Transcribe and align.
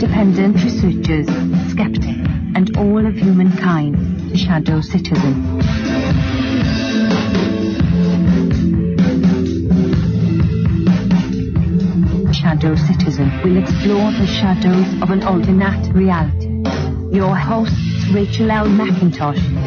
Independent 0.00 0.54
researchers, 0.62 1.26
skeptic, 1.72 2.16
and 2.54 2.76
all 2.76 3.04
of 3.04 3.16
humankind, 3.16 4.38
Shadow 4.38 4.80
Citizen. 4.80 5.60
Shadow 12.32 12.76
Citizen 12.76 13.40
will 13.42 13.56
explore 13.56 14.12
the 14.12 14.26
shadows 14.38 15.02
of 15.02 15.10
an 15.10 15.24
alternate 15.24 15.92
reality. 15.92 16.46
Your 17.12 17.34
hosts, 17.34 18.08
Rachel 18.12 18.52
L. 18.52 18.66
McIntosh. 18.66 19.57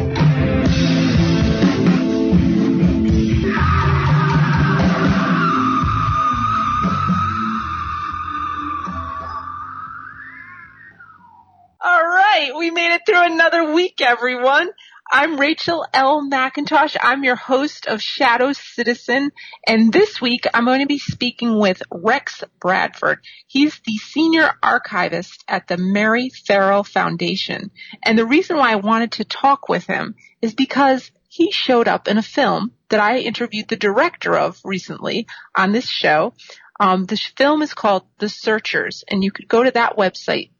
Everyone. 14.12 14.68
I'm 15.10 15.40
Rachel 15.40 15.86
L. 15.94 16.28
McIntosh. 16.28 16.98
I'm 17.00 17.24
your 17.24 17.34
host 17.34 17.86
of 17.86 18.02
Shadow 18.02 18.52
Citizen, 18.52 19.30
and 19.66 19.90
this 19.90 20.20
week 20.20 20.44
I'm 20.52 20.66
going 20.66 20.80
to 20.80 20.86
be 20.86 20.98
speaking 20.98 21.58
with 21.58 21.82
Rex 21.90 22.44
Bradford. 22.60 23.20
He's 23.46 23.80
the 23.86 23.96
senior 23.96 24.50
archivist 24.62 25.42
at 25.48 25.66
the 25.66 25.78
Mary 25.78 26.28
Ferrell 26.28 26.84
Foundation, 26.84 27.70
and 28.02 28.18
the 28.18 28.26
reason 28.26 28.58
why 28.58 28.72
I 28.72 28.76
wanted 28.76 29.12
to 29.12 29.24
talk 29.24 29.70
with 29.70 29.86
him 29.86 30.14
is 30.42 30.54
because 30.54 31.10
he 31.28 31.50
showed 31.50 31.88
up 31.88 32.06
in 32.06 32.18
a 32.18 32.22
film 32.22 32.72
that 32.90 33.00
I 33.00 33.16
interviewed 33.16 33.68
the 33.68 33.76
director 33.76 34.36
of 34.36 34.60
recently 34.62 35.26
on 35.56 35.72
this 35.72 35.88
show. 35.88 36.34
Um, 36.78 37.06
the 37.06 37.16
film 37.38 37.62
is 37.62 37.72
called 37.72 38.02
The 38.18 38.28
Searchers, 38.28 39.04
and 39.08 39.24
you 39.24 39.30
could 39.30 39.48
go 39.48 39.62
to 39.62 39.70
that 39.70 39.96
website, 39.96 40.50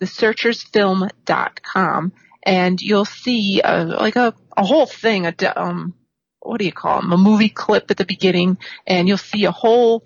thesearchersfilm.com 0.00 2.12
and 2.42 2.80
you'll 2.80 3.04
see 3.04 3.60
a, 3.62 3.84
like 3.84 4.16
a, 4.16 4.34
a 4.56 4.64
whole 4.64 4.86
thing, 4.86 5.26
a, 5.26 5.34
um, 5.56 5.94
what 6.40 6.58
do 6.58 6.64
you 6.64 6.72
call 6.72 7.00
them? 7.00 7.12
A 7.12 7.16
movie 7.16 7.48
clip 7.48 7.90
at 7.90 7.96
the 7.96 8.04
beginning 8.04 8.58
and 8.86 9.08
you'll 9.08 9.18
see 9.18 9.44
a 9.44 9.52
whole 9.52 10.04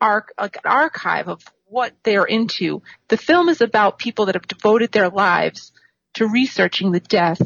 arc, 0.00 0.32
like 0.38 0.56
an 0.56 0.70
archive 0.70 1.28
of 1.28 1.42
what 1.66 1.92
they're 2.02 2.24
into. 2.24 2.82
The 3.08 3.16
film 3.16 3.48
is 3.48 3.60
about 3.60 3.98
people 3.98 4.26
that 4.26 4.34
have 4.34 4.46
devoted 4.46 4.92
their 4.92 5.10
lives 5.10 5.72
to 6.14 6.28
researching 6.28 6.92
the 6.92 7.00
death 7.00 7.40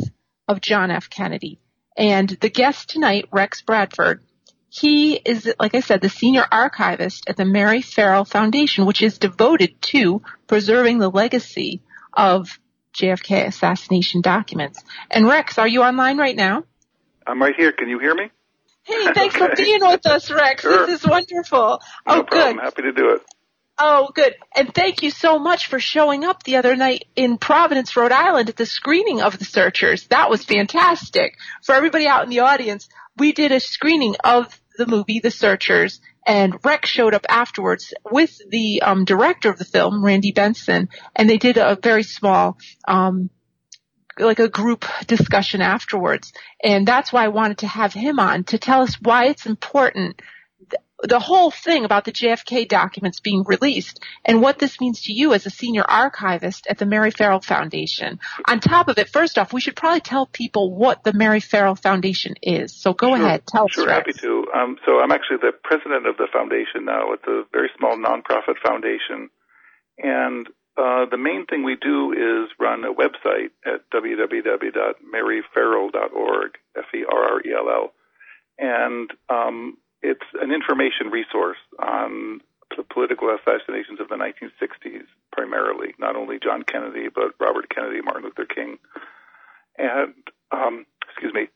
of 0.46 0.60
John 0.60 0.90
F. 0.90 1.10
Kennedy. 1.10 1.58
And 1.96 2.28
the 2.28 2.50
guest 2.50 2.90
tonight, 2.90 3.26
Rex 3.32 3.62
Bradford, 3.62 4.22
he 4.70 5.14
is, 5.14 5.52
like 5.58 5.74
I 5.74 5.80
said, 5.80 6.00
the 6.00 6.08
senior 6.08 6.44
archivist 6.50 7.28
at 7.28 7.36
the 7.36 7.44
Mary 7.44 7.80
Ferrell 7.80 8.24
Foundation, 8.24 8.86
which 8.86 9.02
is 9.02 9.18
devoted 9.18 9.80
to 9.82 10.22
preserving 10.46 10.98
the 10.98 11.10
legacy 11.10 11.82
of 12.12 12.58
JFK 12.98 13.46
assassination 13.46 14.20
documents. 14.20 14.82
And 15.10 15.26
Rex, 15.26 15.58
are 15.58 15.68
you 15.68 15.82
online 15.82 16.18
right 16.18 16.36
now? 16.36 16.64
I'm 17.26 17.40
right 17.40 17.54
here. 17.54 17.72
Can 17.72 17.88
you 17.88 17.98
hear 17.98 18.14
me? 18.14 18.30
Hey, 18.82 19.12
thanks 19.12 19.36
for 19.36 19.50
being 19.56 19.80
with 19.80 20.06
us, 20.06 20.30
Rex. 20.30 20.62
Sure. 20.62 20.86
This 20.86 21.00
is 21.02 21.06
wonderful. 21.06 21.80
No 22.06 22.20
oh, 22.20 22.22
problem. 22.24 22.56
good. 22.56 22.62
Happy 22.62 22.82
to 22.82 22.92
do 22.92 23.10
it. 23.10 23.22
Oh, 23.80 24.10
good. 24.12 24.34
And 24.56 24.74
thank 24.74 25.02
you 25.02 25.10
so 25.10 25.38
much 25.38 25.68
for 25.68 25.78
showing 25.78 26.24
up 26.24 26.42
the 26.42 26.56
other 26.56 26.74
night 26.74 27.04
in 27.14 27.38
Providence, 27.38 27.96
Rhode 27.96 28.10
Island 28.10 28.48
at 28.48 28.56
the 28.56 28.66
screening 28.66 29.20
of 29.20 29.38
The 29.38 29.44
Searchers. 29.44 30.08
That 30.08 30.30
was 30.30 30.44
fantastic. 30.44 31.36
For 31.62 31.74
everybody 31.76 32.08
out 32.08 32.24
in 32.24 32.30
the 32.30 32.40
audience, 32.40 32.88
we 33.16 33.32
did 33.32 33.52
a 33.52 33.60
screening 33.60 34.16
of 34.24 34.58
the 34.76 34.86
movie 34.86 35.20
The 35.20 35.30
Searchers 35.30 36.00
and 36.28 36.62
Rex 36.62 36.90
showed 36.90 37.14
up 37.14 37.24
afterwards 37.28 37.94
with 38.04 38.38
the 38.50 38.82
um, 38.82 39.06
director 39.06 39.48
of 39.48 39.58
the 39.58 39.64
film, 39.64 40.04
Randy 40.04 40.30
Benson, 40.30 40.90
and 41.16 41.28
they 41.28 41.38
did 41.38 41.56
a 41.56 41.78
very 41.82 42.02
small 42.02 42.58
um, 42.86 43.30
like 44.18 44.38
a 44.38 44.48
group 44.48 44.84
discussion 45.06 45.62
afterwards. 45.62 46.32
And 46.62 46.86
that's 46.86 47.12
why 47.12 47.24
I 47.24 47.28
wanted 47.28 47.58
to 47.58 47.66
have 47.66 47.94
him 47.94 48.18
on 48.18 48.44
to 48.44 48.58
tell 48.58 48.82
us 48.82 48.96
why 49.00 49.26
it's 49.26 49.46
important 49.46 50.20
the 51.02 51.20
whole 51.20 51.50
thing 51.50 51.84
about 51.84 52.04
the 52.04 52.12
JFK 52.12 52.68
documents 52.68 53.20
being 53.20 53.44
released 53.44 54.00
and 54.24 54.42
what 54.42 54.58
this 54.58 54.80
means 54.80 55.02
to 55.02 55.12
you 55.12 55.32
as 55.32 55.46
a 55.46 55.50
senior 55.50 55.84
archivist 55.88 56.66
at 56.68 56.78
the 56.78 56.86
Mary 56.86 57.12
Ferrell 57.12 57.40
Foundation. 57.40 58.18
On 58.48 58.58
top 58.58 58.88
of 58.88 58.98
it, 58.98 59.08
first 59.08 59.38
off, 59.38 59.52
we 59.52 59.60
should 59.60 59.76
probably 59.76 60.00
tell 60.00 60.26
people 60.26 60.74
what 60.74 61.04
the 61.04 61.12
Mary 61.12 61.38
Ferrell 61.40 61.76
Foundation 61.76 62.34
is. 62.42 62.74
So 62.74 62.94
go 62.94 63.14
sure, 63.14 63.24
ahead, 63.24 63.46
tell 63.46 63.68
sure, 63.68 63.88
us. 63.88 63.90
happy 63.90 64.14
to. 64.14 64.46
Um, 64.54 64.76
so 64.84 64.98
I'm 64.98 65.12
actually 65.12 65.36
the 65.38 65.52
president 65.62 66.08
of 66.08 66.16
the 66.16 66.26
foundation 66.32 66.84
now. 66.84 67.12
It's 67.12 67.28
a 67.28 67.44
very 67.52 67.70
small 67.78 67.96
nonprofit 67.96 68.58
foundation, 68.64 69.30
and 69.98 70.48
uh, 70.76 71.06
the 71.10 71.16
main 71.16 71.46
thing 71.46 71.62
we 71.64 71.76
do 71.80 72.12
is 72.12 72.50
run 72.58 72.84
a 72.84 72.92
website 72.92 73.50
at 73.66 73.88
www.maryferrell.org, 73.92 76.58
F-E-R-R-E-L-L, 76.76 77.92
and 78.58 79.10
um, 79.28 79.76
it's 80.02 80.26
an 80.40 80.52
information 80.52 81.08
resource 81.10 81.58
on 81.78 82.40
the 82.76 82.82
political 82.82 83.34
assassinations 83.34 84.00
of 84.00 84.08
the 84.08 84.16
1960s, 84.16 85.06
primarily, 85.32 85.94
not 85.98 86.16
only 86.16 86.38
John 86.38 86.62
Kennedy, 86.62 87.08
but 87.12 87.34
Robert 87.40 87.68
Kennedy, 87.68 88.00
Martin 88.02 88.24
Luther 88.24 88.44
King. 88.44 88.78
And, 89.78 90.14
um, 90.52 90.86
excuse 91.08 91.32
me, 91.32 91.48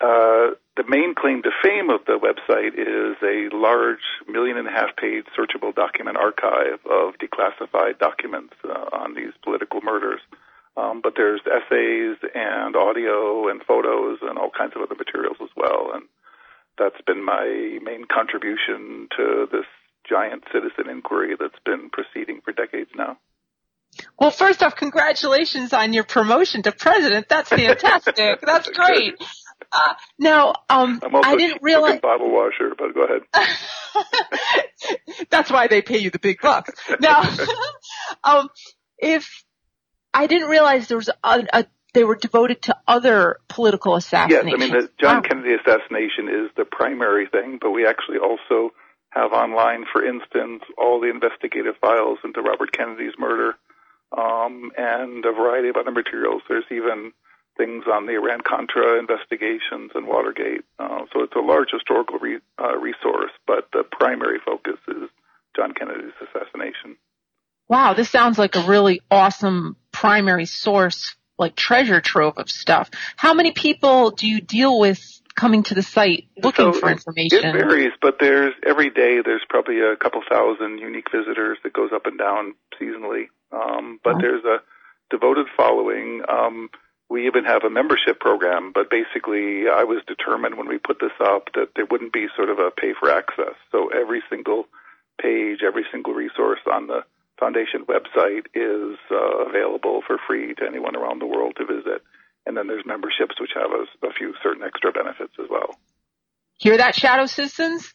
uh, 0.00 0.58
the 0.76 0.84
main 0.88 1.14
claim 1.14 1.42
to 1.42 1.50
fame 1.62 1.90
of 1.90 2.00
the 2.06 2.18
website 2.18 2.74
is 2.74 3.16
a 3.22 3.54
large 3.54 4.02
million 4.26 4.56
and 4.56 4.66
a 4.66 4.70
half 4.70 4.96
page 4.96 5.24
searchable 5.38 5.74
document 5.74 6.16
archive 6.16 6.80
of 6.90 7.14
declassified 7.18 7.98
documents 7.98 8.54
uh, 8.64 8.88
on 8.92 9.14
these 9.14 9.32
political 9.44 9.80
murders. 9.80 10.20
Um, 10.76 11.02
but 11.02 11.14
there's 11.16 11.42
essays 11.46 12.16
and 12.34 12.74
audio 12.74 13.48
and 13.48 13.62
photos 13.62 14.18
and 14.22 14.38
all 14.38 14.50
kinds 14.50 14.72
of 14.74 14.82
other 14.82 14.96
materials 14.96 15.36
as 15.40 15.50
well. 15.54 15.92
And 15.94 16.04
that's 16.78 17.00
been 17.06 17.24
my 17.24 17.78
main 17.82 18.04
contribution 18.04 19.08
to 19.16 19.46
this 19.50 19.66
giant 20.08 20.44
citizen 20.52 20.90
inquiry 20.90 21.36
that's 21.38 21.58
been 21.64 21.90
proceeding 21.90 22.40
for 22.44 22.52
decades 22.52 22.90
now. 22.96 23.18
Well, 24.18 24.30
first 24.30 24.62
off, 24.62 24.74
congratulations 24.76 25.72
on 25.72 25.92
your 25.92 26.04
promotion 26.04 26.62
to 26.62 26.72
president. 26.72 27.28
That's 27.28 27.50
fantastic. 27.50 28.40
That's 28.42 28.68
great. 28.68 29.14
Uh, 29.70 29.94
now, 30.18 30.54
um, 30.68 31.00
I 31.24 31.36
didn't 31.36 31.62
realize. 31.62 32.00
bottle 32.00 32.30
washer, 32.30 32.72
but 32.76 32.94
go 32.94 33.04
ahead. 33.04 33.22
That's 35.30 35.50
why 35.50 35.68
they 35.68 35.82
pay 35.82 35.98
you 35.98 36.10
the 36.10 36.18
big 36.18 36.40
bucks. 36.40 36.72
Now, 37.00 37.22
um, 38.24 38.48
if 38.98 39.44
I 40.12 40.26
didn't 40.26 40.48
realize 40.48 40.88
there 40.88 40.98
was 40.98 41.08
a, 41.08 41.46
a 41.52 41.66
they 41.94 42.04
were 42.04 42.16
devoted 42.16 42.62
to 42.62 42.76
other 42.88 43.38
political 43.48 43.96
assassinations. 43.96 44.50
Yes. 44.50 44.70
I 44.70 44.72
mean 44.72 44.82
the 44.82 44.90
John 45.00 45.16
Wow. 45.16 45.22
Kennedy 45.22 45.54
assassination 45.54 46.28
is 46.28 46.50
the 46.56 46.64
primary 46.64 47.26
thing, 47.26 47.58
but 47.60 47.70
we 47.70 47.86
actually 47.86 48.18
also 48.18 48.72
have 49.10 49.32
online, 49.32 49.84
for 49.92 50.04
instance, 50.04 50.62
all 50.78 51.00
the 51.00 51.10
investigative 51.10 51.74
files 51.80 52.18
into 52.24 52.40
Robert 52.40 52.72
Kennedy's 52.72 53.12
murder, 53.18 53.54
um, 54.16 54.72
and 54.76 55.24
a 55.24 55.32
variety 55.32 55.68
of 55.68 55.76
other 55.76 55.90
materials. 55.90 56.42
There's 56.48 56.64
even 56.70 57.12
things 57.58 57.84
on 57.92 58.06
the 58.06 58.14
Iran 58.14 58.40
Contra 58.40 58.98
investigations 58.98 59.90
and 59.94 60.06
Watergate. 60.06 60.64
Uh, 60.78 61.00
so 61.12 61.22
it's 61.22 61.36
a 61.36 61.40
large 61.40 61.68
historical 61.70 62.18
re- 62.18 62.40
uh, 62.58 62.76
resource, 62.78 63.32
but 63.46 63.68
the 63.72 63.84
primary 63.84 64.38
focus 64.42 64.78
is 64.88 65.10
John 65.54 65.72
Kennedy's 65.74 66.16
assassination. 66.22 66.96
Wow, 67.68 67.92
this 67.92 68.08
sounds 68.08 68.38
like 68.38 68.56
a 68.56 68.62
really 68.62 69.02
awesome 69.10 69.76
primary 69.92 70.46
source, 70.46 71.14
like 71.38 71.56
treasure 71.56 72.00
trove 72.00 72.38
of 72.38 72.50
stuff. 72.50 72.90
How 73.16 73.34
many 73.34 73.52
people 73.52 74.10
do 74.10 74.26
you 74.26 74.40
deal 74.40 74.78
with 74.78 75.00
coming 75.34 75.62
to 75.64 75.74
the 75.74 75.82
site 75.82 76.28
looking 76.42 76.72
So 76.72 76.80
for 76.80 76.90
information? 76.90 77.38
It 77.44 77.52
varies, 77.52 77.92
but 78.00 78.16
there's 78.20 78.54
every 78.66 78.90
day 78.90 79.20
there's 79.24 79.44
probably 79.48 79.80
a 79.80 79.96
couple 79.96 80.22
thousand 80.28 80.78
unique 80.78 81.10
visitors 81.10 81.58
that 81.64 81.72
goes 81.72 81.90
up 81.92 82.06
and 82.06 82.18
down 82.18 82.54
seasonally. 82.80 83.28
Um, 83.50 83.98
but 84.04 84.14
Wow. 84.14 84.20
there's 84.20 84.44
a 84.44 84.58
devoted 85.10 85.46
following. 85.56 86.22
Um, 86.28 86.70
we 87.10 87.26
even 87.26 87.44
have 87.44 87.64
a 87.64 87.70
membership 87.70 88.20
program, 88.20 88.72
but 88.72 88.88
basically 88.90 89.68
I 89.68 89.84
was 89.84 90.02
determined 90.06 90.56
when 90.56 90.68
we 90.68 90.78
put 90.78 90.98
this 91.00 91.12
up 91.20 91.50
that 91.54 91.70
there 91.76 91.84
wouldn't 91.84 92.12
be 92.12 92.26
sort 92.36 92.48
of 92.48 92.58
a 92.58 92.70
pay 92.70 92.94
for 92.98 93.10
access. 93.10 93.54
So 93.70 93.88
every 93.88 94.22
single 94.30 94.64
page, 95.20 95.58
every 95.66 95.84
single 95.92 96.14
resource 96.14 96.60
on 96.72 96.86
the 96.86 97.04
foundation 97.42 97.84
website 97.86 98.46
is 98.54 98.96
uh, 99.10 99.48
available 99.48 100.02
for 100.06 100.18
free 100.26 100.54
to 100.54 100.64
anyone 100.66 100.94
around 100.94 101.20
the 101.20 101.26
world 101.26 101.56
to 101.56 101.66
visit. 101.66 102.02
And 102.46 102.56
then 102.56 102.68
there's 102.68 102.86
memberships 102.86 103.40
which 103.40 103.50
have 103.54 103.72
a, 103.72 103.86
a 104.06 104.12
few 104.12 104.34
certain 104.42 104.62
extra 104.62 104.92
benefits 104.92 105.34
as 105.42 105.48
well. 105.50 105.74
Hear 106.58 106.76
that, 106.76 106.94
Shadow 106.94 107.26
Citizens? 107.26 107.92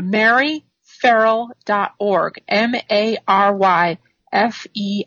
MaryFerrell.org. 0.00 2.42
M-A-R-Y 2.48 3.98
F-E-R-R-E-L-L 4.32 5.06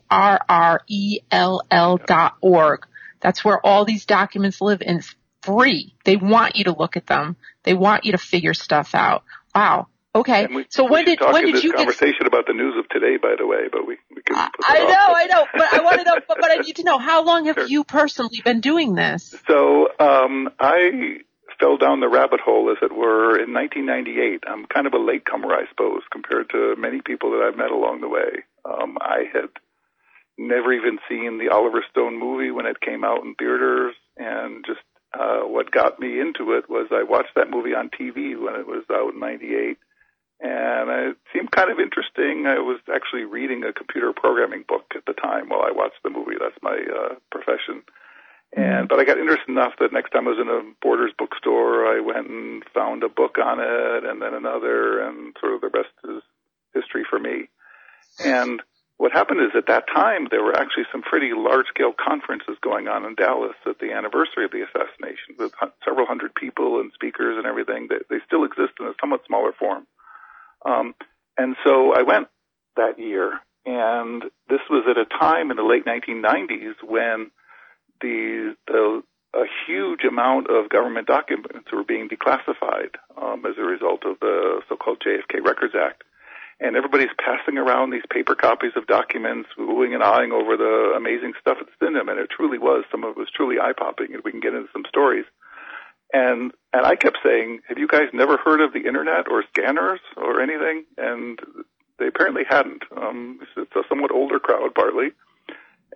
dot 2.05 2.37
org. 2.41 2.85
That's 3.19 3.43
where 3.45 3.65
all 3.65 3.85
these 3.85 4.05
documents 4.05 4.61
live 4.61 4.83
and 4.85 4.99
it's 4.99 5.15
free. 5.41 5.95
They 6.05 6.15
want 6.15 6.55
you 6.55 6.65
to 6.65 6.71
look 6.71 6.97
at 6.97 7.07
them. 7.07 7.35
They 7.63 7.73
want 7.73 8.05
you 8.05 8.11
to 8.13 8.17
figure 8.17 8.53
stuff 8.53 8.95
out. 8.95 9.23
Wow. 9.53 9.87
Okay. 10.13 10.47
We, 10.47 10.65
so 10.69 10.83
when 10.83 11.05
did 11.05 11.19
when 11.21 11.45
did 11.45 11.63
you 11.63 11.71
get? 11.71 11.77
conversation 11.77 12.27
about 12.27 12.45
the 12.45 12.53
news 12.53 12.75
of 12.77 12.89
today, 12.89 13.15
by 13.15 13.35
the 13.37 13.47
way, 13.47 13.69
but 13.71 13.87
we, 13.87 13.97
we 14.13 14.21
can. 14.21 14.35
I 14.35 14.79
know, 14.79 14.85
off. 14.89 15.15
I 15.15 15.25
know, 15.27 15.45
but 15.53 15.73
I 15.73 15.81
want 15.81 15.99
to 15.99 16.03
know. 16.03 16.15
But, 16.27 16.37
but 16.41 16.51
I 16.51 16.57
need 16.57 16.75
to 16.77 16.83
know 16.83 16.97
how 16.99 17.23
long 17.23 17.45
have 17.45 17.55
Sure. 17.55 17.67
you 17.67 17.83
personally 17.85 18.41
been 18.43 18.59
doing 18.59 18.93
this? 18.95 19.33
So 19.47 19.87
um, 19.99 20.49
I 20.59 21.19
fell 21.61 21.77
down 21.77 22.01
the 22.01 22.09
rabbit 22.09 22.41
hole, 22.41 22.69
as 22.71 22.77
it 22.81 22.91
were, 22.91 23.39
in 23.39 23.53
1998. 23.53 24.43
I'm 24.47 24.65
kind 24.65 24.85
of 24.85 24.93
a 24.93 24.97
latecomer, 24.97 25.53
I 25.53 25.67
suppose, 25.69 26.01
compared 26.11 26.49
to 26.49 26.75
many 26.77 26.99
people 27.01 27.31
that 27.31 27.47
I've 27.47 27.57
met 27.57 27.71
along 27.71 28.01
the 28.01 28.09
way. 28.09 28.43
Um, 28.65 28.97
I 28.99 29.23
had 29.31 29.49
never 30.37 30.73
even 30.73 30.99
seen 31.07 31.37
the 31.37 31.53
Oliver 31.55 31.85
Stone 31.89 32.19
movie 32.19 32.51
when 32.51 32.65
it 32.65 32.81
came 32.81 33.05
out 33.05 33.23
in 33.23 33.35
theaters, 33.35 33.95
and 34.17 34.65
just 34.65 34.79
uh, 35.13 35.47
what 35.47 35.71
got 35.71 35.99
me 36.01 36.19
into 36.19 36.51
it 36.53 36.69
was 36.69 36.87
I 36.91 37.03
watched 37.03 37.35
that 37.35 37.49
movie 37.49 37.73
on 37.75 37.89
TV 37.89 38.37
when 38.37 38.55
it 38.55 38.67
was 38.67 38.83
out 38.91 39.13
in 39.13 39.19
'98, 39.19 39.77
and 40.41 40.89
it 40.89 41.17
seemed 41.33 41.51
kind 41.51 41.69
of 41.69 41.79
interesting. 41.79 42.47
I 42.47 42.59
was 42.59 42.79
actually 42.93 43.25
reading 43.25 43.63
a 43.63 43.73
computer 43.73 44.11
programming 44.11 44.65
book 44.67 44.85
at 44.95 45.05
the 45.05 45.13
time 45.13 45.49
while 45.49 45.61
I 45.61 45.71
watched 45.71 46.01
the 46.03 46.09
movie. 46.09 46.35
That's 46.39 46.57
my 46.61 46.77
uh, 46.77 47.15
profession. 47.31 47.83
And 48.53 48.89
but 48.89 48.99
I 48.99 49.05
got 49.05 49.17
interested 49.17 49.49
enough 49.49 49.73
that 49.79 49.93
next 49.93 50.11
time 50.11 50.27
I 50.27 50.31
was 50.31 50.39
in 50.39 50.49
a 50.49 50.73
Borders 50.81 51.13
bookstore, 51.17 51.85
I 51.85 52.01
went 52.01 52.27
and 52.27 52.63
found 52.73 53.03
a 53.03 53.09
book 53.09 53.37
on 53.37 53.59
it, 53.61 54.03
and 54.03 54.21
then 54.21 54.33
another, 54.33 54.99
and 54.99 55.35
sort 55.39 55.53
of 55.53 55.61
the 55.61 55.69
rest 55.69 55.93
is 56.03 56.21
history 56.73 57.05
for 57.09 57.19
me. 57.19 57.47
And 58.25 58.61
what 58.97 59.13
happened 59.13 59.39
is 59.39 59.55
at 59.55 59.67
that 59.67 59.87
time 59.87 60.27
there 60.29 60.43
were 60.43 60.57
actually 60.57 60.83
some 60.91 61.01
pretty 61.01 61.31
large-scale 61.33 61.93
conferences 61.97 62.57
going 62.61 62.87
on 62.87 63.05
in 63.05 63.15
Dallas 63.15 63.55
at 63.65 63.79
the 63.79 63.93
anniversary 63.93 64.43
of 64.43 64.51
the 64.51 64.65
assassination, 64.67 65.35
with 65.39 65.53
several 65.85 66.05
hundred 66.05 66.35
people 66.35 66.81
and 66.81 66.91
speakers 66.93 67.37
and 67.37 67.47
everything. 67.47 67.87
They, 67.89 68.03
they 68.09 68.21
still 68.27 68.43
exist 68.43 68.73
in 68.79 68.85
a 68.87 68.93
somewhat 68.99 69.21
smaller 69.25 69.53
form. 69.53 69.87
Um, 70.65 70.95
and 71.37 71.55
so 71.65 71.93
I 71.93 72.03
went 72.03 72.27
that 72.75 72.99
year, 72.99 73.39
and 73.65 74.23
this 74.49 74.61
was 74.69 74.85
at 74.89 74.97
a 74.97 75.05
time 75.05 75.51
in 75.51 75.57
the 75.57 75.63
late 75.63 75.85
1990s 75.85 76.75
when 76.83 77.31
the, 78.01 78.55
the 78.67 79.03
a 79.33 79.45
huge 79.65 80.03
amount 80.03 80.47
of 80.49 80.69
government 80.69 81.07
documents 81.07 81.71
were 81.71 81.83
being 81.83 82.09
declassified 82.09 82.95
um, 83.21 83.45
as 83.45 83.55
a 83.57 83.63
result 83.63 84.05
of 84.05 84.19
the 84.19 84.61
so-called 84.67 85.01
JFK 85.05 85.45
Records 85.45 85.73
Act. 85.73 86.03
And 86.59 86.75
everybody's 86.75 87.15
passing 87.17 87.57
around 87.57 87.89
these 87.89 88.05
paper 88.11 88.35
copies 88.35 88.73
of 88.75 88.85
documents, 88.85 89.49
oohing 89.57 89.95
and 89.95 90.03
ahhing 90.03 90.31
over 90.31 90.57
the 90.57 90.93
amazing 90.95 91.33
stuff 91.39 91.57
that's 91.59 91.71
in 91.81 91.93
them. 91.93 92.09
And 92.09 92.19
it 92.19 92.29
truly 92.29 92.59
was, 92.59 92.83
some 92.91 93.03
of 93.03 93.11
it 93.11 93.17
was 93.17 93.29
truly 93.33 93.55
eye-popping, 93.59 94.13
and 94.13 94.21
we 94.23 94.31
can 94.31 94.41
get 94.41 94.53
into 94.53 94.69
some 94.71 94.83
stories. 94.87 95.25
And 96.13 96.51
and 96.73 96.85
I 96.85 96.95
kept 96.95 97.19
saying, 97.23 97.61
"Have 97.67 97.77
you 97.77 97.87
guys 97.87 98.09
never 98.13 98.37
heard 98.37 98.61
of 98.61 98.73
the 98.73 98.87
internet 98.87 99.29
or 99.29 99.43
scanners 99.53 99.99
or 100.17 100.41
anything?" 100.41 100.85
And 100.97 101.39
they 101.99 102.07
apparently 102.07 102.43
hadn't. 102.47 102.83
Um, 102.95 103.39
it's, 103.55 103.75
a 103.75 103.83
somewhat 103.87 104.11
older 104.11 104.39
crowd, 104.39 104.73
partly, 104.75 105.11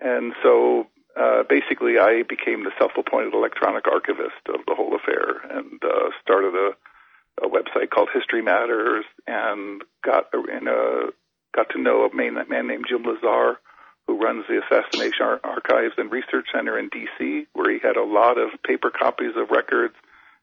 and 0.00 0.32
so 0.42 0.86
uh, 1.16 1.42
basically, 1.48 1.98
I 1.98 2.22
became 2.28 2.64
the 2.64 2.72
self-appointed 2.78 3.34
electronic 3.34 3.86
archivist 3.88 4.40
of 4.48 4.60
the 4.66 4.74
whole 4.74 4.94
affair, 4.94 5.40
and 5.50 5.82
uh, 5.82 6.10
started 6.22 6.54
a, 6.54 7.46
a 7.46 7.48
website 7.48 7.90
called 7.90 8.08
History 8.12 8.42
Matters, 8.42 9.04
and 9.26 9.82
got 10.04 10.28
in 10.32 10.68
a 10.68 11.10
got 11.54 11.70
to 11.70 11.80
know 11.80 12.04
a 12.04 12.14
man, 12.14 12.34
man 12.48 12.66
named 12.68 12.84
Jim 12.88 13.04
Lesar, 13.04 13.56
who 14.06 14.20
runs 14.20 14.44
the 14.46 14.60
Assassination 14.60 15.22
Ar- 15.22 15.40
Archives 15.42 15.94
and 15.96 16.12
Research 16.12 16.46
Center 16.54 16.78
in 16.78 16.90
D.C., 16.90 17.46
where 17.54 17.72
he 17.72 17.78
had 17.82 17.96
a 17.96 18.04
lot 18.04 18.38
of 18.38 18.50
paper 18.62 18.90
copies 18.90 19.32
of 19.36 19.50
records 19.50 19.94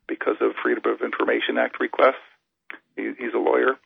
because 0.08 0.36
of 0.42 0.52
Freedom 0.62 0.84
of 0.92 1.02
Information 1.02 1.58
Act 1.58 1.80
requests. 1.80 2.24
He, 2.96 3.12
he's 3.18 3.34
a 3.34 3.38
lawyer. 3.40 3.78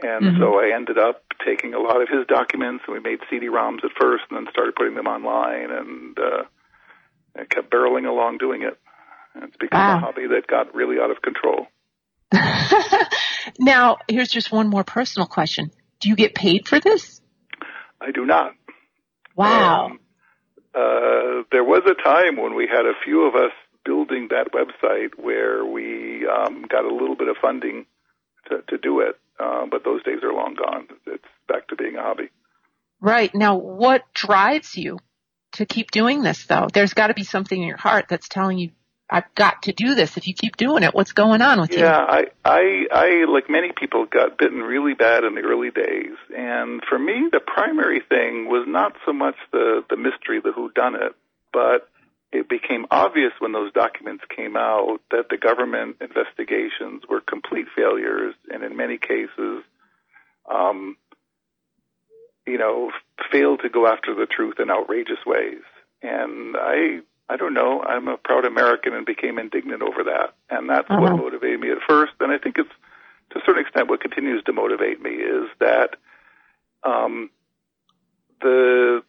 And 0.00 0.24
Mhm. 0.24 0.38
so 0.38 0.60
I 0.60 0.74
ended 0.74 0.96
up 0.98 1.24
taking 1.44 1.74
a 1.74 1.80
lot 1.80 2.00
of 2.00 2.08
his 2.08 2.26
documents, 2.26 2.84
and 2.86 2.94
we 2.94 3.00
made 3.00 3.18
CD-ROMs 3.28 3.84
at 3.84 3.90
first, 4.00 4.24
and 4.30 4.38
then 4.38 4.52
started 4.52 4.74
putting 4.76 4.94
them 4.94 5.06
online, 5.06 5.70
and 5.70 6.18
uh, 6.18 6.42
I 7.36 7.44
kept 7.44 7.70
barreling 7.70 8.06
along 8.08 8.38
doing 8.38 8.62
it. 8.62 8.78
And 9.34 9.44
it's 9.44 9.56
become 9.56 9.80
Wow. 9.80 9.96
a 9.96 10.00
hobby 10.00 10.26
that 10.28 10.46
got 10.46 10.74
really 10.74 10.96
out 11.00 11.10
of 11.10 11.20
control. 11.22 11.66
now, 13.58 13.98
here's 14.08 14.28
just 14.30 14.52
one 14.52 14.68
more 14.68 14.84
personal 14.84 15.26
question. 15.26 15.70
Do 16.00 16.08
you 16.08 16.16
get 16.16 16.34
paid 16.34 16.68
for 16.68 16.78
this? 16.80 17.20
I 18.00 18.10
do 18.12 18.24
not. 18.24 18.54
Wow. 19.34 19.86
Um, 19.86 20.00
uh, 20.74 21.42
there 21.50 21.64
was 21.64 21.82
a 21.86 21.94
time 22.02 22.36
when 22.36 22.54
we 22.54 22.68
had 22.68 22.86
a 22.86 22.92
few 23.04 23.26
of 23.26 23.34
us 23.34 23.52
building 23.88 24.28
that 24.28 24.52
website 24.52 25.12
where 25.16 25.64
we 25.64 26.26
um, 26.28 26.66
got 26.68 26.84
a 26.84 26.92
little 26.92 27.16
bit 27.16 27.28
of 27.28 27.36
funding 27.40 27.86
to, 28.46 28.60
to 28.68 28.76
do 28.76 29.00
it, 29.00 29.18
uh, 29.40 29.64
but 29.70 29.82
those 29.82 30.02
days 30.02 30.18
are 30.22 30.32
long 30.32 30.54
gone. 30.54 30.88
It's 31.06 31.24
back 31.48 31.68
to 31.68 31.76
being 31.76 31.96
a 31.96 32.02
hobby. 32.02 32.28
right. 33.00 33.34
Now, 33.34 33.56
what 33.56 34.04
drives 34.12 34.76
you 34.76 34.98
to 35.52 35.64
keep 35.64 35.90
doing 35.90 36.22
this 36.22 36.44
though? 36.44 36.68
There's 36.70 36.92
got 36.92 37.06
to 37.06 37.14
be 37.14 37.24
something 37.24 37.58
in 37.58 37.66
your 37.66 37.78
heart 37.78 38.06
that's 38.10 38.28
telling 38.28 38.58
you, 38.58 38.72
I've 39.08 39.34
got 39.34 39.62
to 39.62 39.72
do 39.72 39.94
this. 39.94 40.18
If 40.18 40.28
you 40.28 40.34
keep 40.34 40.58
doing 40.58 40.82
it, 40.82 40.94
what's 40.94 41.12
going 41.12 41.40
on 41.40 41.58
with 41.58 41.72
you? 41.72 41.78
Yeah, 41.78 41.96
I, 41.96 42.24
I, 42.44 42.84
I, 42.92 43.24
like 43.26 43.48
many 43.48 43.72
people, 43.74 44.04
got 44.04 44.36
bitten 44.36 44.58
really 44.58 44.92
bad 44.92 45.24
in 45.24 45.34
the 45.34 45.40
early 45.40 45.70
days, 45.70 46.14
and 46.36 46.82
for 46.86 46.98
me, 46.98 47.30
the 47.32 47.40
primary 47.40 48.02
thing 48.06 48.48
was 48.48 48.66
not 48.68 48.92
so 49.06 49.14
much 49.14 49.36
the 49.50 49.82
the 49.88 49.96
mystery, 49.96 50.42
the 50.44 50.52
who 50.52 50.70
done 50.72 50.94
it, 50.94 51.16
but 51.54 51.88
it 52.32 52.48
became 52.48 52.86
obvious 52.90 53.32
when 53.38 53.52
those 53.52 53.72
documents 53.72 54.24
came 54.34 54.56
out 54.56 55.00
that 55.10 55.28
the 55.30 55.38
government 55.38 55.96
investigations 56.00 57.02
were 57.08 57.20
complete 57.20 57.66
failures, 57.74 58.34
and 58.50 58.62
in 58.62 58.76
many 58.76 58.98
cases, 58.98 59.62
um, 60.50 60.96
you 62.46 62.58
know, 62.58 62.90
failed 63.30 63.60
to 63.62 63.68
go 63.68 63.86
after 63.86 64.14
the 64.14 64.26
truth 64.26 64.54
in 64.58 64.70
outrageous 64.70 65.18
ways. 65.26 65.62
And 66.02 66.56
I, 66.56 67.00
I 67.28 67.36
don't 67.36 67.54
know, 67.54 67.82
I'm 67.82 68.08
a 68.08 68.16
proud 68.16 68.44
American 68.46 68.94
and 68.94 69.04
became 69.04 69.38
indignant 69.38 69.82
over 69.82 70.04
that. 70.04 70.34
And 70.48 70.68
that's 70.68 70.88
what 70.88 71.12
Uh-huh. 71.12 71.16
motivated 71.16 71.60
me 71.60 71.70
at 71.70 71.78
first. 71.86 72.12
And 72.20 72.32
I 72.32 72.38
think 72.38 72.56
it's, 72.58 72.70
to 73.30 73.38
a 73.38 73.42
certain 73.44 73.62
extent, 73.62 73.90
what 73.90 74.00
continues 74.00 74.42
to 74.44 74.52
motivate 74.52 75.02
me 75.02 75.10
is 75.10 75.48
that, 75.60 75.96
um, 76.84 77.30
the, 78.40 79.02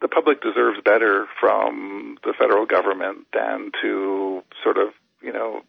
the 0.00 0.08
public 0.08 0.42
deserves 0.42 0.78
better 0.84 1.26
from 1.40 2.18
the 2.24 2.32
federal 2.38 2.66
government 2.66 3.26
than 3.32 3.72
to 3.82 4.42
sort 4.62 4.78
of, 4.78 4.88
you 5.22 5.32
know, 5.32 5.62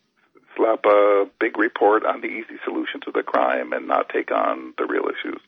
slap 0.55 0.86
a 0.86 1.25
big 1.39 1.57
report 1.57 2.05
on 2.05 2.21
the 2.21 2.27
easy 2.27 2.59
solution 2.63 3.01
to 3.05 3.12
the 3.12 3.24
crime 3.24 3.74
and 3.74 3.88
not 3.88 4.09
take 4.09 4.31
on 4.31 4.74
the 4.77 4.86
real 4.86 5.05
issues. 5.05 5.41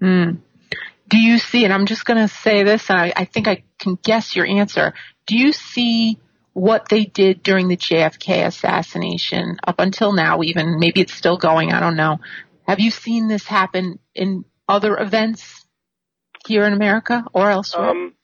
Hmm. 0.00 0.40
Do 1.08 1.18
you 1.18 1.38
see, 1.38 1.64
and 1.64 1.72
I'm 1.72 1.86
just 1.86 2.04
going 2.04 2.20
to 2.20 2.32
say 2.32 2.62
this, 2.62 2.88
and 2.88 2.98
I, 2.98 3.12
I 3.16 3.24
think 3.24 3.48
I 3.48 3.64
can 3.80 3.98
guess 4.00 4.36
your 4.36 4.46
answer. 4.46 4.94
Do 5.26 5.36
you 5.36 5.52
see 5.52 6.18
what 6.52 6.88
they 6.88 7.04
did 7.04 7.42
during 7.42 7.68
the 7.68 7.76
JFK 7.76 8.46
assassination 8.46 9.58
up 9.66 9.80
until 9.80 10.12
now, 10.12 10.42
even 10.42 10.78
maybe 10.78 11.00
it's 11.00 11.14
still 11.14 11.36
going, 11.36 11.72
I 11.72 11.80
don't 11.80 11.96
know. 11.96 12.18
Have 12.66 12.80
you 12.80 12.90
seen 12.90 13.28
this 13.28 13.46
happen 13.46 13.98
in 14.14 14.44
other 14.68 14.96
events 14.96 15.59
here 16.46 16.64
in 16.64 16.72
America 16.72 17.24
or 17.32 17.50
elsewhere? 17.50 17.90
Um, 17.90 18.14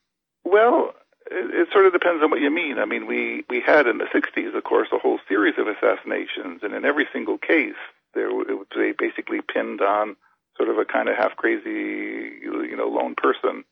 well, 0.44 0.92
it, 1.30 1.54
it 1.54 1.68
sort 1.72 1.86
of 1.86 1.92
depends 1.92 2.22
on 2.22 2.30
what 2.30 2.40
you 2.40 2.50
mean. 2.50 2.78
I 2.78 2.84
mean, 2.84 3.06
we 3.06 3.44
we 3.48 3.60
had 3.60 3.86
in 3.86 3.98
the 3.98 4.06
'60s, 4.06 4.56
of 4.56 4.64
course, 4.64 4.88
a 4.92 4.98
whole 4.98 5.18
series 5.28 5.54
of 5.58 5.66
assassinations, 5.66 6.60
and 6.62 6.74
in 6.74 6.84
every 6.84 7.06
single 7.12 7.38
case, 7.38 7.80
there 8.14 8.28
it 8.28 8.54
was 8.54 8.66
they 8.74 8.92
basically 8.96 9.40
pinned 9.40 9.80
on 9.80 10.16
sort 10.56 10.70
of 10.70 10.78
a 10.78 10.84
kind 10.84 11.08
of 11.08 11.16
half 11.16 11.36
crazy, 11.36 12.40
you 12.42 12.76
know, 12.76 12.88
lone 12.88 13.14
person. 13.16 13.64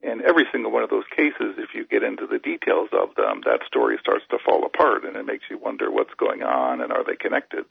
In 0.00 0.22
every 0.24 0.44
single 0.52 0.70
one 0.70 0.84
of 0.84 0.90
those 0.90 1.08
cases, 1.16 1.58
if 1.58 1.74
you 1.74 1.84
get 1.84 2.04
into 2.04 2.26
the 2.26 2.38
details 2.38 2.88
of 2.92 3.16
them, 3.16 3.40
that 3.46 3.66
story 3.66 3.96
starts 4.00 4.24
to 4.30 4.38
fall 4.38 4.64
apart, 4.64 5.04
and 5.04 5.16
it 5.16 5.26
makes 5.26 5.44
you 5.50 5.58
wonder 5.58 5.90
what's 5.90 6.14
going 6.14 6.42
on 6.42 6.80
and 6.80 6.92
are 6.92 7.02
they 7.02 7.16
connected. 7.16 7.64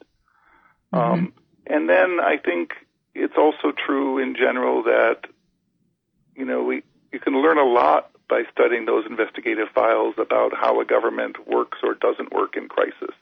Um, 0.92 1.32
and 1.66 1.88
then 1.88 2.18
I 2.20 2.36
think 2.36 2.72
it's 3.14 3.36
also 3.38 3.72
true 3.72 4.18
in 4.18 4.34
general 4.34 4.82
that 4.82 5.20
you 6.38 6.44
know 6.44 6.62
we 6.62 6.82
you 7.12 7.18
can 7.18 7.42
learn 7.42 7.58
a 7.58 7.64
lot 7.64 8.10
by 8.28 8.42
studying 8.52 8.84
those 8.84 9.04
investigative 9.08 9.68
files 9.74 10.14
about 10.18 10.52
how 10.54 10.80
a 10.80 10.84
government 10.84 11.48
works 11.48 11.78
or 11.82 11.94
doesn't 11.94 12.32
work 12.32 12.56
in 12.56 12.68
crisis. 12.68 13.14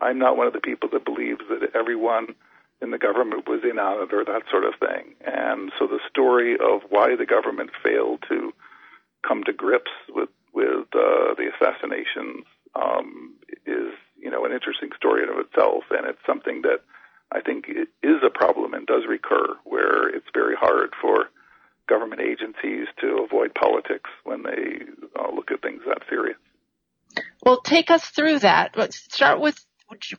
I'm 0.00 0.18
not 0.18 0.36
one 0.36 0.46
of 0.46 0.54
the 0.54 0.60
people 0.60 0.88
that 0.92 1.04
believes 1.04 1.42
that 1.50 1.74
everyone 1.74 2.34
in 2.80 2.90
the 2.90 2.98
government 2.98 3.46
was 3.46 3.60
in 3.62 3.78
on 3.78 4.02
it 4.02 4.14
or 4.14 4.24
that 4.24 4.42
sort 4.50 4.64
of 4.64 4.74
thing. 4.80 5.14
And 5.26 5.70
so 5.78 5.86
the 5.86 6.00
story 6.08 6.54
of 6.54 6.80
why 6.88 7.14
the 7.16 7.26
government 7.26 7.70
failed 7.82 8.24
to 8.28 8.52
come 9.26 9.44
to 9.44 9.52
grips 9.52 9.92
with 10.08 10.30
with 10.52 10.88
uh, 10.94 11.34
the 11.38 11.50
assassinations 11.54 12.44
um, 12.74 13.34
is 13.66 13.92
you 14.18 14.30
know 14.30 14.44
an 14.44 14.52
interesting 14.52 14.90
story 14.96 15.22
in 15.22 15.28
of 15.28 15.38
itself, 15.38 15.84
and 15.90 16.06
it's 16.06 16.24
something 16.26 16.62
that 16.62 16.80
I 17.30 17.40
think 17.40 17.66
is 18.02 18.22
a 18.24 18.30
problem 18.30 18.74
and 18.74 18.86
does 18.86 19.04
recur, 19.08 19.54
where 19.64 20.08
it's 20.08 20.26
very 20.34 20.56
hard 20.56 20.90
for 21.00 21.28
government 21.90 22.20
agencies 22.22 22.86
to 23.00 23.22
avoid 23.26 23.52
politics 23.54 24.08
when 24.24 24.44
they 24.44 24.86
uh, 25.18 25.34
look 25.34 25.50
at 25.50 25.60
things 25.60 25.82
that 25.86 25.98
serious. 26.08 26.38
Well, 27.44 27.60
take 27.60 27.90
us 27.90 28.04
through 28.04 28.38
that. 28.40 28.76
Let's 28.76 28.96
start 29.12 29.40
with 29.40 29.58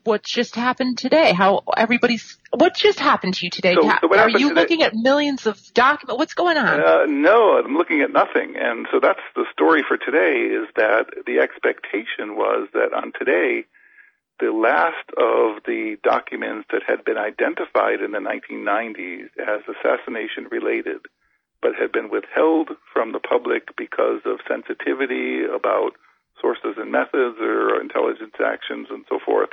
what 0.03 0.21
just 0.21 0.53
happened 0.55 0.97
today. 0.97 1.31
How 1.31 1.61
everybody's 1.77 2.37
what 2.53 2.75
just 2.75 2.99
happened 2.99 3.35
to 3.35 3.45
you 3.45 3.49
today? 3.49 3.73
So- 3.75 3.89
so 4.01 4.17
Are 4.19 4.27
you 4.29 4.49
today- 4.49 4.61
looking 4.61 4.83
at 4.83 4.91
millions 4.93 5.47
of 5.47 5.57
documents? 5.73 6.19
What's 6.19 6.33
going 6.33 6.57
on? 6.57 6.81
Uh, 6.81 7.05
no, 7.07 7.57
I'm 7.57 7.77
looking 7.77 8.01
at 8.01 8.11
nothing. 8.11 8.57
And 8.57 8.85
so 8.91 8.99
that's 8.99 9.21
the 9.33 9.45
story 9.53 9.81
for 9.87 9.95
today 9.97 10.41
is 10.59 10.67
that 10.75 11.05
the 11.25 11.39
expectation 11.39 12.35
was 12.35 12.67
that 12.73 12.91
on 12.93 13.13
today, 13.17 13.63
the 14.41 14.51
last 14.51 15.07
of 15.17 15.63
the 15.65 15.95
documents 16.03 16.67
that 16.73 16.81
had 16.85 17.05
been 17.05 17.17
identified 17.17 18.01
in 18.01 18.11
the 18.11 18.19
1990s 18.19 19.29
as 19.39 19.61
assassination 19.69 20.47
related, 20.51 20.99
but 21.61 21.75
had 21.79 21.91
been 21.91 22.09
withheld 22.09 22.69
from 22.91 23.11
the 23.11 23.19
public 23.19 23.75
because 23.77 24.21
of 24.25 24.39
sensitivity 24.47 25.43
about 25.43 25.91
sources 26.39 26.75
and 26.77 26.91
methods 26.91 27.37
or 27.39 27.79
intelligence 27.79 28.33
actions 28.43 28.87
and 28.89 29.05
so 29.07 29.19
forth. 29.23 29.49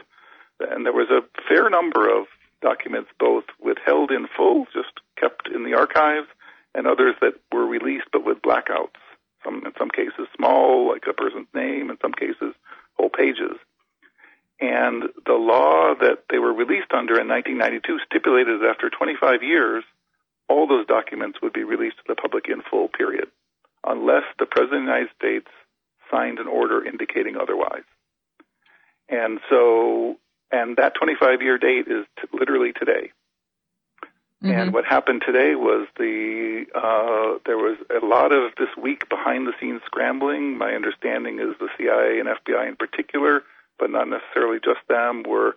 And 0.61 0.87
there 0.87 0.93
was 0.93 1.11
a 1.11 1.23
fair 1.49 1.69
number 1.71 2.09
of 2.09 2.27
documents 2.63 3.11
both 3.21 3.45
withheld 3.61 4.11
in 4.11 4.27
full, 4.37 4.67
just 4.73 4.93
kept 5.21 5.49
in 5.49 5.65
the 5.65 5.75
archives, 5.75 6.27
and 6.75 6.87
others 6.87 7.15
that 7.21 7.35
were 7.53 7.67
released 7.67 8.09
but 8.13 8.25
with 8.25 8.43
blackouts. 8.43 8.99
Some, 9.45 9.63
in 9.65 9.73
some 9.79 9.91
cases, 9.91 10.27
small, 10.37 10.89
like 10.89 11.05
a 11.09 11.13
person's 11.13 11.47
name. 11.55 11.91
In 11.91 11.99
some 12.03 12.13
cases, 12.13 12.55
whole 12.95 13.11
pages. 13.11 13.57
And 14.61 15.05
the 15.25 15.39
law 15.39 15.95
that 16.01 16.25
they 16.31 16.39
were 16.39 16.53
released 16.53 16.91
under 16.93 17.21
in 17.21 17.29
1992 17.29 18.01
stipulated 18.11 18.61
that 18.61 18.71
after 18.71 18.91
25 18.91 19.43
years, 19.43 19.85
all 20.49 20.67
those 20.67 20.87
documents 20.87 21.39
would 21.43 21.53
be 21.53 21.65
released 21.65 21.97
to 21.99 22.05
the 22.09 22.15
public 22.15 22.49
in 22.49 22.63
full. 22.63 22.89
Period, 22.89 23.29
unless 23.87 24.25
the 24.39 24.47
president 24.47 24.83
of 24.83 24.87
the 24.87 24.93
United 24.93 25.11
States 25.17 25.49
signed 26.11 26.39
an 26.39 26.47
order 26.49 26.85
indicating 26.85 27.37
otherwise. 27.37 27.85
And 29.09 29.41
so, 29.49 30.17
and 30.51 30.77
that 30.77 30.95
25 30.95 31.43
year 31.43 31.59
date 31.59 31.87
is 31.89 32.05
t- 32.21 32.29
literally 32.33 32.73
today. 32.73 33.13
And 34.41 34.71
Mhm. 34.71 34.73
what 34.73 34.85
happened 34.85 35.23
today 35.27 35.57
was 35.57 35.89
the 35.97 36.65
uh, 36.73 37.39
there 37.45 37.59
was 37.59 37.77
a 37.91 38.05
lot 38.05 38.31
of 38.33 38.55
this 38.57 38.75
week 38.77 39.09
behind 39.09 39.47
the 39.49 39.55
scenes 39.59 39.83
scrambling. 39.85 40.57
My 40.57 40.75
understanding 40.75 41.41
is 41.41 41.57
the 41.59 41.69
CIA 41.77 42.21
and 42.21 42.29
FBI 42.29 42.69
in 42.69 42.77
particular, 42.77 43.43
but 43.81 43.91
not 43.91 44.07
necessarily 44.09 44.61
just 44.61 44.87
them, 44.89 45.25
were 45.25 45.57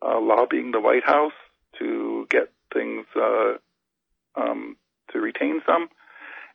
uh, 0.00 0.20
lobbying 0.20 0.70
the 0.70 0.80
White 0.80 1.04
House 1.04 1.32
to 1.80 2.26
get 2.30 2.52
things 2.72 3.04
uh, 3.16 3.54
um, 4.36 4.76
to 5.12 5.20
retain 5.20 5.60
some. 5.66 5.88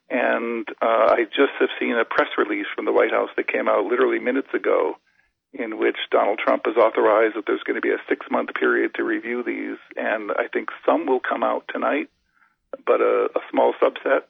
And 0.09 0.67
uh, 0.81 1.17
I 1.17 1.25
just 1.25 1.57
have 1.59 1.69
seen 1.79 1.95
a 1.97 2.05
press 2.05 2.29
release 2.37 2.67
from 2.75 2.85
the 2.85 2.91
White 2.91 3.11
House 3.11 3.29
that 3.37 3.47
came 3.47 3.67
out 3.67 3.85
literally 3.85 4.19
minutes 4.19 4.53
ago, 4.53 4.95
in 5.51 5.79
which 5.79 5.97
Donald 6.11 6.39
Trump 6.39 6.63
has 6.65 6.75
authorized 6.75 7.35
that 7.35 7.45
there's 7.47 7.63
going 7.63 7.75
to 7.75 7.81
be 7.81 7.89
a 7.89 8.01
six 8.07 8.25
month 8.29 8.49
period 8.53 8.93
to 8.95 9.03
review 9.03 9.43
these, 9.43 9.77
and 9.95 10.31
I 10.31 10.47
think 10.51 10.69
some 10.85 11.07
will 11.07 11.21
come 11.21 11.43
out 11.43 11.63
tonight, 11.73 12.09
but 12.85 13.01
a, 13.01 13.29
a 13.35 13.39
small 13.49 13.73
subset, 13.81 14.27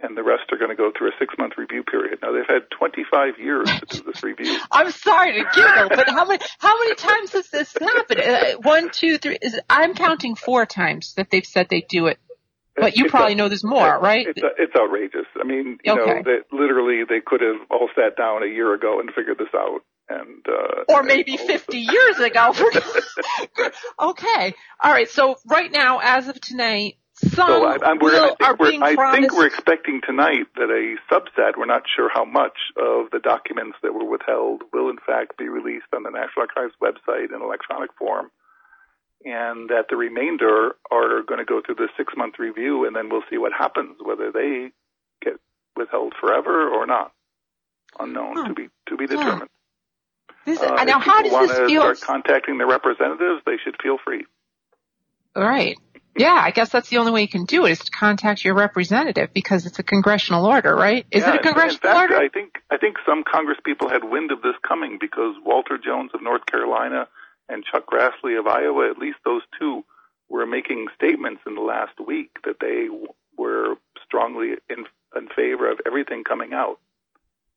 and 0.00 0.16
the 0.16 0.22
rest 0.22 0.52
are 0.52 0.58
going 0.58 0.70
to 0.70 0.76
go 0.76 0.90
through 0.96 1.08
a 1.08 1.16
six 1.18 1.34
month 1.38 1.54
review 1.56 1.82
period. 1.82 2.18
Now 2.20 2.32
they've 2.32 2.46
had 2.46 2.68
25 2.76 3.38
years 3.38 3.68
to 3.68 3.86
do 3.86 4.02
this 4.02 4.22
review. 4.22 4.58
I'm 4.70 4.90
sorry 4.90 5.32
to 5.32 5.44
giggle, 5.54 5.88
but 5.88 6.08
how 6.08 6.26
many 6.26 6.44
how 6.58 6.78
many 6.78 6.94
times 6.96 7.32
has 7.32 7.48
this 7.48 7.72
happened? 7.72 8.20
Uh, 8.20 8.58
one, 8.62 8.90
two, 8.90 9.18
three. 9.18 9.38
Is, 9.40 9.58
I'm 9.70 9.94
counting 9.94 10.34
four 10.34 10.66
times 10.66 11.14
that 11.14 11.30
they've 11.30 11.46
said 11.46 11.68
they 11.70 11.86
do 11.88 12.06
it. 12.06 12.18
But 12.78 12.96
you 12.96 13.08
probably 13.08 13.32
a- 13.32 13.36
know 13.36 13.48
there's 13.48 13.64
more, 13.64 13.98
right? 13.98 14.26
It's, 14.28 14.40
it's 14.58 14.74
outrageous. 14.76 15.26
I 15.40 15.44
mean, 15.44 15.78
you 15.84 15.94
know, 15.94 16.02
Okay. 16.02 16.22
that 16.22 16.40
literally 16.52 17.02
they 17.08 17.20
could 17.24 17.40
have 17.40 17.60
all 17.70 17.88
sat 17.94 18.16
down 18.16 18.42
a 18.42 18.46
year 18.46 18.74
ago 18.74 19.00
and 19.00 19.10
figured 19.14 19.38
this 19.38 19.48
out, 19.54 19.80
and 20.08 20.44
uh, 20.48 20.84
or 20.88 21.00
and 21.00 21.08
maybe 21.08 21.32
all 21.38 21.44
of 21.44 21.62
50 21.62 21.78
years 21.78 22.18
ago. 22.18 22.52
okay. 24.00 24.54
All 24.82 24.90
right. 24.92 25.08
So 25.08 25.36
right 25.46 25.70
now, 25.72 26.00
as 26.02 26.28
of 26.28 26.40
tonight, 26.40 26.98
some 27.14 27.30
So 27.30 27.64
I, 27.64 27.78
I'm, 27.82 27.98
we're, 27.98 28.14
I 28.14 28.54
think, 28.56 28.60
we're, 28.60 29.04
I 29.04 29.16
think 29.18 29.32
we're 29.32 29.46
expecting 29.46 30.00
tonight 30.06 30.46
that 30.56 30.68
a 30.68 30.96
subset, 31.12 31.56
we're 31.56 31.64
not 31.64 31.82
sure 31.96 32.10
how 32.12 32.26
much 32.26 32.58
of 32.76 33.10
the 33.10 33.20
documents 33.22 33.78
that 33.82 33.94
were 33.94 34.04
withheld 34.04 34.62
will 34.72 34.90
in 34.90 34.98
fact 34.98 35.38
be 35.38 35.48
released 35.48 35.86
on 35.94 36.02
the 36.02 36.10
National 36.10 36.44
Archives 36.44 36.74
website 36.82 37.34
in 37.34 37.40
electronic 37.40 37.90
form, 37.98 38.30
and 39.26 39.68
that 39.70 39.86
the 39.90 39.96
remainder 39.96 40.76
are 40.90 41.22
going 41.26 41.40
to 41.40 41.44
go 41.44 41.60
through 41.64 41.74
the 41.74 41.88
six 41.96 42.14
month 42.16 42.36
review, 42.38 42.86
and 42.86 42.94
then 42.94 43.08
we'll 43.10 43.24
see 43.28 43.38
what 43.38 43.52
happens, 43.52 43.96
whether 44.00 44.30
they 44.30 44.70
get 45.22 45.34
withheld 45.76 46.14
forever 46.20 46.68
or 46.70 46.86
not. 46.86 47.12
Unknown 47.98 48.36
Huh. 48.36 48.48
to 48.48 48.54
be 48.54 48.68
to 48.88 48.96
be 48.96 49.06
determined. 49.06 49.50
This, 50.44 50.60
Uh, 50.60 50.84
now, 50.84 51.00
how 51.00 51.22
does 51.22 51.48
this 51.48 51.58
feel? 51.66 51.82
start 51.82 52.00
contacting 52.00 52.58
their 52.58 52.68
representatives, 52.68 53.42
they 53.44 53.56
should 53.64 53.74
feel 53.82 53.98
free. 53.98 54.24
All 55.34 55.42
right. 55.42 55.76
Yeah, 56.14 56.32
I 56.34 56.50
guess 56.50 56.70
that's 56.70 56.88
the 56.88 56.96
only 56.98 57.12
way 57.12 57.22
you 57.22 57.28
can 57.28 57.44
do 57.44 57.66
it 57.66 57.72
is 57.72 57.78
to 57.80 57.90
contact 57.90 58.44
your 58.44 58.54
representative 58.54 59.34
because 59.34 59.66
it's 59.66 59.78
a 59.78 59.82
congressional 59.82 60.46
order, 60.46 60.74
right? 60.74 61.04
Is 61.10 61.22
Yeah, 61.22 61.34
it 61.34 61.40
a 61.40 61.42
congressional 61.42 61.74
in 61.74 61.94
fact, 61.94 62.10
order? 62.10 62.16
I 62.16 62.28
think 62.28 62.54
I 62.70 62.78
think 62.78 62.96
some 63.04 63.22
Congress 63.24 63.58
people 63.64 63.88
had 63.90 64.02
wind 64.04 64.30
of 64.30 64.40
this 64.40 64.54
coming 64.66 64.98
because 65.00 65.34
Walter 65.44 65.76
Jones 65.78 66.12
of 66.14 66.22
North 66.22 66.46
Carolina 66.46 67.08
and 67.48 67.64
Chuck 67.64 67.86
Grassley 67.86 68.38
of 68.38 68.46
Iowa, 68.46 68.90
at 68.90 68.98
least 68.98 69.18
those 69.24 69.42
two, 69.58 69.84
were 70.28 70.46
making 70.46 70.88
statements 70.94 71.42
in 71.46 71.54
the 71.54 71.60
last 71.60 71.98
week 72.04 72.30
that 72.44 72.60
they 72.60 72.88
were 73.36 73.76
strongly 74.04 74.54
in, 74.68 74.84
in 75.14 75.28
favor 75.34 75.70
of 75.70 75.80
everything 75.86 76.24
coming 76.24 76.52
out. 76.52 76.78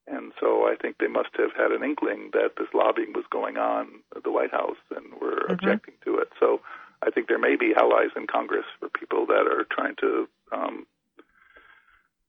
And 0.07 0.31
so 0.39 0.65
I 0.67 0.75
think 0.75 0.97
they 0.97 1.07
must 1.07 1.29
have 1.37 1.51
had 1.55 1.71
an 1.71 1.83
inkling 1.83 2.31
that 2.33 2.51
this 2.57 2.67
lobbying 2.73 3.13
was 3.13 3.25
going 3.29 3.57
on 3.57 3.87
at 4.15 4.23
the 4.23 4.31
White 4.31 4.51
House 4.51 4.77
and 4.95 5.13
were 5.21 5.45
Mhm. 5.47 5.53
objecting 5.53 5.95
to 6.05 6.17
it. 6.17 6.31
So 6.39 6.61
I 7.01 7.11
think 7.11 7.27
there 7.27 7.37
may 7.39 7.55
be 7.55 7.75
allies 7.75 8.11
in 8.15 8.27
Congress 8.27 8.65
for 8.79 8.89
people 8.89 9.25
that 9.27 9.47
are 9.47 9.65
trying 9.65 9.95
to 9.97 10.27
um, 10.51 10.87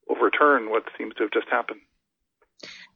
overturn 0.08 0.68
what 0.70 0.84
seems 0.98 1.14
to 1.14 1.22
have 1.22 1.32
just 1.32 1.48
happened. 1.48 1.80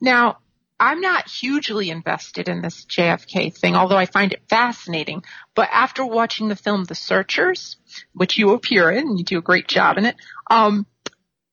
Now, 0.01 0.39
I'm 0.85 1.01
not 1.01 1.31
hugely 1.31 1.89
invested 1.89 2.47
in 2.47 2.61
this 2.61 2.85
JFK 2.85 3.57
thing, 3.57 3.75
although 3.75 3.97
I 3.97 4.05
find 4.05 4.35
it 4.35 4.43
fascinating. 4.51 5.25
But 5.55 5.71
after 5.73 6.05
watching 6.05 6.49
the 6.49 6.57
film 6.57 6.85
The 6.85 6.95
Searchers, 6.95 7.79
which 8.13 8.37
you 8.37 8.53
appear 8.53 8.91
in, 8.91 9.09
and 9.09 9.19
you 9.19 9.25
do 9.25 9.39
a 9.39 9.43
great 9.43 9.67
job 9.67 9.97
in 9.97 10.05
it, 10.05 10.17
um, 10.51 10.87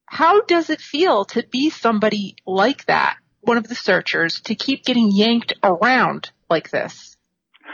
how 0.06 0.42
does 0.42 0.70
it 0.70 0.82
feel 0.82 1.24
to 1.26 1.44
be 1.50 1.70
somebody 1.70 2.36
like 2.46 2.86
that, 2.88 3.20
one 3.40 3.58
of 3.58 3.70
the 3.70 3.76
searchers, 3.76 4.42
to 4.42 4.56
keep 4.56 4.84
getting 4.84 5.10
yanked 5.10 5.54
around 5.64 6.30
like 6.50 6.70
this? 6.70 7.16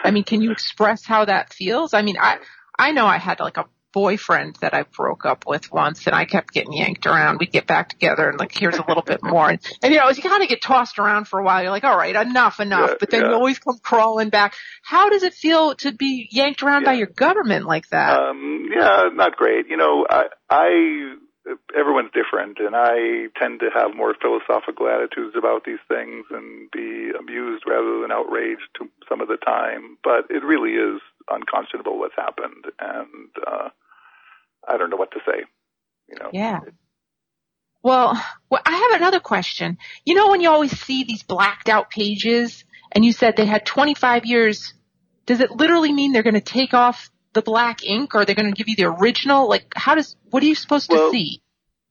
I 0.04 0.12
mean, 0.12 0.26
can 0.26 0.44
you 0.44 0.52
express 0.52 1.04
how 1.04 1.26
that 1.26 1.52
feels? 1.52 1.96
I 1.96 2.04
mean, 2.04 2.18
I 2.20 2.38
I 2.78 2.92
know 2.92 3.08
I 3.08 3.18
had 3.18 3.40
like 3.40 3.58
a 3.58 3.66
boyfriend 3.98 4.56
that 4.62 4.76
I 4.76 4.84
broke 4.84 5.26
up 5.26 5.46
with 5.48 5.72
once, 5.72 6.06
and 6.06 6.16
I 6.16 6.26
kept 6.26 6.54
getting 6.54 6.74
yanked 6.74 7.08
around. 7.08 7.40
We'd 7.40 7.52
get 7.52 7.66
back 7.66 7.90
together, 7.90 8.30
and 8.30 8.38
like 8.38 8.52
here's 8.56 8.78
a 8.78 8.86
little 8.88 9.02
bit 9.02 9.24
more, 9.24 9.50
and, 9.50 9.60
and 9.82 9.92
you 9.92 10.00
know, 10.00 10.08
as 10.08 10.18
you 10.18 10.24
kind 10.30 10.44
of 10.44 10.50
get 10.50 10.62
tossed 10.62 11.00
around 11.00 11.28
for 11.28 11.40
a 11.40 11.44
while. 11.44 11.64
You're 11.64 11.72
like, 11.72 11.84
all 11.84 11.98
right, 11.98 12.16
enough, 12.16 12.60
enough, 12.60 12.92
Yeah, 12.92 12.96
but 13.00 13.10
then 13.10 13.22
yeah. 13.22 13.30
you 13.30 13.34
always 13.34 13.58
come 13.58 13.80
crawling 13.82 14.30
back. 14.30 14.54
How 14.84 15.10
does 15.10 15.24
it 15.24 15.34
feel 15.34 15.74
to 15.78 15.92
be 15.92 16.28
yanked 16.32 16.62
around 16.62 16.84
by 16.86 16.94
your 16.94 17.08
government 17.08 17.66
like 17.66 17.88
that? 17.90 18.20
Um, 18.20 18.70
yeah, 18.72 19.10
not 19.14 19.36
great. 19.36 19.66
You 19.68 19.78
know, 19.78 20.06
I, 20.08 20.26
I, 20.50 21.16
everyone's 21.76 22.12
different, 22.14 22.60
and 22.60 22.76
I 22.76 23.28
tend 23.42 23.62
to 23.62 23.70
have 23.74 23.96
more 23.96 24.14
philosophical 24.22 24.88
attitudes 24.88 25.36
about 25.36 25.64
these 25.66 25.82
things 25.88 26.26
and 26.30 26.70
be 26.72 27.10
amused 27.18 27.64
rather 27.66 28.02
than 28.02 28.12
outraged 28.12 28.70
to 28.78 28.90
some 29.10 29.22
of 29.22 29.28
the 29.28 29.38
time. 29.38 29.98
But 30.04 30.30
it 30.30 30.44
really 30.44 30.74
is 30.78 31.02
unconscionable 31.30 32.00
what's 32.00 32.16
happened, 32.16 32.66
and 32.80 33.30
uh, 33.46 33.70
I 34.68 34.78
don't 34.78 34.90
know 34.90 34.98
what 34.98 35.12
to 35.12 35.20
say. 35.26 35.44
You 36.10 36.16
know, 36.20 36.30
Yeah. 36.34 36.60
Well, 37.84 38.22
well, 38.50 38.62
I 38.66 38.90
have 38.92 39.02
another 39.02 39.20
question. 39.20 39.78
You 40.06 40.16
know 40.16 40.30
when 40.30 40.42
you 40.42 40.50
always 40.50 40.78
see 40.80 41.04
these 41.04 41.24
blacked 41.24 41.70
out 41.70 41.90
pages 41.90 42.66
and 42.92 43.06
you 43.06 43.14
said 43.14 43.36
they 43.38 43.46
had 43.46 43.66
25 43.66 44.26
years, 44.26 44.74
does 45.26 45.40
it 45.40 45.52
literally 45.52 45.94
mean 45.94 46.12
they're 46.12 46.24
going 46.24 46.34
to 46.34 46.42
take 46.42 46.74
off 46.74 47.10
the 47.34 47.42
black 47.42 47.84
ink 47.84 48.16
or 48.16 48.26
they're 48.26 48.36
going 48.36 48.52
to 48.52 48.58
give 48.58 48.68
you 48.68 48.76
the 48.76 48.86
original? 48.86 49.48
Like 49.48 49.72
how 49.76 49.96
does, 49.96 50.16
what 50.30 50.44
are 50.44 50.46
you 50.46 50.56
supposed 50.56 50.90
Well, 50.90 51.12
to 51.12 51.18
see? 51.18 51.42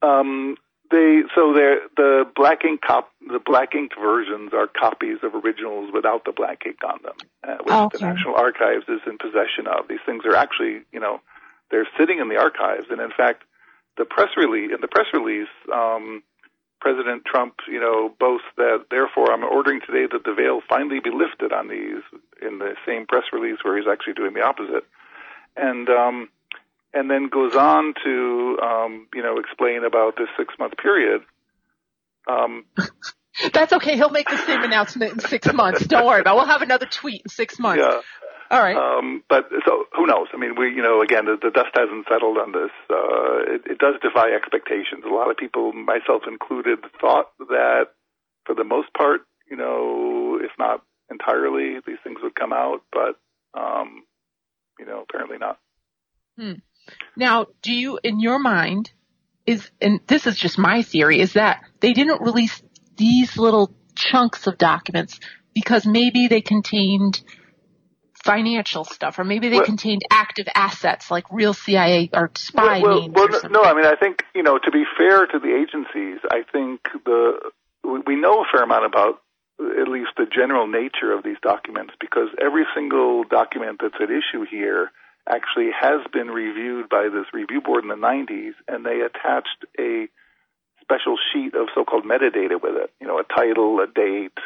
Um, 0.01 0.57
they 0.91 1.21
so 1.35 1.53
they're 1.53 1.81
the 1.97 2.23
black 2.35 2.63
ink 2.63 2.81
cop 2.85 3.11
the 3.21 3.39
black 3.43 3.75
ink 3.75 3.91
versions 3.99 4.51
are 4.53 4.67
copies 4.67 5.17
of 5.23 5.35
originals 5.35 5.91
without 5.93 6.23
the 6.25 6.31
black 6.31 6.63
ink 6.65 6.77
on 6.85 6.99
them, 7.03 7.15
uh, 7.43 7.57
which 7.63 7.75
Okay. 7.75 7.97
the 7.97 8.05
National 8.05 8.35
Archives 8.35 8.85
is 8.87 9.01
in 9.05 9.17
possession 9.17 9.67
of. 9.67 9.87
These 9.89 9.99
things 10.05 10.23
are 10.25 10.35
actually 10.35 10.83
you 10.93 10.99
know 10.99 11.19
they're 11.71 11.87
sitting 11.99 12.19
in 12.19 12.29
the 12.29 12.37
archives, 12.37 12.87
and 12.89 13.01
in 13.01 13.11
fact, 13.15 13.43
the 13.97 14.05
press 14.05 14.29
release 14.37 14.71
in 14.73 14.81
the 14.81 14.87
press 14.87 15.07
release. 15.13 15.51
Um, 15.73 16.23
President 16.79 17.25
Trump, 17.25 17.55
you 17.67 17.79
know, 17.79 18.13
boasts 18.19 18.45
that 18.55 18.85
therefore 18.91 19.33
I'm 19.33 19.43
ordering 19.43 19.79
today 19.81 20.05
that 20.11 20.23
the 20.23 20.33
veil 20.33 20.61
finally 20.69 20.99
be 21.03 21.09
lifted 21.09 21.51
on 21.51 21.67
these 21.67 22.03
in 22.39 22.59
the 22.59 22.75
same 22.85 23.07
press 23.07 23.23
release 23.33 23.57
where 23.63 23.75
he's 23.77 23.87
actually 23.91 24.13
doing 24.13 24.35
the 24.35 24.43
opposite. 24.43 24.85
And 25.55 25.89
um 25.89 26.29
and 26.93 27.09
then 27.09 27.29
goes 27.29 27.55
on 27.55 27.93
to 28.03 28.57
um, 28.61 29.07
you 29.13 29.21
know 29.23 29.37
explain 29.39 29.83
about 29.83 30.15
this 30.17 30.27
six 30.37 30.53
month 30.59 30.73
period. 30.77 31.21
Um, 32.27 32.65
That's 33.53 33.71
okay. 33.71 33.95
He'll 33.95 34.09
make 34.09 34.27
the 34.29 34.37
same 34.37 34.63
announcement 34.63 35.13
in 35.13 35.19
six 35.19 35.51
months. 35.53 35.85
Don't 35.85 36.07
worry 36.07 36.21
about 36.21 36.33
it. 36.33 36.37
We'll 36.37 36.47
have 36.47 36.63
another 36.63 36.87
tweet 36.87 37.21
in 37.23 37.29
six 37.29 37.59
months. 37.59 37.83
yeah, 37.83 38.01
All 38.49 38.61
right. 38.61 38.77
Um, 38.77 39.23
but 39.29 39.49
so 39.65 39.85
who 39.95 40.05
knows? 40.05 40.27
I 40.33 40.37
mean, 40.37 40.55
we, 40.57 40.69
you 40.73 40.81
know, 40.81 41.01
again, 41.01 41.25
the, 41.25 41.37
the 41.41 41.51
dust 41.51 41.75
hasn't 41.75 42.05
settled 42.09 42.37
on 42.37 42.51
this. 42.51 42.71
Uh, 42.89 43.55
it, 43.55 43.61
it 43.71 43.77
does 43.77 43.95
defy 44.01 44.31
expectations. 44.33 45.03
A 45.05 45.13
lot 45.13 45.29
of 45.29 45.37
people, 45.37 45.73
myself 45.73 46.23
included, 46.27 46.79
thought 47.01 47.31
that 47.39 47.87
for 48.45 48.55
the 48.55 48.63
most 48.63 48.93
part, 48.93 49.21
you 49.49 49.57
know, 49.57 50.39
if 50.41 50.51
not 50.57 50.81
entirely, 51.11 51.79
these 51.85 51.97
things 52.03 52.19
would 52.21 52.35
come 52.35 52.53
out, 52.53 52.81
but, 52.91 53.19
um, 53.59 54.03
you 54.79 54.85
know, 54.85 55.03
apparently 55.07 55.37
not. 55.37 55.59
Hmm. 56.37 56.53
Now, 57.15 57.47
do 57.61 57.73
you, 57.73 57.99
in 58.03 58.19
your 58.19 58.39
mind, 58.39 58.91
is, 59.45 59.69
and 59.81 59.99
this 60.07 60.27
is 60.27 60.37
just 60.37 60.57
my 60.57 60.83
theory, 60.83 61.19
is 61.19 61.33
that 61.33 61.61
they 61.79 61.93
didn't 61.93 62.21
release 62.21 62.61
these 62.97 63.37
little 63.37 63.73
chunks 63.95 64.47
of 64.47 64.57
documents 64.57 65.19
because 65.53 65.85
maybe 65.85 66.27
they 66.27 66.41
contained 66.41 67.21
financial 68.23 68.83
stuff, 68.83 69.19
or 69.19 69.23
maybe 69.23 69.49
they 69.49 69.57
well, 69.57 69.65
contained 69.65 70.01
active 70.09 70.47
assets 70.53 71.11
like 71.11 71.25
real 71.31 71.53
CIA 71.53 72.09
or 72.13 72.31
spy 72.35 72.79
well, 72.79 73.01
names. 73.01 73.13
Well, 73.15 73.29
no, 73.49 73.63
I 73.63 73.73
mean, 73.73 73.85
I 73.85 73.95
think 73.95 74.23
you 74.35 74.43
know, 74.43 74.57
to 74.57 74.71
be 74.71 74.83
fair 74.97 75.25
to 75.25 75.39
the 75.39 75.55
agencies, 75.55 76.19
I 76.29 76.43
think 76.51 76.81
the 77.05 77.51
we 77.83 78.15
know 78.15 78.41
a 78.41 78.45
fair 78.51 78.63
amount 78.63 78.85
about 78.85 79.21
at 79.59 79.87
least 79.87 80.11
the 80.17 80.25
general 80.25 80.67
nature 80.67 81.11
of 81.11 81.23
these 81.23 81.37
documents 81.41 81.93
because 81.99 82.29
every 82.41 82.65
single 82.75 83.23
document 83.23 83.79
that's 83.81 83.95
at 84.01 84.09
issue 84.09 84.45
here 84.49 84.91
actually 85.27 85.69
has 85.73 86.01
been 86.13 86.27
reviewed 86.27 86.89
by 86.89 87.09
this 87.11 87.25
review 87.33 87.61
board 87.61 87.83
in 87.83 87.89
the 87.89 87.95
90s, 87.95 88.53
and 88.67 88.85
they 88.85 89.01
attached 89.01 89.65
a 89.79 90.07
special 90.81 91.17
sheet 91.33 91.53
of 91.53 91.67
so-called 91.75 92.05
metadata 92.05 92.61
with 92.61 92.75
it. 92.75 92.91
You 93.01 93.07
know, 93.07 93.19
a 93.19 93.23
title, 93.23 93.79
a 93.81 93.87
date, 93.87 94.37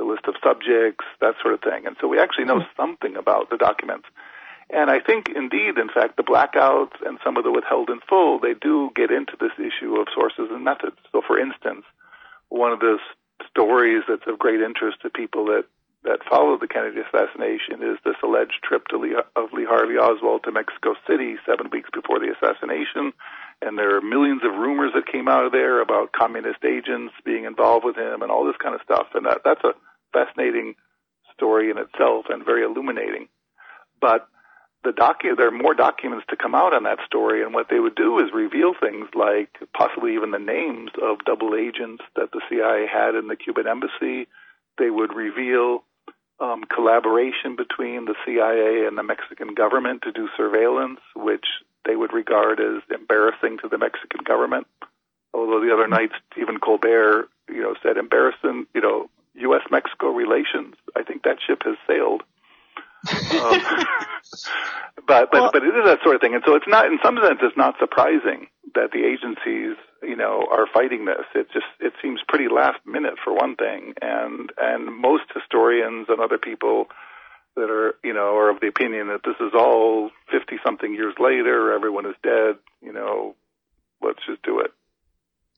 a 0.00 0.04
list 0.04 0.26
of 0.26 0.34
subjects, 0.42 1.04
that 1.20 1.34
sort 1.42 1.54
of 1.54 1.60
thing. 1.60 1.86
And 1.86 1.96
so 2.00 2.08
we 2.08 2.18
actually 2.18 2.44
know 2.44 2.60
hmm. 2.60 2.76
something 2.76 3.16
about 3.16 3.50
the 3.50 3.56
documents. 3.56 4.06
And 4.70 4.90
I 4.90 5.00
think, 5.00 5.30
indeed, 5.34 5.78
in 5.78 5.88
fact, 5.88 6.16
the 6.16 6.22
blackouts 6.22 7.00
and 7.04 7.18
some 7.24 7.36
of 7.38 7.44
the 7.44 7.52
withheld 7.52 7.88
in 7.88 8.00
full, 8.06 8.38
they 8.38 8.52
do 8.52 8.90
get 8.94 9.10
into 9.10 9.32
this 9.40 9.56
issue 9.56 9.96
of 9.96 10.08
sources 10.14 10.48
and 10.50 10.62
methods. 10.62 10.96
So, 11.10 11.22
for 11.26 11.38
instance, 11.40 11.84
one 12.50 12.72
of 12.72 12.80
the 12.80 12.98
stories 13.48 14.04
that's 14.06 14.26
of 14.26 14.38
great 14.38 14.60
interest 14.60 15.00
to 15.02 15.10
people 15.10 15.46
that 15.46 15.64
that 16.04 16.20
followed 16.30 16.60
the 16.60 16.68
Kennedy 16.68 17.00
assassination 17.00 17.82
is 17.82 17.98
this 18.04 18.14
alleged 18.22 18.62
trip 18.62 18.86
to 18.88 18.98
Lee, 18.98 19.16
of 19.34 19.52
Lee 19.52 19.66
Harvey 19.68 19.98
Oswald 19.98 20.44
to 20.44 20.52
Mexico 20.52 20.94
City 21.08 21.34
seven 21.44 21.70
weeks 21.70 21.90
before 21.92 22.20
the 22.20 22.30
assassination. 22.30 23.12
And 23.60 23.76
there 23.76 23.96
are 23.96 24.00
millions 24.00 24.42
of 24.44 24.54
rumors 24.54 24.92
that 24.94 25.10
came 25.10 25.26
out 25.26 25.44
of 25.44 25.52
there 25.52 25.82
about 25.82 26.12
communist 26.12 26.64
agents 26.64 27.14
being 27.24 27.44
involved 27.44 27.84
with 27.84 27.96
him 27.96 28.22
and 28.22 28.30
all 28.30 28.46
this 28.46 28.56
kind 28.62 28.76
of 28.76 28.80
stuff. 28.82 29.08
And 29.14 29.26
that, 29.26 29.42
that's 29.44 29.64
a 29.64 29.74
fascinating 30.12 30.74
story 31.34 31.70
in 31.70 31.78
itself 31.78 32.26
and 32.28 32.44
very 32.44 32.64
illuminating. 32.64 33.28
But 34.00 34.28
the 34.84 34.90
docu- 34.90 35.36
there 35.36 35.48
are 35.48 35.50
more 35.50 35.74
documents 35.74 36.26
to 36.30 36.36
come 36.36 36.54
out 36.54 36.72
on 36.72 36.84
that 36.84 36.98
story, 37.06 37.42
and 37.42 37.52
what 37.52 37.66
they 37.68 37.80
would 37.80 37.94
do 37.94 38.18
is 38.18 38.32
reveal 38.32 38.74
things 38.78 39.08
like 39.14 39.50
possibly 39.76 40.14
even 40.14 40.30
the 40.30 40.38
names 40.38 40.90
of 41.02 41.24
double 41.24 41.54
agents 41.54 42.02
that 42.16 42.30
the 42.32 42.40
CIA 42.48 42.86
had 42.86 43.14
in 43.14 43.26
the 43.28 43.36
Cuban 43.36 43.66
embassy. 43.66 44.28
They 44.78 44.90
would 44.90 45.14
reveal 45.14 45.82
um, 46.40 46.62
collaboration 46.64 47.56
between 47.56 48.04
the 48.04 48.14
CIA 48.24 48.86
and 48.86 48.96
the 48.96 49.02
Mexican 49.02 49.54
government 49.54 50.02
to 50.02 50.12
do 50.12 50.28
surveillance, 50.36 51.00
which 51.16 51.46
they 51.84 51.96
would 51.96 52.12
regard 52.12 52.60
as 52.60 52.82
embarrassing 52.94 53.58
to 53.62 53.68
the 53.68 53.78
Mexican 53.78 54.20
government. 54.24 54.66
Although 55.34 55.60
the 55.60 55.72
other 55.72 55.88
night 55.88 56.10
Stephen 56.32 56.58
Colbert, 56.58 57.28
you 57.48 57.62
know, 57.62 57.74
said 57.82 57.96
embarrassing, 57.96 58.66
you 58.74 58.80
know, 58.80 59.10
U.S. 59.40 59.62
Mexico 59.70 60.08
relations. 60.08 60.74
I 60.96 61.02
think 61.02 61.22
that 61.22 61.38
ship 61.44 61.62
has 61.64 61.76
sailed. 61.86 62.22
um, 63.10 63.60
but 65.06 65.30
but 65.30 65.32
well, 65.32 65.50
but 65.52 65.62
it 65.62 65.74
is 65.74 65.84
that 65.84 66.00
sort 66.02 66.16
of 66.16 66.20
thing, 66.20 66.34
and 66.34 66.42
so 66.44 66.54
it's 66.56 66.66
not 66.66 66.86
in 66.86 66.98
some 67.02 67.16
sense 67.22 67.38
it's 67.42 67.56
not 67.56 67.76
surprising 67.78 68.48
that 68.74 68.90
the 68.92 69.04
agencies 69.04 69.76
you 70.02 70.16
know 70.16 70.46
are 70.50 70.66
fighting 70.72 71.04
this. 71.04 71.24
It 71.34 71.46
just 71.52 71.66
it 71.80 71.92
seems 72.02 72.20
pretty 72.26 72.48
last 72.52 72.78
minute 72.84 73.14
for 73.22 73.32
one 73.32 73.54
thing, 73.54 73.94
and 74.02 74.50
and 74.58 75.00
most 75.00 75.24
historians 75.32 76.06
and 76.08 76.20
other 76.20 76.38
people 76.38 76.86
that 77.54 77.70
are 77.70 77.94
you 78.02 78.12
know 78.12 78.36
are 78.36 78.50
of 78.50 78.60
the 78.60 78.66
opinion 78.66 79.08
that 79.08 79.22
this 79.24 79.36
is 79.40 79.52
all 79.54 80.10
fifty 80.30 80.56
something 80.64 80.92
years 80.92 81.14
later, 81.20 81.72
everyone 81.72 82.06
is 82.06 82.16
dead. 82.24 82.56
You 82.82 82.92
know, 82.92 83.36
let's 84.02 84.20
just 84.26 84.42
do 84.42 84.60
it. 84.60 84.72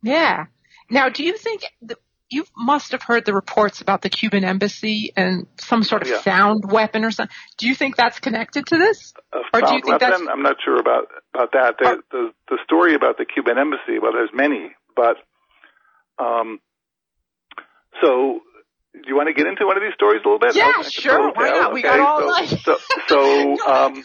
Yeah. 0.02 0.46
Now, 0.88 1.08
do 1.08 1.24
you 1.24 1.36
think 1.36 1.62
the, 1.82 1.96
you 2.30 2.44
must 2.56 2.92
have 2.92 3.02
heard 3.02 3.24
the 3.24 3.34
reports 3.34 3.80
about 3.80 4.02
the 4.02 4.08
Cuban 4.08 4.44
embassy 4.44 5.12
and 5.16 5.46
some 5.58 5.82
sort 5.82 6.02
of 6.02 6.08
yeah. 6.08 6.20
sound 6.20 6.70
weapon 6.70 7.04
or 7.04 7.10
something. 7.10 7.34
Do 7.58 7.66
you 7.66 7.74
think 7.74 7.96
that's 7.96 8.20
connected 8.20 8.66
to 8.66 8.78
this? 8.78 9.12
A 9.32 9.38
or 9.52 9.60
do 9.60 9.74
you 9.74 9.82
think 9.82 10.00
weapon? 10.00 10.10
That's... 10.10 10.22
I'm 10.30 10.42
not 10.42 10.56
sure 10.64 10.78
about 10.78 11.08
about 11.34 11.52
that. 11.52 11.74
The, 11.78 11.88
oh. 11.88 12.00
the 12.10 12.30
the 12.48 12.58
story 12.64 12.94
about 12.94 13.18
the 13.18 13.26
Cuban 13.26 13.58
embassy. 13.58 13.98
Well, 14.00 14.12
there's 14.12 14.30
many, 14.32 14.70
but 14.94 15.16
um, 16.18 16.60
so 18.00 18.40
do 18.92 19.00
you 19.06 19.16
want 19.16 19.28
to 19.28 19.34
get 19.34 19.46
into 19.46 19.66
one 19.66 19.76
of 19.76 19.82
these 19.82 19.94
stories 19.94 20.20
a 20.24 20.28
little 20.28 20.38
bit? 20.38 20.54
Yeah, 20.54 20.82
sure. 20.82 21.32
Why 21.32 21.50
not? 21.50 21.72
We 21.72 21.82
got 21.82 22.00
all 22.00 22.20
so, 22.20 22.26
night. 22.26 22.48
so, 22.62 22.76
so 23.08 23.66
um, 23.66 24.04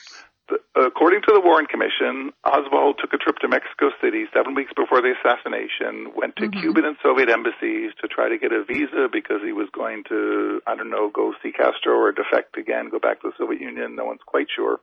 according 0.75 1.21
to 1.21 1.31
the 1.34 1.41
Warren 1.41 1.65
Commission, 1.65 2.31
Oswald 2.43 2.99
took 3.01 3.13
a 3.13 3.17
trip 3.17 3.38
to 3.39 3.47
Mexico 3.47 3.89
City 4.01 4.25
seven 4.34 4.53
weeks 4.53 4.71
before 4.75 5.01
the 5.01 5.13
assassination, 5.17 6.13
went 6.15 6.36
to 6.38 6.47
mm-hmm. 6.47 6.60
Cuban 6.60 6.86
and 6.86 6.97
Soviet 7.01 7.29
embassies 7.29 7.91
to 8.01 8.08
try 8.08 8.29
to 8.29 8.38
get 8.38 8.51
a 8.51 8.63
visa 8.63 9.08
because 9.12 9.41
he 9.43 9.53
was 9.53 9.69
going 9.73 10.03
to, 10.10 10.62
I 10.67 10.75
don't 10.75 10.89
know, 10.89 11.10
go 11.10 11.34
see 11.41 11.51
Castro 11.51 11.97
or 11.97 12.12
defect 12.12 12.58
again, 12.58 12.89
go 12.89 12.99
back 12.99 13.21
to 13.21 13.29
the 13.29 13.38
Soviet 13.38 13.62
Union. 13.62 13.95
No 13.95 14.05
one's 14.05 14.25
quite 14.25 14.47
sure. 14.53 14.79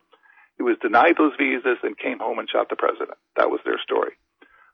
He 0.57 0.63
was 0.63 0.77
denied 0.83 1.17
those 1.17 1.33
visas 1.39 1.79
and 1.83 1.97
came 1.99 2.19
home 2.19 2.39
and 2.39 2.49
shot 2.51 2.69
the 2.69 2.77
president. 2.77 3.19
That 3.37 3.51
was 3.51 3.61
their 3.65 3.79
story. 3.83 4.13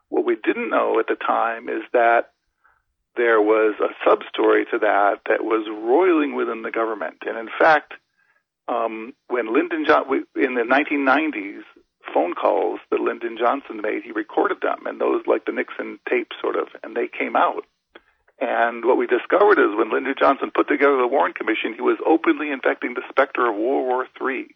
What 0.09 0.25
we 0.25 0.37
didn't 0.37 0.71
know 0.71 0.99
at 0.99 1.07
the 1.07 1.17
time 1.17 1.69
is 1.69 1.83
that 1.93 2.33
there 3.17 3.41
was 3.41 3.75
a 3.81 3.93
sub 4.09 4.21
story 4.33 4.65
to 4.71 4.79
that 4.79 5.21
that 5.29 5.45
was 5.45 5.67
roiling 5.69 6.35
within 6.35 6.63
the 6.63 6.71
government. 6.71 7.19
And 7.27 7.37
in 7.37 7.49
fact, 7.59 7.95
um, 8.69 9.15
when 9.29 9.53
Lyndon 9.53 9.85
Johnson 9.87 10.27
in 10.37 10.55
the 10.55 10.63
1990s, 10.63 11.63
phone 12.13 12.35
calls 12.35 12.81
that 12.91 13.01
Lyndon 13.01 13.37
Johnson 13.39 13.81
made, 13.83 14.03
he 14.03 14.13
recorded 14.13 14.59
them, 14.63 14.87
and 14.87 15.01
those 15.01 15.23
like 15.27 15.45
the 15.45 15.53
Nixon 15.53 15.99
tape 16.09 16.29
sort 16.41 16.57
of, 16.57 16.69
and 16.83 16.97
they 16.97 17.09
came 17.09 17.37
out. 17.37 17.65
And 18.41 18.85
what 18.85 18.97
we 18.97 19.07
discovered 19.07 19.59
is 19.59 19.77
when 19.77 19.91
Lyndon 19.91 20.15
Johnson 20.19 20.53
put 20.55 20.69
together 20.69 20.97
the 20.97 21.09
Warren 21.09 21.35
Commission, 21.35 21.75
he 21.75 21.83
was 21.83 21.99
openly 22.07 22.51
infecting 22.51 22.95
the 22.95 23.03
specter 23.09 23.49
of 23.51 23.57
World 23.57 23.87
War 23.87 24.07
III 24.21 24.47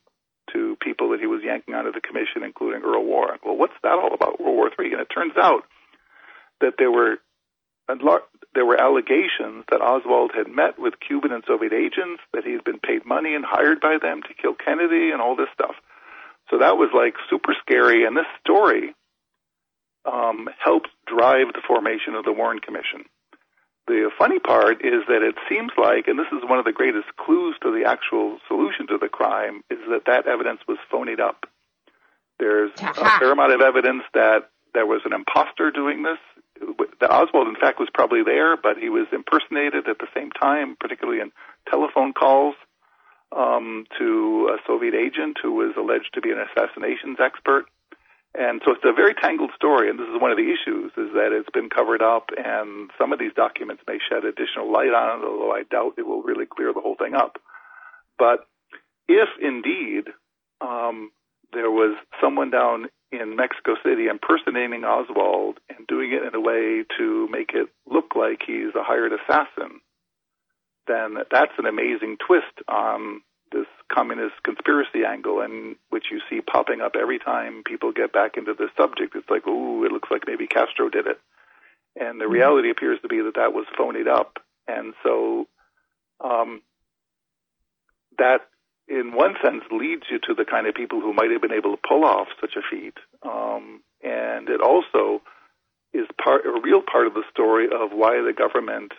to 0.52 0.76
people 0.80 1.10
that 1.10 1.20
he 1.20 1.26
was 1.26 1.42
yanking 1.42 1.74
out 1.74 1.86
of 1.86 1.94
the 1.94 2.00
commission, 2.00 2.44
including 2.44 2.82
Earl 2.82 3.04
Warren. 3.04 3.40
Well, 3.44 3.56
what's 3.56 3.74
that 3.82 3.98
all 3.98 4.14
about, 4.14 4.40
World 4.40 4.56
War 4.56 4.70
III? 4.78 4.92
And 4.92 5.00
it 5.00 5.08
turns 5.12 5.34
out 5.36 5.64
that 6.60 6.74
there 6.78 6.90
were 6.90 7.16
there 8.54 8.66
were 8.66 8.80
allegations 8.80 9.64
that 9.70 9.80
Oswald 9.80 10.32
had 10.34 10.48
met 10.48 10.78
with 10.78 10.94
Cuban 11.06 11.32
and 11.32 11.44
Soviet 11.46 11.72
agents, 11.72 12.22
that 12.32 12.44
he 12.44 12.52
had 12.52 12.64
been 12.64 12.78
paid 12.78 13.06
money 13.06 13.34
and 13.34 13.44
hired 13.44 13.80
by 13.80 13.98
them 14.00 14.22
to 14.22 14.34
kill 14.34 14.54
Kennedy 14.54 15.10
and 15.10 15.20
all 15.20 15.36
this 15.36 15.48
stuff. 15.54 15.74
So 16.50 16.58
that 16.58 16.76
was 16.76 16.90
like 16.94 17.14
super 17.30 17.54
scary. 17.60 18.04
And 18.04 18.16
this 18.16 18.28
story 18.44 18.94
um, 20.04 20.48
helped 20.62 20.88
drive 21.06 21.52
the 21.54 21.62
formation 21.66 22.14
of 22.14 22.24
the 22.24 22.32
Warren 22.32 22.60
Commission. 22.60 23.04
The 23.86 24.10
funny 24.16 24.38
part 24.38 24.84
is 24.84 25.02
that 25.08 25.22
it 25.22 25.34
seems 25.48 25.72
like, 25.76 26.06
and 26.06 26.18
this 26.18 26.30
is 26.30 26.48
one 26.48 26.58
of 26.58 26.64
the 26.64 26.72
greatest 26.72 27.08
clues 27.16 27.56
to 27.62 27.72
the 27.72 27.88
actual 27.88 28.38
solution 28.46 28.86
to 28.88 28.98
the 28.98 29.08
crime, 29.08 29.62
is 29.70 29.78
that 29.90 30.06
that 30.06 30.28
evidence 30.28 30.60
was 30.68 30.78
phonied 30.92 31.20
up. 31.20 31.46
There's 32.38 32.70
a 32.80 33.18
fair 33.18 33.32
amount 33.32 33.52
of 33.52 33.60
evidence 33.60 34.04
that 34.14 34.50
there 34.72 34.86
was 34.86 35.02
an 35.04 35.12
imposter 35.12 35.70
doing 35.70 36.02
this 36.02 36.18
that 37.00 37.10
Oswald, 37.10 37.48
in 37.48 37.56
fact, 37.56 37.78
was 37.78 37.88
probably 37.92 38.22
there, 38.24 38.56
but 38.56 38.78
he 38.78 38.88
was 38.88 39.06
impersonated 39.12 39.88
at 39.88 39.98
the 39.98 40.08
same 40.14 40.30
time, 40.30 40.76
particularly 40.78 41.20
in 41.20 41.32
telephone 41.68 42.12
calls 42.12 42.54
um, 43.34 43.84
to 43.98 44.50
a 44.52 44.58
Soviet 44.66 44.94
agent 44.94 45.38
who 45.42 45.52
was 45.52 45.74
alleged 45.76 46.10
to 46.14 46.20
be 46.20 46.30
an 46.30 46.38
assassinations 46.38 47.18
expert. 47.20 47.66
And 48.34 48.62
so 48.64 48.72
it's 48.72 48.84
a 48.84 48.94
very 48.94 49.14
tangled 49.14 49.50
story, 49.54 49.90
and 49.90 49.98
this 49.98 50.08
is 50.08 50.20
one 50.20 50.30
of 50.30 50.38
the 50.38 50.48
issues, 50.48 50.90
is 50.96 51.12
that 51.12 51.36
it's 51.36 51.50
been 51.52 51.68
covered 51.68 52.00
up, 52.00 52.30
and 52.36 52.90
some 52.98 53.12
of 53.12 53.18
these 53.18 53.34
documents 53.36 53.82
may 53.86 53.98
shed 54.08 54.24
additional 54.24 54.72
light 54.72 54.94
on 54.94 55.20
it, 55.20 55.24
although 55.24 55.52
I 55.52 55.64
doubt 55.64 55.94
it 55.98 56.06
will 56.06 56.22
really 56.22 56.46
clear 56.46 56.72
the 56.72 56.80
whole 56.80 56.96
thing 56.96 57.14
up. 57.14 57.36
But 58.18 58.46
if 59.06 59.28
indeed 59.40 60.04
um, 60.62 61.10
there 61.52 61.70
was 61.70 61.96
someone 62.22 62.50
down 62.50 62.86
in 63.12 63.36
Mexico 63.36 63.74
City 63.84 64.06
impersonating 64.08 64.84
Oswald 64.84 65.58
and 65.68 65.86
doing 65.86 66.12
it 66.12 66.22
in 66.22 66.34
a 66.34 66.40
way 66.40 66.84
to 66.98 67.28
make 67.30 67.50
it 67.54 67.68
look 67.86 68.16
like 68.16 68.42
he's 68.46 68.74
a 68.74 68.82
hired 68.82 69.12
assassin, 69.12 69.80
then 70.86 71.18
that's 71.30 71.52
an 71.58 71.66
amazing 71.66 72.16
twist 72.26 72.56
on 72.66 73.20
this 73.52 73.66
communist 73.92 74.42
conspiracy 74.42 75.04
angle 75.06 75.40
and 75.42 75.76
which 75.90 76.06
you 76.10 76.20
see 76.30 76.40
popping 76.40 76.80
up 76.80 76.92
every 76.98 77.18
time 77.18 77.62
people 77.64 77.92
get 77.92 78.12
back 78.12 78.38
into 78.38 78.54
this 78.54 78.70
subject. 78.76 79.14
It's 79.14 79.28
like, 79.28 79.46
ooh, 79.46 79.84
it 79.84 79.92
looks 79.92 80.10
like 80.10 80.22
maybe 80.26 80.46
Castro 80.46 80.88
did 80.88 81.06
it. 81.06 81.20
And 81.94 82.18
the 82.18 82.24
mm-hmm. 82.24 82.32
reality 82.32 82.70
appears 82.70 82.98
to 83.02 83.08
be 83.08 83.20
that 83.20 83.34
that 83.36 83.52
was 83.52 83.66
phonied 83.78 84.08
up. 84.08 84.38
And 84.66 84.94
so 85.02 85.46
um, 86.20 86.62
that 88.18 88.40
in 88.92 89.16
one 89.16 89.34
sense, 89.42 89.64
leads 89.70 90.04
you 90.10 90.18
to 90.28 90.34
the 90.34 90.44
kind 90.44 90.66
of 90.66 90.74
people 90.74 91.00
who 91.00 91.14
might 91.14 91.30
have 91.30 91.40
been 91.40 91.56
able 91.56 91.74
to 91.74 91.80
pull 91.80 92.04
off 92.04 92.28
such 92.40 92.52
a 92.56 92.62
feat. 92.68 92.94
Um, 93.24 93.80
and 94.04 94.50
it 94.50 94.60
also 94.60 95.22
is 95.94 96.06
part, 96.22 96.44
a 96.44 96.60
real 96.60 96.82
part 96.82 97.06
of 97.06 97.14
the 97.14 97.24
story 97.30 97.66
of 97.72 97.92
why 97.92 98.20
the 98.20 98.36
government 98.36 98.92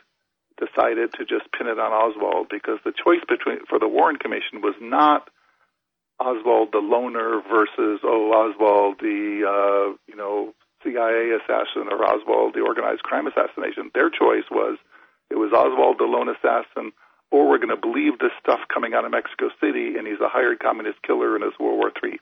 decided 0.58 1.14
to 1.14 1.26
just 1.26 1.46
pin 1.54 1.68
it 1.68 1.78
on 1.78 1.94
Oswald 1.94 2.48
because 2.50 2.80
the 2.86 2.94
choice 2.94 3.22
between 3.28 3.66
for 3.70 3.78
the 3.78 3.88
Warren 3.88 4.18
Commission 4.18 4.62
was 4.62 4.76
not 4.82 5.30
Oswald 6.20 6.70
the 6.72 6.82
loner 6.82 7.42
versus 7.50 8.02
oh 8.04 8.30
Oswald 8.34 8.98
the 9.00 9.42
uh, 9.46 9.98
you 10.06 10.16
know 10.16 10.54
CIA 10.84 11.38
assassin 11.42 11.90
or 11.90 12.06
Oswald 12.06 12.54
the 12.54 12.62
organized 12.62 13.02
crime 13.02 13.26
assassination. 13.26 13.90
Their 13.94 14.10
choice 14.10 14.46
was 14.52 14.78
it 15.32 15.36
was 15.36 15.52
Oswald 15.54 15.98
the 15.98 16.06
lone 16.06 16.30
assassin 16.30 16.94
or 17.34 17.50
we're 17.50 17.58
going 17.58 17.76
to 17.76 17.82
believe 17.82 18.20
this 18.20 18.32
stuff 18.40 18.60
coming 18.72 18.94
out 18.94 19.06
of 19.06 19.12
Mexico 19.12 19.50
City 19.60 19.98
and 19.98 20.06
he's 20.06 20.22
a 20.22 20.30
hired 20.30 20.60
communist 20.60 21.02
killer 21.02 21.36
and 21.36 21.44
it's 21.44 21.58
World 21.58 21.80
War 21.80 21.92
III. 21.92 22.20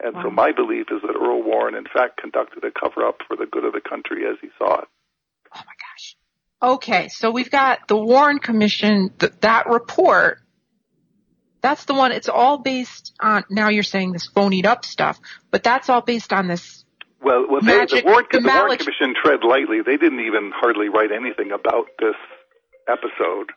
And 0.00 0.14
wow. 0.14 0.22
so 0.22 0.30
my 0.30 0.52
belief 0.52 0.86
is 0.92 1.02
that 1.02 1.16
Earl 1.18 1.42
Warren, 1.42 1.74
in 1.74 1.84
fact, 1.92 2.20
conducted 2.20 2.62
a 2.62 2.70
cover 2.70 3.04
up 3.04 3.18
for 3.26 3.36
the 3.36 3.46
good 3.46 3.64
of 3.64 3.72
the 3.72 3.80
country 3.80 4.22
as 4.24 4.36
he 4.40 4.50
saw 4.56 4.82
it. 4.82 4.88
Oh 5.52 5.60
my 5.66 5.72
gosh. 5.74 6.16
Okay, 6.62 7.08
so 7.08 7.32
we've 7.32 7.50
got 7.50 7.88
the 7.88 7.96
Warren 7.96 8.38
Commission, 8.38 9.10
th- 9.18 9.32
that 9.40 9.66
report. 9.68 10.38
That's 11.60 11.84
the 11.86 11.94
one, 11.94 12.12
it's 12.12 12.28
all 12.28 12.58
based 12.58 13.14
on, 13.20 13.42
now 13.50 13.68
you're 13.68 13.82
saying 13.82 14.12
this 14.12 14.30
phonied 14.30 14.64
up 14.64 14.84
stuff, 14.84 15.18
but 15.50 15.64
that's 15.64 15.88
all 15.88 16.02
based 16.02 16.32
on 16.32 16.46
this 16.46 16.84
well, 17.20 17.46
well 17.50 17.62
magic, 17.62 17.90
they, 17.90 18.00
the, 18.02 18.06
Warren, 18.06 18.26
the, 18.30 18.38
the 18.38 18.46
Warren 18.46 18.78
Commission 18.78 19.14
tread 19.20 19.40
lightly. 19.42 19.78
They 19.84 19.96
didn't 19.96 20.20
even 20.20 20.52
hardly 20.54 20.88
write 20.88 21.10
anything 21.10 21.50
about 21.50 21.86
this 21.98 22.14
episode. 22.88 23.50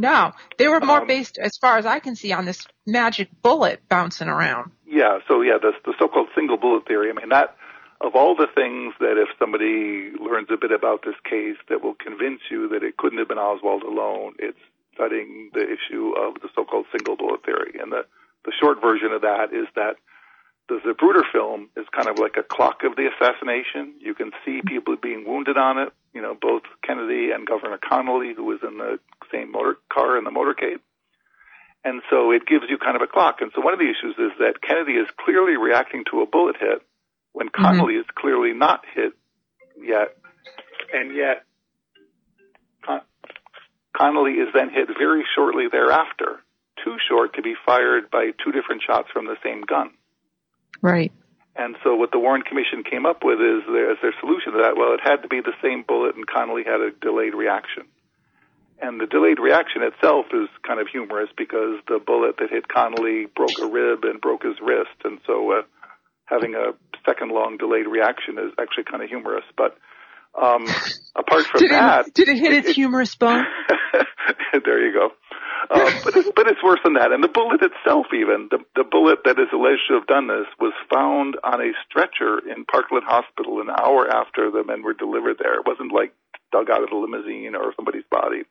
No, 0.00 0.32
they 0.56 0.66
were 0.66 0.80
more 0.80 1.02
um, 1.02 1.06
based, 1.06 1.38
as 1.38 1.56
far 1.60 1.76
as 1.76 1.84
I 1.84 2.00
can 2.00 2.16
see, 2.16 2.32
on 2.32 2.46
this 2.46 2.66
magic 2.86 3.28
bullet 3.42 3.80
bouncing 3.88 4.28
around. 4.28 4.72
Yeah, 4.86 5.18
so 5.28 5.42
yeah, 5.42 5.58
the, 5.60 5.72
the 5.84 5.94
so-called 5.98 6.28
single 6.34 6.56
bullet 6.56 6.86
theory. 6.86 7.10
I 7.10 7.12
mean, 7.12 7.28
that 7.28 7.54
of 8.00 8.16
all 8.16 8.34
the 8.34 8.48
things 8.54 8.94
that 8.98 9.20
if 9.20 9.28
somebody 9.38 10.10
learns 10.18 10.48
a 10.50 10.56
bit 10.56 10.72
about 10.72 11.04
this 11.04 11.16
case 11.28 11.58
that 11.68 11.84
will 11.84 11.94
convince 11.94 12.40
you 12.50 12.68
that 12.70 12.82
it 12.82 12.96
couldn't 12.96 13.18
have 13.18 13.28
been 13.28 13.38
Oswald 13.38 13.82
alone, 13.82 14.34
it's 14.38 14.58
studying 14.94 15.50
the 15.52 15.62
issue 15.62 16.14
of 16.16 16.40
the 16.40 16.48
so-called 16.54 16.86
single 16.90 17.16
bullet 17.16 17.44
theory. 17.44 17.78
And 17.80 17.92
the, 17.92 18.06
the 18.44 18.52
short 18.58 18.80
version 18.80 19.12
of 19.12 19.20
that 19.20 19.52
is 19.52 19.68
that 19.76 19.96
the 20.68 20.78
Zapruder 20.86 21.22
film 21.30 21.68
is 21.76 21.84
kind 21.92 22.08
of 22.08 22.18
like 22.18 22.36
a 22.38 22.42
clock 22.42 22.84
of 22.84 22.96
the 22.96 23.10
assassination. 23.10 23.94
You 23.98 24.14
can 24.14 24.30
see 24.44 24.62
people 24.64 24.96
being 24.96 25.24
wounded 25.26 25.58
on 25.58 25.78
it, 25.78 25.92
you 26.14 26.22
know, 26.22 26.36
both 26.40 26.62
Kennedy 26.86 27.32
and 27.34 27.46
Governor 27.46 27.78
Connally, 27.78 28.34
who 28.34 28.44
was 28.44 28.60
in 28.62 28.78
the 28.78 28.98
same 29.32 29.52
motor 29.52 29.76
car 29.92 30.18
in 30.18 30.24
the 30.24 30.30
motorcade. 30.30 30.80
And 31.84 32.02
so 32.10 32.30
it 32.30 32.46
gives 32.46 32.64
you 32.68 32.76
kind 32.76 32.96
of 32.96 33.02
a 33.02 33.06
clock. 33.06 33.40
And 33.40 33.50
so 33.54 33.62
one 33.62 33.72
of 33.72 33.80
the 33.80 33.88
issues 33.88 34.14
is 34.18 34.32
that 34.38 34.60
Kennedy 34.60 34.92
is 34.92 35.08
clearly 35.24 35.56
reacting 35.56 36.04
to 36.10 36.20
a 36.20 36.26
bullet 36.26 36.56
hit 36.60 36.82
when 37.32 37.48
mm-hmm. 37.48 37.64
Connally 37.64 37.98
is 37.98 38.06
clearly 38.14 38.52
not 38.52 38.84
hit 38.94 39.12
yet. 39.80 40.16
And 40.92 41.16
yet 41.16 41.44
Con- 42.84 43.06
Connally 43.96 44.42
is 44.42 44.48
then 44.54 44.70
hit 44.70 44.88
very 44.98 45.24
shortly 45.34 45.66
thereafter, 45.70 46.40
too 46.84 46.96
short 47.08 47.34
to 47.34 47.42
be 47.42 47.54
fired 47.64 48.10
by 48.10 48.30
two 48.44 48.52
different 48.52 48.82
shots 48.86 49.08
from 49.12 49.26
the 49.26 49.36
same 49.42 49.62
gun. 49.62 49.90
Right. 50.82 51.12
And 51.56 51.76
so 51.82 51.94
what 51.96 52.10
the 52.10 52.18
Warren 52.18 52.42
Commission 52.42 52.84
came 52.88 53.06
up 53.06 53.20
with 53.24 53.40
is 53.40 53.62
their, 53.66 53.90
as 53.92 53.98
their 54.00 54.14
solution 54.20 54.52
to 54.52 54.58
that, 54.62 54.76
well, 54.76 54.94
it 54.94 55.00
had 55.02 55.22
to 55.22 55.28
be 55.28 55.40
the 55.40 55.56
same 55.62 55.84
bullet 55.86 56.14
and 56.16 56.26
Connally 56.26 56.64
had 56.64 56.80
a 56.80 56.90
delayed 57.00 57.34
reaction. 57.34 57.84
And 58.80 59.00
the 59.00 59.06
delayed 59.06 59.38
reaction 59.38 59.82
itself 59.82 60.26
is 60.32 60.48
kind 60.66 60.80
of 60.80 60.88
humorous 60.88 61.28
because 61.36 61.80
the 61.86 62.00
bullet 62.04 62.36
that 62.38 62.50
hit 62.50 62.64
Connally 62.68 63.32
broke 63.34 63.58
a 63.60 63.66
rib 63.66 64.04
and 64.04 64.20
broke 64.20 64.42
his 64.42 64.56
wrist. 64.62 64.96
And 65.04 65.20
so 65.26 65.52
uh, 65.52 65.62
having 66.24 66.54
a 66.54 66.72
second 67.04 67.30
long 67.30 67.58
delayed 67.58 67.86
reaction 67.86 68.38
is 68.38 68.52
actually 68.58 68.84
kind 68.84 69.02
of 69.02 69.10
humorous. 69.10 69.44
But 69.56 69.76
um, 70.40 70.64
apart 71.16 71.44
from 71.46 71.60
did 71.60 71.70
that, 71.72 72.08
it, 72.08 72.14
did 72.14 72.28
it 72.28 72.38
hit 72.38 72.52
its 72.52 72.68
it, 72.68 72.74
humorous 72.74 73.14
bone? 73.14 73.44
there 74.64 74.86
you 74.86 74.92
go. 74.92 75.10
Uh, 75.68 75.90
but, 76.02 76.16
it's, 76.16 76.30
but 76.34 76.46
it's 76.48 76.62
worse 76.64 76.80
than 76.82 76.94
that. 76.94 77.12
And 77.12 77.22
the 77.22 77.28
bullet 77.28 77.60
itself, 77.60 78.06
even 78.14 78.48
the 78.50 78.58
the 78.74 78.84
bullet 78.84 79.20
that 79.24 79.38
is 79.38 79.52
alleged 79.52 79.86
to 79.88 79.94
have 80.00 80.06
done 80.06 80.26
this, 80.26 80.48
was 80.58 80.72
found 80.88 81.36
on 81.44 81.60
a 81.60 81.72
stretcher 81.84 82.40
in 82.48 82.64
Parkland 82.64 83.04
Hospital 83.06 83.60
an 83.60 83.68
hour 83.68 84.08
after 84.08 84.50
the 84.50 84.64
men 84.64 84.82
were 84.82 84.94
delivered 84.94 85.36
there. 85.38 85.60
It 85.60 85.66
wasn't 85.66 85.92
like 85.92 86.14
dug 86.50 86.70
out 86.70 86.82
of 86.82 86.88
the 86.88 86.96
limousine 86.96 87.54
or 87.54 87.74
somebody's 87.76 88.08
body. 88.10 88.48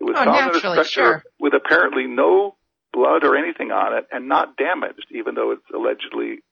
It 0.00 0.04
was 0.04 0.16
oh, 0.18 0.24
found 0.24 0.50
on 0.50 0.56
a 0.56 0.58
stretcher 0.58 0.84
sure. 0.84 1.24
with 1.38 1.54
apparently 1.54 2.06
no 2.06 2.56
blood 2.92 3.24
or 3.24 3.36
anything 3.36 3.72
on 3.72 3.96
it, 3.96 4.06
and 4.12 4.28
not 4.28 4.56
damaged, 4.56 5.06
even 5.10 5.34
though 5.34 5.50
it's 5.50 5.66
allegedly 5.74 6.42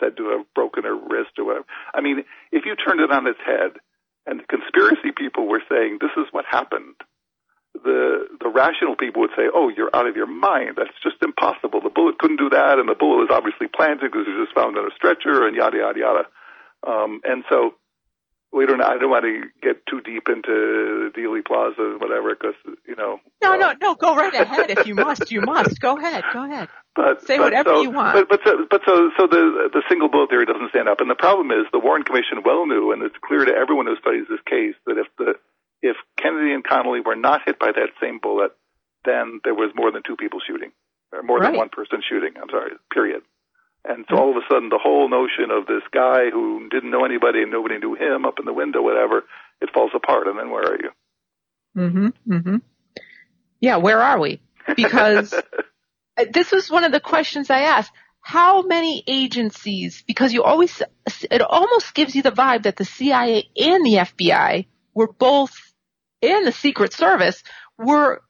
said 0.00 0.16
to 0.16 0.30
have 0.30 0.46
broken 0.54 0.84
a 0.84 0.92
wrist 0.92 1.38
or 1.38 1.44
whatever. 1.44 1.66
I 1.94 2.00
mean, 2.00 2.24
if 2.50 2.64
you 2.64 2.74
turned 2.74 3.00
it 3.00 3.12
on 3.12 3.26
its 3.26 3.38
head, 3.44 3.78
and 4.26 4.40
the 4.40 4.44
conspiracy 4.44 5.12
people 5.16 5.46
were 5.46 5.62
saying 5.68 5.98
this 6.00 6.16
is 6.16 6.26
what 6.32 6.44
happened, 6.48 6.96
the 7.74 8.26
the 8.40 8.48
rational 8.48 8.96
people 8.96 9.22
would 9.22 9.34
say, 9.36 9.50
"Oh, 9.52 9.68
you're 9.68 9.90
out 9.92 10.06
of 10.06 10.16
your 10.16 10.26
mind. 10.26 10.76
That's 10.76 10.96
just 11.02 11.22
impossible. 11.22 11.80
The 11.80 11.90
bullet 11.90 12.18
couldn't 12.18 12.38
do 12.38 12.50
that, 12.50 12.78
and 12.78 12.88
the 12.88 12.94
bullet 12.94 13.28
was 13.28 13.30
obviously 13.30 13.66
planted 13.68 14.10
because 14.10 14.26
it 14.26 14.34
was 14.34 14.46
just 14.46 14.54
found 14.54 14.78
on 14.78 14.86
a 14.86 14.94
stretcher, 14.94 15.46
and 15.46 15.56
yada 15.56 15.78
yada 15.78 15.98
yada." 15.98 16.24
Um, 16.86 17.20
and 17.24 17.44
so 17.48 17.74
we 18.54 18.66
don't. 18.66 18.80
I 18.80 18.96
don't 18.98 19.10
want 19.10 19.24
to 19.24 19.50
get 19.60 19.84
too 19.90 20.00
deep 20.00 20.28
into 20.28 21.10
Dealey 21.10 21.44
Plaza, 21.44 21.98
whatever, 21.98 22.34
because 22.34 22.54
you 22.86 22.94
know. 22.94 23.18
No, 23.42 23.52
uh, 23.52 23.56
no, 23.56 23.74
no. 23.80 23.94
Go 23.96 24.14
right 24.14 24.32
ahead. 24.32 24.70
if 24.70 24.86
you 24.86 24.94
must, 24.94 25.32
you 25.32 25.40
must. 25.40 25.80
Go 25.80 25.98
ahead. 25.98 26.22
Go 26.32 26.44
ahead. 26.44 26.68
But 26.94 27.26
say 27.26 27.36
but 27.36 27.50
whatever 27.50 27.70
so, 27.70 27.82
you 27.82 27.90
want. 27.90 28.14
But 28.14 28.28
but 28.28 28.40
so, 28.44 28.66
but 28.70 28.80
so 28.86 29.10
so 29.18 29.26
the 29.26 29.70
the 29.72 29.82
single 29.88 30.08
bullet 30.08 30.30
theory 30.30 30.46
doesn't 30.46 30.70
stand 30.70 30.88
up, 30.88 31.00
and 31.00 31.10
the 31.10 31.18
problem 31.18 31.50
is 31.50 31.66
the 31.72 31.80
Warren 31.80 32.04
Commission 32.04 32.42
well 32.44 32.66
knew, 32.66 32.92
and 32.92 33.02
it's 33.02 33.16
clear 33.26 33.44
to 33.44 33.52
everyone 33.52 33.86
who 33.86 33.96
studies 33.96 34.26
this 34.30 34.42
case 34.46 34.78
that 34.86 34.98
if 34.98 35.08
the 35.18 35.34
if 35.82 35.96
Kennedy 36.16 36.54
and 36.54 36.64
Connally 36.64 37.04
were 37.04 37.16
not 37.16 37.42
hit 37.44 37.58
by 37.58 37.72
that 37.74 37.90
same 38.00 38.20
bullet, 38.22 38.52
then 39.04 39.40
there 39.42 39.54
was 39.54 39.72
more 39.74 39.90
than 39.90 40.02
two 40.06 40.16
people 40.16 40.38
shooting, 40.46 40.70
or 41.12 41.22
more 41.22 41.38
right. 41.38 41.50
than 41.50 41.58
one 41.58 41.70
person 41.70 42.00
shooting. 42.08 42.34
I'm 42.40 42.48
sorry. 42.48 42.72
Period. 42.92 43.22
And 43.84 44.06
so 44.08 44.16
all 44.16 44.30
of 44.30 44.36
a 44.36 44.46
sudden, 44.50 44.70
the 44.70 44.80
whole 44.82 45.10
notion 45.10 45.50
of 45.50 45.66
this 45.66 45.82
guy 45.92 46.30
who 46.32 46.68
didn't 46.70 46.90
know 46.90 47.04
anybody 47.04 47.42
and 47.42 47.50
nobody 47.50 47.78
knew 47.78 47.94
him 47.94 48.24
up 48.24 48.38
in 48.38 48.46
the 48.46 48.52
window, 48.52 48.80
whatever, 48.80 49.24
it 49.60 49.70
falls 49.74 49.90
apart. 49.94 50.26
And 50.26 50.38
then 50.38 50.50
where 50.50 50.64
are 50.64 50.78
you? 50.80 50.90
Mm-hmm. 51.76 52.32
Mm-hmm. 52.32 52.56
Yeah, 53.60 53.76
where 53.76 54.00
are 54.00 54.18
we? 54.18 54.40
Because 54.74 55.34
this 56.30 56.50
was 56.50 56.70
one 56.70 56.84
of 56.84 56.92
the 56.92 57.00
questions 57.00 57.50
I 57.50 57.60
asked. 57.60 57.92
How 58.20 58.62
many 58.62 59.04
agencies? 59.06 60.02
Because 60.06 60.32
you 60.32 60.42
always, 60.42 60.82
it 61.30 61.42
almost 61.42 61.94
gives 61.94 62.14
you 62.14 62.22
the 62.22 62.32
vibe 62.32 62.62
that 62.62 62.76
the 62.76 62.86
CIA 62.86 63.50
and 63.54 63.84
the 63.84 63.96
FBI 63.96 64.66
were 64.94 65.12
both, 65.12 65.54
and 66.22 66.46
the 66.46 66.52
Secret 66.52 66.94
Service 66.94 67.42
were 67.76 68.22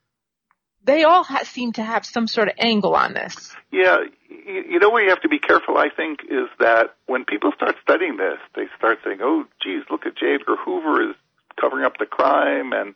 they 0.85 1.05
all 1.05 1.25
ha- 1.25 1.44
seem 1.44 1.73
to 1.73 1.83
have 1.83 2.05
some 2.05 2.27
sort 2.27 2.49
of 2.49 2.55
angle 2.59 2.94
on 2.94 3.14
this. 3.14 3.55
Yeah, 3.73 3.99
you 4.29 4.79
know 4.79 4.90
where 4.90 5.03
you 5.03 5.11
have 5.11 5.23
to 5.23 5.29
be 5.29 5.38
careful, 5.38 5.77
I 5.77 5.88
think, 5.94 6.20
is 6.25 6.49
that 6.61 6.94
when 7.07 7.25
people 7.25 7.53
start 7.57 7.77
studying 7.83 8.16
this, 8.16 8.38
they 8.55 8.66
start 8.77 8.99
saying, 9.05 9.18
oh, 9.23 9.44
geez, 9.62 9.83
look 9.90 10.07
at 10.07 10.16
J. 10.16 10.37
Edgar 10.40 10.57
Hoover 10.57 11.11
is 11.11 11.16
covering 11.61 11.85
up 11.85 11.99
the 11.99 12.07
crime, 12.07 12.73
and 12.73 12.94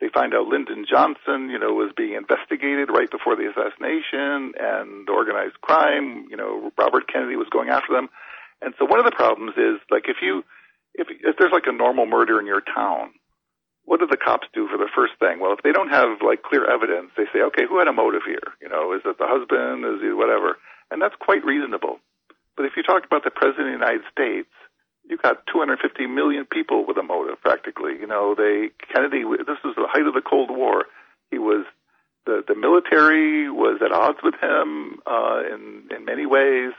they 0.00 0.08
find 0.12 0.34
out 0.34 0.46
Lyndon 0.46 0.84
Johnson, 0.88 1.48
you 1.48 1.58
know, 1.58 1.72
was 1.72 1.92
being 1.96 2.14
investigated 2.14 2.88
right 2.90 3.10
before 3.10 3.36
the 3.36 3.48
assassination, 3.48 4.52
and 4.58 5.08
organized 5.08 5.60
crime, 5.60 6.26
you 6.30 6.36
know, 6.36 6.70
Robert 6.76 7.10
Kennedy 7.10 7.36
was 7.36 7.48
going 7.50 7.68
after 7.68 7.92
them. 7.94 8.08
And 8.60 8.74
so 8.78 8.84
one 8.84 8.98
of 8.98 9.06
the 9.06 9.16
problems 9.16 9.54
is, 9.56 9.80
like, 9.90 10.04
if 10.08 10.16
you, 10.22 10.44
if, 10.94 11.08
if 11.08 11.36
there's 11.38 11.52
like 11.52 11.66
a 11.66 11.72
normal 11.72 12.06
murder 12.06 12.38
in 12.38 12.46
your 12.46 12.60
town, 12.60 13.10
what 13.84 14.00
do 14.00 14.06
the 14.06 14.16
cops 14.16 14.46
do 14.54 14.68
for 14.68 14.78
the 14.78 14.90
first 14.94 15.14
thing? 15.18 15.40
Well, 15.40 15.52
if 15.52 15.62
they 15.62 15.72
don't 15.72 15.90
have 15.90 16.22
like 16.22 16.42
clear 16.42 16.64
evidence, 16.64 17.10
they 17.16 17.26
say, 17.32 17.42
okay, 17.50 17.66
who 17.68 17.78
had 17.78 17.88
a 17.88 17.92
motive 17.92 18.22
here? 18.24 18.54
You 18.60 18.68
know, 18.68 18.92
is 18.94 19.02
it 19.04 19.18
the 19.18 19.26
husband? 19.26 19.84
Is 19.84 20.00
it 20.02 20.16
whatever? 20.16 20.56
And 20.90 21.02
that's 21.02 21.16
quite 21.18 21.44
reasonable. 21.44 21.98
But 22.56 22.66
if 22.66 22.72
you 22.76 22.82
talk 22.82 23.04
about 23.04 23.24
the 23.24 23.30
president 23.30 23.74
of 23.74 23.80
the 23.80 23.84
United 23.84 24.04
States, 24.12 24.52
you've 25.08 25.22
got 25.22 25.46
250 25.52 26.06
million 26.06 26.46
people 26.46 26.86
with 26.86 26.96
a 26.96 27.02
motive, 27.02 27.40
practically. 27.40 27.98
You 27.98 28.06
know, 28.06 28.34
they 28.36 28.70
Kennedy. 28.92 29.24
This 29.24 29.58
is 29.64 29.74
the 29.74 29.88
height 29.88 30.06
of 30.06 30.14
the 30.14 30.22
Cold 30.22 30.50
War. 30.50 30.84
He 31.30 31.38
was 31.38 31.66
the 32.26 32.44
the 32.46 32.54
military 32.54 33.50
was 33.50 33.80
at 33.84 33.92
odds 33.92 34.18
with 34.22 34.34
him 34.40 35.00
uh, 35.06 35.42
in 35.52 35.88
in 35.90 36.04
many 36.04 36.26
ways. 36.26 36.72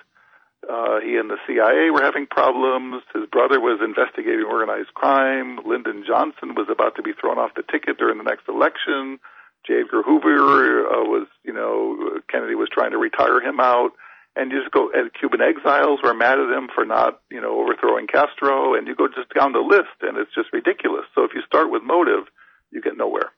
Uh, 0.69 0.99
he 1.03 1.17
and 1.17 1.29
the 1.29 1.37
CIA 1.45 1.89
were 1.91 2.01
having 2.01 2.25
problems. 2.25 3.03
His 3.13 3.25
brother 3.31 3.59
was 3.59 3.81
investigating 3.83 4.45
organized 4.47 4.93
crime. 4.93 5.59
Lyndon 5.65 6.03
Johnson 6.07 6.55
was 6.55 6.67
about 6.71 6.95
to 6.95 7.03
be 7.03 7.11
thrown 7.13 7.37
off 7.37 7.51
the 7.55 7.63
ticket 7.63 7.97
during 7.97 8.17
the 8.17 8.23
next 8.23 8.47
election. 8.47 9.19
J. 9.67 9.81
Edgar 9.85 10.03
Hoover 10.03 10.87
uh, 10.87 11.03
was, 11.03 11.27
you 11.43 11.53
know, 11.53 12.19
Kennedy 12.29 12.55
was 12.55 12.69
trying 12.71 12.91
to 12.91 12.97
retire 12.97 13.41
him 13.41 13.59
out. 13.59 13.91
And 14.35 14.51
you 14.51 14.61
just 14.61 14.71
go, 14.71 14.89
and 14.93 15.11
Cuban 15.13 15.41
exiles 15.41 15.99
were 16.03 16.13
mad 16.13 16.39
at 16.39 16.49
him 16.49 16.67
for 16.73 16.85
not, 16.85 17.21
you 17.29 17.39
know, 17.39 17.61
overthrowing 17.61 18.07
Castro. 18.07 18.73
And 18.73 18.87
you 18.87 18.95
go 18.95 19.07
just 19.07 19.33
down 19.33 19.53
the 19.53 19.59
list, 19.59 19.93
and 20.01 20.17
it's 20.17 20.33
just 20.33 20.51
ridiculous. 20.51 21.05
So 21.13 21.23
if 21.23 21.31
you 21.35 21.41
start 21.45 21.69
with 21.69 21.83
motive, 21.83 22.25
you 22.71 22.81
get 22.81 22.97
nowhere. 22.97 23.31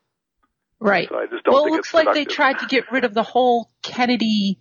Right. 0.79 1.09
So 1.09 1.17
I 1.17 1.25
just 1.25 1.43
don't 1.43 1.53
well, 1.53 1.65
it 1.65 1.71
looks 1.71 1.89
it's 1.89 1.93
like 1.93 2.13
they 2.13 2.25
tried 2.25 2.59
to 2.59 2.67
get 2.67 2.91
rid 2.91 3.03
of 3.03 3.13
the 3.13 3.23
whole 3.23 3.69
Kennedy 3.81 4.59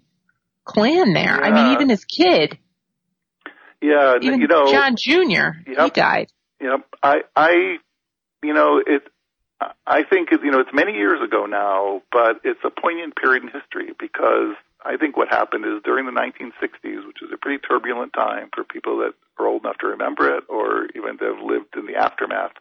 clan 0.65 1.13
there. 1.13 1.43
I 1.43 1.51
mean, 1.53 1.73
even 1.73 1.89
his 1.89 2.05
kid, 2.05 2.59
Yeah, 3.81 4.15
even 4.21 4.41
you 4.41 4.49
know, 4.49 4.67
John 4.67 4.97
Jr. 4.97 5.59
He 5.67 5.73
Yep. 5.77 5.95
died. 5.95 6.29
Yep. 6.61 6.81
I, 7.03 7.17
I, 7.37 7.77
you 8.43 8.55
know, 8.55 8.81
it. 8.85 9.03
I 9.87 10.03
think 10.03 10.31
you 10.31 10.51
know 10.51 10.61
it's 10.61 10.75
many 10.75 10.93
years 10.93 11.21
ago 11.23 11.47
now, 11.47 12.03
but 12.13 12.41
it's 12.45 12.61
a 12.65 12.71
poignant 12.71 13.15
period 13.17 13.45
in 13.45 13.49
history 13.49 13.93
because 13.99 14.55
I 14.85 14.97
think 14.97 15.17
what 15.17 15.29
happened 15.29 15.65
is 15.65 15.83
during 15.85 16.05
the 16.07 16.13
1960s, 16.13 17.07
which 17.07 17.23
is 17.23 17.31
a 17.33 17.39
pretty 17.39 17.59
turbulent 17.67 18.13
time 18.13 18.51
for 18.55 18.65
people 18.65 18.99
that 18.99 19.13
are 19.39 19.47
old 19.47 19.65
enough 19.65 19.79
to 19.79 19.87
remember 19.89 20.37
it, 20.37 20.45
or 20.49 20.87
even 20.95 21.17
to 21.19 21.25
have 21.25 21.45
lived 21.45 21.75
in 21.77 21.87
the 21.87 21.97
aftermath. 21.97 22.53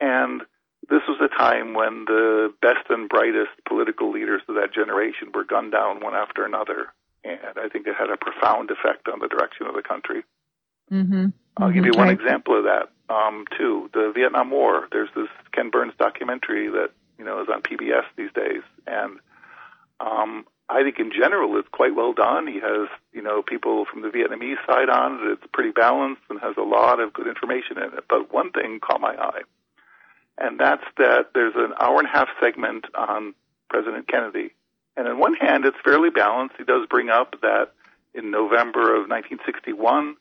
And 0.00 0.42
this 0.88 1.02
was 1.06 1.20
a 1.20 1.28
time 1.36 1.74
when 1.74 2.04
the 2.06 2.52
best 2.60 2.88
and 2.88 3.08
brightest 3.08 3.50
political 3.68 4.10
leaders 4.10 4.42
of 4.48 4.56
that 4.56 4.74
generation 4.74 5.28
were 5.32 5.44
gunned 5.44 5.72
down 5.72 6.00
one 6.00 6.14
after 6.14 6.44
another, 6.44 6.88
and 7.24 7.38
I 7.56 7.68
think 7.68 7.86
it 7.86 7.94
had 7.96 8.10
a 8.10 8.16
profound 8.16 8.70
effect 8.70 9.08
on 9.08 9.18
the 9.20 9.28
direction 9.28 9.66
of 9.66 9.74
the 9.74 9.82
country. 9.82 10.24
Mm-hmm. 10.90 11.26
I'll 11.56 11.70
give 11.70 11.84
you 11.84 11.92
Mhm. 11.92 11.98
one 11.98 12.08
I- 12.08 12.12
example 12.12 12.56
of 12.56 12.64
that, 12.64 12.88
um, 13.08 13.44
too. 13.56 13.90
The 13.92 14.10
Vietnam 14.14 14.50
War. 14.50 14.88
There's 14.92 15.10
this 15.14 15.28
Ken 15.52 15.70
Burns 15.70 15.94
documentary 15.98 16.68
that, 16.68 16.90
you 17.18 17.24
know, 17.24 17.40
is 17.42 17.48
on 17.48 17.62
PBS 17.62 18.04
these 18.16 18.32
days. 18.32 18.62
And, 18.86 19.20
um, 20.00 20.46
I 20.68 20.82
think 20.84 20.98
in 21.00 21.10
general 21.12 21.56
it's 21.58 21.68
quite 21.68 21.94
well 21.96 22.12
done. 22.12 22.46
He 22.46 22.60
has, 22.60 22.88
you 23.12 23.20
know, 23.22 23.42
people 23.42 23.84
from 23.84 24.02
the 24.02 24.08
Vietnamese 24.08 24.64
side 24.66 24.88
on 24.88 25.20
it. 25.26 25.32
It's 25.32 25.46
pretty 25.52 25.72
balanced 25.72 26.22
and 26.30 26.40
has 26.40 26.56
a 26.56 26.62
lot 26.62 27.00
of 27.00 27.12
good 27.12 27.26
information 27.26 27.76
in 27.78 27.92
it. 27.92 28.04
But 28.08 28.32
one 28.32 28.50
thing 28.52 28.78
caught 28.80 29.00
my 29.00 29.14
eye. 29.16 29.42
And 30.38 30.58
that's 30.58 30.84
that 30.96 31.32
there's 31.34 31.54
an 31.56 31.74
hour 31.80 31.98
and 31.98 32.06
a 32.06 32.10
half 32.10 32.28
segment 32.40 32.86
on 32.94 33.34
President 33.68 34.06
Kennedy. 34.08 34.54
And 35.00 35.08
on 35.08 35.18
one 35.18 35.32
hand, 35.32 35.64
it's 35.64 35.78
fairly 35.82 36.10
balanced. 36.10 36.56
He 36.58 36.64
does 36.64 36.86
bring 36.90 37.08
up 37.08 37.34
that 37.40 37.72
in 38.12 38.30
November 38.30 38.92
of 39.00 39.08
1961, 39.08 40.14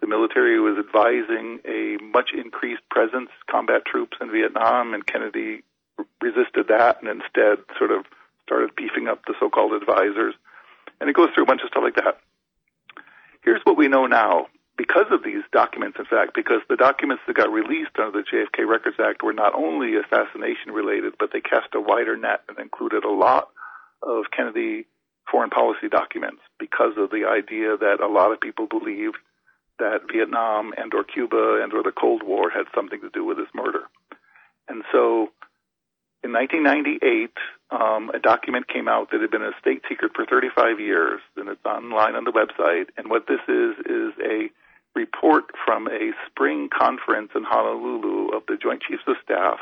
the 0.00 0.06
military 0.06 0.60
was 0.60 0.78
advising 0.78 1.58
a 1.66 1.98
much 2.00 2.30
increased 2.32 2.88
presence, 2.92 3.30
combat 3.50 3.82
troops 3.84 4.16
in 4.20 4.30
Vietnam, 4.30 4.94
and 4.94 5.04
Kennedy 5.04 5.64
resisted 6.22 6.68
that 6.68 7.02
and 7.02 7.10
instead 7.10 7.58
sort 7.76 7.90
of 7.90 8.06
started 8.46 8.70
beefing 8.76 9.08
up 9.08 9.24
the 9.26 9.34
so-called 9.40 9.72
advisors. 9.72 10.34
And 11.00 11.10
it 11.10 11.16
goes 11.16 11.30
through 11.34 11.42
a 11.42 11.50
bunch 11.50 11.62
of 11.64 11.70
stuff 11.70 11.82
like 11.82 11.96
that. 11.96 12.20
Here's 13.42 13.62
what 13.64 13.76
we 13.76 13.88
know 13.88 14.06
now. 14.06 14.46
Because 14.76 15.10
of 15.10 15.24
these 15.24 15.42
documents, 15.50 15.98
in 15.98 16.04
fact, 16.04 16.36
because 16.36 16.62
the 16.68 16.76
documents 16.76 17.24
that 17.26 17.34
got 17.34 17.50
released 17.50 17.98
under 17.98 18.22
the 18.22 18.24
JFK 18.30 18.64
Records 18.64 18.96
Act 19.02 19.24
were 19.24 19.32
not 19.32 19.56
only 19.56 19.96
assassination 19.96 20.70
related, 20.70 21.14
but 21.18 21.30
they 21.32 21.40
cast 21.40 21.74
a 21.74 21.80
wider 21.80 22.16
net 22.16 22.42
and 22.48 22.60
included 22.60 23.02
a 23.02 23.10
lot 23.10 23.48
of 24.02 24.24
Kennedy 24.34 24.86
foreign 25.30 25.50
policy 25.50 25.88
documents 25.88 26.42
because 26.58 26.94
of 26.96 27.10
the 27.10 27.24
idea 27.26 27.76
that 27.76 28.00
a 28.02 28.08
lot 28.10 28.32
of 28.32 28.40
people 28.40 28.66
believed 28.66 29.16
that 29.78 30.00
Vietnam 30.12 30.72
and 30.76 30.92
or 30.92 31.04
Cuba 31.04 31.60
and 31.62 31.72
or 31.72 31.82
the 31.82 31.92
Cold 31.92 32.22
War 32.22 32.50
had 32.50 32.66
something 32.74 33.00
to 33.00 33.10
do 33.10 33.24
with 33.24 33.38
his 33.38 33.48
murder. 33.54 33.84
And 34.68 34.84
so 34.92 35.30
in 36.22 36.32
1998, 36.32 37.32
um, 37.70 38.10
a 38.12 38.18
document 38.18 38.68
came 38.68 38.88
out 38.88 39.10
that 39.10 39.20
had 39.20 39.30
been 39.30 39.42
a 39.42 39.56
state 39.60 39.82
secret 39.88 40.12
for 40.14 40.26
35 40.26 40.80
years, 40.80 41.20
and 41.36 41.48
it's 41.48 41.64
online 41.64 42.14
on 42.14 42.24
the 42.24 42.32
website. 42.32 42.88
And 42.96 43.08
what 43.08 43.26
this 43.26 43.40
is 43.48 43.78
is 43.86 44.12
a 44.20 44.50
report 44.94 45.44
from 45.64 45.86
a 45.86 46.12
spring 46.26 46.68
conference 46.68 47.30
in 47.34 47.44
Honolulu 47.44 48.36
of 48.36 48.42
the 48.46 48.56
Joint 48.60 48.82
Chiefs 48.82 49.04
of 49.06 49.16
Staff, 49.24 49.58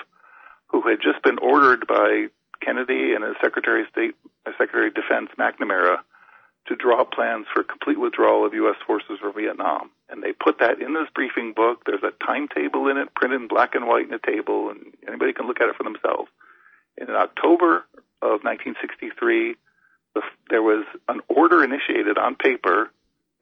who 0.68 0.82
had 0.82 0.98
just 1.00 1.22
been 1.22 1.38
ordered 1.38 1.86
by 1.86 2.26
Kennedy 2.64 3.14
and 3.14 3.22
his 3.22 3.36
Secretary 3.40 3.82
of 3.82 3.88
State, 3.92 4.14
uh, 4.46 4.50
Secretary 4.58 4.88
of 4.88 4.94
Defense 4.94 5.30
McNamara, 5.38 5.98
to 6.66 6.76
draw 6.76 7.04
plans 7.04 7.46
for 7.52 7.62
complete 7.62 7.98
withdrawal 7.98 8.46
of 8.46 8.52
U.S. 8.54 8.76
forces 8.86 9.18
from 9.20 9.34
Vietnam. 9.34 9.90
And 10.10 10.22
they 10.22 10.32
put 10.32 10.58
that 10.60 10.80
in 10.80 10.92
this 10.94 11.08
briefing 11.14 11.54
book. 11.54 11.84
There's 11.86 12.02
a 12.02 12.12
timetable 12.24 12.88
in 12.88 12.98
it, 12.98 13.14
printed 13.14 13.40
in 13.40 13.48
black 13.48 13.74
and 13.74 13.86
white 13.86 14.06
in 14.06 14.12
a 14.12 14.18
table, 14.18 14.70
and 14.70 14.92
anybody 15.06 15.32
can 15.32 15.46
look 15.46 15.60
at 15.60 15.68
it 15.68 15.76
for 15.76 15.84
themselves. 15.84 16.28
And 16.98 17.08
in 17.08 17.14
October 17.14 17.86
of 18.20 18.44
1963, 18.44 19.56
the, 20.14 20.22
there 20.50 20.62
was 20.62 20.84
an 21.08 21.20
order 21.28 21.64
initiated 21.64 22.18
on 22.18 22.36
paper, 22.36 22.90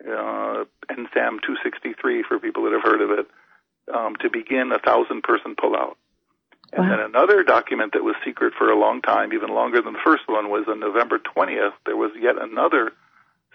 uh, 0.04 0.64
NSAM 0.90 1.42
263 1.42 2.22
for 2.28 2.38
people 2.38 2.64
that 2.64 2.72
have 2.72 2.82
heard 2.82 3.00
of 3.00 3.10
it, 3.10 3.26
um, 3.92 4.16
to 4.20 4.30
begin 4.30 4.72
a 4.72 4.78
thousand 4.78 5.22
person 5.22 5.56
pullout. 5.56 5.94
And 6.72 6.84
Wow. 6.84 6.96
then 6.96 7.00
another 7.00 7.42
document 7.42 7.92
that 7.92 8.04
was 8.04 8.16
secret 8.24 8.54
for 8.54 8.70
a 8.70 8.76
long 8.76 9.00
time, 9.00 9.32
even 9.32 9.50
longer 9.50 9.80
than 9.80 9.92
the 9.92 10.00
first 10.00 10.26
one, 10.28 10.50
was 10.50 10.66
on 10.68 10.80
November 10.80 11.18
20th. 11.18 11.74
There 11.84 11.96
was 11.96 12.12
yet 12.16 12.36
another 12.38 12.92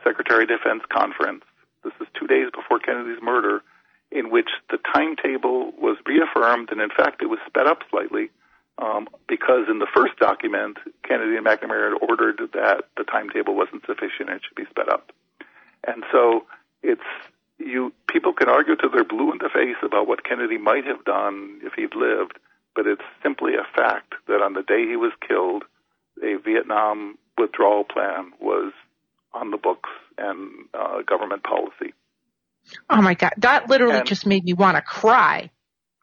Secretary 0.04 0.44
of 0.44 0.50
Defense 0.50 0.84
conference. 0.90 1.44
This 1.84 1.94
is 2.00 2.08
two 2.14 2.28
days 2.28 2.50
before 2.54 2.80
Kennedy's 2.80 3.22
murder, 3.22 3.62
in 4.12 4.30
which 4.30 4.50
the 4.70 4.78
timetable 4.94 5.72
was 5.78 5.98
reaffirmed, 6.06 6.72
and 6.72 6.82
in 6.82 6.90
fact, 6.90 7.22
it 7.22 7.28
was 7.28 7.40
sped 7.48 7.68
up 7.68 7.84
slightly 7.90 8.30
um, 8.78 9.08
because 9.28 9.68
in 9.70 9.80
the 9.80 9.88
first 9.94 10.18
document, 10.18 10.78
Kennedy 11.04 11.38
and 11.38 11.46
McNamara 11.46 11.92
had 11.94 12.10
ordered 12.10 12.40
that 12.54 12.86
the 12.98 13.04
timetable 13.04 13.56
wasn't 13.56 13.86
sufficient 13.86 14.30
and 14.30 14.38
it 14.38 14.42
should 14.48 14.56
be 14.56 14.66
sped 14.70 14.90
up. 14.90 15.12
And 15.86 16.04
so 16.12 16.46
it's 16.84 17.02
you. 17.60 17.94
People 18.08 18.34
can 18.34 18.50
argue 18.50 18.76
till 18.76 18.90
they're 18.90 19.04
blue 19.04 19.32
in 19.32 19.38
the 19.38 19.50
face 19.54 19.78
about 19.84 20.08
what 20.08 20.24
Kennedy 20.24 20.58
might 20.58 20.86
have 20.86 21.04
done 21.06 21.60
if 21.64 21.74
he'd 21.74 21.96
lived, 21.96 22.38
but 22.76 22.88
it's 22.88 23.02
simply 23.24 23.54
a 23.56 23.66
fact 23.76 24.14
that 24.28 24.42
on 24.42 24.54
the 24.54 24.64
day 24.64 24.86
he 24.88 24.96
was 24.96 25.12
killed, 25.28 25.64
a 26.24 26.36
Vietnam 26.38 27.18
withdrawal 27.38 27.84
plan 27.84 28.32
was 28.40 28.74
on 29.34 29.52
the 29.52 29.58
books 29.58 29.90
and 30.18 30.50
uh, 30.74 31.02
government 31.04 31.44
policy. 31.44 31.94
Oh 32.90 33.02
my 33.02 33.14
God, 33.16 33.32
that 33.38 33.70
literally 33.70 33.98
And- 34.00 34.08
just 34.08 34.26
made 34.26 34.44
me 34.44 34.54
want 34.54 34.76
to 34.78 34.82
cry 34.82 35.50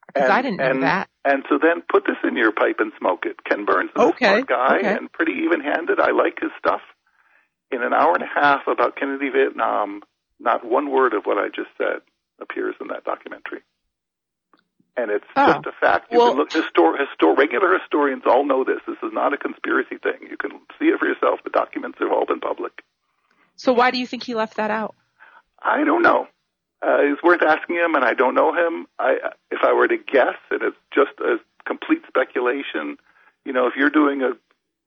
because 0.06 0.30
I 0.30 0.42
didn't 0.42 0.56
know 0.58 0.70
and, 0.70 0.82
that. 0.82 1.08
And 1.24 1.44
so 1.48 1.58
then 1.60 1.82
put 1.88 2.04
this 2.06 2.16
in 2.24 2.36
your 2.36 2.50
pipe 2.52 2.76
and 2.80 2.92
smoke 2.98 3.26
it. 3.26 3.44
Ken 3.44 3.64
Burns 3.66 3.90
is 3.94 4.00
Okay, 4.02 4.26
a 4.26 4.28
smart 4.30 4.46
guy 4.48 4.78
okay. 4.78 4.96
and 4.96 5.12
pretty 5.12 5.32
even-handed. 5.44 6.00
I 6.00 6.12
like 6.12 6.38
his 6.40 6.50
stuff. 6.58 6.80
In 7.70 7.82
an 7.82 7.92
hour 7.92 8.14
and 8.14 8.22
a 8.22 8.26
half 8.26 8.66
about 8.66 8.96
Kennedy 8.96 9.28
Vietnam, 9.28 10.00
not 10.40 10.64
one 10.64 10.90
word 10.90 11.12
of 11.12 11.24
what 11.24 11.36
I 11.36 11.48
just 11.48 11.68
said 11.76 12.00
appears 12.40 12.74
in 12.80 12.88
that 12.88 13.04
documentary. 13.04 13.60
And 14.98 15.12
it's 15.12 15.24
Oh. 15.36 15.52
just 15.54 15.66
a 15.66 15.72
fact. 15.72 16.10
You 16.10 16.18
Well- 16.18 16.28
can 16.30 16.38
look, 16.38 16.50
histor- 16.50 16.98
histor- 16.98 17.38
regular 17.38 17.78
historians 17.78 18.24
all 18.26 18.44
know 18.44 18.64
this. 18.64 18.80
This 18.84 18.98
is 19.02 19.12
not 19.12 19.32
a 19.32 19.36
conspiracy 19.36 19.96
thing. 19.98 20.26
You 20.28 20.36
can 20.36 20.60
see 20.78 20.88
it 20.88 20.98
for 20.98 21.06
yourself. 21.06 21.40
The 21.44 21.50
documents 21.50 21.98
have 22.00 22.10
all 22.10 22.24
been 22.26 22.40
public. 22.40 22.82
So 23.54 23.72
why 23.72 23.92
do 23.92 23.98
you 23.98 24.06
think 24.08 24.24
he 24.24 24.34
left 24.34 24.56
that 24.56 24.72
out? 24.72 24.94
I 25.62 25.84
don't 25.84 26.02
know. 26.02 26.26
Uh, 26.82 26.98
it's 27.00 27.22
worth 27.22 27.42
asking 27.42 27.76
him, 27.76 27.94
and 27.94 28.04
I 28.04 28.14
don't 28.14 28.34
know 28.34 28.52
him. 28.52 28.86
I, 28.98 29.30
if 29.52 29.62
I 29.62 29.72
were 29.72 29.86
to 29.88 29.96
guess, 29.96 30.36
and 30.50 30.62
it's 30.62 30.76
just 30.92 31.12
a 31.20 31.38
complete 31.64 32.02
speculation, 32.08 32.98
you 33.44 33.52
know, 33.52 33.66
if 33.68 33.74
you're 33.76 33.90
doing 33.90 34.22
a 34.22 34.32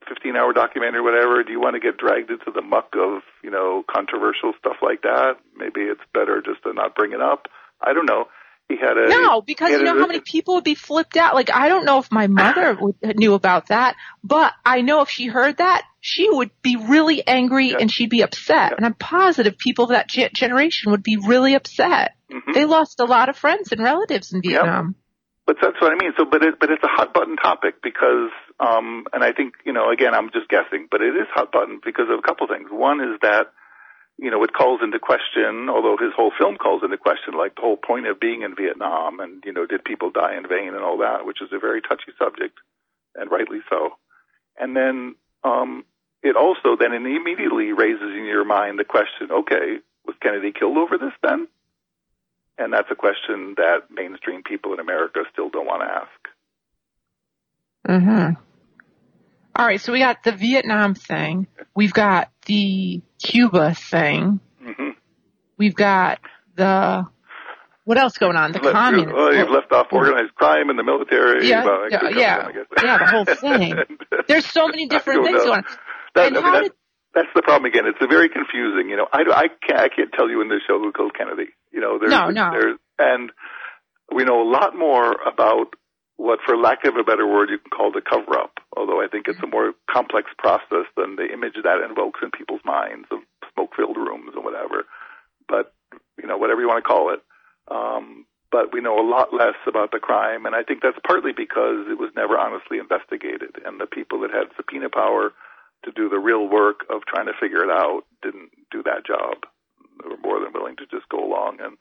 15-hour 0.10 0.54
documentary 0.54 1.00
or 1.00 1.04
whatever, 1.04 1.44
do 1.44 1.52
you 1.52 1.60
want 1.60 1.76
to 1.76 1.80
get 1.80 1.98
dragged 1.98 2.32
into 2.32 2.52
the 2.52 2.62
muck 2.62 2.96
of, 2.98 3.22
you 3.44 3.50
know, 3.50 3.84
controversial 3.90 4.54
stuff 4.60 4.78
like 4.82 5.02
that? 5.04 5.38
Maybe 5.56 5.82
it's 5.82 6.02
better 6.14 6.42
just 6.42 6.64
to 6.64 6.74
not 6.74 6.96
bring 6.96 7.12
it 7.14 7.22
up. 7.22 7.48
I 7.82 7.94
don't 7.94 8.06
know. 8.06 8.28
He 8.72 8.78
had 8.78 8.98
a 8.98 9.08
No, 9.10 9.42
because 9.42 9.72
you 9.72 9.84
know 9.84 9.96
a- 9.96 10.00
how 10.00 10.08
many 10.08 10.20
people 10.22 10.56
would 10.56 10.64
be 10.64 10.76
flipped 10.76 11.18
out. 11.18 11.36
Like 11.36 11.50
I 11.52 11.68
don't 11.70 11.86
know 11.86 12.00
if 12.00 12.12
my 12.12 12.28
mother 12.28 12.78
would, 12.82 12.96
knew 13.18 13.34
about 13.34 13.68
that, 13.68 13.96
but 14.24 14.54
I 14.66 14.82
know 14.82 15.02
if 15.02 15.10
she 15.10 15.28
heard 15.28 15.58
that, 15.58 15.84
she 16.00 16.30
would 16.30 16.50
be 16.62 16.76
really 16.78 17.26
angry 17.28 17.70
Yeah. 17.72 17.78
and 17.80 17.92
she'd 17.92 18.10
be 18.10 18.22
upset. 18.24 18.72
Yeah. 18.72 18.76
And 18.78 18.86
I'm 18.86 18.94
positive 18.96 19.58
people 19.58 19.86
of 19.86 19.90
that 19.92 20.08
ge- 20.10 20.32
generation 20.34 20.92
would 20.92 21.04
be 21.04 21.18
really 21.18 21.54
upset. 21.56 22.16
Mhm. 22.32 22.54
They 22.54 22.66
lost 22.66 23.00
a 23.00 23.06
lot 23.06 23.30
of 23.30 23.38
friends 23.38 23.72
and 23.72 23.82
relatives 23.84 24.34
in. 24.34 24.42
Vietnam. 24.42 24.96
But 25.48 25.58
that's 25.62 25.76
what 25.82 25.92
I 25.92 25.96
mean. 25.96 26.14
So, 26.18 26.26
but 26.32 26.44
it, 26.44 26.56
but 26.60 26.70
it's 26.72 26.84
a 26.84 26.88
hot 26.88 27.14
button 27.14 27.36
topic 27.36 27.82
because, 27.84 28.30
um, 28.60 29.06
and 29.12 29.24
I 29.24 29.32
think 29.34 29.56
you 29.66 29.74
know, 29.74 29.90
again, 29.92 30.14
I'm 30.14 30.30
just 30.32 30.48
guessing, 30.50 30.88
but 30.90 31.02
it 31.02 31.16
is 31.16 31.28
hot 31.34 31.52
button 31.52 31.80
because 31.84 32.06
of 32.12 32.20
a 32.20 32.22
couple 32.22 32.48
things. 32.48 32.70
One 32.72 33.02
is 33.02 33.20
that, 33.22 33.48
you 34.22 34.30
know, 34.30 34.44
it 34.44 34.54
calls 34.54 34.82
into 34.84 35.00
question, 35.00 35.68
although 35.68 35.98
his 35.98 36.14
whole 36.16 36.32
film 36.38 36.56
calls 36.56 36.84
into 36.84 36.98
question, 36.98 37.34
like 37.34 37.56
the 37.56 37.62
whole 37.62 37.76
point 37.76 38.06
of 38.06 38.20
being 38.20 38.44
in 38.44 38.56
Vietnam, 38.56 39.20
and 39.20 39.44
you 39.44 39.52
know, 39.52 39.66
did 39.66 39.84
people 39.84 40.12
die 40.12 40.38
in 40.38 40.48
vain 40.48 40.76
and 40.76 40.84
all 40.84 41.00
that, 41.00 41.26
which 41.26 41.42
is 41.42 41.50
a 41.52 41.58
very 41.58 41.82
touchy 41.82 42.14
subject, 42.20 42.60
and 43.16 43.32
rightly 43.32 43.62
so. 43.68 43.98
And 44.60 44.76
then, 44.78 45.16
um, 45.44 45.86
it 46.22 46.36
also 46.36 46.78
then 46.80 46.94
immediately 46.94 47.74
raises 47.74 48.14
in 48.16 48.26
your 48.26 48.46
mind 48.46 48.78
the 48.78 48.86
question: 48.86 49.32
Okay, 49.32 49.80
was 50.06 50.16
Kennedy 50.22 50.52
killed 50.52 50.78
over 50.78 51.00
this 51.00 51.14
then? 51.24 51.48
And 52.60 52.72
that's 52.72 52.92
a 52.92 52.96
question 52.96 53.56
that 53.58 53.90
mainstream 53.90 54.44
people 54.44 54.72
in 54.74 54.80
America 54.80 55.24
still 55.34 55.50
don't 55.50 55.66
want 55.66 55.82
to 55.82 55.88
ask. 55.88 56.22
Mm-hmm. 57.90 58.42
All 59.62 59.68
right, 59.68 59.80
so 59.80 59.92
we 59.94 60.00
got 60.00 60.24
the 60.24 60.32
Vietnam 60.32 60.96
thing. 60.96 61.46
We've 61.76 61.94
got 61.94 62.32
the 62.48 63.00
Cuba 63.24 63.76
thing. 63.76 64.40
hmm 64.60 64.90
We've 65.56 65.76
got 65.76 66.18
the 66.56 67.06
What 67.84 68.00
else 68.00 68.18
going 68.18 68.36
on? 68.38 68.54
The 68.54 68.60
Left- 68.60 68.74
communists. 68.76 69.14
Well, 69.16 69.36
you've 69.36 69.52
left 69.52 69.72
off 69.72 69.86
organized 69.92 70.34
crime 70.34 70.72
in 70.72 70.78
the 70.78 70.84
military. 70.84 71.48
Yeah, 71.48 71.64
well, 71.64 71.88
yeah, 71.92 72.10
yeah. 72.10 72.38
on, 72.48 72.54
Yeah, 72.84 72.98
the 72.98 73.06
whole 73.06 73.26
thing. 73.26 73.76
There's 74.28 74.48
so 74.48 74.68
many 74.68 74.88
different 74.88 75.26
things 75.26 75.38
know. 75.38 75.46
going 75.46 75.58
on. 75.60 75.78
That, 76.16 76.28
And 76.30 76.38
I 76.38 76.42
mean, 76.42 76.54
how 76.54 76.62
did- 76.62 76.72
that's 77.14 77.28
the 77.36 77.44
problem 77.44 77.66
again. 77.72 77.84
It's 77.86 78.00
very 78.12 78.30
confusing. 78.30 78.90
You 78.90 78.98
know, 78.98 79.08
I, 79.14 79.20
I 79.30 79.48
can't 79.68 79.80
I 79.80 79.90
can't 79.96 80.12
tell 80.12 80.28
you 80.28 80.42
in 80.42 80.50
this 80.50 80.62
show 80.66 80.80
who 80.80 80.92
killed 80.92 81.14
Kennedy. 81.16 81.50
You 81.72 81.82
know, 81.82 82.00
there's 82.00 82.10
No, 82.10 82.30
no. 82.32 82.50
there's 82.52 82.78
and 82.98 83.32
we 84.12 84.24
know 84.24 84.42
a 84.42 84.50
lot 84.50 84.76
more 84.76 85.12
about 85.22 85.76
what, 86.22 86.40
for 86.46 86.56
lack 86.56 86.86
of 86.86 86.96
a 86.98 87.04
better 87.04 87.26
word, 87.26 87.50
you 87.50 87.58
can 87.58 87.74
call 87.74 87.92
the 87.92 88.02
cover 88.02 88.38
up. 88.38 88.62
Although 88.78 89.02
I 89.02 89.08
think 89.08 89.28
it's 89.28 89.42
a 89.42 89.48
more 89.48 89.74
complex 89.90 90.30
process 90.38 90.86
than 90.96 91.16
the 91.16 91.26
image 91.34 91.58
that 91.64 91.82
invokes 91.82 92.20
in 92.22 92.30
people's 92.30 92.62
minds 92.64 93.08
of 93.10 93.20
smoke 93.54 93.72
filled 93.76 93.98
rooms 93.98 94.32
and 94.36 94.46
whatever. 94.46 94.86
But 95.50 95.74
you 96.22 96.28
know, 96.28 96.38
whatever 96.38 96.62
you 96.62 96.68
want 96.68 96.84
to 96.84 96.88
call 96.88 97.12
it. 97.12 97.22
Um, 97.70 98.26
but 98.52 98.74
we 98.74 98.82
know 98.82 99.00
a 99.00 99.08
lot 99.08 99.34
less 99.34 99.58
about 99.66 99.92
the 99.92 100.00
crime, 100.00 100.46
and 100.46 100.54
I 100.54 100.62
think 100.62 100.82
that's 100.84 101.00
partly 101.08 101.32
because 101.32 101.88
it 101.90 101.98
was 101.98 102.12
never 102.16 102.38
honestly 102.38 102.78
investigated, 102.78 103.58
and 103.66 103.80
the 103.80 103.88
people 103.88 104.20
that 104.22 104.32
had 104.32 104.54
subpoena 104.56 104.90
power 104.90 105.32
to 105.86 105.92
do 105.92 106.10
the 106.10 106.20
real 106.20 106.48
work 106.48 106.86
of 106.90 107.02
trying 107.08 107.26
to 107.26 107.40
figure 107.40 107.64
it 107.64 107.72
out 107.72 108.04
didn't 108.22 108.52
do 108.70 108.84
that 108.84 109.08
job. 109.08 109.48
They 110.04 110.10
were 110.10 110.22
more 110.22 110.40
than 110.40 110.54
willing 110.54 110.76
to 110.78 110.86
just 110.86 111.10
go 111.10 111.24
along 111.24 111.58
and 111.62 111.78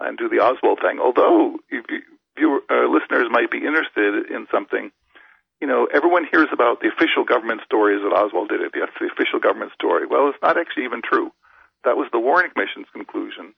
and 0.00 0.16
do 0.16 0.28
the 0.28 0.42
Oswald 0.42 0.80
thing. 0.80 0.98
Although 0.98 1.60
if 1.68 1.84
you, 1.88 2.00
viewer, 2.36 2.60
uh, 2.70 2.88
listeners 2.88 3.28
might 3.30 3.50
be 3.50 3.58
interested 3.58 4.30
in 4.30 4.46
something, 4.52 4.90
you 5.60 5.66
know, 5.66 5.88
everyone 5.92 6.26
hears 6.30 6.48
about 6.52 6.80
the 6.80 6.88
official 6.88 7.24
government 7.24 7.60
stories 7.64 8.00
that 8.02 8.16
Oswald 8.16 8.48
did 8.48 8.60
it. 8.60 8.72
That's 8.74 8.92
the 9.00 9.10
official 9.12 9.40
government 9.40 9.72
story. 9.72 10.06
Well, 10.06 10.28
it's 10.28 10.42
not 10.42 10.58
actually 10.58 10.84
even 10.84 11.02
true. 11.02 11.32
That 11.84 11.96
was 11.96 12.08
the 12.12 12.20
Warren 12.20 12.50
Commission's 12.50 12.88
conclusion. 12.92 13.54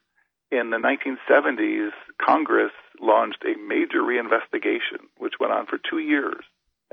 In 0.50 0.70
the 0.70 0.76
1970s, 0.76 1.90
Congress 2.20 2.72
launched 3.00 3.42
a 3.44 3.56
major 3.56 4.02
reinvestigation, 4.02 5.08
which 5.16 5.34
went 5.40 5.52
on 5.52 5.66
for 5.66 5.78
two 5.78 5.98
years 5.98 6.44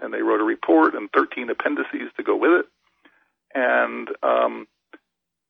and 0.02 0.14
they 0.14 0.22
wrote 0.22 0.42
a 0.42 0.46
report 0.46 0.96
and 0.96 1.10
13 1.12 1.50
appendices 1.50 2.12
to 2.18 2.24
go 2.24 2.36
with 2.36 2.52
it. 2.52 2.66
And 3.54 4.10
um, 4.24 4.68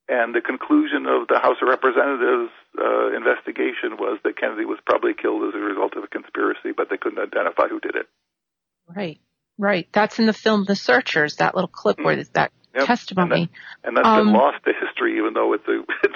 and 0.08 0.34
the 0.34 0.42
conclusion 0.42 1.06
of 1.06 1.28
the 1.28 1.40
House 1.40 1.58
of 1.62 1.68
Representatives 1.68 2.52
uh, 2.78 3.16
investigation 3.16 3.98
was 3.98 4.20
that 4.24 4.38
Kennedy 4.38 4.66
was 4.66 4.80
probably 4.86 5.14
killed 5.14 5.44
as 5.48 5.56
a 5.56 5.64
result 5.64 5.96
of 5.98 6.04
a 6.04 6.08
conspiracy, 6.08 6.72
but 6.76 6.90
they 6.90 6.98
couldn't 6.98 7.20
identify 7.20 7.68
who 7.68 7.80
did 7.80 7.96
it. 7.96 8.08
Right, 8.88 9.20
right. 9.58 9.88
That's 9.92 10.20
in 10.20 10.26
the 10.26 10.34
film 10.34 10.66
The 10.66 10.76
Searchers. 10.76 11.38
That 11.38 11.56
little 11.56 11.68
clip 11.70 12.00
where 12.00 12.16
there's 12.16 12.30
that 12.30 12.52
Yep. 12.76 12.86
testimony. 12.86 13.50
And 13.84 13.98
that's 13.98 14.08
Um, 14.08 14.26
been 14.28 14.34
lost 14.36 14.64
to 14.66 14.74
history, 14.74 15.18
even 15.18 15.34
though 15.34 15.54
it's 15.54 15.68
a 15.68 15.80
it's 16.04 16.16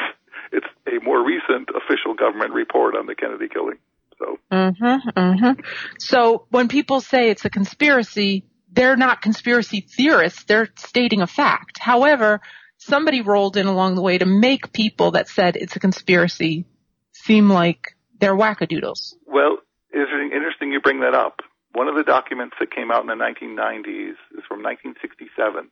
it's 0.51 0.67
a 0.87 1.03
more 1.03 1.25
recent 1.25 1.69
official 1.69 2.13
government 2.13 2.53
report 2.53 2.95
on 2.95 3.07
the 3.07 3.15
Kennedy 3.15 3.47
killing. 3.47 3.79
So 4.19 4.37
Mm-hmm, 4.51 5.09
mm-hmm. 5.09 5.61
So 5.97 6.45
when 6.51 6.67
people 6.67 7.01
say 7.01 7.31
it's 7.31 7.43
a 7.45 7.49
conspiracy, 7.49 8.45
they're 8.71 8.95
not 8.95 9.21
conspiracy 9.23 9.81
theorists. 9.81 10.43
They're 10.43 10.69
stating 10.77 11.21
a 11.21 11.27
fact. 11.27 11.79
However, 11.79 12.41
somebody 12.85 13.21
rolled 13.21 13.57
in 13.57 13.67
along 13.67 13.95
the 13.95 14.01
way 14.01 14.17
to 14.17 14.25
make 14.25 14.73
people 14.73 15.11
that 15.11 15.27
said 15.27 15.55
it's 15.55 15.75
a 15.75 15.79
conspiracy 15.79 16.65
seem 17.11 17.49
like 17.49 17.95
they're 18.19 18.35
wackadoodles. 18.35 19.13
Well, 19.25 19.57
it's 19.91 20.11
interesting 20.33 20.71
you 20.71 20.81
bring 20.81 21.01
that 21.01 21.13
up. 21.13 21.41
One 21.73 21.87
of 21.87 21.95
the 21.95 22.03
documents 22.03 22.55
that 22.59 22.71
came 22.71 22.91
out 22.91 23.01
in 23.01 23.07
the 23.07 23.13
1990s 23.13 24.11
is 24.37 24.43
from 24.47 24.61
1967. 24.61 25.69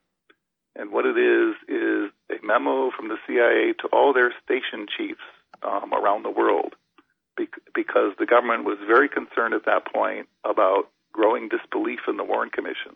And 0.75 0.91
what 0.91 1.05
it 1.05 1.17
is, 1.17 1.55
is 1.67 2.11
a 2.31 2.45
memo 2.45 2.91
from 2.95 3.09
the 3.09 3.17
CIA 3.27 3.73
to 3.81 3.87
all 3.91 4.13
their 4.13 4.33
station 4.43 4.87
chiefs 4.87 5.21
um, 5.63 5.93
around 5.93 6.23
the 6.23 6.31
world 6.31 6.75
because 7.73 8.13
the 8.19 8.25
government 8.25 8.65
was 8.65 8.77
very 8.85 9.09
concerned 9.09 9.53
at 9.53 9.65
that 9.65 9.91
point 9.91 10.27
about 10.43 10.89
growing 11.11 11.49
disbelief 11.49 11.99
in 12.07 12.17
the 12.17 12.23
Warren 12.23 12.49
Commission. 12.49 12.95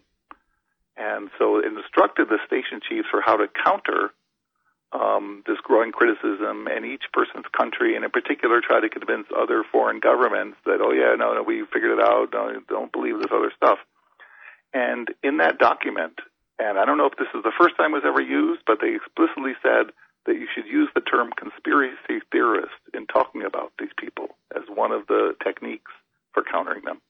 And 0.98 1.30
so 1.38 1.60
instructed 1.60 2.30
the 2.30 2.40
station 2.48 2.80
chiefs 2.88 3.08
for 3.12 3.22
how 3.22 3.36
to 3.38 3.48
counter 3.64 4.12
um, 4.92 5.44
this 5.46 5.58
growing 5.64 5.92
criticism, 5.92 6.68
in 6.72 6.86
each 6.86 7.04
person's 7.12 7.46
country, 7.52 7.96
and 7.96 8.06
in 8.06 8.12
particular, 8.12 8.62
try 8.62 8.80
to 8.80 8.88
convince 8.88 9.28
other 9.36 9.64
foreign 9.70 10.00
governments 10.00 10.58
that, 10.66 10.80
oh 10.80 10.92
yeah, 10.92 11.16
no, 11.18 11.34
no, 11.34 11.44
we 11.44 11.66
figured 11.74 12.00
it 12.00 12.04
out. 12.04 12.30
No, 12.32 12.62
don't 12.70 12.92
believe 12.92 13.18
this 13.18 13.34
other 13.34 13.52
stuff. 13.56 13.80
And 14.74 15.10
in 15.24 15.38
that 15.38 15.58
document, 15.58 16.20
and 16.60 16.80
I 16.80 16.86
don't 16.86 16.98
know 16.98 17.08
if 17.08 17.18
this 17.18 17.32
is 17.36 17.44
the 17.44 17.56
first 17.60 17.76
time 17.76 17.92
it 17.92 18.04
was 18.04 18.08
ever 18.08 18.22
used, 18.22 18.62
but 18.66 18.80
they 18.80 18.96
explicitly 18.96 19.54
said 19.62 19.92
that 20.26 20.36
you 20.36 20.48
should 20.54 20.66
use 20.66 20.90
the 20.96 21.02
term 21.02 21.32
conspiracy 21.36 22.24
theorist 22.32 22.80
in 22.94 23.06
talking 23.08 23.44
about 23.44 23.74
these 23.80 23.94
people 23.98 24.36
as 24.56 24.64
one 24.74 24.92
of 24.92 25.08
the 25.08 25.36
techniques 25.44 25.92
for 26.34 26.44
countering 26.44 26.84
them. 26.86 27.02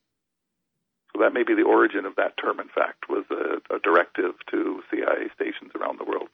So 1.16 1.24
that 1.24 1.34
may 1.34 1.44
be 1.44 1.56
the 1.56 1.64
origin 1.64 2.06
of 2.06 2.16
that 2.18 2.34
term, 2.38 2.60
in 2.60 2.68
fact, 2.68 3.10
was 3.10 3.24
a, 3.32 3.76
a 3.76 3.80
directive 3.80 4.34
to 4.52 4.82
CIA 4.92 5.30
stations 5.34 5.72
around 5.80 5.98
the 5.98 6.04
world. 6.04 6.28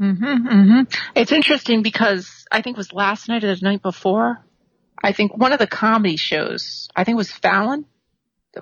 Mm-hmm, 0.00 0.48
mm-hmm. 0.48 1.00
It's 1.16 1.32
interesting 1.32 1.82
because 1.82 2.46
I 2.50 2.62
think 2.62 2.76
it 2.76 2.78
was 2.78 2.92
last 2.92 3.28
night 3.28 3.42
or 3.42 3.54
the 3.54 3.60
night 3.62 3.82
before. 3.82 4.44
I 5.02 5.12
think 5.12 5.36
one 5.36 5.52
of 5.52 5.58
the 5.58 5.66
comedy 5.66 6.16
shows, 6.16 6.88
I 6.94 7.02
think 7.02 7.14
it 7.14 7.18
was 7.18 7.32
Fallon. 7.32 7.86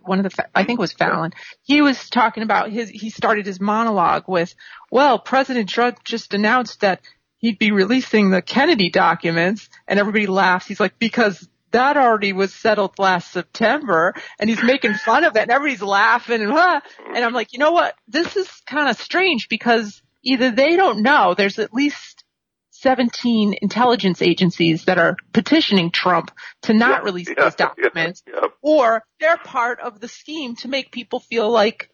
One 0.02 0.24
of 0.24 0.32
the, 0.32 0.48
I 0.54 0.64
think 0.64 0.78
it 0.78 0.80
was 0.80 0.94
Fallon. 0.94 1.32
He 1.62 1.82
was 1.82 2.08
talking 2.08 2.42
about 2.42 2.70
his, 2.70 2.88
he 2.88 3.10
started 3.10 3.44
his 3.44 3.60
monologue 3.60 4.24
with, 4.26 4.54
well, 4.90 5.18
President 5.18 5.68
Trump 5.68 6.02
just 6.02 6.32
announced 6.32 6.80
that 6.80 7.02
he'd 7.36 7.58
be 7.58 7.72
releasing 7.72 8.30
the 8.30 8.40
Kennedy 8.40 8.88
documents 8.88 9.68
and 9.86 10.00
everybody 10.00 10.26
laughs. 10.26 10.66
He's 10.66 10.80
like, 10.80 10.98
because 10.98 11.46
that 11.72 11.96
already 11.96 12.32
was 12.32 12.54
settled 12.54 12.98
last 12.98 13.32
September 13.32 14.14
and 14.38 14.48
he's 14.48 14.62
making 14.62 14.94
fun 14.94 15.24
of 15.24 15.36
it 15.36 15.42
and 15.42 15.50
everybody's 15.50 15.82
laughing 15.82 16.42
and, 16.42 16.52
ah. 16.52 16.80
and 17.14 17.24
I'm 17.24 17.32
like, 17.32 17.52
you 17.52 17.58
know 17.58 17.72
what? 17.72 17.94
This 18.08 18.36
is 18.36 18.48
kind 18.66 18.88
of 18.88 18.96
strange 18.96 19.48
because 19.48 20.02
either 20.22 20.50
they 20.50 20.76
don't 20.76 21.02
know 21.02 21.34
there's 21.36 21.58
at 21.58 21.74
least 21.74 22.24
17 22.70 23.54
intelligence 23.62 24.22
agencies 24.22 24.86
that 24.86 24.98
are 24.98 25.16
petitioning 25.32 25.90
Trump 25.90 26.30
to 26.62 26.74
not 26.74 27.04
release 27.04 27.28
yeah, 27.28 27.44
those 27.44 27.54
documents 27.54 28.22
or 28.60 29.02
they're 29.20 29.36
part 29.36 29.80
of 29.80 30.00
the 30.00 30.08
scheme 30.08 30.56
to 30.56 30.68
make 30.68 30.90
people 30.90 31.20
feel 31.20 31.50
like 31.50 31.90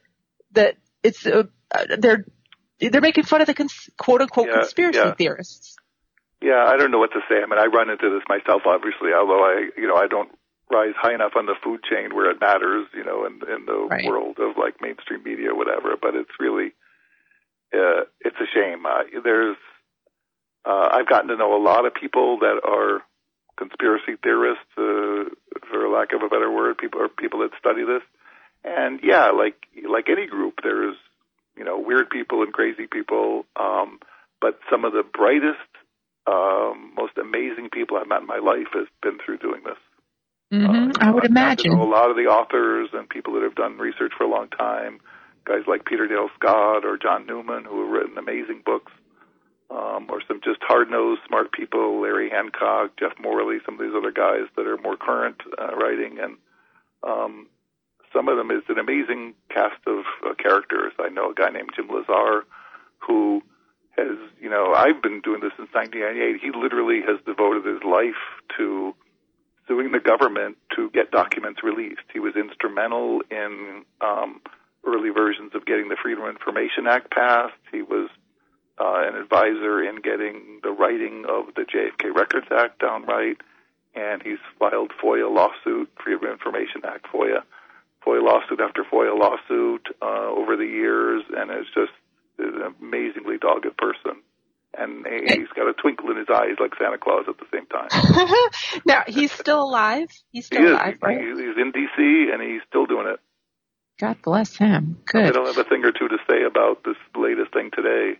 that 0.52 0.76
it's 1.02 1.26
uh, 1.26 1.44
they're 1.98 2.24
they're 2.80 3.00
making 3.00 3.24
fun 3.24 3.40
of 3.40 3.46
the 3.46 3.54
cons- 3.54 3.90
quote 3.98 4.22
unquote 4.22 4.48
Yeah, 4.48 4.60
conspiracy 4.60 4.98
yeah. 4.98 5.14
theorists. 5.14 5.76
Yeah, 6.40 6.64
I 6.66 6.76
don't 6.76 6.90
know 6.90 6.98
what 6.98 7.12
to 7.12 7.20
say. 7.28 7.42
I 7.42 7.46
mean, 7.46 7.58
I 7.58 7.66
run 7.66 7.90
into 7.90 8.10
this 8.10 8.22
myself, 8.28 8.62
obviously, 8.64 9.10
although 9.12 9.42
I, 9.42 9.70
you 9.76 9.88
know, 9.88 9.96
I 9.96 10.06
don't 10.06 10.30
rise 10.70 10.94
high 10.96 11.14
enough 11.14 11.32
on 11.34 11.46
the 11.46 11.56
food 11.64 11.80
chain 11.82 12.14
where 12.14 12.30
it 12.30 12.40
matters, 12.40 12.86
you 12.94 13.04
know, 13.04 13.26
in, 13.26 13.40
in 13.50 13.66
the 13.66 13.88
Right. 13.90 14.04
world 14.06 14.38
of 14.38 14.56
like 14.56 14.80
mainstream 14.80 15.22
media 15.24 15.50
or 15.50 15.56
whatever. 15.56 15.96
But 16.00 16.14
it's 16.14 16.30
really, 16.38 16.74
uh, 17.74 18.04
it's 18.20 18.36
a 18.38 18.46
shame. 18.54 18.86
Uh, 18.86 19.02
there's, 19.24 19.56
uh, 20.64 20.88
I've 20.92 21.08
gotten 21.08 21.28
to 21.28 21.36
know 21.36 21.56
a 21.56 21.62
lot 21.62 21.86
of 21.86 21.94
people 21.94 22.38
that 22.40 22.60
are 22.62 23.02
conspiracy 23.56 24.14
theorists, 24.22 24.70
uh, 24.76 25.34
for 25.70 25.88
lack 25.88 26.12
of 26.12 26.22
a 26.22 26.28
better 26.28 26.50
word, 26.50 26.78
people 26.78 27.02
are 27.02 27.08
people 27.08 27.40
that 27.40 27.50
study 27.58 27.84
this. 27.84 28.02
And 28.62 29.00
yeah, 29.02 29.30
like, 29.30 29.56
like 29.88 30.06
any 30.08 30.26
group, 30.26 30.60
there's, 30.62 30.96
you 31.56 31.64
know, 31.64 31.78
weird 31.78 32.10
people 32.10 32.42
and 32.42 32.52
crazy 32.52 32.86
people. 32.86 33.44
Um, 33.58 33.98
but 34.40 34.60
some 34.70 34.84
of 34.84 34.92
the 34.92 35.02
brightest, 35.02 35.58
um, 36.28 36.92
most 36.96 37.14
amazing 37.16 37.68
people 37.72 37.96
I've 37.96 38.08
met 38.08 38.20
in 38.20 38.26
my 38.26 38.38
life 38.38 38.70
has 38.74 38.86
been 39.02 39.18
through 39.24 39.38
doing 39.38 39.62
this. 39.64 39.80
hmm 40.52 40.64
Uh, 40.66 40.92
I 41.00 41.10
would 41.10 41.24
I've 41.24 41.30
imagine. 41.30 41.72
a 41.72 41.84
lot 41.84 42.10
of 42.10 42.16
the 42.16 42.28
authors 42.38 42.88
and 42.92 43.08
people 43.08 43.32
that 43.34 43.42
have 43.42 43.54
done 43.54 43.78
research 43.78 44.12
for 44.16 44.24
a 44.24 44.30
long 44.36 44.48
time, 44.48 45.00
guys 45.44 45.64
like 45.66 45.84
Peter 45.84 46.06
Dale 46.06 46.30
Scott 46.38 46.84
or 46.84 46.98
John 46.98 47.26
Newman, 47.26 47.64
who 47.64 47.76
have 47.82 47.92
written 47.92 48.18
amazing 48.18 48.62
books, 48.64 48.92
um, 49.70 50.06
or 50.08 50.20
some 50.26 50.40
just 50.42 50.60
hard-nosed, 50.62 51.20
smart 51.28 51.52
people, 51.52 52.00
Larry 52.00 52.30
Hancock, 52.30 52.96
Jeff 52.98 53.12
Morley, 53.20 53.58
some 53.64 53.74
of 53.74 53.80
these 53.80 53.96
other 53.96 54.12
guys 54.12 54.46
that 54.56 54.66
are 54.66 54.78
more 54.78 54.96
current 54.96 55.36
uh, 55.60 55.74
writing, 55.76 56.18
and 56.24 56.36
um, 57.02 57.46
some 58.12 58.28
of 58.28 58.36
them 58.38 58.50
is 58.50 58.62
an 58.68 58.78
amazing 58.78 59.34
cast 59.50 59.80
of 59.86 60.04
uh, 60.26 60.34
characters. 60.34 60.92
I 60.98 61.08
know 61.10 61.30
a 61.30 61.34
guy 61.34 61.50
named 61.50 61.70
Jim 61.76 61.88
Lesar, 61.88 62.42
who 63.06 63.42
has, 63.98 64.16
you 64.40 64.48
know, 64.48 64.72
I've 64.74 65.02
been 65.02 65.20
doing 65.20 65.40
this 65.40 65.52
since 65.58 65.68
1998. 65.74 66.40
He 66.40 66.50
literally 66.56 67.02
has 67.02 67.18
devoted 67.26 67.66
his 67.66 67.82
life 67.82 68.22
to 68.56 68.94
suing 69.66 69.92
the 69.92 70.00
government 70.00 70.56
to 70.76 70.90
get 70.90 71.10
documents 71.10 71.62
released. 71.62 72.06
He 72.12 72.20
was 72.20 72.34
instrumental 72.34 73.20
in 73.30 73.84
um, 74.00 74.40
early 74.86 75.10
versions 75.10 75.52
of 75.54 75.66
getting 75.66 75.88
the 75.88 75.96
Freedom 76.00 76.24
of 76.24 76.30
Information 76.30 76.86
Act 76.88 77.10
passed. 77.10 77.60
He 77.70 77.82
was 77.82 78.08
uh, 78.80 79.04
an 79.06 79.16
advisor 79.16 79.82
in 79.82 79.96
getting 79.96 80.60
the 80.62 80.70
writing 80.70 81.24
of 81.28 81.54
the 81.54 81.62
JFK 81.62 82.14
Records 82.14 82.46
Act 82.50 82.80
down 82.80 83.04
right, 83.04 83.36
and 83.94 84.22
he's 84.22 84.38
filed 84.58 84.92
FOIA 85.02 85.32
lawsuit, 85.32 85.90
Freedom 86.02 86.24
of 86.24 86.32
Information 86.32 86.82
Act 86.84 87.06
FOIA, 87.12 87.42
FOIA 88.06 88.22
lawsuit 88.22 88.60
after 88.60 88.84
FOIA 88.84 89.18
lawsuit 89.18 89.86
uh, 90.00 90.30
over 90.30 90.56
the 90.56 90.64
years, 90.64 91.24
and 91.36 91.50
it's 91.50 91.68
just 91.74 91.92
an 92.38 92.74
amazingly 92.80 93.38
dogged 93.38 93.66
person. 93.76 94.22
and 94.76 95.06
he's 95.06 95.48
got 95.56 95.68
a 95.68 95.72
twinkle 95.74 96.10
in 96.10 96.16
his 96.18 96.28
eyes 96.32 96.56
like 96.60 96.72
Santa 96.78 96.98
Claus 96.98 97.24
at 97.28 97.36
the 97.38 97.46
same 97.52 97.66
time. 97.66 97.88
now 98.86 99.02
he's 99.06 99.32
still 99.32 99.62
alive. 99.62 100.08
He's 100.30 100.46
still 100.46 100.62
he 100.62 100.68
alive, 100.68 100.98
right? 101.02 101.18
He's 101.18 101.56
in 101.56 101.72
D.C. 101.72 102.30
and 102.32 102.42
he's 102.42 102.62
still 102.68 102.86
doing 102.86 103.06
it. 103.08 103.20
God 103.98 104.16
bless 104.22 104.56
him. 104.56 104.98
Good. 105.06 105.24
I 105.24 105.30
don't 105.30 105.46
have 105.46 105.58
a 105.58 105.68
thing 105.68 105.84
or 105.84 105.90
two 105.90 106.08
to 106.08 106.18
say 106.30 106.44
about 106.44 106.84
this 106.84 106.96
latest 107.16 107.52
thing 107.52 107.70
today. 107.74 108.18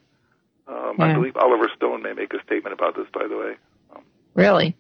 Um, 0.67 0.97
yeah. 0.99 1.05
I 1.05 1.15
believe 1.15 1.37
Oliver 1.37 1.71
Stone 1.77 2.03
may 2.03 2.13
make 2.13 2.33
a 2.35 2.43
statement 2.45 2.75
about 2.75 2.97
this, 2.97 3.07
by 3.15 3.27
the 3.29 3.37
way. 3.37 3.53
Um, 3.95 4.03
really? 4.35 4.77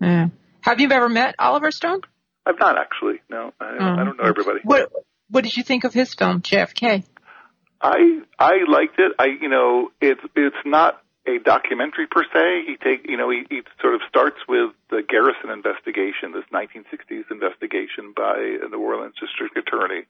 Yeah. 0.00 0.28
Have 0.60 0.80
you 0.80 0.90
ever 0.90 1.08
met 1.08 1.34
Oliver 1.38 1.70
Stone? 1.70 2.02
I've 2.46 2.58
not 2.58 2.78
actually. 2.78 3.20
No, 3.30 3.52
I, 3.58 3.70
don't, 3.70 3.82
I 3.82 4.04
don't 4.04 4.16
know 4.18 4.24
everybody. 4.24 4.60
What 4.64 4.92
What 5.30 5.44
did 5.44 5.56
you 5.56 5.62
think 5.62 5.84
of 5.84 5.94
his 5.94 6.14
film 6.14 6.42
JFK? 6.42 7.04
I 7.84 8.22
I 8.38 8.64
liked 8.66 8.98
it. 8.98 9.12
I 9.18 9.26
you 9.26 9.48
know 9.48 9.92
it's 10.00 10.22
it's 10.34 10.56
not 10.64 11.02
a 11.26 11.38
documentary 11.38 12.06
per 12.06 12.24
se. 12.24 12.64
He 12.66 12.76
take 12.76 13.08
you 13.08 13.18
know 13.18 13.28
he, 13.28 13.44
he 13.50 13.60
sort 13.80 13.94
of 13.94 14.00
starts 14.08 14.38
with 14.48 14.70
the 14.88 15.02
Garrison 15.06 15.50
investigation, 15.50 16.32
this 16.32 16.44
1960s 16.50 17.30
investigation 17.30 18.14
by 18.16 18.58
a 18.64 18.68
New 18.68 18.80
Orleans 18.80 19.14
district 19.20 19.58
attorney, 19.58 20.04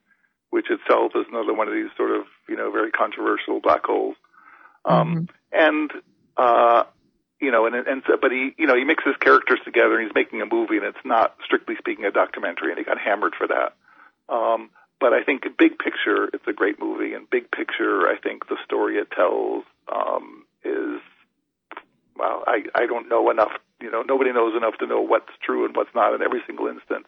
which 0.51 0.71
itself 0.71 1.13
is 1.17 1.27
another 1.29 1.53
one 1.53 1.67
of 1.67 1.75
these 1.75 1.91
sort 1.97 2.13
of 2.13 2.27
you 2.49 2.57
know 2.57 2.71
very 2.71 2.93
controversial 2.93 3.61
black 3.61 3.85
holes. 3.85 4.15
Um, 4.85 5.09
mm-hmm. 5.09 5.25
And 5.53 5.91
uh, 6.37 6.85
you 7.41 7.51
know, 7.51 7.67
and 7.67 7.75
and 7.75 8.03
so, 8.07 8.17
but 8.21 8.31
he 8.31 8.55
you 8.57 8.69
know 8.69 8.77
he 8.77 8.85
mixes 8.85 9.17
characters 9.19 9.59
together 9.65 9.99
and 9.99 10.07
he's 10.07 10.15
making 10.15 10.43
a 10.43 10.47
movie, 10.47 10.77
and 10.77 10.87
it's 10.87 11.05
not 11.05 11.35
strictly 11.45 11.75
speaking 11.79 12.05
a 12.05 12.13
documentary, 12.13 12.71
and 12.71 12.79
he 12.79 12.85
got 12.85 13.01
hammered 13.01 13.35
for 13.37 13.49
that. 13.49 13.75
Um, 14.29 14.71
but 15.05 15.13
I 15.13 15.23
think 15.23 15.43
big 15.59 15.79
picture, 15.79 16.31
it's 16.33 16.47
a 16.47 16.55
great 16.55 16.81
movie, 16.81 17.13
and 17.13 17.29
big 17.29 17.51
picture, 17.51 18.09
I 18.09 18.17
think 18.17 18.49
the 18.49 18.57
story 18.65 18.97
it 18.97 19.11
tells 19.11 19.63
um, 19.95 20.47
is 20.65 21.03
well, 22.17 22.43
I 22.47 22.63
I 22.75 22.87
don't 22.87 23.11
know 23.11 23.29
enough. 23.29 23.51
You 23.83 23.91
know, 23.91 24.01
nobody 24.01 24.33
knows 24.33 24.57
enough 24.57 24.79
to 24.79 24.87
know 24.87 25.03
what's 25.03 25.29
true 25.43 25.67
and 25.67 25.77
what's 25.77 25.95
not 25.95 26.15
in 26.15 26.23
every 26.23 26.41
single 26.47 26.69
instance. 26.69 27.05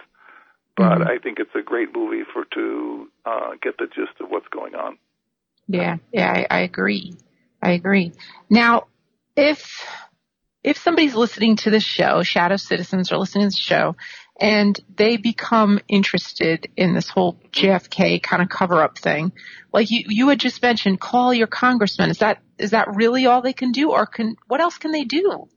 But 0.76 0.98
mm-hmm. 0.98 1.08
I 1.08 1.16
think 1.16 1.38
it's 1.38 1.54
a 1.54 1.62
great 1.62 1.96
movie 1.96 2.24
for 2.30 2.44
to 2.52 3.08
uh, 3.24 3.50
get 3.62 3.78
the 3.78 3.86
gist 3.86 4.20
of 4.20 4.28
what's 4.28 4.48
going 4.48 4.74
on. 4.74 4.98
Yeah, 5.66 5.96
yeah, 6.12 6.30
I, 6.50 6.58
I 6.58 6.60
agree. 6.60 7.14
I 7.62 7.70
agree. 7.70 8.12
Now, 8.50 8.88
if 9.38 9.86
if 10.62 10.76
somebody's 10.76 11.14
listening 11.14 11.56
to 11.64 11.70
this 11.70 11.82
show, 11.82 12.22
Shadow 12.22 12.56
Citizens 12.56 13.10
are 13.10 13.16
listening 13.16 13.48
to 13.48 13.54
the 13.54 13.58
show, 13.58 13.96
and 14.38 14.78
they 14.94 15.16
become 15.16 15.80
interested 15.88 16.68
in 16.76 16.94
this 16.94 17.08
whole 17.08 17.38
JFK 17.52 18.22
kind 18.22 18.42
of 18.42 18.48
cover 18.48 18.82
up 18.82 18.98
thing, 18.98 19.32
like 19.72 19.90
you 19.90 20.04
you 20.08 20.28
had 20.28 20.40
just 20.40 20.60
mentioned, 20.62 21.00
call 21.00 21.32
your 21.32 21.46
congressman. 21.46 22.10
Is 22.10 22.18
that 22.18 22.42
is 22.58 22.70
that 22.70 22.94
really 22.94 23.26
all 23.26 23.42
they 23.42 23.52
can 23.52 23.72
do, 23.72 23.92
or 23.92 24.06
can 24.06 24.36
what 24.46 24.60
else 24.60 24.78
can 24.78 24.92
they 24.92 25.04
do? 25.04 25.48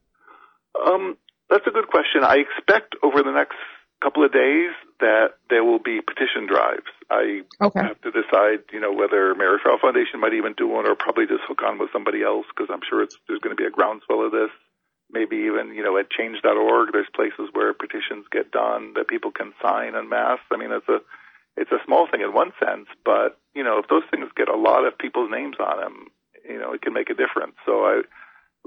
Um, 0.80 1.18
that's 1.50 1.68
a 1.68 1.72
good 1.72 1.88
question. 1.88 2.24
I 2.24 2.38
expect 2.38 2.96
over 3.04 3.24
the 3.24 3.32
next 3.32 3.58
couple 4.02 4.24
of 4.24 4.32
days 4.32 4.72
that 5.00 5.36
there 5.50 5.64
will 5.64 5.80
be 5.80 6.00
petition 6.00 6.48
drives. 6.48 6.88
I 7.12 7.42
okay. 7.60 7.82
have 7.82 8.00
to 8.02 8.12
decide, 8.12 8.64
you 8.72 8.80
know, 8.80 8.94
whether 8.94 9.36
Mary 9.36 9.58
Ferrell 9.62 9.80
Foundation 9.82 10.20
might 10.20 10.34
even 10.34 10.54
do 10.56 10.68
one, 10.68 10.88
or 10.88 10.96
probably 10.96 11.26
just 11.26 11.44
hook 11.48 11.60
on 11.66 11.80
with 11.80 11.90
somebody 11.92 12.24
else 12.24 12.46
because 12.56 12.70
I'm 12.72 12.86
sure 12.88 13.04
it's 13.04 13.18
there's 13.28 13.40
going 13.40 13.56
to 13.56 13.60
be 13.60 13.68
a 13.68 13.72
groundswell 13.72 14.26
of 14.26 14.32
this. 14.32 14.52
Maybe 15.12 15.38
even, 15.38 15.74
you 15.74 15.84
know, 15.84 15.98
at 15.98 16.12
Change.org, 16.12 16.90
there's 16.92 17.08
places 17.16 17.50
where 17.54 17.74
petitions 17.74 18.26
get 18.32 18.52
done 18.52 18.94
that 18.96 19.08
people 19.08 19.32
can 19.32 19.54
sign 19.62 19.96
en 19.96 20.08
masse. 20.08 20.40
I 20.52 20.58
mean, 20.58 20.72
it's 20.72 20.88
a 20.88 21.00
it's 21.58 21.72
a 21.72 21.84
small 21.86 22.08
thing 22.10 22.22
in 22.22 22.34
one 22.34 22.54
sense, 22.64 22.88
but 23.04 23.38
you 23.54 23.64
know, 23.64 23.80
if 23.80 23.88
those 23.88 24.04
things 24.12 24.30
get 24.36 24.48
a 24.50 24.56
lot 24.56 24.86
of 24.86 24.98
people's 24.98 25.32
names 25.32 25.56
on 25.60 25.78
them, 25.80 26.08
you 26.48 26.60
know, 26.60 26.74
it 26.74 26.82
can 26.82 26.94
make 26.94 27.10
a 27.10 27.16
difference. 27.16 27.56
So 27.66 27.86
I 27.86 28.02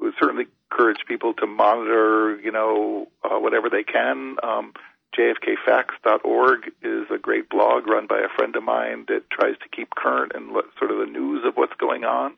would 0.00 0.14
certainly 0.20 0.46
encourage 0.70 0.98
people 1.06 1.32
to 1.34 1.46
monitor, 1.46 2.38
you 2.42 2.50
know, 2.50 3.08
uh, 3.24 3.38
whatever 3.38 3.70
they 3.70 3.84
can. 3.84 4.36
Um, 4.42 4.72
JFKFacts.org 5.18 6.72
is 6.82 7.06
a 7.10 7.18
great 7.18 7.50
blog 7.50 7.86
run 7.86 8.06
by 8.06 8.18
a 8.20 8.34
friend 8.34 8.56
of 8.56 8.62
mine 8.62 9.04
that 9.08 9.28
tries 9.30 9.58
to 9.58 9.68
keep 9.74 9.94
current 9.94 10.32
and 10.34 10.52
sort 10.78 10.90
of 10.90 10.98
the 10.98 11.06
news 11.06 11.44
of 11.46 11.54
what's 11.54 11.74
going 11.78 12.04
on. 12.04 12.34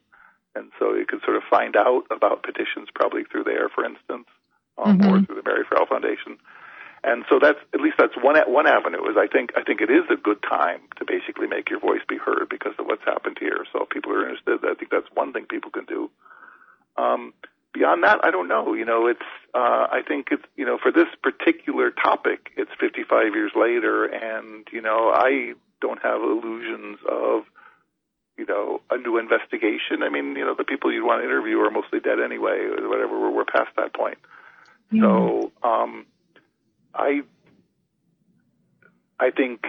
And 0.54 0.70
so 0.78 0.94
you 0.94 1.06
can 1.06 1.20
sort 1.24 1.36
of 1.36 1.42
find 1.50 1.76
out 1.76 2.04
about 2.10 2.42
petitions 2.42 2.88
probably 2.94 3.24
through 3.24 3.44
there, 3.44 3.68
for 3.68 3.84
instance, 3.84 4.26
um, 4.78 4.98
mm-hmm. 4.98 5.10
or 5.10 5.22
through 5.22 5.36
the 5.36 5.42
Mary 5.44 5.64
Ferrell 5.68 5.86
Foundation. 5.86 6.38
And 7.04 7.24
so 7.28 7.38
that's 7.40 7.58
at 7.74 7.80
least 7.80 7.96
that's 7.98 8.16
one 8.16 8.36
one 8.48 8.66
avenue. 8.66 9.04
Is 9.10 9.16
I 9.18 9.26
think 9.26 9.50
I 9.56 9.62
think 9.62 9.82
it 9.82 9.90
is 9.90 10.08
a 10.10 10.16
good 10.16 10.42
time 10.42 10.80
to 10.96 11.04
basically 11.04 11.46
make 11.46 11.68
your 11.68 11.78
voice 11.78 12.00
be 12.08 12.16
heard 12.16 12.48
because 12.48 12.72
of 12.78 12.86
what's 12.86 13.04
happened 13.04 13.36
here. 13.38 13.66
So 13.72 13.82
if 13.82 13.90
people 13.90 14.12
are 14.12 14.22
interested, 14.22 14.64
I 14.64 14.72
think 14.72 14.90
that's 14.90 15.08
one 15.12 15.34
thing 15.34 15.44
people 15.44 15.70
can 15.70 15.84
do. 15.84 16.10
Um, 16.96 17.34
beyond 17.74 18.04
that, 18.04 18.20
I 18.24 18.30
don't 18.30 18.48
know. 18.48 18.72
You 18.72 18.86
know, 18.86 19.06
it's 19.06 19.28
uh, 19.52 19.86
I 19.92 20.00
think 20.06 20.28
it's 20.30 20.44
you 20.56 20.64
know 20.64 20.78
for 20.82 20.90
this 20.90 21.08
particular 21.22 21.90
topic, 21.90 22.52
it's 22.56 22.70
55 22.80 23.34
years 23.34 23.52
later, 23.54 24.06
and 24.06 24.66
you 24.72 24.80
know 24.80 25.12
I 25.12 25.52
don't 25.82 26.00
have 26.00 26.22
illusions 26.22 26.98
of 27.06 27.44
you 28.36 28.46
know 28.46 28.80
a 28.90 28.96
new 28.96 29.18
investigation. 29.18 30.02
I 30.02 30.08
mean, 30.08 30.36
you 30.36 30.44
know, 30.44 30.54
the 30.56 30.64
people 30.64 30.92
you'd 30.92 31.06
want 31.06 31.22
to 31.22 31.24
interview 31.24 31.58
are 31.60 31.70
mostly 31.70 32.00
dead 32.00 32.18
anyway, 32.20 32.66
or 32.66 32.88
whatever. 32.88 33.18
We're, 33.18 33.30
we're 33.30 33.44
past 33.44 33.70
that 33.76 33.94
point. 33.94 34.18
Mm-hmm. 34.92 35.02
So 35.02 35.52
um, 35.62 36.06
I 36.94 37.22
I 39.18 39.30
think 39.30 39.64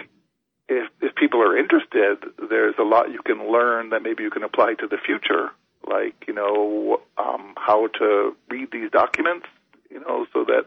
if 0.68 0.90
if 1.02 1.16
people 1.16 1.42
are 1.42 1.58
interested, 1.58 2.18
there's 2.50 2.76
a 2.80 2.84
lot 2.84 3.12
you 3.12 3.22
can 3.24 3.52
learn 3.52 3.90
that 3.90 4.02
maybe 4.04 4.24
you 4.24 4.30
can 4.30 4.44
apply 4.44 4.74
to 4.76 4.88
the 4.88 4.98
future 4.98 5.52
like 5.88 6.26
you 6.28 6.34
know 6.34 7.02
um, 7.18 7.54
how 7.58 7.88
to 8.00 8.36
read 8.50 8.70
these 8.72 8.92
documents, 8.92 9.48
you 9.90 10.00
know, 10.00 10.26
so 10.34 10.46
that 10.46 10.66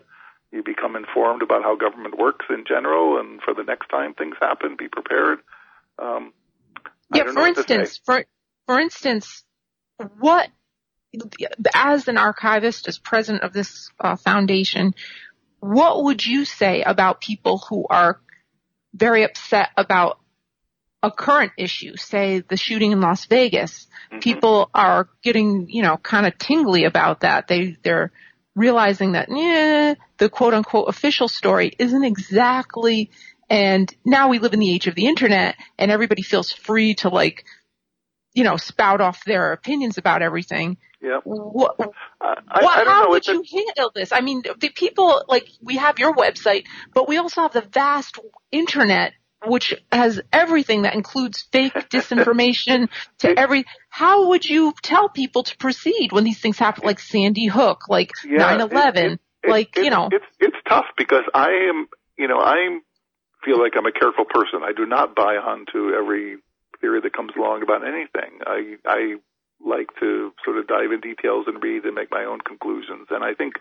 you 0.53 0.63
become 0.63 0.97
informed 0.97 1.43
about 1.43 1.63
how 1.63 1.77
government 1.77 2.19
works 2.19 2.47
in 2.49 2.65
general, 2.67 3.19
and 3.19 3.41
for 3.43 3.55
the 3.55 3.63
next 3.63 3.89
time 3.89 4.15
things 4.15 4.37
happen, 4.41 4.77
be 4.79 4.89
prepared. 4.89 5.41
Um, 5.99 6.33
yeah, 7.15 7.33
for 7.33 7.47
instance, 7.47 8.01
for 8.05 8.25
for 8.67 8.79
instance, 8.79 9.45
what 10.19 10.49
as 11.75 12.09
an 12.09 12.19
archivist, 12.19 12.89
as 12.89 12.99
president 12.99 13.45
of 13.45 13.53
this 13.53 13.91
uh, 13.99 14.17
foundation, 14.17 14.95
what 15.61 16.05
would 16.05 16.25
you 16.25 16.45
say 16.45 16.83
about 16.83 17.21
people 17.21 17.59
who 17.59 17.87
are 17.89 18.21
very 18.95 19.25
upset 19.25 19.71
about 19.77 20.19
a 21.03 21.11
current 21.11 21.53
issue, 21.57 21.97
say 21.97 22.41
the 22.41 22.57
shooting 22.57 22.93
in 22.93 23.01
Las 23.01 23.27
Vegas, 23.27 23.87
mm-hmm. 24.11 24.19
people 24.19 24.69
are 24.75 25.09
getting, 25.23 25.69
you 25.69 25.83
know, 25.83 25.97
kind 25.97 26.27
of 26.27 26.37
tingly 26.39 26.85
about 26.85 27.21
that. 27.21 27.47
They, 27.47 27.77
they're 27.83 28.13
realizing 28.57 29.13
that, 29.13 29.29
yeah, 29.31 29.95
the 30.19 30.29
quote 30.29 30.55
unquote 30.55 30.89
official 30.89 31.29
story 31.29 31.73
isn't 31.79 32.05
exactly, 32.05 33.11
and 33.51 33.93
now 34.05 34.29
we 34.29 34.39
live 34.39 34.53
in 34.53 34.61
the 34.61 34.73
age 34.73 34.87
of 34.87 34.95
the 34.95 35.07
internet 35.07 35.57
and 35.79 35.91
everybody 35.91 36.23
feels 36.23 36.53
free 36.53 36.95
to 36.97 37.09
like, 37.09 37.45
you 38.35 38.45
know, 38.45 38.57
spout 38.57 39.01
off 39.01 39.25
their 39.25 39.53
opinions 39.53 39.99
about 39.99 40.23
everything. 40.23 40.77
Yeah. 41.01 41.21
What, 41.25 41.77
I, 42.21 42.35
I 42.51 42.85
how 42.85 43.05
know, 43.05 43.11
would 43.11 43.27
you 43.27 43.43
a... 43.43 43.57
handle 43.57 43.93
this? 43.95 44.13
I 44.13 44.21
mean, 44.21 44.43
the 44.59 44.69
people, 44.69 45.23
like, 45.29 45.49
we 45.63 45.77
have 45.77 45.99
your 45.99 46.15
website, 46.15 46.65
but 46.93 47.09
we 47.09 47.17
also 47.17 47.43
have 47.43 47.53
the 47.53 47.63
vast 47.63 48.19
internet 48.51 49.13
which 49.47 49.73
has 49.93 50.21
everything 50.33 50.83
that 50.83 50.95
includes 50.95 51.43
fake 51.53 51.73
disinformation 51.93 52.89
to 53.19 53.39
every 53.39 53.65
how 53.89 54.29
would 54.31 54.45
you 54.45 54.75
tell 54.83 55.09
people 55.09 55.45
to 55.45 55.57
proceed 55.59 56.11
when 56.11 56.25
these 56.25 56.41
things 56.41 56.59
happen 56.59 56.83
like 56.85 56.99
sandy 56.99 57.47
hook 57.47 57.89
like 57.89 58.11
yeah, 58.25 58.59
9-11 58.59 59.19
like 59.47 59.77
it, 59.77 59.85
you 59.85 59.91
know 59.91 60.09
it's 60.11 60.25
it's 60.41 60.57
tough 60.69 60.87
because 60.97 61.23
i 61.35 61.69
am 61.69 61.87
you 62.19 62.27
know 62.27 62.41
i 62.41 62.81
feel 63.45 63.59
like 63.61 63.73
i'm 63.77 63.87
a 63.87 63.93
careful 63.93 64.25
person 64.25 64.61
i 64.63 64.73
do 64.73 64.87
not 64.87 65.15
buy 65.15 65.37
onto 65.37 65.95
every 65.95 66.37
theory 66.81 67.01
that 67.01 67.13
comes 67.13 67.33
along 67.37 67.63
about 67.63 67.87
anything 67.87 68.39
i 68.47 68.77
i 68.87 69.15
like 69.65 69.89
to 69.99 70.33
sort 70.45 70.57
of 70.57 70.69
dive 70.69 70.93
in 70.93 71.01
details 71.01 71.47
and 71.49 71.63
read 71.63 71.85
and 71.85 71.95
make 71.95 72.11
my 72.11 72.25
own 72.25 72.41
conclusions 72.41 73.07
and 73.11 73.25
i 73.25 73.35
think 73.35 73.55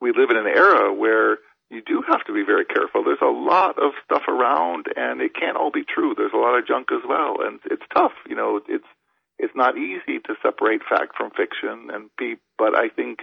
we 0.00 0.12
live 0.12 0.30
in 0.30 0.36
an 0.36 0.46
era 0.46 0.92
where 0.92 1.38
you 1.70 1.82
do 1.86 2.02
have 2.06 2.24
to 2.24 2.34
be 2.34 2.42
very 2.44 2.64
careful. 2.64 3.04
There's 3.04 3.22
a 3.22 3.26
lot 3.26 3.78
of 3.78 3.92
stuff 4.04 4.22
around, 4.26 4.86
and 4.96 5.20
it 5.20 5.34
can't 5.34 5.56
all 5.56 5.70
be 5.70 5.84
true. 5.84 6.14
There's 6.16 6.34
a 6.34 6.38
lot 6.38 6.58
of 6.58 6.66
junk 6.66 6.88
as 6.92 7.02
well, 7.08 7.36
and 7.40 7.60
it's 7.70 7.84
tough. 7.94 8.12
You 8.28 8.34
know, 8.34 8.60
it's 8.68 8.84
it's 9.38 9.54
not 9.54 9.78
easy 9.78 10.18
to 10.26 10.34
separate 10.42 10.82
fact 10.88 11.16
from 11.16 11.30
fiction, 11.30 11.88
and 11.92 12.10
be. 12.18 12.36
But 12.58 12.76
I 12.76 12.88
think 12.88 13.20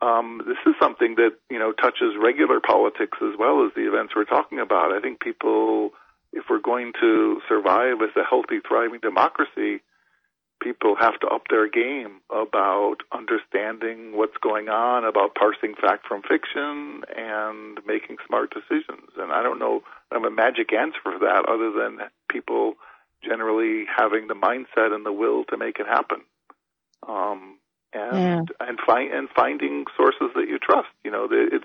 um, 0.00 0.42
this 0.46 0.58
is 0.66 0.74
something 0.80 1.16
that 1.16 1.32
you 1.50 1.58
know 1.58 1.72
touches 1.72 2.14
regular 2.20 2.60
politics 2.60 3.18
as 3.22 3.38
well 3.38 3.66
as 3.66 3.72
the 3.74 3.88
events 3.88 4.14
we're 4.14 4.24
talking 4.24 4.60
about. 4.60 4.92
I 4.92 5.00
think 5.00 5.20
people, 5.20 5.90
if 6.32 6.44
we're 6.48 6.60
going 6.60 6.92
to 7.00 7.40
survive 7.48 8.00
as 8.02 8.14
a 8.16 8.22
healthy, 8.22 8.60
thriving 8.66 9.00
democracy, 9.00 9.82
people 10.60 10.94
have 10.98 11.18
to 11.20 11.26
up 11.26 11.42
their 11.50 11.68
game 11.68 12.20
about 12.30 12.96
understanding 13.12 14.16
what's 14.16 14.36
going 14.40 14.68
on, 14.68 15.04
about 15.04 15.34
parsing 15.34 15.74
fact 15.74 16.06
from 16.06 16.22
fiction, 16.22 17.02
and 17.16 17.80
making 17.86 18.16
smart 18.26 18.54
decisions. 18.54 19.10
And 19.16 19.32
I 19.32 19.42
don't 19.42 19.58
know, 19.58 19.82
I 20.10 20.14
have 20.14 20.24
a 20.24 20.30
magic 20.30 20.72
answer 20.72 21.00
for 21.02 21.18
that 21.18 21.44
other 21.48 21.72
than 21.72 22.06
people 22.30 22.74
generally 23.24 23.84
having 23.96 24.28
the 24.28 24.34
mindset 24.34 24.94
and 24.94 25.04
the 25.04 25.12
will 25.12 25.44
to 25.44 25.56
make 25.56 25.80
it 25.80 25.86
happen. 25.86 26.22
Um, 27.08 27.58
and 27.92 28.50
yeah. 28.50 28.68
and 28.68 28.78
find 28.86 29.12
and 29.12 29.28
finding 29.34 29.84
sources 29.96 30.30
that 30.34 30.46
you 30.48 30.58
trust. 30.58 30.88
You 31.04 31.10
know, 31.10 31.28
it's. 31.30 31.64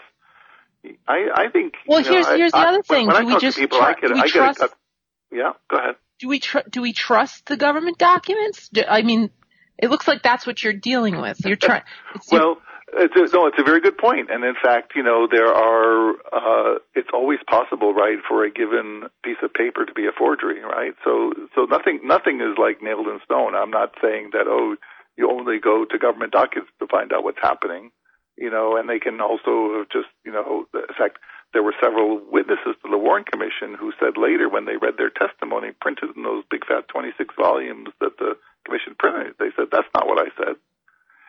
I 1.07 1.27
I 1.35 1.49
think. 1.51 1.73
Well, 1.87 2.01
you 2.01 2.05
know, 2.07 2.11
here's 2.13 2.27
I, 2.27 2.37
here's 2.37 2.51
the 2.51 2.57
I, 2.57 2.69
other 2.69 2.83
thing. 2.83 3.07
When 3.07 3.15
do 3.15 3.21
I 3.21 3.25
we 3.25 3.31
talk 3.33 3.41
just 3.41 3.57
to 3.57 3.63
people, 3.63 3.79
tr- 3.79 3.83
I 3.83 3.93
get 3.93 4.11
I 4.11 4.27
trust? 4.27 4.59
get 4.59 4.69
a, 4.69 5.35
yeah, 5.35 5.51
go 5.69 5.77
ahead. 5.77 5.95
Do 6.19 6.27
we 6.27 6.39
tr- 6.39 6.67
do 6.69 6.81
we 6.81 6.93
trust 6.93 7.45
the 7.45 7.57
government 7.57 7.97
documents? 7.97 8.69
Do, 8.69 8.83
I 8.87 9.01
mean, 9.01 9.29
it 9.77 9.89
looks 9.89 10.07
like 10.07 10.21
that's 10.23 10.45
what 10.45 10.63
you're 10.63 10.73
dealing 10.73 11.19
with. 11.19 11.45
You're 11.45 11.55
trying. 11.55 11.83
well, 12.31 12.57
it's 12.95 13.15
a, 13.15 13.35
no, 13.35 13.47
it's 13.47 13.57
a 13.59 13.63
very 13.63 13.81
good 13.81 13.97
point. 13.97 14.29
And 14.29 14.43
in 14.43 14.55
fact, 14.61 14.93
you 14.95 15.03
know, 15.03 15.27
there 15.29 15.47
are, 15.47 16.11
uh, 16.31 16.79
it's 16.95 17.09
always 17.13 17.39
possible, 17.49 17.93
right, 17.93 18.17
for 18.27 18.45
a 18.45 18.51
given 18.51 19.03
piece 19.23 19.41
of 19.43 19.53
paper 19.53 19.85
to 19.85 19.93
be 19.93 20.05
a 20.05 20.11
forgery, 20.17 20.61
right? 20.61 20.93
So, 21.03 21.33
so 21.55 21.65
nothing, 21.65 22.01
nothing 22.03 22.41
is 22.41 22.57
like 22.57 22.81
nailed 22.81 23.07
in 23.07 23.19
stone. 23.25 23.55
I'm 23.55 23.71
not 23.71 23.93
saying 24.01 24.29
that, 24.33 24.45
oh, 24.47 24.75
you 25.17 25.29
only 25.29 25.59
go 25.59 25.85
to 25.85 25.97
government 25.97 26.31
documents 26.31 26.71
to 26.79 26.87
find 26.87 27.13
out 27.13 27.23
what's 27.23 27.41
happening, 27.41 27.91
you 28.37 28.49
know, 28.49 28.77
and 28.77 28.89
they 28.89 28.99
can 28.99 29.21
also 29.21 29.85
just, 29.91 30.09
you 30.25 30.31
know, 30.31 30.65
in 30.73 30.95
fact, 30.97 31.17
there 31.53 31.63
were 31.63 31.75
several 31.81 32.19
witnesses 32.31 32.73
to 32.81 32.89
the 32.89 32.97
Warren 32.97 33.23
Commission 33.23 33.77
who 33.77 33.93
said 33.99 34.17
later 34.17 34.49
when 34.49 34.65
they 34.65 34.77
read 34.77 34.97
their 34.97 35.13
testimony 35.13 35.69
printed 35.79 36.15
in 36.15 36.23
those 36.23 36.43
big 36.49 36.65
fat 36.65 36.87
26 36.89 37.35
volumes 37.37 37.89
that 38.01 38.17
the 38.17 38.33
commission 38.65 38.95
printed, 38.97 39.35
they 39.37 39.53
said, 39.55 39.69
that's 39.71 39.89
not 39.93 40.07
what 40.07 40.17
I 40.17 40.33
said. 40.35 40.55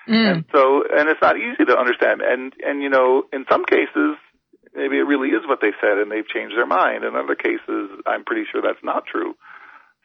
Mm. 0.09 0.33
And 0.33 0.45
so, 0.53 0.85
and 0.89 1.09
it's 1.09 1.21
not 1.21 1.37
easy 1.37 1.65
to 1.65 1.77
understand. 1.77 2.23
And, 2.25 2.53
and 2.65 2.83
you 2.83 2.89
know, 2.89 3.25
in 3.33 3.45
some 3.51 3.65
cases, 3.65 4.17
maybe 4.75 4.97
it 4.97 5.09
really 5.09 5.29
is 5.29 5.45
what 5.47 5.61
they 5.61 5.73
said 5.81 5.99
and 5.99 6.11
they've 6.11 6.29
changed 6.29 6.57
their 6.57 6.67
mind. 6.67 7.05
In 7.05 7.17
other 7.17 7.37
cases, 7.37 8.01
I'm 8.07 8.25
pretty 8.25 8.45
sure 8.51 8.63
that's 8.63 8.83
not 8.83 9.05
true. 9.07 9.37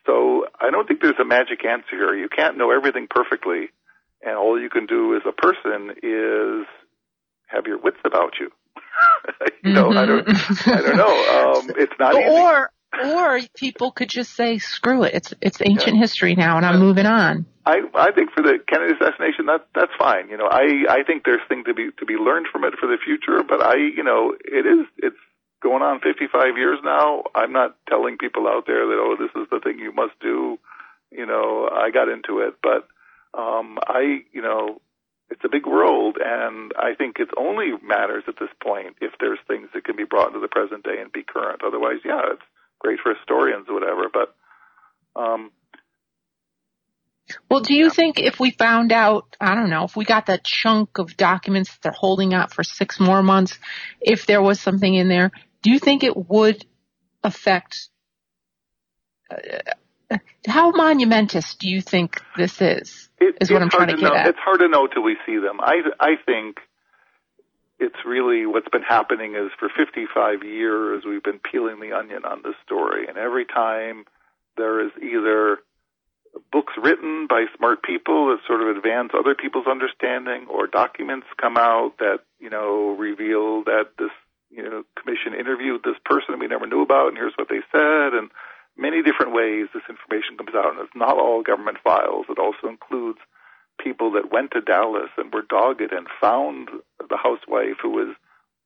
So 0.09 0.45
I 0.59 0.71
don't 0.71 0.87
think 0.87 1.01
there's 1.01 1.19
a 1.21 1.25
magic 1.25 1.63
answer 1.63 1.91
here. 1.91 2.15
You 2.15 2.29
can't 2.29 2.57
know 2.57 2.71
everything 2.71 3.07
perfectly. 3.07 3.69
And 4.23 4.35
all 4.35 4.59
you 4.59 4.69
can 4.69 4.87
do 4.87 5.15
as 5.15 5.21
a 5.27 5.31
person 5.31 5.91
is 6.01 6.65
have 7.47 7.67
your 7.67 7.77
wits 7.77 7.99
about 8.03 8.33
you. 8.39 8.49
you 9.63 9.73
know, 9.73 9.89
mm-hmm. 9.89 9.97
I 9.97 10.05
don't, 10.05 10.27
I 10.67 10.81
don't 10.81 10.97
know. 10.97 11.59
Um, 11.59 11.71
it's 11.77 11.93
not 11.99 12.15
easy. 12.15 12.27
Or, 12.27 12.71
or 13.05 13.39
people 13.55 13.91
could 13.91 14.09
just 14.09 14.35
say, 14.35 14.57
screw 14.57 15.03
it. 15.03 15.13
It's, 15.13 15.33
it's 15.41 15.61
ancient 15.63 15.95
yeah. 15.95 16.01
history 16.01 16.35
now 16.35 16.57
and 16.57 16.65
I'm 16.65 16.79
moving 16.79 17.05
on. 17.05 17.45
I 17.65 17.81
I 17.93 18.11
think 18.11 18.31
for 18.31 18.41
the 18.41 18.57
Kennedy 18.67 18.93
assassination 18.99 19.45
that 19.45 19.67
that's 19.75 19.91
fine. 19.99 20.29
You 20.29 20.37
know, 20.37 20.47
I 20.49 20.85
I 20.89 21.03
think 21.05 21.23
there's 21.23 21.43
things 21.47 21.65
to 21.67 21.75
be 21.75 21.89
to 21.99 22.05
be 22.05 22.15
learned 22.15 22.47
from 22.51 22.63
it 22.63 22.73
for 22.79 22.87
the 22.87 22.97
future. 22.97 23.43
But 23.47 23.61
I 23.61 23.75
you 23.75 24.03
know 24.03 24.33
it 24.43 24.65
is 24.65 24.87
it's 24.97 25.21
going 25.61 25.81
on 25.81 25.99
55 25.99 26.57
years 26.57 26.79
now. 26.83 27.23
I'm 27.35 27.51
not 27.51 27.75
telling 27.87 28.17
people 28.17 28.47
out 28.47 28.65
there 28.65 28.85
that 28.87 28.99
oh 28.99 29.15
this 29.19 29.31
is 29.41 29.47
the 29.51 29.59
thing 29.59 29.79
you 29.79 29.93
must 29.93 30.19
do. 30.19 30.57
You 31.11 31.25
know, 31.25 31.69
I 31.71 31.91
got 31.91 32.09
into 32.09 32.39
it, 32.39 32.55
but 32.61 32.87
um 33.37 33.77
I 33.87 34.23
you 34.31 34.41
know 34.41 34.81
it's 35.29 35.43
a 35.45 35.49
big 35.49 35.67
world, 35.67 36.17
and 36.19 36.71
I 36.75 36.95
think 36.95 37.19
it 37.19 37.29
only 37.37 37.73
matters 37.83 38.23
at 38.27 38.39
this 38.39 38.49
point 38.63 38.95
if 38.99 39.13
there's 39.19 39.37
things 39.47 39.69
that 39.73 39.83
can 39.83 39.95
be 39.95 40.03
brought 40.03 40.29
into 40.29 40.39
the 40.39 40.47
present 40.47 40.83
day 40.83 40.99
and 40.99 41.11
be 41.11 41.23
current. 41.23 41.61
Otherwise, 41.63 42.01
yeah, 42.03 42.33
it's 42.33 42.41
great 42.79 42.99
for 42.99 43.13
historians 43.13 43.67
or 43.69 43.75
whatever, 43.75 44.09
but 44.11 44.35
um, 45.15 45.51
well, 47.49 47.59
do 47.61 47.73
you 47.73 47.89
think 47.89 48.19
if 48.19 48.39
we 48.39 48.51
found 48.51 48.91
out, 48.91 49.35
I 49.39 49.55
don't 49.55 49.69
know, 49.69 49.83
if 49.83 49.95
we 49.95 50.05
got 50.05 50.27
that 50.27 50.43
chunk 50.43 50.97
of 50.97 51.15
documents 51.17 51.71
that 51.71 51.81
they're 51.81 51.91
holding 51.91 52.33
out 52.33 52.53
for 52.53 52.63
six 52.63 52.99
more 52.99 53.21
months, 53.21 53.59
if 54.01 54.25
there 54.25 54.41
was 54.41 54.59
something 54.59 54.93
in 54.93 55.09
there, 55.09 55.31
do 55.61 55.71
you 55.71 55.79
think 55.79 56.03
it 56.03 56.15
would 56.15 56.65
affect, 57.23 57.89
uh, 59.29 60.17
how 60.47 60.71
monumentous 60.71 61.55
do 61.55 61.69
you 61.69 61.81
think 61.81 62.21
this 62.37 62.61
is? 62.61 63.09
It, 63.19 63.37
is 63.41 63.51
what 63.51 63.61
I'm 63.61 63.69
trying 63.69 63.89
to, 63.89 63.95
to 63.95 64.01
get 64.01 64.09
know. 64.09 64.15
at. 64.15 64.27
It's 64.27 64.39
hard 64.39 64.59
to 64.59 64.67
know 64.67 64.87
till 64.87 65.03
we 65.03 65.17
see 65.25 65.37
them. 65.37 65.59
I, 65.59 65.81
I 65.99 66.15
think 66.25 66.59
it's 67.79 68.05
really 68.05 68.45
what's 68.45 68.69
been 68.69 68.83
happening 68.83 69.35
is 69.35 69.51
for 69.59 69.69
55 69.69 70.43
years 70.43 71.03
we've 71.05 71.23
been 71.23 71.39
peeling 71.39 71.79
the 71.79 71.95
onion 71.95 72.25
on 72.25 72.41
this 72.43 72.55
story, 72.65 73.07
and 73.07 73.17
every 73.17 73.45
time 73.45 74.05
there 74.57 74.85
is 74.85 74.91
either 75.01 75.59
books 76.51 76.73
written 76.81 77.27
by 77.27 77.45
smart 77.57 77.83
people 77.83 78.27
that 78.27 78.39
sort 78.47 78.61
of 78.61 78.75
advance 78.75 79.11
other 79.17 79.35
people's 79.35 79.67
understanding 79.67 80.47
or 80.49 80.67
documents 80.67 81.27
come 81.39 81.57
out 81.57 81.93
that, 81.99 82.19
you 82.39 82.49
know, 82.49 82.95
reveal 82.97 83.63
that 83.63 83.91
this, 83.97 84.11
you 84.49 84.63
know, 84.63 84.83
commission 84.97 85.33
interviewed 85.33 85.81
this 85.83 85.99
person 86.05 86.39
we 86.39 86.47
never 86.47 86.67
knew 86.67 86.81
about 86.81 87.09
and 87.09 87.17
here's 87.17 87.37
what 87.37 87.49
they 87.49 87.61
said 87.71 88.13
and 88.13 88.29
many 88.77 89.03
different 89.03 89.33
ways 89.33 89.67
this 89.73 89.83
information 89.89 90.37
comes 90.37 90.55
out 90.55 90.71
and 90.71 90.79
it's 90.79 90.95
not 90.95 91.17
all 91.17 91.43
government 91.43 91.77
files. 91.83 92.25
It 92.29 92.39
also 92.39 92.67
includes 92.67 93.19
people 93.79 94.11
that 94.11 94.31
went 94.31 94.51
to 94.51 94.61
Dallas 94.61 95.09
and 95.17 95.33
were 95.33 95.43
dogged 95.47 95.91
and 95.91 96.07
found 96.19 96.69
the 96.99 97.17
housewife 97.17 97.77
who 97.81 97.91
was 97.91 98.15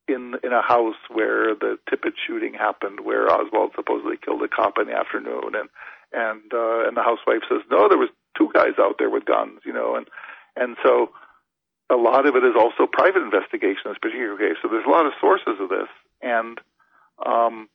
in 0.07 0.35
in 0.43 0.51
a 0.51 0.61
house 0.61 0.99
where 1.09 1.55
the 1.55 1.77
Tippit 1.89 2.13
shooting 2.27 2.53
happened, 2.53 2.99
where 3.01 3.31
Oswald 3.31 3.71
supposedly 3.75 4.17
killed 4.17 4.43
a 4.43 4.47
cop 4.47 4.77
in 4.77 4.87
the 4.87 4.97
afternoon, 4.97 5.55
and 5.55 5.69
and 6.11 6.53
uh, 6.53 6.87
and 6.87 6.97
the 6.97 7.03
housewife 7.03 7.43
says 7.47 7.61
no, 7.71 7.87
there 7.87 7.97
was 7.97 8.09
two 8.37 8.49
guys 8.53 8.73
out 8.79 8.95
there 8.99 9.09
with 9.09 9.25
guns, 9.25 9.61
you 9.65 9.73
know, 9.73 9.95
and 9.95 10.07
and 10.55 10.75
so 10.83 11.11
a 11.89 11.95
lot 11.95 12.27
of 12.27 12.35
it 12.35 12.43
is 12.43 12.55
also 12.57 12.87
private 12.91 13.21
investigation 13.21 13.83
in 13.85 13.91
this 13.91 13.99
particular 14.01 14.37
case. 14.37 14.57
So 14.61 14.69
there's 14.69 14.85
a 14.85 14.89
lot 14.89 15.05
of 15.05 15.13
sources 15.19 15.59
of 15.59 15.69
this, 15.69 15.89
and 16.21 16.59
um, 17.25 17.69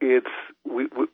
it's 0.00 0.30
we, 0.64 0.86
we 0.86 1.06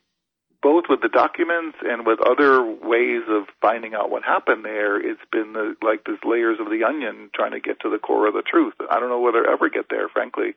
both 0.61 0.85
with 0.89 1.01
the 1.01 1.09
documents 1.09 1.77
and 1.83 2.05
with 2.05 2.19
other 2.19 2.63
ways 2.63 3.21
of 3.29 3.43
finding 3.61 3.93
out 3.93 4.09
what 4.09 4.23
happened 4.23 4.65
there, 4.65 4.99
it's 4.99 5.21
been 5.31 5.53
the, 5.53 5.75
like 5.83 6.03
these 6.05 6.17
layers 6.25 6.59
of 6.59 6.67
the 6.67 6.83
onion 6.83 7.29
trying 7.33 7.51
to 7.51 7.59
get 7.59 7.79
to 7.81 7.89
the 7.89 7.99
core 7.99 8.27
of 8.27 8.33
the 8.33 8.41
truth. 8.41 8.73
I 8.89 8.99
don't 8.99 9.09
know 9.09 9.21
whether 9.21 9.47
ever 9.47 9.69
get 9.69 9.85
there, 9.89 10.09
frankly, 10.09 10.55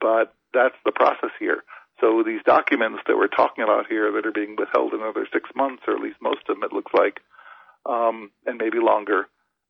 but 0.00 0.34
that's 0.54 0.74
the 0.84 0.92
process 0.92 1.30
here. 1.38 1.64
So 2.00 2.22
these 2.24 2.40
documents 2.44 3.00
that 3.06 3.16
we're 3.16 3.28
talking 3.28 3.64
about 3.64 3.86
here 3.88 4.10
that 4.12 4.26
are 4.26 4.32
being 4.32 4.56
withheld 4.58 4.92
another 4.92 5.26
six 5.32 5.48
months, 5.54 5.82
or 5.86 5.94
at 5.94 6.02
least 6.02 6.16
most 6.20 6.40
of 6.48 6.56
them, 6.56 6.64
it 6.64 6.72
looks 6.72 6.92
like, 6.92 7.20
um, 7.84 8.30
and 8.46 8.58
maybe 8.58 8.78
longer. 8.78 9.28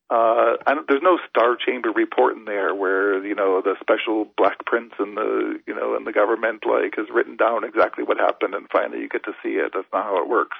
Uh, 0.09 0.55
I 0.67 0.75
don't, 0.75 0.87
there's 0.89 1.03
no 1.03 1.19
Star 1.29 1.57
Chamber 1.57 1.91
report 1.91 2.37
in 2.37 2.45
there 2.45 2.75
where 2.75 3.25
you 3.25 3.35
know 3.35 3.61
the 3.61 3.75
special 3.81 4.29
black 4.37 4.65
prince 4.65 4.93
and 4.99 5.17
the 5.17 5.59
you 5.67 5.75
know 5.75 5.97
and 5.97 6.07
the 6.07 6.13
government 6.13 6.63
like 6.65 6.95
has 6.97 7.07
written 7.13 7.37
down 7.37 7.65
exactly 7.65 8.05
what 8.05 8.19
happened, 8.19 8.55
and 8.55 8.69
finally 8.71 9.01
you 9.01 9.09
get 9.09 9.25
to 9.25 9.35
see 9.43 9.57
it. 9.59 9.73
That's 9.75 9.93
not 9.93 10.05
how 10.05 10.23
it 10.23 10.29
works. 10.29 10.57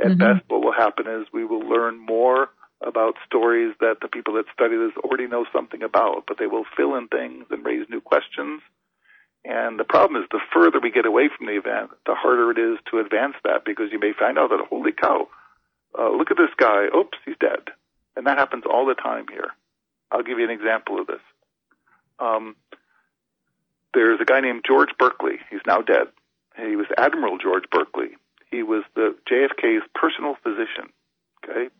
At 0.00 0.12
Mhm. 0.12 0.18
best, 0.18 0.44
what 0.48 0.62
will 0.62 0.72
happen 0.72 1.06
is 1.06 1.26
we 1.32 1.44
will 1.44 1.60
learn 1.60 1.98
more 1.98 2.50
about 2.80 3.16
stories 3.26 3.74
that 3.80 4.00
the 4.00 4.08
people 4.08 4.34
that 4.34 4.46
study 4.52 4.76
this 4.76 4.96
already 4.98 5.26
know 5.26 5.44
something 5.52 5.82
about, 5.82 6.24
but 6.26 6.38
they 6.38 6.46
will 6.46 6.64
fill 6.76 6.96
in 6.96 7.08
things 7.08 7.46
and 7.50 7.64
raise 7.64 7.88
new 7.90 8.00
questions 8.00 8.62
and 9.44 9.78
the 9.78 9.84
problem 9.84 10.22
is 10.22 10.28
the 10.30 10.40
further 10.52 10.80
we 10.80 10.90
get 10.90 11.06
away 11.06 11.28
from 11.34 11.46
the 11.46 11.56
event, 11.56 11.90
the 12.04 12.14
harder 12.14 12.50
it 12.50 12.58
is 12.58 12.78
to 12.90 12.98
advance 13.00 13.36
that 13.44 13.64
because 13.64 13.90
you 13.90 13.98
may 13.98 14.12
find 14.12 14.38
out 14.38 14.50
that, 14.50 14.66
holy 14.68 14.92
cow, 14.92 15.28
uh, 15.98 16.10
look 16.10 16.30
at 16.30 16.36
this 16.36 16.52
guy. 16.56 16.86
Oops, 16.94 17.16
he's 17.24 17.36
dead. 17.40 17.72
And 18.20 18.26
that 18.26 18.36
happens 18.36 18.64
all 18.70 18.84
the 18.84 18.92
time 18.92 19.24
here. 19.32 19.48
I'll 20.12 20.22
give 20.22 20.38
you 20.38 20.44
an 20.44 20.50
example 20.50 21.00
of 21.00 21.06
this. 21.06 21.22
Um, 22.18 22.54
there's 23.94 24.20
a 24.20 24.26
guy 24.26 24.40
named 24.40 24.62
George 24.66 24.90
Burkley. 24.98 25.38
He's 25.50 25.62
now 25.66 25.80
dead. 25.80 26.08
He 26.54 26.76
was 26.76 26.84
Admiral 26.98 27.38
George 27.38 27.64
Burkley. 27.72 28.18
He 28.50 28.62
was 28.62 28.84
the 28.94 29.16
JFK's 29.26 29.88
personal 29.94 30.34
physician. 30.42 30.92
Okay? 31.42 31.70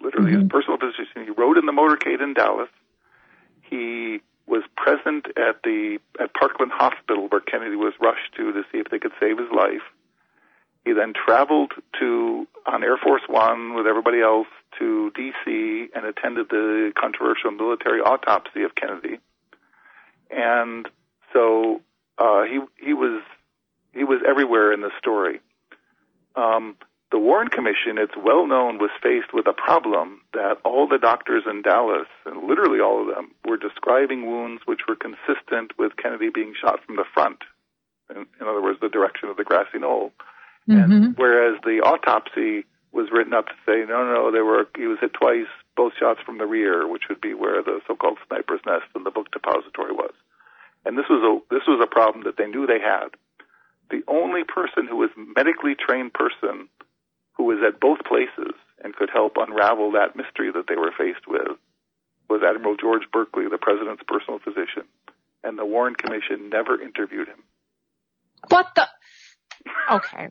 Literally 0.00 0.32
his 0.32 0.42
Mhm. 0.42 0.50
personal 0.50 0.78
physician. 0.78 1.22
He 1.22 1.30
rode 1.30 1.58
in 1.58 1.66
the 1.66 1.70
motorcade 1.70 2.20
in 2.20 2.34
Dallas. 2.34 2.68
He 3.60 4.20
was 4.46 4.64
present 4.76 5.28
at 5.38 5.62
the 5.62 6.00
at 6.18 6.34
Parkland 6.34 6.72
Hospital 6.72 7.28
where 7.28 7.40
Kennedy 7.40 7.76
was 7.76 7.94
rushed 8.00 8.34
to 8.34 8.50
to 8.52 8.64
see 8.72 8.78
if 8.78 8.88
they 8.88 8.98
could 8.98 9.12
save 9.20 9.38
his 9.38 9.50
life. 9.52 9.84
He 10.84 10.92
then 10.92 11.12
traveled 11.12 11.72
to 12.00 12.46
on 12.66 12.82
Air 12.82 12.96
Force 12.96 13.22
One 13.28 13.74
with 13.74 13.86
everybody 13.86 14.20
else 14.20 14.48
to 14.78 15.12
D.C. 15.14 15.88
and 15.94 16.06
attended 16.06 16.48
the 16.48 16.92
controversial 16.98 17.50
military 17.50 18.00
autopsy 18.00 18.62
of 18.62 18.74
Kennedy. 18.74 19.18
And 20.30 20.88
so 21.32 21.80
uh, 22.18 22.42
he 22.42 22.60
he 22.84 22.94
was 22.94 23.22
he 23.92 24.04
was 24.04 24.22
everywhere 24.26 24.72
in 24.72 24.80
the 24.80 24.90
story. 24.98 25.40
Um, 26.34 26.76
the 27.10 27.18
Warren 27.18 27.48
Commission, 27.48 27.98
it's 27.98 28.16
well 28.16 28.46
known, 28.46 28.78
was 28.78 28.90
faced 29.02 29.34
with 29.34 29.46
a 29.46 29.52
problem 29.52 30.22
that 30.32 30.56
all 30.64 30.88
the 30.88 30.98
doctors 30.98 31.44
in 31.48 31.60
Dallas, 31.60 32.08
and 32.24 32.48
literally 32.48 32.80
all 32.80 33.02
of 33.02 33.14
them, 33.14 33.32
were 33.44 33.58
describing 33.58 34.26
wounds 34.26 34.62
which 34.64 34.80
were 34.88 34.96
consistent 34.96 35.78
with 35.78 35.96
Kennedy 35.96 36.30
being 36.34 36.54
shot 36.58 36.80
from 36.86 36.96
the 36.96 37.04
front. 37.12 37.44
In, 38.08 38.24
in 38.40 38.48
other 38.48 38.62
words, 38.62 38.80
the 38.80 38.88
direction 38.88 39.28
of 39.28 39.36
the 39.36 39.44
grassy 39.44 39.78
knoll. 39.78 40.12
Mhm. 40.68 40.92
And 40.92 41.16
whereas 41.16 41.60
the 41.62 41.80
autopsy 41.80 42.64
was 42.92 43.10
written 43.10 43.34
up 43.34 43.46
to 43.46 43.54
say, 43.66 43.84
no, 43.88 44.04
no, 44.04 44.30
they 44.30 44.42
were 44.42 44.68
he 44.76 44.86
was 44.86 44.98
hit 45.00 45.14
twice, 45.14 45.48
both 45.76 45.94
shots 45.98 46.20
from 46.24 46.38
the 46.38 46.46
rear, 46.46 46.86
which 46.86 47.08
would 47.08 47.20
be 47.20 47.34
where 47.34 47.62
the 47.62 47.80
so-called 47.86 48.18
sniper's 48.26 48.60
nest 48.66 48.84
in 48.94 49.02
the 49.04 49.10
book 49.10 49.30
depository 49.32 49.92
was. 49.92 50.12
And 50.84 50.96
this 50.98 51.08
was 51.08 51.22
a 51.22 51.54
this 51.54 51.66
was 51.66 51.80
a 51.82 51.86
problem 51.86 52.24
that 52.24 52.36
they 52.36 52.46
knew 52.46 52.66
they 52.66 52.80
had. 52.80 53.08
The 53.90 54.02
only 54.08 54.44
person 54.44 54.86
who 54.86 54.96
was 54.96 55.10
medically 55.16 55.74
trained 55.74 56.12
person 56.12 56.68
who 57.34 57.44
was 57.44 57.58
at 57.66 57.80
both 57.80 58.04
places 58.04 58.54
and 58.82 58.94
could 58.94 59.10
help 59.10 59.36
unravel 59.36 59.92
that 59.92 60.16
mystery 60.16 60.50
that 60.52 60.66
they 60.68 60.76
were 60.76 60.92
faced 60.96 61.26
with 61.26 61.56
was 62.28 62.42
Admiral 62.42 62.76
George 62.76 63.02
Burkley, 63.12 63.44
the 63.50 63.58
president's 63.58 64.02
personal 64.06 64.38
physician, 64.38 64.84
and 65.44 65.58
the 65.58 65.66
Warren 65.66 65.94
Commission 65.94 66.48
never 66.50 66.80
interviewed 66.80 67.28
him. 67.28 67.42
What 68.48 68.68
the? 68.74 68.88
Okay. 69.90 70.28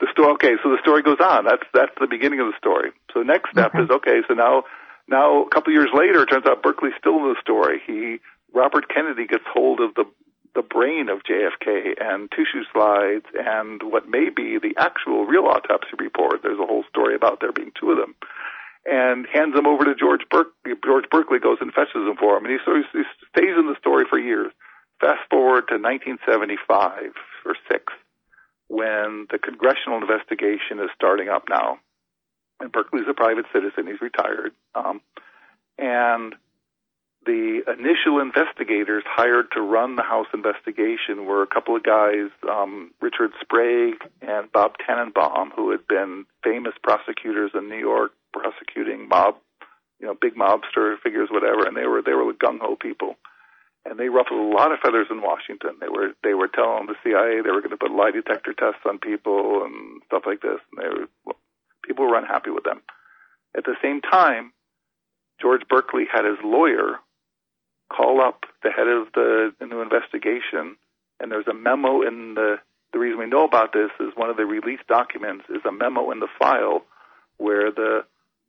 The 0.00 0.06
story. 0.12 0.32
Okay, 0.32 0.54
so 0.62 0.70
the 0.70 0.78
story 0.80 1.02
goes 1.02 1.20
on. 1.20 1.44
That's 1.44 1.62
that's 1.74 1.92
the 2.00 2.06
beginning 2.06 2.40
of 2.40 2.46
the 2.46 2.56
story. 2.56 2.90
So 3.12 3.22
next 3.22 3.50
step 3.50 3.72
Okay. 3.74 3.84
is 3.84 3.90
okay. 3.90 4.22
So 4.28 4.34
now 4.34 4.64
now 5.08 5.42
a 5.44 5.48
couple 5.50 5.72
of 5.72 5.74
years 5.74 5.90
later, 5.94 6.22
it 6.22 6.26
turns 6.26 6.46
out 6.46 6.62
Burkley's 6.62 6.94
still 6.98 7.18
in 7.18 7.34
the 7.34 7.40
story. 7.40 7.82
He 7.86 8.18
Robert 8.54 8.88
Kennedy 8.88 9.26
gets 9.26 9.44
hold 9.52 9.80
of 9.80 9.94
the 9.94 10.04
the 10.54 10.62
brain 10.62 11.08
of 11.10 11.20
JFK 11.22 11.94
and 12.00 12.30
tissue 12.30 12.64
slides 12.72 13.26
and 13.38 13.82
what 13.84 14.08
may 14.08 14.30
be 14.30 14.58
the 14.58 14.74
actual 14.78 15.26
real 15.26 15.44
autopsy 15.44 15.94
report. 15.98 16.40
There's 16.42 16.58
a 16.58 16.66
whole 16.66 16.84
story 16.88 17.14
about 17.14 17.40
there 17.40 17.52
being 17.52 17.70
two 17.78 17.90
of 17.92 17.98
them. 17.98 18.14
And 18.86 19.26
hands 19.32 19.54
them 19.54 19.66
over 19.66 19.84
to 19.84 19.94
George 19.94 20.22
Burkley. 20.30 20.72
George 20.82 21.04
Burkley 21.10 21.38
goes 21.38 21.58
and 21.60 21.72
fetches 21.72 21.92
them 22.08 22.16
for 22.18 22.36
him, 22.38 22.46
and 22.46 22.52
he, 22.54 22.58
so 22.64 22.74
he 22.74 22.82
he 22.98 23.04
stays 23.28 23.54
in 23.58 23.66
the 23.68 23.76
story 23.78 24.06
for 24.08 24.18
years. 24.18 24.50
Fast 25.00 25.20
forward 25.30 25.68
to 25.68 25.74
1975 25.76 27.12
or 27.44 27.54
six, 27.70 27.92
when 28.70 29.26
the 29.30 29.38
congressional 29.38 30.00
investigation 30.00 30.78
is 30.78 30.90
starting 30.94 31.28
up 31.28 31.44
now. 31.50 31.80
And 32.60 32.70
Burkley's 32.70 33.08
a 33.10 33.14
private 33.14 33.46
citizen; 33.52 33.88
he's 33.88 34.00
retired. 34.00 34.52
Um, 34.74 35.00
and 35.76 36.34
the 37.26 37.60
initial 37.66 38.20
investigators 38.20 39.02
hired 39.06 39.50
to 39.52 39.60
run 39.60 39.96
the 39.96 40.02
House 40.02 40.28
investigation 40.32 41.26
were 41.26 41.42
a 41.42 41.46
couple 41.46 41.74
of 41.76 41.82
guys, 41.82 42.30
um, 42.48 42.92
Richard 43.00 43.32
Sprague 43.40 44.00
and 44.22 44.50
Bob 44.52 44.76
Tanenbaum, 44.78 45.50
who 45.54 45.70
had 45.70 45.86
been 45.88 46.24
famous 46.44 46.74
prosecutors 46.82 47.50
in 47.54 47.68
New 47.68 47.78
York, 47.78 48.12
prosecuting 48.32 49.08
mob, 49.08 49.34
you 49.98 50.06
know, 50.06 50.14
big 50.18 50.34
mobster 50.34 50.96
figures, 51.02 51.28
whatever. 51.30 51.66
And 51.66 51.76
they 51.76 51.86
were 51.86 52.02
they 52.02 52.14
were 52.14 52.32
gung 52.32 52.60
ho 52.60 52.76
people, 52.76 53.16
and 53.84 53.98
they 53.98 54.08
ruffled 54.08 54.40
a 54.40 54.56
lot 54.56 54.72
of 54.72 54.80
feathers 54.80 55.08
in 55.10 55.22
Washington. 55.22 55.76
They 55.80 55.88
were 55.88 56.12
they 56.22 56.34
were 56.34 56.48
telling 56.48 56.86
the 56.86 57.00
CIA 57.02 57.40
they 57.42 57.50
were 57.50 57.60
going 57.60 57.70
to 57.70 57.76
put 57.76 57.90
lie 57.90 58.10
detector 58.10 58.52
tests 58.52 58.84
on 58.86 58.98
people 58.98 59.64
and 59.64 60.02
stuff 60.06 60.24
like 60.26 60.42
this, 60.42 60.60
and 60.72 60.78
they 60.78 60.88
were 60.88 61.34
people 61.84 62.06
were 62.06 62.18
unhappy 62.18 62.50
with 62.50 62.64
them. 62.64 62.82
At 63.56 63.64
the 63.64 63.76
same 63.82 64.00
time, 64.00 64.52
George 65.40 65.62
Burkley 65.68 66.04
had 66.12 66.24
his 66.24 66.38
lawyer 66.44 67.00
call 67.90 68.20
up 68.20 68.44
the 68.62 68.70
head 68.70 68.86
of 68.86 69.08
the, 69.14 69.52
the 69.58 69.66
new 69.66 69.80
investigation, 69.80 70.76
and 71.18 71.32
there's 71.32 71.48
a 71.48 71.54
memo 71.54 72.02
in 72.02 72.34
the. 72.34 72.56
The 72.92 72.98
reason 72.98 73.20
we 73.20 73.26
know 73.26 73.44
about 73.44 73.72
this 73.72 73.90
is 74.00 74.08
one 74.16 74.30
of 74.30 74.36
the 74.36 74.44
released 74.44 74.88
documents 74.88 75.44
is 75.48 75.62
a 75.64 75.70
memo 75.70 76.10
in 76.10 76.18
the 76.18 76.26
file 76.40 76.82
where 77.36 77.70
the 77.70 78.00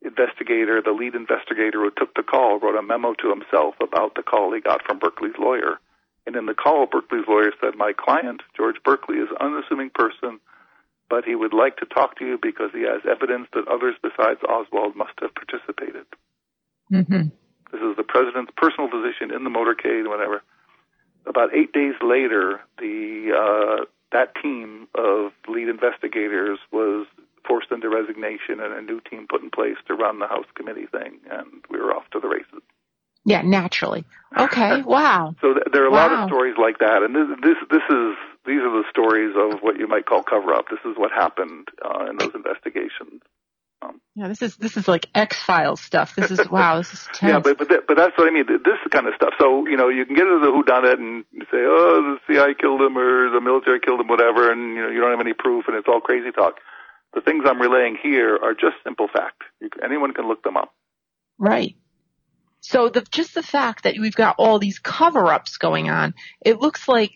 investigator, 0.04 0.82
the 0.82 0.92
lead 0.92 1.14
investigator 1.14 1.82
who 1.82 1.90
took 1.90 2.14
the 2.14 2.22
call, 2.22 2.58
wrote 2.58 2.78
a 2.78 2.82
memo 2.82 3.14
to 3.14 3.30
himself 3.30 3.74
about 3.80 4.14
the 4.14 4.22
call 4.22 4.52
he 4.52 4.60
got 4.60 4.84
from 4.84 4.98
Burkley's 4.98 5.38
lawyer. 5.38 5.78
And 6.26 6.36
in 6.36 6.46
the 6.46 6.54
call, 6.54 6.86
Burkley's 6.86 7.26
lawyer 7.26 7.52
said, 7.60 7.74
"My 7.76 7.92
client, 7.92 8.42
George 8.56 8.76
Burkley, 8.84 9.16
is 9.16 9.30
an 9.30 9.38
unassuming 9.40 9.90
person, 9.90 10.40
but 11.10 11.24
he 11.24 11.34
would 11.34 11.52
like 11.52 11.76
to 11.78 11.86
talk 11.86 12.18
to 12.18 12.26
you 12.26 12.38
because 12.40 12.70
he 12.72 12.82
has 12.82 13.02
evidence 13.04 13.48
that 13.54 13.68
others 13.68 13.96
besides 14.02 14.40
Oswald 14.42 14.94
must 14.94 15.18
have 15.20 15.34
participated." 15.34 16.06
Mm-hmm. 16.92 17.28
This 17.72 17.80
is 17.80 17.96
the 17.96 18.04
president's 18.04 18.52
personal 18.56 18.90
physician 18.90 19.34
in 19.34 19.44
the 19.44 19.50
motorcade, 19.50 20.08
whatever. 20.08 20.42
About 21.26 21.54
eight 21.54 21.72
days 21.72 21.94
later, 22.02 22.60
the 22.78 23.32
uh, 23.32 23.84
that 24.12 24.34
team 24.42 24.88
of 24.94 25.32
lead 25.48 25.68
investigators 25.68 26.58
was 26.70 27.06
forced 27.46 27.70
into 27.70 27.88
resignation, 27.88 28.60
and 28.60 28.72
a 28.72 28.82
new 28.82 29.00
team 29.00 29.26
put 29.28 29.42
in 29.42 29.50
place 29.50 29.76
to 29.88 29.94
run 29.94 30.18
the 30.18 30.26
House 30.26 30.46
committee 30.54 30.86
thing, 30.86 31.20
and 31.30 31.64
we 31.70 31.78
were 31.78 31.94
off 31.94 32.08
to 32.12 32.20
the 32.20 32.28
races. 32.28 32.62
Yeah, 33.24 33.42
naturally. 33.42 34.04
Okay. 34.36 34.82
Wow. 34.92 35.34
So 35.40 35.54
th- 35.54 35.66
there 35.72 35.84
are 35.84 35.88
a 35.88 35.92
lot 35.92 36.12
of 36.12 36.28
stories 36.28 36.56
like 36.58 36.78
that, 36.78 37.02
and 37.02 37.14
this, 37.14 37.38
this 37.42 37.56
this 37.70 37.82
is 37.88 38.14
these 38.44 38.60
are 38.60 38.70
the 38.70 38.84
stories 38.90 39.34
of 39.36 39.60
what 39.60 39.78
you 39.78 39.86
might 39.86 40.06
call 40.06 40.22
cover 40.22 40.52
up. 40.52 40.66
This 40.68 40.80
is 40.84 40.98
what 40.98 41.12
happened 41.12 41.68
uh, 41.84 42.06
in 42.10 42.16
those 42.18 42.32
investigations. 42.34 43.22
Um, 43.80 44.00
Yeah, 44.14 44.28
this 44.28 44.42
is 44.42 44.56
this 44.56 44.76
is 44.76 44.88
like 44.88 45.06
X 45.14 45.40
Files 45.42 45.80
stuff. 45.80 46.14
This 46.16 46.30
is 46.30 46.40
wow. 46.50 46.78
This 46.78 46.92
is 46.92 47.08
tense. 47.14 47.30
Yeah, 47.30 47.38
but 47.38 47.58
but, 47.58 47.68
that, 47.68 47.86
but 47.86 47.96
that's 47.96 48.16
what 48.18 48.28
I 48.28 48.32
mean. 48.32 48.46
This 48.46 48.78
kind 48.90 49.06
of 49.06 49.14
stuff. 49.14 49.34
So 49.38 49.66
you 49.66 49.76
know, 49.76 49.88
you 49.88 50.04
can 50.04 50.16
get 50.16 50.26
into 50.26 50.40
the 50.40 50.52
whodunit 50.52 50.98
and 50.98 51.24
say, 51.50 51.62
oh, 51.62 52.18
the 52.18 52.18
CIA 52.26 52.54
killed 52.54 52.80
him 52.80 52.98
or 52.98 53.30
the 53.30 53.40
military 53.40 53.80
killed 53.80 54.00
him, 54.00 54.08
whatever, 54.08 54.50
and 54.50 54.74
you 54.74 54.82
know, 54.82 54.90
you 54.90 55.00
don't 55.00 55.10
have 55.10 55.20
any 55.20 55.34
proof, 55.34 55.66
and 55.68 55.76
it's 55.76 55.88
all 55.88 56.00
crazy 56.00 56.32
talk. 56.32 56.58
The 57.14 57.20
things 57.20 57.44
I'm 57.46 57.60
relaying 57.60 57.98
here 58.02 58.38
are 58.42 58.54
just 58.54 58.76
simple 58.84 59.08
fact. 59.12 59.42
You 59.60 59.68
anyone 59.84 60.12
can 60.14 60.28
look 60.28 60.42
them 60.42 60.56
up. 60.56 60.72
Right. 61.38 61.76
So 62.60 62.88
the 62.88 63.02
just 63.10 63.34
the 63.34 63.42
fact 63.42 63.84
that 63.84 63.96
we've 63.98 64.14
got 64.14 64.36
all 64.38 64.58
these 64.58 64.78
cover-ups 64.78 65.56
going 65.56 65.90
on, 65.90 66.14
it 66.40 66.60
looks 66.60 66.88
like, 66.88 67.12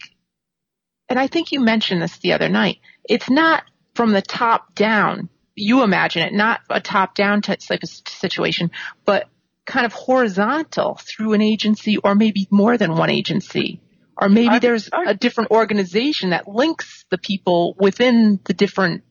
and 1.09 1.18
I 1.18 1.28
think 1.28 1.53
you 1.53 1.61
mentioned 1.61 2.03
this 2.03 2.18
the 2.18 2.32
other 2.32 2.49
night. 2.49 2.78
It's 3.09 3.30
not 3.30 3.64
from 3.94 4.12
the 4.12 4.22
top 4.22 4.74
down. 4.74 5.28
You 5.55 5.82
imagine 5.82 6.22
it, 6.22 6.34
not 6.34 6.61
a 6.68 6.80
top-down 6.80 7.40
type 7.40 7.61
of 7.82 7.88
situation, 7.88 8.70
but 9.07 9.28
kind 9.64 9.86
of 9.86 9.92
horizontal 9.92 11.01
through 11.01 11.32
an 11.32 11.40
agency 11.40 11.97
or 11.97 12.14
maybe 12.14 12.47
more 12.51 12.76
than 12.76 12.94
one 12.94 13.11
agency. 13.11 13.80
Or 14.20 14.28
maybe 14.28 14.57
I- 14.57 14.59
there's 14.59 14.90
I- 14.92 15.11
a 15.11 15.14
different 15.14 15.51
organization 15.51 16.30
that 16.30 16.47
links 16.49 17.05
the 17.11 17.18
people 17.18 17.74
within 17.78 18.40
the 18.44 18.53
different, 18.55 19.05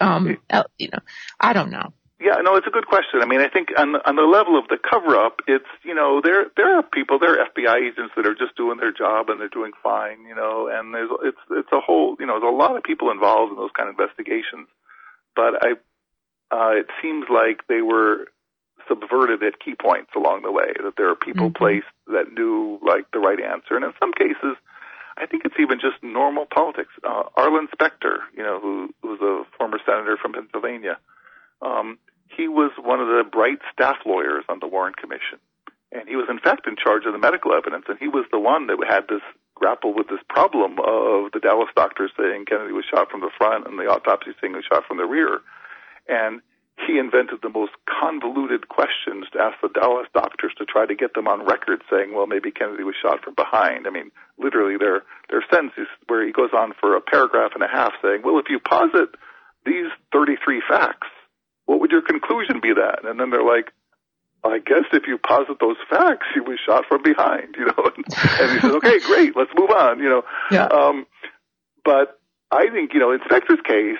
um, 0.00 0.38
you 0.78 0.88
know, 0.92 0.98
I 1.40 1.52
don't 1.52 1.70
know. 1.70 1.92
Yeah, 2.18 2.36
no, 2.40 2.56
it's 2.56 2.66
a 2.66 2.70
good 2.70 2.86
question. 2.86 3.20
I 3.20 3.26
mean, 3.26 3.40
I 3.40 3.48
think 3.48 3.68
on 3.76 3.94
on 3.94 4.16
the 4.16 4.22
level 4.22 4.58
of 4.58 4.68
the 4.68 4.78
cover 4.78 5.16
up, 5.16 5.40
it's 5.46 5.68
you 5.82 5.94
know 5.94 6.22
there 6.24 6.46
there 6.56 6.78
are 6.78 6.82
people, 6.82 7.18
there 7.18 7.38
are 7.38 7.46
FBI 7.48 7.76
agents 7.92 8.14
that 8.16 8.26
are 8.26 8.34
just 8.34 8.56
doing 8.56 8.78
their 8.78 8.92
job 8.92 9.28
and 9.28 9.38
they're 9.38 9.48
doing 9.50 9.72
fine, 9.82 10.24
you 10.26 10.34
know, 10.34 10.68
and 10.72 10.94
there's 10.94 11.10
it's 11.22 11.38
it's 11.50 11.72
a 11.72 11.80
whole 11.80 12.16
you 12.18 12.24
know 12.24 12.40
there's 12.40 12.52
a 12.52 12.56
lot 12.56 12.74
of 12.74 12.82
people 12.82 13.10
involved 13.10 13.52
in 13.52 13.58
those 13.58 13.70
kind 13.76 13.90
of 13.90 14.00
investigations, 14.00 14.66
but 15.34 15.62
I 15.62 15.72
uh, 16.50 16.70
it 16.80 16.86
seems 17.02 17.26
like 17.28 17.66
they 17.68 17.82
were 17.82 18.28
subverted 18.88 19.42
at 19.42 19.60
key 19.60 19.74
points 19.74 20.12
along 20.16 20.40
the 20.42 20.52
way. 20.52 20.72
That 20.82 20.94
there 20.96 21.10
are 21.10 21.16
people 21.16 21.50
Mhm. 21.50 21.56
placed 21.56 21.92
that 22.06 22.32
knew 22.32 22.78
like 22.82 23.10
the 23.10 23.18
right 23.18 23.40
answer, 23.40 23.76
and 23.76 23.84
in 23.84 23.92
some 24.00 24.12
cases. 24.12 24.56
I 25.16 25.26
think 25.26 25.44
it's 25.44 25.56
even 25.58 25.80
just 25.80 26.02
normal 26.02 26.46
politics. 26.46 26.92
Uh, 27.02 27.24
Arlen 27.36 27.68
Specter, 27.72 28.20
you 28.36 28.42
know, 28.42 28.60
who, 28.60 28.94
was 29.02 29.20
a 29.20 29.44
former 29.56 29.78
senator 29.84 30.16
from 30.20 30.34
Pennsylvania, 30.34 30.98
um, 31.62 31.98
he 32.28 32.48
was 32.48 32.70
one 32.78 33.00
of 33.00 33.08
the 33.08 33.24
bright 33.24 33.58
staff 33.72 33.96
lawyers 34.04 34.44
on 34.48 34.58
the 34.60 34.66
Warren 34.66 34.92
Commission, 34.92 35.38
and 35.92 36.08
he 36.08 36.16
was 36.16 36.28
in 36.28 36.38
fact 36.38 36.66
in 36.66 36.76
charge 36.76 37.06
of 37.06 37.12
the 37.12 37.18
medical 37.18 37.54
evidence, 37.54 37.86
and 37.88 37.98
he 37.98 38.08
was 38.08 38.26
the 38.30 38.40
one 38.40 38.66
that 38.66 38.76
had 38.86 39.08
this 39.08 39.22
grapple 39.54 39.94
with 39.94 40.08
this 40.08 40.20
problem 40.28 40.76
of 40.84 41.32
the 41.32 41.40
Dallas 41.40 41.70
doctors 41.74 42.12
saying 42.18 42.44
Kennedy 42.44 42.72
was 42.72 42.84
shot 42.84 43.10
from 43.10 43.20
the 43.20 43.30
front 43.38 43.66
and 43.66 43.78
the 43.78 43.88
autopsy 43.88 44.36
saying 44.40 44.52
he 44.52 44.60
was 44.60 44.68
shot 44.68 44.84
from 44.86 44.98
the 44.98 45.06
rear, 45.06 45.40
and 46.08 46.42
he 46.84 46.98
invented 46.98 47.40
the 47.42 47.48
most 47.48 47.72
convoluted 47.88 48.68
questions 48.68 49.24
to 49.32 49.40
ask 49.40 49.56
the 49.62 49.68
Dallas 49.68 50.06
doctors 50.12 50.52
to 50.58 50.66
try 50.66 50.84
to 50.84 50.94
get 50.94 51.14
them 51.14 51.26
on 51.26 51.46
record 51.46 51.82
saying, 51.90 52.12
well, 52.14 52.26
maybe 52.26 52.50
Kennedy 52.50 52.84
was 52.84 52.94
shot 53.00 53.24
from 53.24 53.34
behind. 53.34 53.86
I 53.86 53.90
mean, 53.90 54.10
literally, 54.38 54.76
there 54.78 55.02
there 55.30 55.38
are 55.38 55.50
sentences 55.50 55.88
where 56.06 56.24
he 56.24 56.32
goes 56.32 56.50
on 56.52 56.74
for 56.78 56.96
a 56.96 57.00
paragraph 57.00 57.52
and 57.54 57.62
a 57.62 57.68
half 57.68 57.92
saying, 58.02 58.22
well, 58.24 58.38
if 58.38 58.46
you 58.50 58.60
posit 58.60 59.08
these 59.64 59.88
33 60.12 60.62
facts, 60.68 61.08
what 61.64 61.80
would 61.80 61.90
your 61.90 62.02
conclusion 62.02 62.60
be 62.60 62.74
that? 62.74 63.04
And 63.04 63.18
then 63.18 63.30
they're 63.30 63.42
like, 63.42 63.72
I 64.44 64.58
guess 64.58 64.84
if 64.92 65.04
you 65.08 65.18
posit 65.18 65.58
those 65.58 65.76
facts, 65.90 66.26
he 66.34 66.40
was 66.40 66.58
shot 66.64 66.84
from 66.88 67.02
behind, 67.02 67.56
you 67.58 67.66
know. 67.66 67.90
And, 67.96 68.04
and 68.40 68.52
he 68.52 68.60
says, 68.60 68.72
okay, 68.76 69.00
great, 69.00 69.34
let's 69.34 69.50
move 69.56 69.70
on, 69.70 69.98
you 69.98 70.08
know. 70.08 70.22
Yeah. 70.50 70.66
Um, 70.66 71.06
but 71.84 72.20
I 72.50 72.68
think, 72.70 72.92
you 72.94 73.00
know, 73.00 73.12
in 73.12 73.20
Specter's 73.24 73.60
case, 73.66 73.98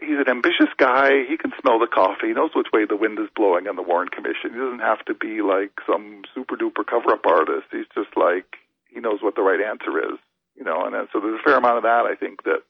he's 0.00 0.18
an 0.18 0.28
ambitious 0.28 0.72
guy. 0.76 1.24
He 1.28 1.36
can 1.36 1.52
smell 1.60 1.78
the 1.78 1.86
coffee. 1.86 2.28
He 2.28 2.32
knows 2.32 2.50
which 2.54 2.68
way 2.72 2.84
the 2.84 2.96
wind 2.96 3.18
is 3.18 3.28
blowing 3.34 3.68
on 3.68 3.76
the 3.76 3.82
Warren 3.82 4.08
Commission. 4.08 4.52
He 4.52 4.58
doesn't 4.58 4.80
have 4.80 5.04
to 5.06 5.14
be 5.14 5.42
like 5.42 5.72
some 5.86 6.22
super 6.34 6.56
duper 6.56 6.86
cover 6.86 7.12
up 7.12 7.26
artist. 7.26 7.66
He's 7.70 7.90
just 7.94 8.16
like, 8.16 8.56
he 8.88 9.00
knows 9.00 9.22
what 9.22 9.34
the 9.34 9.42
right 9.42 9.60
answer 9.60 9.98
is, 9.98 10.18
you 10.56 10.64
know. 10.64 10.84
And 10.84 10.94
then, 10.94 11.08
so 11.12 11.20
there's 11.20 11.40
a 11.40 11.42
fair 11.42 11.56
amount 11.56 11.78
of 11.78 11.82
that, 11.84 12.06
I 12.06 12.14
think, 12.14 12.44
that 12.44 12.62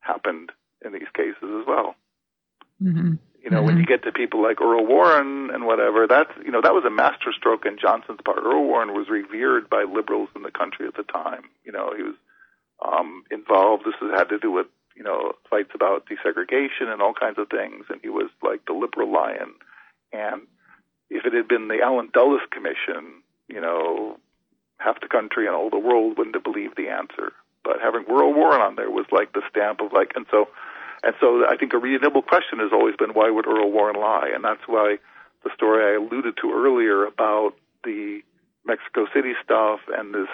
happened 0.00 0.52
in 0.84 0.92
these 0.92 1.10
cases 1.14 1.42
as 1.42 1.66
well. 1.66 1.94
hmm 2.80 3.14
You 3.42 3.50
know, 3.50 3.62
when 3.62 3.78
you 3.78 3.86
get 3.86 4.02
to 4.04 4.12
people 4.12 4.42
like 4.42 4.60
Earl 4.60 4.86
Warren 4.86 5.50
and 5.50 5.64
whatever, 5.64 6.06
that's 6.06 6.30
you 6.44 6.50
know 6.50 6.60
that 6.60 6.74
was 6.74 6.84
a 6.84 6.90
masterstroke 6.90 7.64
in 7.64 7.78
Johnson's 7.80 8.20
part. 8.24 8.38
Earl 8.44 8.64
Warren 8.64 8.92
was 8.92 9.08
revered 9.08 9.70
by 9.70 9.84
liberals 9.84 10.28
in 10.36 10.42
the 10.42 10.50
country 10.50 10.86
at 10.86 10.96
the 10.96 11.04
time. 11.04 11.44
You 11.64 11.72
know, 11.72 11.92
he 11.96 12.02
was 12.02 12.14
um, 12.84 13.24
involved. 13.30 13.84
This 13.84 13.94
had 14.00 14.28
to 14.28 14.38
do 14.38 14.50
with 14.50 14.66
you 14.98 15.04
know 15.04 15.32
fights 15.48 15.70
about 15.74 16.06
desegregation 16.06 16.92
and 16.92 17.00
all 17.00 17.14
kinds 17.14 17.38
of 17.38 17.48
things, 17.48 17.84
and 17.88 18.00
he 18.02 18.08
was 18.08 18.28
like 18.42 18.66
the 18.66 18.72
liberal 18.72 19.10
lion. 19.10 19.54
And 20.12 20.42
if 21.08 21.24
it 21.24 21.32
had 21.32 21.46
been 21.46 21.68
the 21.68 21.80
Allen 21.82 22.10
Dulles 22.12 22.42
Commission, 22.50 23.22
you 23.48 23.60
know, 23.60 24.18
half 24.78 25.00
the 25.00 25.06
country 25.06 25.46
and 25.46 25.54
all 25.54 25.70
the 25.70 25.78
world 25.78 26.18
wouldn't 26.18 26.34
have 26.34 26.44
believed 26.44 26.76
the 26.76 26.88
answer. 26.88 27.32
But 27.62 27.80
having 27.80 28.04
Earl 28.10 28.34
Warren 28.34 28.60
on 28.60 28.76
there 28.76 28.90
was 28.90 29.06
like 29.12 29.32
the 29.32 29.42
stamp 29.48 29.80
of 29.80 29.92
like, 29.92 30.12
and 30.16 30.26
so 30.30 30.48
and 31.04 31.14
so 31.20 31.46
I 31.48 31.56
think 31.56 31.72
a 31.74 31.78
reasonable 31.78 32.22
question 32.22 32.58
has 32.58 32.72
always 32.72 32.96
been 32.96 33.10
why 33.10 33.30
would 33.30 33.46
Earl 33.46 33.70
Warren 33.70 33.96
lie? 33.96 34.30
And 34.34 34.44
that's 34.44 34.66
why 34.66 34.98
the 35.44 35.50
story 35.54 35.84
I 35.84 35.96
alluded 35.96 36.36
to 36.42 36.52
earlier 36.52 37.04
about 37.04 37.52
the 37.84 38.20
Mexico 38.66 39.06
City 39.14 39.34
stuff 39.44 39.80
and 39.96 40.12
this 40.12 40.28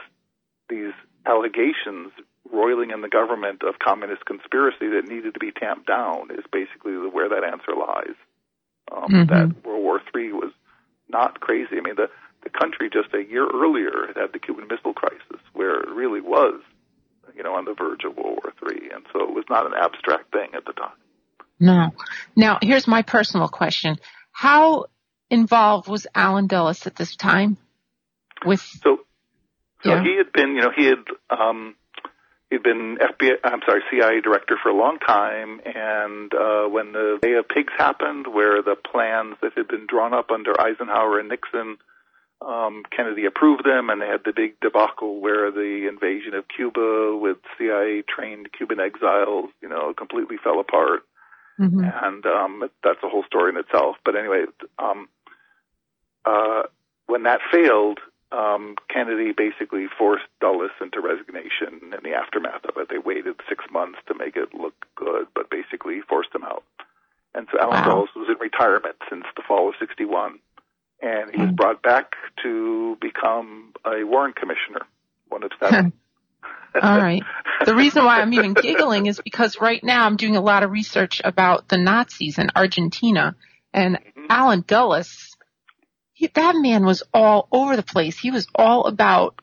these 0.70 0.94
allegations 1.26 2.12
roiling 2.52 2.90
in 2.90 3.00
the 3.00 3.08
government 3.08 3.62
of 3.62 3.78
communist 3.78 4.24
conspiracy 4.26 4.88
that 4.88 5.08
needed 5.08 5.34
to 5.34 5.40
be 5.40 5.52
tamped 5.52 5.86
down 5.86 6.30
is 6.30 6.44
basically 6.52 6.92
where 6.92 7.28
that 7.28 7.44
answer 7.44 7.72
lies. 7.76 8.16
Um, 8.92 9.08
mm-hmm. 9.10 9.26
That 9.26 9.64
World 9.64 9.82
War 9.82 10.00
III 10.14 10.32
was 10.32 10.52
not 11.08 11.40
crazy. 11.40 11.78
I 11.78 11.80
mean, 11.80 11.96
the 11.96 12.08
the 12.42 12.50
country 12.50 12.90
just 12.90 13.14
a 13.14 13.24
year 13.24 13.48
earlier 13.52 14.12
had 14.14 14.32
the 14.32 14.38
Cuban 14.38 14.68
Missile 14.68 14.92
Crisis, 14.92 15.40
where 15.54 15.80
it 15.80 15.88
really 15.88 16.20
was, 16.20 16.60
you 17.34 17.42
know, 17.42 17.54
on 17.54 17.64
the 17.64 17.72
verge 17.72 18.04
of 18.04 18.16
World 18.16 18.38
War 18.42 18.52
III, 18.70 18.90
and 18.94 19.06
so 19.12 19.22
it 19.22 19.34
was 19.34 19.44
not 19.48 19.66
an 19.66 19.72
abstract 19.74 20.30
thing 20.30 20.50
at 20.54 20.66
the 20.66 20.72
time. 20.74 20.96
No. 21.58 21.90
Now, 22.36 22.58
here's 22.60 22.86
my 22.86 23.02
personal 23.02 23.48
question: 23.48 23.96
How 24.30 24.86
involved 25.30 25.88
was 25.88 26.06
Allen 26.14 26.46
Dulles 26.46 26.86
at 26.86 26.96
this 26.96 27.16
time? 27.16 27.56
With 28.44 28.60
so, 28.60 29.00
so 29.82 29.94
yeah. 29.94 30.02
he 30.02 30.16
had 30.18 30.32
been, 30.32 30.54
you 30.54 30.60
know, 30.60 30.70
he 30.76 30.84
had 30.84 30.98
um, 31.30 31.76
he'd 32.54 32.62
been 32.62 32.98
FBI, 32.98 33.38
I'm 33.42 33.60
sorry, 33.66 33.82
CIA 33.90 34.20
director 34.20 34.56
for 34.62 34.68
a 34.68 34.76
long 34.76 34.98
time, 34.98 35.60
and 35.64 36.32
uh, 36.32 36.66
when 36.68 36.92
the 36.92 37.18
Bay 37.20 37.34
of 37.34 37.48
Pigs 37.48 37.72
happened, 37.76 38.26
where 38.32 38.62
the 38.62 38.76
plans 38.76 39.36
that 39.42 39.52
had 39.56 39.68
been 39.68 39.86
drawn 39.88 40.14
up 40.14 40.30
under 40.30 40.58
Eisenhower 40.60 41.18
and 41.18 41.28
Nixon, 41.28 41.78
um, 42.40 42.84
Kennedy 42.94 43.26
approved 43.26 43.64
them, 43.64 43.90
and 43.90 44.00
they 44.00 44.06
had 44.06 44.22
the 44.24 44.32
big 44.34 44.60
debacle 44.60 45.20
where 45.20 45.50
the 45.50 45.88
invasion 45.88 46.34
of 46.34 46.44
Cuba 46.54 47.16
with 47.16 47.38
CIA-trained 47.58 48.52
Cuban 48.56 48.78
exiles, 48.78 49.50
you 49.60 49.68
know, 49.68 49.92
completely 49.94 50.36
fell 50.42 50.60
apart. 50.60 51.02
Mm-hmm. 51.58 51.80
And 51.80 52.26
um, 52.26 52.68
that's 52.82 53.02
a 53.02 53.08
whole 53.08 53.24
story 53.24 53.50
in 53.50 53.56
itself. 53.56 53.96
But 54.04 54.16
anyway, 54.16 54.44
um, 54.78 55.08
uh, 56.24 56.64
when 57.06 57.24
that 57.24 57.40
failed, 57.52 58.00
um, 58.32 58.76
Kennedy 58.92 59.32
basically 59.36 59.86
forced 59.98 60.24
Dulles 60.40 60.70
into 60.80 61.00
resignation 61.00 61.80
in 61.82 62.02
the 62.02 62.16
aftermath 62.16 62.64
of 62.64 62.76
it. 62.76 62.88
They 62.88 62.98
waited 62.98 63.36
six 63.48 63.64
months 63.70 63.98
to 64.08 64.14
make 64.14 64.36
it 64.36 64.54
look 64.54 64.74
good, 64.96 65.26
but 65.34 65.50
basically 65.50 66.00
forced 66.08 66.34
him 66.34 66.44
out. 66.44 66.64
And 67.34 67.46
so 67.52 67.58
Allen 67.60 67.80
wow. 67.80 67.86
Dulles 67.86 68.08
was 68.16 68.28
in 68.28 68.38
retirement 68.40 68.96
since 69.10 69.24
the 69.36 69.42
fall 69.46 69.68
of 69.68 69.74
61. 69.78 70.38
And 71.02 71.30
he 71.32 71.40
was 71.40 71.50
hmm. 71.50 71.54
brought 71.54 71.82
back 71.82 72.12
to 72.42 72.96
become 73.00 73.72
a 73.84 74.04
Warren 74.04 74.32
Commissioner, 74.32 74.86
one 75.28 75.42
of 75.42 75.50
seven. 75.60 75.92
All 76.82 76.98
right. 76.98 77.22
The 77.64 77.74
reason 77.74 78.04
why 78.04 78.20
I'm 78.20 78.32
even 78.32 78.54
giggling 78.54 79.06
is 79.06 79.20
because 79.22 79.60
right 79.60 79.82
now 79.82 80.06
I'm 80.06 80.16
doing 80.16 80.36
a 80.36 80.40
lot 80.40 80.62
of 80.64 80.70
research 80.70 81.20
about 81.22 81.68
the 81.68 81.78
Nazis 81.78 82.38
in 82.38 82.48
Argentina. 82.56 83.36
And 83.72 83.96
mm-hmm. 83.96 84.26
Allen 84.28 84.64
Dulles 84.66 85.33
he, 86.14 86.28
that 86.28 86.54
man 86.56 86.86
was 86.86 87.02
all 87.12 87.48
over 87.52 87.76
the 87.76 87.82
place. 87.82 88.18
He 88.18 88.30
was 88.30 88.46
all 88.54 88.86
about. 88.86 89.38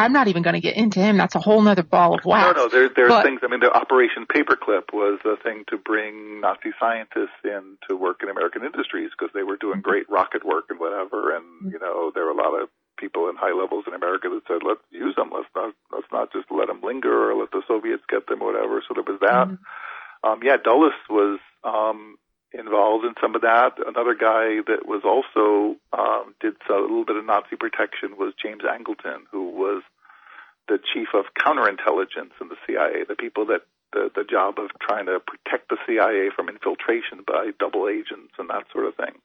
I'm 0.00 0.12
not 0.12 0.28
even 0.28 0.44
going 0.44 0.54
to 0.54 0.60
get 0.60 0.76
into 0.76 1.00
him. 1.00 1.16
That's 1.16 1.34
a 1.34 1.40
whole 1.40 1.66
other 1.66 1.82
ball 1.82 2.14
of 2.14 2.24
wax. 2.24 2.56
No, 2.56 2.64
no. 2.64 2.68
There, 2.68 2.88
there's 2.88 3.08
but, 3.08 3.24
things. 3.24 3.40
I 3.42 3.48
mean, 3.48 3.58
the 3.58 3.72
Operation 3.72 4.26
Paperclip 4.30 4.92
was 4.92 5.18
a 5.26 5.36
thing 5.42 5.64
to 5.70 5.76
bring 5.76 6.40
Nazi 6.40 6.70
scientists 6.78 7.42
in 7.42 7.76
to 7.88 7.96
work 7.96 8.22
in 8.22 8.28
American 8.28 8.64
industries 8.64 9.10
because 9.10 9.32
they 9.34 9.42
were 9.42 9.56
doing 9.56 9.80
great 9.80 10.08
rocket 10.08 10.46
work 10.46 10.66
and 10.70 10.78
whatever. 10.78 11.34
And 11.34 11.44
mm-hmm. 11.44 11.70
you 11.70 11.78
know, 11.80 12.12
there 12.14 12.24
were 12.24 12.30
a 12.30 12.36
lot 12.36 12.54
of 12.62 12.68
people 12.96 13.28
in 13.28 13.36
high 13.36 13.52
levels 13.52 13.84
in 13.86 13.94
America 13.94 14.28
that 14.30 14.46
said, 14.46 14.62
"Let's 14.66 14.80
use 14.90 15.16
them. 15.16 15.30
Let's 15.34 15.50
not 15.54 15.74
let's 15.90 16.08
not 16.12 16.32
just 16.32 16.46
let 16.50 16.68
them 16.68 16.80
linger 16.80 17.30
or 17.30 17.34
let 17.34 17.50
the 17.50 17.62
Soviets 17.66 18.02
get 18.08 18.28
them, 18.28 18.40
or 18.40 18.52
whatever." 18.52 18.80
So 18.86 18.94
there 18.94 19.02
was 19.02 19.20
that. 19.20 19.50
Mm-hmm. 19.50 20.28
Um, 20.30 20.40
yeah, 20.42 20.56
Dulles 20.62 20.94
was 21.10 21.38
um, 21.64 22.18
involved 22.52 23.04
in 23.04 23.14
some 23.20 23.34
of 23.34 23.42
that. 23.42 23.76
Another 23.78 24.14
guy 24.14 24.64
that 24.66 24.88
was 24.88 25.02
also 25.04 25.76
um, 25.92 26.34
did 26.40 26.54
a 26.68 26.80
little 26.80 27.04
bit 27.04 27.16
of 27.16 27.24
Nazi 27.24 27.56
protection 27.56 28.16
was 28.16 28.32
James 28.40 28.62
Angleton, 28.62 29.28
who 29.30 29.50
was 29.50 29.82
the 30.68 30.78
chief 30.92 31.08
of 31.14 31.24
counterintelligence 31.36 32.36
in 32.40 32.48
the 32.48 32.60
CIA, 32.66 33.04
the 33.08 33.16
people 33.16 33.46
that 33.46 33.62
the, 33.92 34.10
the 34.14 34.24
job 34.24 34.58
of 34.58 34.68
trying 34.80 35.06
to 35.06 35.20
protect 35.20 35.68
the 35.68 35.80
CIA 35.88 36.28
from 36.34 36.48
infiltration 36.48 37.24
by 37.26 37.56
double 37.58 37.88
agents 37.88 38.36
and 38.38 38.50
that 38.50 38.68
sort 38.72 38.84
of 38.84 38.94
thing. 38.96 39.16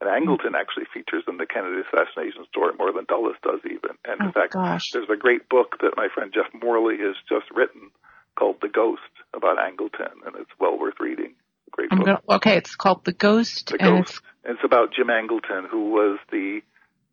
And 0.00 0.10
Angleton 0.10 0.58
actually 0.58 0.86
features 0.92 1.22
in 1.28 1.38
the 1.38 1.46
Kennedy 1.46 1.82
assassination 1.86 2.46
story 2.50 2.74
more 2.78 2.92
than 2.92 3.06
Dulles 3.06 3.38
does 3.42 3.62
even. 3.66 3.94
And 4.04 4.20
in 4.20 4.28
oh, 4.28 4.32
fact, 4.32 4.54
gosh. 4.54 4.90
there's 4.90 5.10
a 5.10 5.18
great 5.18 5.48
book 5.48 5.78
that 5.80 5.96
my 5.96 6.08
friend 6.12 6.34
Jeff 6.34 6.50
Morley 6.54 6.98
has 6.98 7.14
just 7.28 7.50
written 7.54 7.90
called 8.34 8.56
The 8.62 8.68
Ghost 8.68 9.12
about 9.34 9.58
Angleton, 9.58 10.26
and 10.26 10.34
it's 10.36 10.50
well 10.58 10.78
worth 10.78 10.98
reading. 10.98 11.34
Great 11.72 11.90
book. 11.90 12.04
Gonna, 12.04 12.20
okay, 12.28 12.56
it's 12.56 12.76
called 12.76 13.04
The 13.04 13.12
Ghost. 13.12 13.68
The 13.68 13.82
and 13.82 13.98
Ghost. 13.98 14.10
It's, 14.10 14.20
it's 14.44 14.64
about 14.64 14.92
Jim 14.94 15.08
Angleton, 15.08 15.68
who 15.68 15.90
was 15.90 16.18
the 16.30 16.60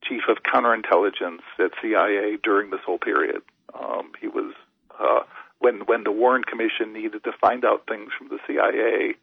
chief 0.03 0.21
of 0.29 0.37
counterintelligence 0.43 1.41
at 1.59 1.71
CIA 1.81 2.37
during 2.43 2.69
this 2.69 2.81
whole 2.85 2.99
period. 2.99 3.41
Um, 3.73 4.11
he 4.19 4.27
was 4.27 4.53
uh, 4.99 5.21
when 5.59 5.81
when 5.85 6.03
the 6.03 6.11
Warren 6.11 6.43
Commission 6.43 6.93
needed 6.93 7.23
to 7.23 7.31
find 7.39 7.65
out 7.65 7.85
things 7.87 8.11
from 8.17 8.29
the 8.29 8.39
CIA. 8.47 9.15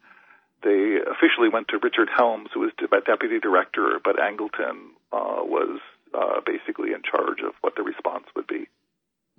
They 0.63 0.97
officially 0.99 1.49
went 1.53 1.67
to 1.67 1.77
Richard 1.77 2.09
Helms, 2.15 2.49
who 2.51 2.61
was 2.61 2.71
deputy 3.05 3.39
director, 3.39 3.99
but 4.03 4.17
Angleton 4.17 4.89
uh, 5.11 5.45
was 5.45 5.79
uh, 6.13 6.41
basically 6.45 6.93
in 6.93 7.01
charge 7.03 7.41
of 7.45 7.53
what 7.61 7.75
the 7.75 7.83
response 7.83 8.25
would 8.35 8.47
be. 8.47 8.67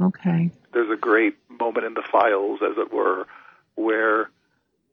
Okay. 0.00 0.50
There's 0.72 0.90
a 0.90 0.96
great 0.96 1.36
moment 1.48 1.86
in 1.86 1.94
the 1.94 2.04
files, 2.10 2.60
as 2.62 2.78
it 2.78 2.92
were, 2.92 3.26
where 3.74 4.30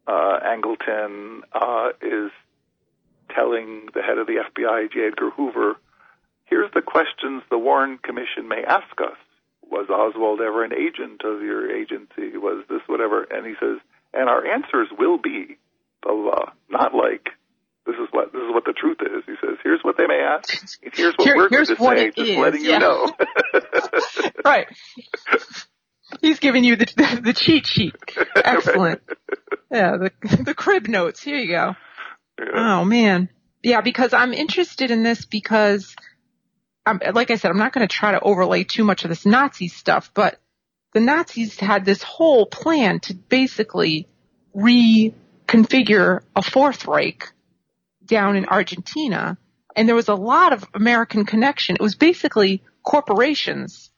uh, 0.08 0.40
Angleton 0.46 1.42
uh, 1.54 1.90
is 2.02 2.32
telling 3.34 3.88
the 3.94 4.02
head 4.02 4.18
of 4.18 4.28
the 4.28 4.44
FBI, 4.44 4.92
J. 4.92 5.08
Edgar 5.08 5.32
Hoover, 5.32 5.76
here's 6.46 6.72
the 6.74 6.82
questions 6.82 7.44
the 7.50 7.58
Warren 7.58 7.98
Commission 7.98 8.48
may 8.48 8.64
ask 8.68 9.00
us. 9.02 9.18
Was 9.64 9.90
Oswald 9.90 10.42
ever 10.42 10.64
an 10.64 10.74
agent 10.74 11.22
of 11.26 11.42
your 11.42 11.76
agency? 11.76 12.38
Was 12.38 12.64
this 12.70 12.82
whatever? 12.86 13.24
And 13.24 13.48
he 13.48 13.54
says, 13.60 13.80
and 14.14 14.30
our 14.30 14.46
answers 14.46 14.90
will 14.98 15.18
be 15.18 15.58
blah 16.04 16.14
blah. 16.14 16.24
blah. 16.24 16.52
Not 16.70 16.94
like 16.94 17.30
this 17.86 17.96
is 17.96 18.08
what 18.12 18.32
this 18.32 18.42
is 18.42 18.54
what 18.54 18.66
the 18.66 18.74
truth 18.74 18.98
is. 19.02 19.24
He 19.26 19.34
says, 19.42 19.58
here's 19.64 19.82
what 19.84 19.98
they 19.98 20.08
may 20.08 20.22
ask. 20.22 20.78
Here's 20.94 21.16
what 21.16 21.28
Here, 21.28 21.36
we're 21.36 21.50
going 21.50 21.66
to 21.66 21.76
say. 21.76 22.12
Just 22.12 22.30
is. 22.30 22.38
letting 22.38 22.64
yeah. 22.64 22.74
you 22.74 22.80
know. 22.80 23.12
right. 24.46 24.68
He's 26.22 26.40
giving 26.40 26.64
you 26.64 26.76
the 26.76 26.86
the, 26.86 27.22
the 27.24 27.34
cheat 27.34 27.68
sheet. 27.68 27.96
Excellent. 28.36 29.02
Yeah, 29.72 29.98
the 29.98 30.44
the 30.44 30.54
crib 30.54 30.88
notes. 30.88 31.22
Here 31.22 31.38
you 31.38 31.48
go. 31.48 31.76
Yeah. 32.40 32.46
Oh 32.54 32.86
man. 32.86 33.30
Yeah, 33.64 33.82
because 33.82 34.14
I'm 34.14 34.34
interested 34.34 34.92
in 34.92 35.04
this 35.04 35.26
because 35.26 35.96
I'm 36.86 37.00
like 37.14 37.32
I 37.32 37.36
said, 37.36 37.52
I'm 37.52 37.58
not 37.58 37.74
going 37.74 37.88
to 37.88 37.94
try 37.94 38.12
to 38.12 38.20
overlay 38.20 38.64
too 38.64 38.84
much 38.84 39.04
of 39.04 39.10
this 39.10 39.26
Nazi 39.26 39.68
stuff, 39.68 40.12
but 40.14 40.40
the 40.94 41.00
Nazis 41.00 41.60
had 41.60 41.84
this 41.84 42.02
whole 42.04 42.46
plan 42.46 43.00
to 43.02 43.14
basically 43.14 44.08
reconfigure 44.56 46.22
a 46.36 46.42
fourth 46.42 46.86
Reich 46.86 47.34
down 48.06 48.36
in 48.36 48.46
Argentina. 48.46 49.38
And 49.76 49.90
there 49.90 49.96
was 49.96 50.08
a 50.08 50.16
lot 50.16 50.54
of 50.54 50.64
American 50.74 51.26
connection. 51.26 51.76
It 51.76 51.82
was 51.82 51.96
basically 51.96 52.64
corporations. 52.82 53.92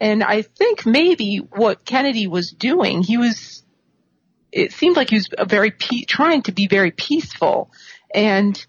And 0.00 0.22
I 0.22 0.42
think 0.42 0.84
maybe 0.84 1.38
what 1.38 1.84
Kennedy 1.84 2.26
was 2.26 2.50
doing, 2.50 3.02
he 3.02 3.16
was 3.16 3.62
it 4.52 4.72
seemed 4.72 4.96
like 4.96 5.10
he 5.10 5.16
was 5.16 5.28
very 5.46 5.70
pe- 5.70 6.04
trying 6.04 6.42
to 6.42 6.52
be 6.52 6.66
very 6.66 6.90
peaceful. 6.90 7.70
And 8.14 8.64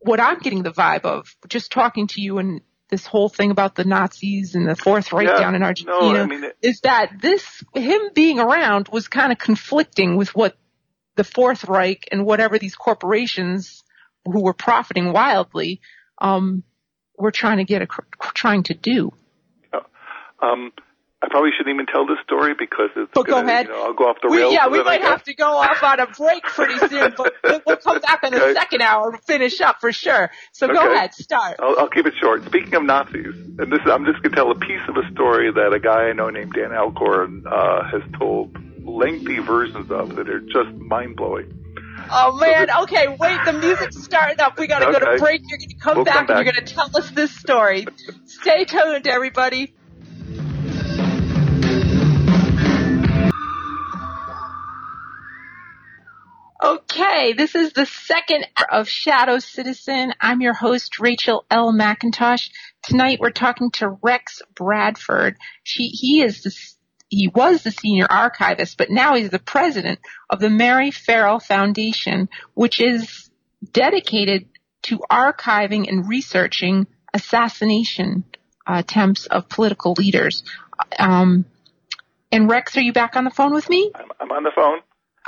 what 0.00 0.20
I'm 0.20 0.38
getting 0.38 0.62
the 0.62 0.72
vibe 0.72 1.04
of 1.04 1.34
just 1.48 1.72
talking 1.72 2.06
to 2.08 2.20
you 2.20 2.38
and 2.38 2.60
this 2.90 3.06
whole 3.06 3.28
thing 3.28 3.50
about 3.50 3.74
the 3.74 3.84
Nazis 3.84 4.54
and 4.54 4.68
the 4.68 4.76
Fourth 4.76 5.12
Reich 5.12 5.28
yeah, 5.28 5.38
down 5.38 5.54
in 5.54 5.62
Argentina 5.62 6.12
no, 6.12 6.22
I 6.22 6.26
mean 6.26 6.44
it, 6.44 6.56
is 6.62 6.80
that 6.80 7.20
this 7.20 7.62
him 7.74 8.00
being 8.14 8.38
around 8.38 8.88
was 8.88 9.08
kind 9.08 9.30
of 9.30 9.38
conflicting 9.38 10.16
with 10.16 10.34
what 10.34 10.56
the 11.16 11.24
Fourth 11.24 11.64
Reich 11.64 12.08
and 12.10 12.24
whatever 12.24 12.58
these 12.58 12.74
corporations 12.74 13.84
who 14.24 14.42
were 14.42 14.54
profiting 14.54 15.12
wildly 15.12 15.80
um, 16.20 16.62
were 17.16 17.30
trying 17.30 17.58
to 17.58 17.64
get 17.64 17.82
a, 17.82 17.86
trying 18.34 18.62
to 18.64 18.74
do. 18.74 19.12
Um, 20.40 20.72
I 21.20 21.26
probably 21.28 21.50
shouldn't 21.50 21.74
even 21.74 21.86
tell 21.86 22.06
this 22.06 22.18
story 22.22 22.54
because 22.56 22.90
it's. 22.94 23.10
But 23.12 23.26
gonna, 23.26 23.42
go 23.42 23.48
ahead. 23.48 23.66
You 23.66 23.72
know, 23.72 23.86
I'll 23.86 23.92
go 23.92 24.04
off 24.04 24.18
the 24.22 24.28
we, 24.28 24.38
rails. 24.38 24.52
Yeah, 24.52 24.68
we 24.68 24.84
might 24.84 25.02
have 25.02 25.24
to 25.24 25.34
go 25.34 25.46
off 25.46 25.82
on 25.82 25.98
a 25.98 26.06
break 26.06 26.44
pretty 26.44 26.78
soon, 26.86 27.12
but 27.16 27.34
we'll 27.66 27.76
come 27.76 28.00
back 28.00 28.22
in 28.22 28.32
the 28.32 28.40
okay. 28.40 28.54
second 28.54 28.82
hour 28.82 29.10
to 29.10 29.18
finish 29.18 29.60
up 29.60 29.80
for 29.80 29.90
sure. 29.90 30.30
So 30.52 30.66
okay. 30.66 30.74
go 30.74 30.94
ahead, 30.94 31.14
start. 31.14 31.56
I'll, 31.58 31.76
I'll 31.80 31.88
keep 31.88 32.06
it 32.06 32.14
short. 32.20 32.44
Speaking 32.44 32.74
of 32.74 32.84
Nazis, 32.84 33.34
and 33.58 33.72
this, 33.72 33.80
I'm 33.86 34.04
just 34.04 34.22
going 34.22 34.30
to 34.30 34.36
tell 34.36 34.52
a 34.52 34.54
piece 34.54 34.80
of 34.88 34.96
a 34.96 35.10
story 35.10 35.50
that 35.50 35.72
a 35.72 35.80
guy 35.80 36.08
I 36.08 36.12
know 36.12 36.30
named 36.30 36.52
Dan 36.52 36.72
Alcorn 36.72 37.42
uh, 37.50 37.90
has 37.90 38.02
told 38.16 38.56
lengthy 38.86 39.40
versions 39.40 39.90
of 39.90 40.14
that 40.14 40.28
are 40.28 40.40
just 40.40 40.70
mind 40.76 41.16
blowing. 41.16 41.52
Oh 42.10 42.38
man, 42.38 42.68
so 42.68 42.84
okay, 42.84 43.08
wait, 43.18 43.40
the 43.44 43.54
music's 43.54 44.02
starting 44.04 44.40
up. 44.40 44.56
We 44.56 44.68
gotta 44.68 44.86
okay. 44.86 45.00
go 45.00 45.12
to 45.12 45.18
break. 45.18 45.42
You're 45.46 45.58
gonna 45.58 45.74
come, 45.80 45.96
we'll 45.96 46.04
back, 46.04 46.14
come 46.14 46.26
back 46.26 46.36
and 46.36 46.46
you're 46.46 46.54
gonna 46.54 46.66
tell 46.66 46.96
us 46.96 47.10
this 47.10 47.34
story. 47.36 47.86
Stay 48.24 48.64
tuned, 48.64 49.06
everybody. 49.06 49.74
Okay, 56.60 57.34
this 57.34 57.54
is 57.54 57.72
the 57.72 57.86
second 57.86 58.44
of 58.68 58.88
Shadow 58.88 59.38
Citizen. 59.38 60.12
I'm 60.20 60.40
your 60.40 60.54
host, 60.54 60.98
Rachel 60.98 61.46
L. 61.48 61.72
McIntosh. 61.72 62.50
Tonight 62.82 63.20
we're 63.20 63.30
talking 63.30 63.70
to 63.72 63.96
Rex 64.02 64.42
Bradford. 64.56 65.36
She, 65.62 65.84
he 65.84 66.20
is 66.20 66.42
the, 66.42 66.52
he 67.10 67.28
was 67.28 67.62
the 67.62 67.70
senior 67.70 68.08
archivist, 68.10 68.76
but 68.76 68.90
now 68.90 69.14
he's 69.14 69.30
the 69.30 69.38
president 69.38 70.00
of 70.28 70.40
the 70.40 70.50
Mary 70.50 70.90
Ferrell 70.90 71.38
Foundation, 71.38 72.28
which 72.54 72.80
is 72.80 73.30
dedicated 73.72 74.48
to 74.82 74.98
archiving 75.08 75.88
and 75.88 76.08
researching 76.08 76.88
assassination 77.14 78.24
attempts 78.66 79.26
of 79.26 79.48
political 79.48 79.94
leaders. 79.96 80.42
Um, 80.98 81.44
and 82.32 82.50
Rex, 82.50 82.76
are 82.76 82.82
you 82.82 82.92
back 82.92 83.14
on 83.14 83.22
the 83.22 83.30
phone 83.30 83.54
with 83.54 83.70
me? 83.70 83.92
I'm, 83.94 84.10
I'm 84.18 84.32
on 84.32 84.42
the 84.42 84.52
phone. 84.52 84.80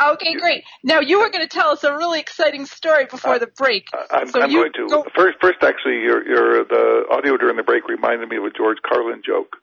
Okay, 0.03 0.35
great. 0.35 0.65
Now 0.83 1.01
you 1.01 1.21
were 1.21 1.31
going 1.31 1.47
to 1.47 1.49
tell 1.49 1.71
us 1.71 1.85
a 1.85 1.95
really 1.95 2.21
exciting 2.21 2.67
story 2.67 3.07
before 3.07 3.39
the 3.39 3.47
break. 3.47 3.89
Uh, 3.93 4.05
I'm, 4.11 4.29
so 4.29 4.41
I'm 4.41 4.51
going 4.51 4.73
to. 4.75 4.89
Go, 4.89 5.05
First, 5.15 5.39
first, 5.41 5.59
actually, 5.63 6.01
your, 6.01 6.27
your 6.27 6.65
the 6.65 7.05
audio 7.11 7.37
during 7.37 7.57
the 7.57 7.63
break 7.63 7.89
reminded 7.89 8.29
me 8.29 8.37
of 8.37 8.45
a 8.45 8.51
George 8.51 8.79
Carlin 8.87 9.23
joke. 9.25 9.57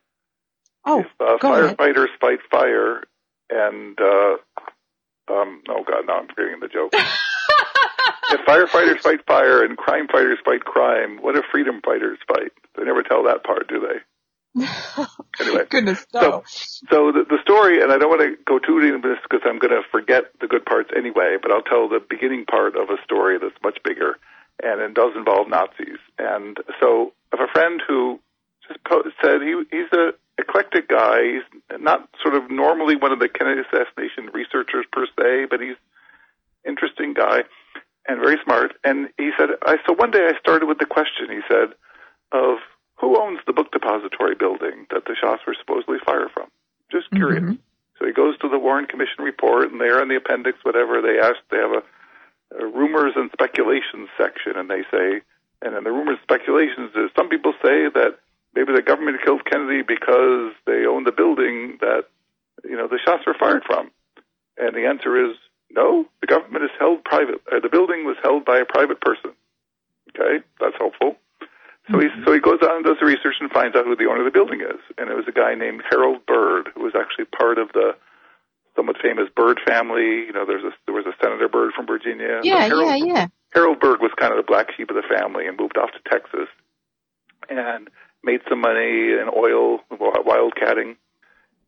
oh, 0.85 0.99
if 0.99 1.07
uh, 1.19 1.37
go 1.37 1.53
ahead. 1.53 1.77
firefighters 1.77 2.07
fight 2.21 2.39
fire, 2.51 3.03
and 3.49 3.97
uh, 3.99 4.37
um, 5.33 5.61
oh 5.69 5.83
god, 5.85 6.05
now 6.07 6.19
I'm 6.19 6.27
forgetting 6.27 6.59
the 6.61 6.67
joke. 6.67 6.93
if 8.29 8.45
firefighters 8.45 9.01
fight 9.01 9.25
fire 9.25 9.63
and 9.63 9.77
crime 9.77 10.07
fighters 10.11 10.39
fight 10.45 10.63
crime, 10.63 11.17
what 11.21 11.35
if 11.35 11.45
freedom 11.51 11.81
fighters 11.83 12.19
fight? 12.27 12.51
They 12.77 12.83
never 12.83 13.03
tell 13.03 13.23
that 13.23 13.43
part, 13.43 13.67
do 13.67 13.79
they? 13.79 13.99
Anyway, 15.39 15.65
Goodness, 15.69 16.03
so 16.11 16.19
no. 16.19 16.43
so 16.47 17.11
the, 17.13 17.21
the 17.29 17.37
story, 17.43 17.79
and 17.79 17.91
I 17.91 17.99
don't 17.99 18.09
want 18.09 18.25
to 18.25 18.33
go 18.49 18.57
too 18.57 18.81
deep 18.81 18.95
into 18.95 19.07
this 19.09 19.21
because 19.21 19.45
I'm 19.45 19.59
going 19.59 19.69
to 19.69 19.85
forget 19.91 20.33
the 20.41 20.47
good 20.47 20.65
parts 20.65 20.89
anyway, 20.97 21.37
but 21.39 21.51
I'll 21.51 21.61
tell 21.61 21.87
the 21.87 22.01
beginning 22.01 22.45
part 22.45 22.75
of 22.75 22.89
a 22.89 22.97
story 23.03 23.37
that's 23.37 23.53
much 23.61 23.77
bigger, 23.83 24.17
and 24.63 24.81
it 24.81 24.95
does 24.95 25.13
involve 25.15 25.47
Nazis. 25.47 26.01
And 26.17 26.57
so 26.81 27.13
I 27.31 27.37
have 27.37 27.49
a 27.49 27.53
friend 27.53 27.83
who 27.87 28.19
just 28.67 28.83
po- 28.83 29.05
said 29.21 29.45
he 29.45 29.61
he's 29.69 29.93
a 29.93 30.17
eclectic 30.41 30.89
guy. 30.89 31.21
He's 31.37 31.79
not 31.79 32.09
sort 32.23 32.33
of 32.33 32.49
normally 32.49 32.95
one 32.95 33.11
of 33.11 33.19
the 33.19 33.29
Kennedy 33.29 33.61
assassination 33.61 34.33
researchers 34.33 34.85
per 34.91 35.05
se, 35.05 35.53
but 35.53 35.61
he's 35.61 35.77
interesting 36.65 37.13
guy 37.13 37.45
and 38.07 38.19
very 38.19 38.37
smart. 38.43 38.73
And 38.83 39.09
he 39.17 39.29
said, 39.37 39.49
I 39.61 39.77
so 39.85 39.93
one 39.93 40.11
day 40.11 40.25
I 40.25 40.39
started 40.39 40.65
with 40.65 40.79
the 40.79 40.85
question. 40.85 41.29
He 41.29 41.41
said 41.47 41.77
of 42.31 42.57
who 42.97 43.19
owns 43.19 43.39
the 43.45 43.53
book 43.53 43.71
depository 43.71 44.35
building 44.35 44.87
that 44.91 45.05
the 45.05 45.15
shots 45.15 45.41
were 45.45 45.55
supposedly 45.59 45.97
fired 46.05 46.31
from? 46.31 46.49
Just 46.91 47.09
curious. 47.11 47.43
Mhm. 47.43 47.57
So 47.99 48.05
he 48.05 48.11
goes 48.13 48.37
to 48.39 48.49
the 48.49 48.59
Warren 48.59 48.85
Commission 48.85 49.23
report, 49.23 49.71
and 49.71 49.81
there 49.81 50.01
in 50.01 50.07
the 50.07 50.15
appendix, 50.15 50.59
whatever 50.63 51.01
they 51.01 51.19
ask, 51.19 51.37
they 51.49 51.57
have 51.57 51.71
a, 51.71 51.83
a 52.63 52.65
rumors 52.65 53.13
and 53.15 53.31
speculations 53.31 54.09
section, 54.17 54.53
and 54.55 54.69
they 54.69 54.83
say, 54.91 55.21
and 55.61 55.75
in 55.75 55.83
the 55.83 55.91
rumors 55.91 56.17
and 56.17 56.23
speculations, 56.23 56.91
is 56.95 57.09
some 57.15 57.29
people 57.29 57.53
say 57.63 57.89
that 57.89 58.19
maybe 58.53 58.73
the 58.73 58.81
government 58.83 59.17
killed 59.23 59.45
Kennedy 59.45 59.81
because 59.81 60.53
they 60.65 60.85
own 60.85 61.03
the 61.05 61.11
building 61.11 61.77
that 61.81 62.05
you 62.63 62.77
know 62.77 62.87
the 62.87 62.99
shots 63.03 63.25
were 63.25 63.33
fired 63.33 63.63
from, 63.65 63.91
and 64.57 64.75
the 64.75 64.85
answer 64.85 65.17
is 65.29 65.35
no. 65.71 66.05
The 66.21 66.27
government 66.27 66.63
is 66.65 66.71
held 66.79 67.03
private. 67.03 67.41
Uh, 67.51 67.59
the 67.59 67.69
building 67.69 68.05
was 68.05 68.17
held 68.21 68.45
by 68.45 68.59
a 68.59 68.65
private 68.65 69.01
person. 69.01 69.31
Okay, 70.09 70.43
that's 70.59 70.77
helpful. 70.77 71.17
So 71.91 71.99
he 71.99 72.07
so 72.25 72.33
he 72.33 72.39
goes 72.39 72.59
out 72.63 72.75
and 72.75 72.85
does 72.85 72.97
the 72.99 73.05
research 73.05 73.35
and 73.39 73.49
finds 73.51 73.75
out 73.75 73.85
who 73.85 73.95
the 73.95 74.11
owner 74.11 74.25
of 74.25 74.31
the 74.31 74.35
building 74.35 74.61
is, 74.61 74.79
and 74.97 75.09
it 75.09 75.15
was 75.15 75.25
a 75.27 75.31
guy 75.31 75.55
named 75.55 75.83
Harold 75.89 76.25
Byrd, 76.25 76.69
who 76.75 76.83
was 76.83 76.93
actually 76.95 77.25
part 77.25 77.57
of 77.57 77.71
the 77.73 77.95
somewhat 78.75 78.97
famous 79.01 79.29
Byrd 79.35 79.59
family. 79.65 80.27
You 80.27 80.33
know, 80.33 80.45
there's 80.45 80.63
a 80.63 80.71
there 80.85 80.95
was 80.95 81.05
a 81.05 81.15
Senator 81.23 81.47
Byrd 81.47 81.73
from 81.73 81.87
Virginia. 81.87 82.41
Yeah, 82.43 82.67
Harold, 82.67 82.87
yeah, 82.87 82.95
yeah. 82.95 83.27
Harold 83.53 83.79
Byrd 83.79 84.01
was 84.01 84.11
kind 84.19 84.33
of 84.33 84.37
the 84.37 84.47
black 84.47 84.67
sheep 84.75 84.89
of 84.89 84.95
the 84.95 85.07
family 85.07 85.47
and 85.47 85.57
moved 85.57 85.77
off 85.77 85.91
to 85.91 86.09
Texas 86.09 86.51
and 87.49 87.87
made 88.23 88.41
some 88.49 88.59
money 88.59 89.15
in 89.15 89.29
oil 89.35 89.79
wildcatting 89.91 90.97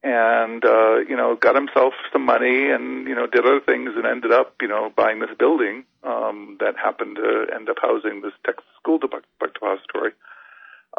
and 0.01 0.63
uh 0.63 0.97
you 1.07 1.15
know 1.15 1.35
got 1.35 1.55
himself 1.55 1.93
some 2.13 2.25
money 2.25 2.69
and 2.71 3.07
you 3.07 3.15
know 3.15 3.27
did 3.27 3.45
other 3.45 3.59
things 3.59 3.91
and 3.95 4.05
ended 4.05 4.31
up 4.31 4.55
you 4.61 4.67
know 4.67 4.89
buying 4.95 5.19
this 5.19 5.29
building 5.37 5.83
um 6.03 6.57
that 6.59 6.75
happened 6.77 7.17
to 7.17 7.47
end 7.53 7.69
up 7.69 7.77
housing 7.81 8.21
this 8.21 8.31
Texas 8.45 8.65
school 8.77 8.97
dep- 8.97 9.25
depository. 9.39 10.11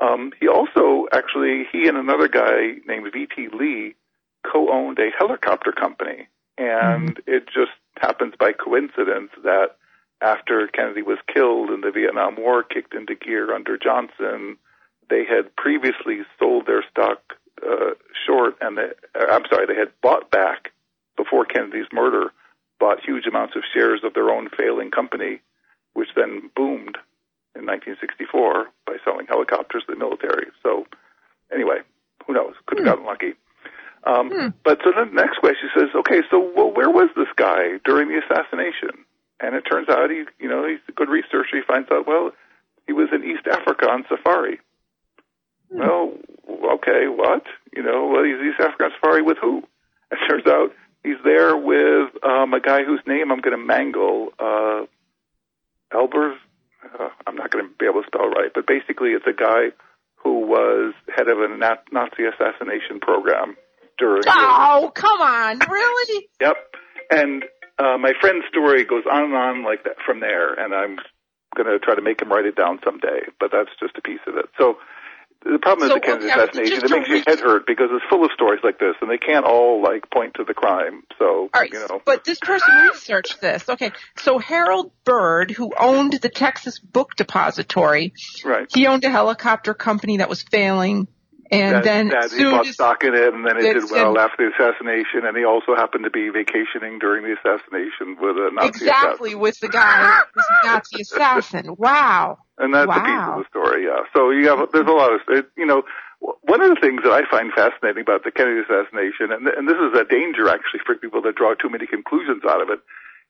Um 0.00 0.32
he 0.38 0.48
also 0.48 1.06
actually 1.12 1.66
he 1.72 1.88
and 1.88 1.96
another 1.96 2.28
guy 2.28 2.74
named 2.86 3.10
VT 3.12 3.54
Lee 3.54 3.94
co-owned 4.44 4.98
a 4.98 5.10
helicopter 5.16 5.72
company. 5.72 6.28
And 6.58 7.20
it 7.26 7.46
just 7.46 7.72
happens 7.96 8.34
by 8.38 8.52
coincidence 8.52 9.30
that 9.42 9.76
after 10.20 10.66
Kennedy 10.68 11.02
was 11.02 11.18
killed 11.32 11.70
and 11.70 11.82
the 11.82 11.90
Vietnam 11.90 12.36
War 12.38 12.62
kicked 12.62 12.94
into 12.94 13.14
gear 13.14 13.54
under 13.54 13.78
Johnson, 13.78 14.58
they 15.08 15.24
had 15.24 15.54
previously 15.56 16.20
sold 16.38 16.66
their 16.66 16.84
stock 16.90 17.34
uh, 17.66 17.94
short, 18.26 18.56
and 18.60 18.76
they, 18.78 18.90
uh, 19.14 19.26
I'm 19.30 19.44
sorry, 19.50 19.66
they 19.66 19.74
had 19.78 19.92
bought 20.02 20.30
back 20.30 20.72
before 21.16 21.44
Kennedy's 21.44 21.86
murder, 21.92 22.32
bought 22.78 23.00
huge 23.04 23.26
amounts 23.26 23.56
of 23.56 23.62
shares 23.74 24.00
of 24.04 24.14
their 24.14 24.30
own 24.30 24.48
failing 24.56 24.90
company, 24.90 25.40
which 25.94 26.08
then 26.16 26.50
boomed 26.56 26.96
in 27.54 27.66
1964 27.66 28.66
by 28.86 28.96
selling 29.04 29.26
helicopters 29.26 29.82
to 29.86 29.92
the 29.92 29.98
military. 29.98 30.46
So, 30.62 30.86
anyway, 31.52 31.78
who 32.26 32.32
knows? 32.34 32.54
Could 32.66 32.78
have 32.78 32.86
gotten 32.86 33.04
lucky. 33.06 33.32
Um, 34.04 34.30
But 34.64 34.80
so 34.82 34.92
the 34.92 35.04
next 35.12 35.38
question 35.38 35.68
says, 35.76 35.88
okay, 35.94 36.22
so 36.30 36.50
well, 36.56 36.70
where 36.72 36.90
was 36.90 37.10
this 37.16 37.28
guy 37.36 37.78
during 37.84 38.08
the 38.08 38.22
assassination? 38.24 39.04
And 39.40 39.54
it 39.54 39.62
turns 39.62 39.88
out 39.88 40.10
he, 40.10 40.24
you 40.38 40.48
know, 40.48 40.66
he's 40.66 40.78
a 40.88 40.92
good 40.92 41.08
researcher. 41.08 41.56
He 41.56 41.62
finds 41.66 41.90
out, 41.90 42.06
well, 42.06 42.30
he 42.86 42.92
was 42.92 43.08
in 43.12 43.24
East 43.24 43.46
Africa 43.50 43.90
on 43.90 44.04
safari. 44.08 44.60
Well, 45.70 46.12
okay, 46.74 47.06
what? 47.08 47.44
You 47.74 47.82
know, 47.82 48.08
well, 48.12 48.24
he's 48.24 48.40
East 48.40 48.60
Africa 48.60 48.84
on 48.84 48.90
safari 49.00 49.22
with 49.22 49.38
who? 49.40 49.62
It 50.12 50.18
turns 50.28 50.46
out 50.48 50.70
he's 51.04 51.22
there 51.24 51.56
with 51.56 52.10
um, 52.24 52.52
a 52.52 52.60
guy 52.60 52.82
whose 52.82 53.00
name 53.06 53.30
I'm 53.30 53.40
going 53.40 53.56
to 53.56 53.64
mangle, 53.64 54.30
uh, 54.40 54.82
Albers. 55.94 56.34
Uh, 56.98 57.08
I'm 57.28 57.36
not 57.36 57.50
going 57.52 57.64
to 57.64 57.70
be 57.78 57.86
able 57.86 58.02
to 58.02 58.06
spell 58.08 58.28
right, 58.28 58.50
but 58.52 58.66
basically, 58.66 59.10
it's 59.10 59.26
a 59.26 59.32
guy 59.32 59.70
who 60.16 60.40
was 60.46 60.94
head 61.14 61.28
of 61.28 61.38
a 61.38 61.56
Na- 61.56 61.76
Nazi 61.92 62.24
assassination 62.24 62.98
program 63.00 63.56
during. 63.98 64.22
the- 64.22 64.32
Oh, 64.34 64.90
come 64.94 65.20
on, 65.20 65.58
really? 65.70 66.26
Yep. 66.40 66.56
And 67.12 67.44
uh, 67.78 67.96
my 67.98 68.12
friend's 68.20 68.46
story 68.48 68.84
goes 68.84 69.04
on 69.10 69.24
and 69.24 69.34
on 69.34 69.64
like 69.64 69.84
that 69.84 69.96
from 70.04 70.18
there, 70.20 70.54
and 70.54 70.74
I'm 70.74 70.96
going 71.56 71.68
to 71.70 71.78
try 71.78 71.94
to 71.94 72.02
make 72.02 72.20
him 72.20 72.30
write 72.32 72.46
it 72.46 72.56
down 72.56 72.80
someday, 72.84 73.20
but 73.38 73.50
that's 73.52 73.70
just 73.78 73.96
a 73.96 74.02
piece 74.02 74.20
of 74.26 74.36
it. 74.36 74.46
So 74.58 74.78
the 75.42 75.58
problem 75.58 75.88
So, 75.88 75.96
is 75.96 76.00
the 76.00 76.06
Kennedy 76.06 76.30
okay, 76.30 76.42
assassination. 76.42 76.84
It 76.84 76.90
makes 76.90 77.08
your 77.08 77.22
head 77.26 77.40
hurt 77.40 77.66
because 77.66 77.88
it's 77.92 78.04
full 78.10 78.24
of 78.24 78.30
stories 78.32 78.60
like 78.62 78.78
this, 78.78 78.94
and 79.00 79.10
they 79.10 79.18
can't 79.18 79.44
all 79.44 79.82
like 79.82 80.10
point 80.10 80.34
to 80.34 80.44
the 80.44 80.52
crime. 80.54 81.02
So 81.18 81.24
All 81.24 81.48
right, 81.54 81.72
you 81.72 81.78
know, 81.78 82.02
but 82.04 82.24
this 82.24 82.38
person 82.38 82.72
researched 82.90 83.40
this. 83.40 83.68
Okay, 83.68 83.92
so 84.18 84.38
Harold 84.38 84.92
Byrd, 85.04 85.50
who 85.50 85.72
owned 85.78 86.12
the 86.12 86.28
Texas 86.28 86.78
Book 86.78 87.16
Depository, 87.16 88.12
right? 88.44 88.66
he 88.72 88.86
owned 88.86 89.04
a 89.04 89.10
helicopter 89.10 89.72
company 89.72 90.18
that 90.18 90.28
was 90.28 90.42
failing, 90.42 91.08
and 91.50 91.76
that, 91.76 91.84
then 91.84 92.08
that 92.08 92.30
he 92.30 92.38
soon 92.38 92.52
bought 92.52 92.66
stock 92.66 93.04
in 93.04 93.14
it, 93.14 93.34
and 93.34 93.44
then 93.44 93.56
it 93.58 93.74
did 93.74 93.90
well 93.90 94.18
after 94.18 94.48
the 94.48 94.54
assassination. 94.54 95.26
And 95.26 95.36
he 95.36 95.44
also 95.44 95.74
happened 95.74 96.04
to 96.04 96.10
be 96.10 96.28
vacationing 96.30 96.98
during 96.98 97.24
the 97.24 97.34
assassination 97.34 98.16
with 98.20 98.36
a 98.36 98.50
Nazi 98.54 98.68
exactly 98.68 99.30
assassin. 99.30 99.40
with 99.40 99.60
the 99.60 99.68
guy, 99.68 100.20
was 100.34 100.44
a 100.62 100.66
Nazi 100.66 101.02
assassin. 101.02 101.74
Wow. 101.76 102.38
And 102.58 102.74
that's 102.74 102.90
a 102.90 103.00
piece 103.00 103.26
of 103.26 103.38
the 103.38 103.44
story, 103.48 103.84
yeah. 103.84 104.04
So 104.14 104.30
you 104.30 104.48
have, 104.48 104.68
there's 104.72 104.86
a 104.86 104.92
lot 104.92 105.14
of, 105.14 105.20
it, 105.28 105.46
you 105.56 105.66
know, 105.66 105.82
one 106.20 106.60
of 106.60 106.68
the 106.68 106.80
things 106.80 107.00
that 107.02 107.12
I 107.12 107.24
find 107.30 107.50
fascinating 107.52 108.02
about 108.02 108.24
the 108.24 108.30
Kennedy 108.30 108.60
assassination, 108.60 109.32
and, 109.32 109.48
and 109.48 109.66
this 109.66 109.80
is 109.80 109.98
a 109.98 110.04
danger 110.04 110.48
actually 110.48 110.84
for 110.84 110.94
people 110.94 111.22
that 111.22 111.34
draw 111.34 111.54
too 111.54 111.70
many 111.70 111.86
conclusions 111.86 112.44
out 112.44 112.60
of 112.60 112.68
it, 112.68 112.80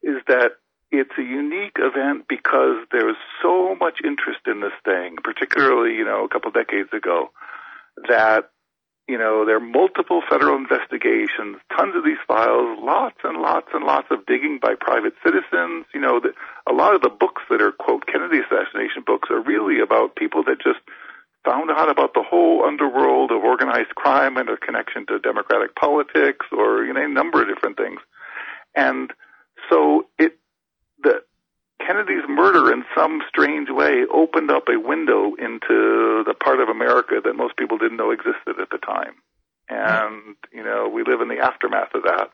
is 0.03 0.19
that 0.27 0.59
it's 0.91 1.15
a 1.17 1.23
unique 1.23 1.79
event 1.79 2.27
because 2.29 2.83
there's 2.91 3.17
so 3.41 3.77
much 3.79 4.03
interest 4.03 4.43
in 4.47 4.61
this 4.61 4.75
thing, 4.85 5.17
particularly, 5.23 5.95
you 5.95 6.05
know, 6.05 6.25
a 6.25 6.29
couple 6.29 6.51
decades 6.51 6.91
ago, 6.93 7.31
that 8.09 8.51
you 9.11 9.19
know, 9.19 9.45
there 9.45 9.57
are 9.57 9.61
multiple 9.61 10.23
federal 10.31 10.55
investigations, 10.57 11.57
tons 11.77 11.97
of 11.97 12.05
these 12.05 12.23
files, 12.29 12.79
lots 12.81 13.19
and 13.25 13.43
lots 13.43 13.67
and 13.75 13.85
lots 13.85 14.07
of 14.13 14.25
digging 14.25 14.61
by 14.63 14.75
private 14.79 15.15
citizens. 15.27 15.85
You 15.93 16.01
know, 16.01 16.21
the, 16.21 16.31
a 16.71 16.73
lot 16.73 16.95
of 16.95 17.03
the 17.03 17.09
books 17.11 17.43
that 17.51 17.61
are, 17.61 17.73
quote, 17.73 18.07
Kennedy 18.07 18.39
assassination 18.39 19.03
books 19.05 19.29
are 19.29 19.43
really 19.43 19.81
about 19.81 20.15
people 20.15 20.45
that 20.45 20.63
just 20.63 20.79
found 21.45 21.73
out 21.73 21.91
about 21.91 22.15
the 22.15 22.23
whole 22.23 22.65
underworld 22.65 23.33
of 23.33 23.43
organized 23.43 23.97
crime 23.97 24.37
and 24.37 24.47
their 24.47 24.57
connection 24.57 25.07
to 25.07 25.19
democratic 25.19 25.75
politics 25.75 26.47
or, 26.53 26.85
you 26.85 26.93
know, 26.93 27.05
a 27.05 27.09
number 27.09 27.43
of 27.43 27.49
different 27.49 27.77
things. 27.77 27.99
And 28.77 29.13
so 29.69 30.07
it, 30.21 30.39
the, 31.03 31.25
Kennedy's 31.91 32.29
murder 32.29 32.73
in 32.73 32.85
some 32.95 33.21
strange 33.29 33.69
way 33.69 34.05
opened 34.13 34.51
up 34.51 34.69
a 34.69 34.79
window 34.79 35.35
into 35.35 36.23
the 36.25 36.35
part 36.39 36.61
of 36.61 36.69
America 36.69 37.21
that 37.25 37.35
most 37.35 37.57
people 37.57 37.79
didn't 37.79 37.97
know 37.97 38.13
existed 38.13 38.61
at 38.61 38.71
the 38.71 38.79
time. 38.79 39.15
And, 39.69 40.37
you 40.53 40.63
know, 40.63 40.89
we 40.89 41.03
live 41.03 41.21
in 41.21 41.29
the 41.29 41.39
aftermath 41.43 41.93
of 41.95 42.05
that. 42.05 42.31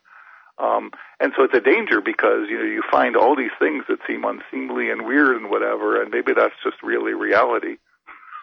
Um, 0.58 0.90
and 1.20 1.32
so 1.36 1.44
it's 1.44 1.54
a 1.54 1.60
danger 1.60 2.00
because 2.00 2.48
you 2.48 2.56
know 2.56 2.64
you 2.64 2.82
find 2.90 3.14
all 3.14 3.36
these 3.36 3.50
things 3.58 3.84
that 3.88 3.98
seem 4.06 4.24
unseemly 4.24 4.90
and 4.90 5.06
weird 5.06 5.36
and 5.36 5.50
whatever, 5.50 6.00
and 6.00 6.10
maybe 6.10 6.32
that's 6.34 6.54
just 6.64 6.82
really 6.82 7.14
reality. 7.14 7.76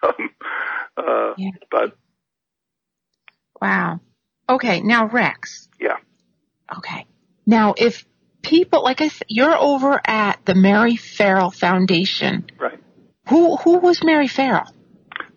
Um, 0.03 0.30
uh, 0.97 1.34
yeah. 1.38 1.51
But 1.72 1.95
wow. 3.61 4.01
Okay, 4.49 4.82
now 4.82 5.05
Rex. 5.05 5.70
Yeah. 5.80 5.95
Okay. 6.78 7.07
Now, 7.45 7.74
if 7.78 8.03
people, 8.43 8.83
like 8.83 9.01
I 9.01 9.07
said, 9.07 9.27
you're 9.29 9.57
over 9.57 9.99
at 10.05 10.45
the 10.45 10.53
Mary 10.53 10.95
Ferrell 10.95 11.49
Foundation. 11.49 12.45
Right. 12.59 12.79
Who 13.29 13.55
who 13.55 13.79
was 13.79 14.03
Mary 14.03 14.27
Ferrell? 14.27 14.67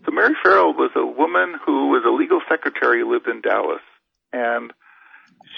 So 0.05 0.13
Mary 0.13 0.35
Ferrell 0.43 0.75
was 0.75 0.91
a 0.95 1.07
woman 1.07 1.55
who 1.65 1.89
was 1.89 2.05
a 2.07 2.11
legal 2.11 2.41
secretary 2.49 3.01
who 3.01 3.13
lived 3.13 3.29
in 3.29 3.41
Dallas, 3.41 3.83
and 4.33 4.73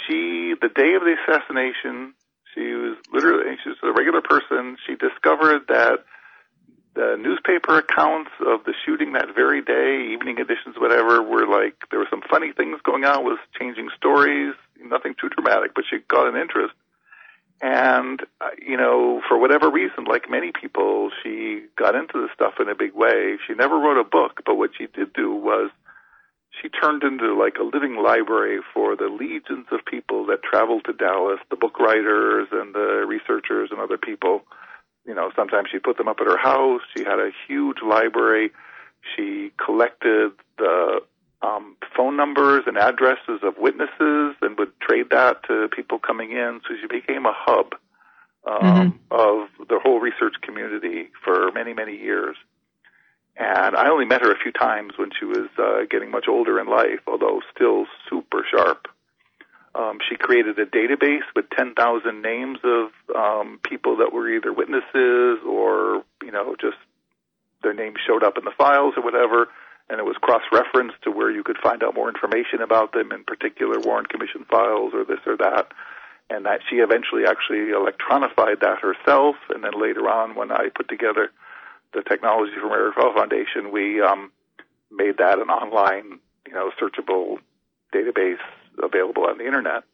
she, 0.06 0.54
the 0.60 0.68
day 0.68 0.94
of 0.94 1.02
the 1.02 1.16
assassination, 1.20 2.14
she 2.54 2.72
was 2.72 2.96
literally 3.12 3.56
she 3.62 3.70
was 3.70 3.78
a 3.82 3.92
regular 3.92 4.20
person. 4.20 4.76
She 4.86 4.94
discovered 4.94 5.68
that 5.68 6.04
the 6.94 7.16
newspaper 7.18 7.78
accounts 7.78 8.30
of 8.44 8.64
the 8.64 8.74
shooting 8.84 9.12
that 9.12 9.34
very 9.34 9.62
day, 9.62 10.12
evening 10.12 10.38
editions, 10.38 10.76
whatever, 10.78 11.22
were 11.22 11.46
like 11.46 11.76
there 11.90 11.98
were 11.98 12.10
some 12.10 12.22
funny 12.28 12.52
things 12.52 12.80
going 12.84 13.04
on, 13.04 13.24
was 13.24 13.38
changing 13.58 13.88
stories, 13.96 14.54
nothing 14.82 15.14
too 15.20 15.28
dramatic, 15.28 15.74
but 15.74 15.84
she 15.88 15.98
got 16.08 16.26
an 16.28 16.36
interest. 16.40 16.74
And, 17.60 18.20
uh, 18.40 18.50
you 18.64 18.76
know, 18.76 19.20
for 19.28 19.38
whatever 19.38 19.68
reason, 19.70 20.04
like 20.04 20.30
many 20.30 20.52
people, 20.52 21.10
she 21.22 21.62
got 21.76 21.96
into 21.96 22.20
this 22.22 22.30
stuff 22.34 22.54
in 22.60 22.68
a 22.68 22.74
big 22.74 22.94
way. 22.94 23.36
She 23.46 23.54
never 23.54 23.76
wrote 23.76 23.98
a 24.00 24.04
book, 24.04 24.42
but 24.46 24.56
what 24.56 24.70
she 24.78 24.86
did 24.86 25.12
do 25.12 25.34
was 25.34 25.70
she 26.62 26.68
turned 26.68 27.02
into 27.02 27.34
like 27.34 27.56
a 27.58 27.64
living 27.64 27.96
library 27.96 28.60
for 28.72 28.96
the 28.96 29.08
legions 29.08 29.66
of 29.72 29.84
people 29.84 30.26
that 30.26 30.42
traveled 30.42 30.84
to 30.84 30.92
Dallas, 30.92 31.40
the 31.50 31.56
book 31.56 31.78
writers 31.78 32.48
and 32.52 32.74
the 32.74 33.04
researchers 33.06 33.70
and 33.70 33.80
other 33.80 33.98
people. 33.98 34.42
You 35.04 35.14
know, 35.14 35.30
sometimes 35.34 35.68
she 35.72 35.78
put 35.78 35.96
them 35.96 36.08
up 36.08 36.18
at 36.20 36.26
her 36.26 36.38
house. 36.38 36.82
She 36.96 37.02
had 37.02 37.18
a 37.18 37.30
huge 37.46 37.78
library. 37.82 38.50
She 39.16 39.52
collected 39.64 40.32
the 40.58 41.00
um, 41.42 41.76
phone 41.96 42.16
numbers 42.16 42.64
and 42.66 42.76
addresses 42.76 43.40
of 43.42 43.54
witnesses 43.58 44.34
and 44.42 44.58
would 44.58 44.78
trade 44.80 45.06
that 45.10 45.42
to 45.44 45.68
people 45.74 45.98
coming 45.98 46.32
in. 46.32 46.60
So 46.66 46.74
she 46.80 46.86
became 46.88 47.26
a 47.26 47.34
hub 47.34 47.74
um, 48.46 48.60
mm-hmm. 48.62 48.88
of 49.10 49.68
the 49.68 49.78
whole 49.82 50.00
research 50.00 50.34
community 50.42 51.10
for 51.24 51.52
many, 51.52 51.74
many 51.74 51.96
years. 51.96 52.36
And 53.36 53.76
I 53.76 53.88
only 53.88 54.04
met 54.04 54.22
her 54.22 54.32
a 54.32 54.38
few 54.38 54.50
times 54.50 54.94
when 54.96 55.10
she 55.18 55.24
was 55.24 55.48
uh, 55.58 55.86
getting 55.88 56.10
much 56.10 56.26
older 56.28 56.58
in 56.58 56.66
life, 56.66 57.00
although 57.06 57.40
still 57.54 57.86
super 58.10 58.44
sharp. 58.50 58.88
Um, 59.76 59.98
she 60.08 60.16
created 60.16 60.58
a 60.58 60.66
database 60.66 61.22
with 61.36 61.44
10,000 61.56 62.20
names 62.20 62.58
of 62.64 62.90
um, 63.14 63.60
people 63.62 63.98
that 63.98 64.12
were 64.12 64.28
either 64.28 64.52
witnesses 64.52 65.38
or, 65.46 66.02
you 66.24 66.32
know, 66.32 66.56
just 66.60 66.78
their 67.62 67.74
names 67.74 67.98
showed 68.04 68.24
up 68.24 68.38
in 68.38 68.44
the 68.44 68.52
files 68.58 68.94
or 68.96 69.04
whatever 69.04 69.48
and 69.90 69.98
it 69.98 70.04
was 70.04 70.16
cross-referenced 70.20 71.00
to 71.02 71.10
where 71.10 71.30
you 71.30 71.42
could 71.42 71.58
find 71.62 71.82
out 71.82 71.94
more 71.94 72.08
information 72.08 72.60
about 72.60 72.92
them, 72.92 73.10
in 73.12 73.24
particular 73.24 73.80
Warren 73.80 74.06
Commission 74.06 74.44
files 74.50 74.92
or 74.94 75.04
this 75.04 75.20
or 75.26 75.36
that. 75.38 75.72
And 76.30 76.44
that 76.44 76.60
she 76.68 76.76
eventually 76.76 77.24
actually 77.26 77.72
electronified 77.72 78.60
that 78.60 78.80
herself. 78.80 79.36
And 79.48 79.64
then 79.64 79.72
later 79.80 80.08
on, 80.08 80.34
when 80.34 80.52
I 80.52 80.68
put 80.74 80.88
together 80.88 81.30
the 81.94 82.02
technology 82.02 82.52
for 82.60 82.68
Mary 82.68 82.92
Foundation, 82.92 83.72
we 83.72 84.02
um, 84.02 84.30
made 84.90 85.16
that 85.18 85.38
an 85.38 85.48
online, 85.48 86.18
you 86.46 86.52
know, 86.52 86.70
searchable 86.80 87.38
database 87.94 88.44
available 88.82 89.24
on 89.24 89.38
the 89.38 89.46
internet. 89.46 89.84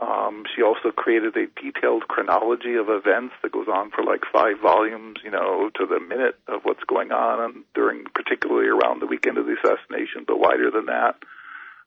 Um, 0.00 0.42
she 0.54 0.62
also 0.62 0.90
created 0.90 1.36
a 1.36 1.46
detailed 1.60 2.08
chronology 2.08 2.74
of 2.74 2.88
events 2.88 3.34
that 3.42 3.52
goes 3.52 3.68
on 3.68 3.90
for 3.90 4.02
like 4.02 4.22
five 4.32 4.58
volumes, 4.60 5.18
you 5.22 5.30
know, 5.30 5.70
to 5.76 5.86
the 5.86 6.00
minute 6.00 6.34
of 6.48 6.62
what's 6.64 6.82
going 6.84 7.12
on 7.12 7.64
during, 7.74 8.04
particularly 8.12 8.66
around 8.66 9.00
the 9.00 9.06
weekend 9.06 9.38
of 9.38 9.46
the 9.46 9.54
assassination, 9.54 10.24
but 10.26 10.40
wider 10.40 10.70
than 10.70 10.86
that. 10.86 11.14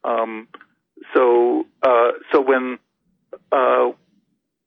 Um, 0.05 0.47
so, 1.13 1.65
uh, 1.83 2.11
so 2.31 2.39
when, 2.39 2.79
uh, 3.51 3.91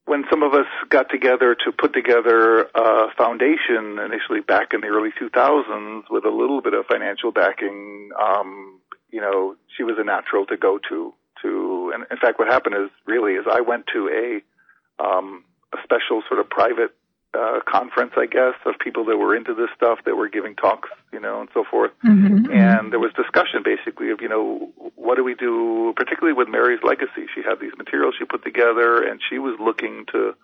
when 0.05 0.25
some 0.29 0.43
of 0.43 0.53
us 0.53 0.67
got 0.91 1.09
together 1.09 1.55
to 1.55 1.73
put 1.73 1.95
together 1.95 2.69
a 2.75 3.07
foundation 3.17 3.99
initially 3.99 4.41
back 4.47 4.75
in 4.75 4.83
the 4.83 4.89
early 4.89 5.11
2000s 5.19 6.03
with 6.11 6.27
a 6.27 6.31
little 6.31 6.61
bit 6.61 6.75
of 6.75 6.85
financial 6.87 7.33
backing, 7.33 8.11
um, 8.21 8.81
you 9.11 9.21
know, 9.21 9.57
she 9.77 9.83
was 9.83 9.97
a 9.99 10.05
natural 10.05 10.45
to 10.47 10.59
go 10.59 10.79
to 10.91 11.15
to, 11.43 11.49
and 11.93 12.05
in 12.11 12.17
fact, 12.17 12.39
what 12.39 12.49
happened 12.49 12.75
is 12.77 12.91
really 13.07 13.35
is 13.35 13.47
I 13.51 13.61
went 13.61 13.87
to 13.93 14.09
a 14.09 15.05
um, 15.05 15.45
a 15.73 15.79
special 15.85 16.23
sort 16.29 16.41
of 16.41 16.49
private 16.51 16.95
uh, 17.33 17.61
conference, 17.67 18.13
I 18.17 18.27
guess, 18.27 18.55
of 18.67 18.75
people 18.81 19.05
that 19.05 19.17
were 19.17 19.37
into 19.37 19.55
this 19.55 19.69
stuff 19.77 20.01
that 20.05 20.17
were 20.17 20.29
giving 20.29 20.57
talks, 20.57 20.89
you 21.13 21.21
know, 21.21 21.41
and 21.41 21.49
so 21.55 21.65
forth. 21.71 21.93
Mm-hmm. 22.05 22.53
And 22.53 22.93
there 22.93 22.99
was 22.99 23.13
discussion 23.15 23.63
basically 23.65 24.11
of, 24.11 24.21
you 24.21 24.29
know, 24.29 24.73
what 24.97 25.17
do 25.17 25.25
we 25.25 25.35
do, 25.35 25.93
particularly 25.97 26.37
with 26.37 26.49
Mary's 26.49 26.81
legacy. 26.83 27.27
She 27.35 27.43
had 27.43 27.61
these 27.61 27.73
materials 27.79 28.15
she 28.19 28.25
put 28.25 28.43
together, 28.43 29.03
and 29.03 29.21
she 29.31 29.39
was 29.39 29.57
looking 29.61 30.07
to, 30.13 30.35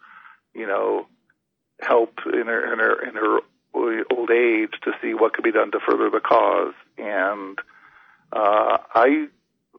you 0.55 0.67
know, 0.67 1.07
help 1.81 2.21
in 2.33 2.47
her 2.47 2.73
in 2.73 2.79
her 2.79 3.09
in 3.09 3.15
her 3.15 3.41
old 3.75 4.31
age 4.31 4.73
to 4.83 4.93
see 5.03 5.13
what 5.13 5.35
could 5.35 5.45
be 5.45 5.53
done 5.53 5.71
to 5.73 5.81
further 5.81 6.09
the 6.09 6.21
cause. 6.21 6.73
And 6.97 7.59
uh, 8.33 8.79
I 8.95 9.27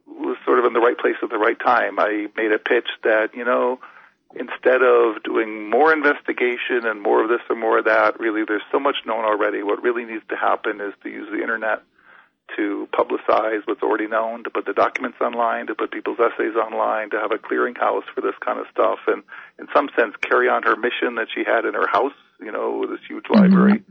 was 0.08 0.36
sort 0.44 0.58
of 0.58 0.64
in 0.64 0.72
the 0.72 0.80
right 0.80 0.98
place 0.98 1.16
at 1.22 1.30
the 1.30 1.38
right 1.38 1.58
time. 1.58 1.98
I 1.98 2.26
made 2.36 2.52
a 2.52 2.58
pitch 2.58 2.88
that, 3.04 3.34
you 3.34 3.44
know, 3.44 3.78
instead 4.34 4.82
of 4.82 5.22
doing 5.22 5.70
more 5.70 5.92
investigation 5.92 6.84
and 6.84 7.00
more 7.00 7.22
of 7.22 7.28
this 7.28 7.40
and 7.48 7.60
more 7.60 7.78
of 7.78 7.84
that, 7.84 8.18
really 8.20 8.42
there's 8.46 8.66
so 8.72 8.80
much 8.80 8.96
known 9.06 9.24
already. 9.24 9.62
What 9.62 9.82
really 9.82 10.04
needs 10.04 10.24
to 10.30 10.36
happen 10.36 10.80
is 10.80 10.94
to 11.02 11.08
use 11.08 11.28
the 11.30 11.40
internet 11.40 11.82
to 12.56 12.88
publicize 12.92 13.60
what's 13.66 13.82
already 13.82 14.06
known, 14.06 14.42
to 14.44 14.50
put 14.50 14.64
the 14.64 14.72
documents 14.72 15.18
online, 15.20 15.66
to 15.66 15.74
put 15.74 15.90
people's 15.90 16.18
essays 16.18 16.56
online, 16.56 17.10
to 17.10 17.18
have 17.20 17.30
a 17.30 17.36
clearinghouse 17.36 18.04
for 18.14 18.20
this 18.22 18.34
kind 18.44 18.58
of 18.58 18.66
stuff, 18.72 18.98
and 19.06 19.22
in 19.58 19.66
some 19.74 19.88
sense 19.98 20.14
carry 20.22 20.48
on 20.48 20.62
her 20.62 20.76
mission 20.76 21.16
that 21.16 21.28
she 21.34 21.44
had 21.44 21.66
in 21.66 21.74
her 21.74 21.86
house, 21.86 22.16
you 22.40 22.50
know, 22.50 22.86
this 22.86 23.00
huge 23.06 23.24
mm-hmm. 23.24 23.42
library. 23.42 23.82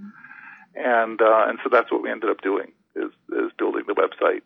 And 0.76 1.22
uh, 1.22 1.46
and 1.48 1.60
so 1.64 1.70
that's 1.72 1.92
what 1.92 2.02
we 2.02 2.12
ended 2.12 2.30
up 2.30 2.42
doing 2.42 2.72
is 2.96 3.12
is 3.30 3.52
building 3.58 3.84
the 3.88 3.94
website. 3.94 4.42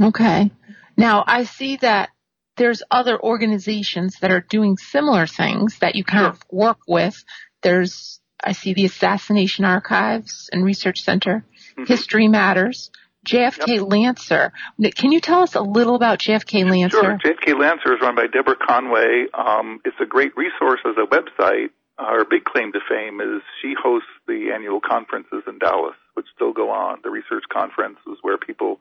Okay. 0.00 0.50
Now 0.96 1.24
I 1.26 1.44
see 1.44 1.76
that 1.76 2.10
there's 2.56 2.82
other 2.90 3.20
organizations 3.20 4.18
that 4.20 4.30
are 4.30 4.40
doing 4.40 4.76
similar 4.76 5.26
things 5.26 5.78
that 5.80 5.94
you 5.96 6.04
kind 6.04 6.26
of 6.26 6.40
work 6.50 6.78
with. 6.86 7.24
There's, 7.62 8.20
I 8.42 8.52
see 8.52 8.74
the 8.74 8.84
Assassination 8.84 9.64
Archives 9.64 10.50
and 10.52 10.64
Research 10.64 11.00
Center, 11.00 11.44
mm-hmm. 11.76 11.84
History 11.84 12.28
Matters, 12.28 12.90
JFK 13.26 13.78
yep. 13.78 13.82
Lancer. 13.88 14.52
Can 14.94 15.12
you 15.12 15.20
tell 15.20 15.42
us 15.42 15.54
a 15.54 15.60
little 15.60 15.94
about 15.94 16.18
JFK 16.18 16.68
Lancer? 16.68 17.00
Sure. 17.00 17.18
JFK 17.18 17.58
Lancer 17.58 17.94
is 17.94 18.00
run 18.02 18.16
by 18.16 18.26
Debra 18.26 18.56
Conway. 18.56 19.26
Um, 19.32 19.80
it's 19.84 19.96
a 20.00 20.06
great 20.06 20.36
resource 20.36 20.80
as 20.84 20.96
a 20.98 21.06
website. 21.06 21.70
Her 21.98 22.24
big 22.24 22.44
claim 22.44 22.72
to 22.72 22.80
fame 22.88 23.20
is 23.20 23.42
she 23.60 23.74
hosts 23.80 24.08
the 24.26 24.50
annual 24.52 24.80
conferences 24.80 25.44
in 25.46 25.58
Dallas, 25.58 25.94
which 26.14 26.26
still 26.34 26.52
go 26.52 26.70
on. 26.70 26.98
The 27.04 27.10
research 27.10 27.44
conference 27.52 27.98
is 28.10 28.18
where 28.22 28.38
people 28.38 28.80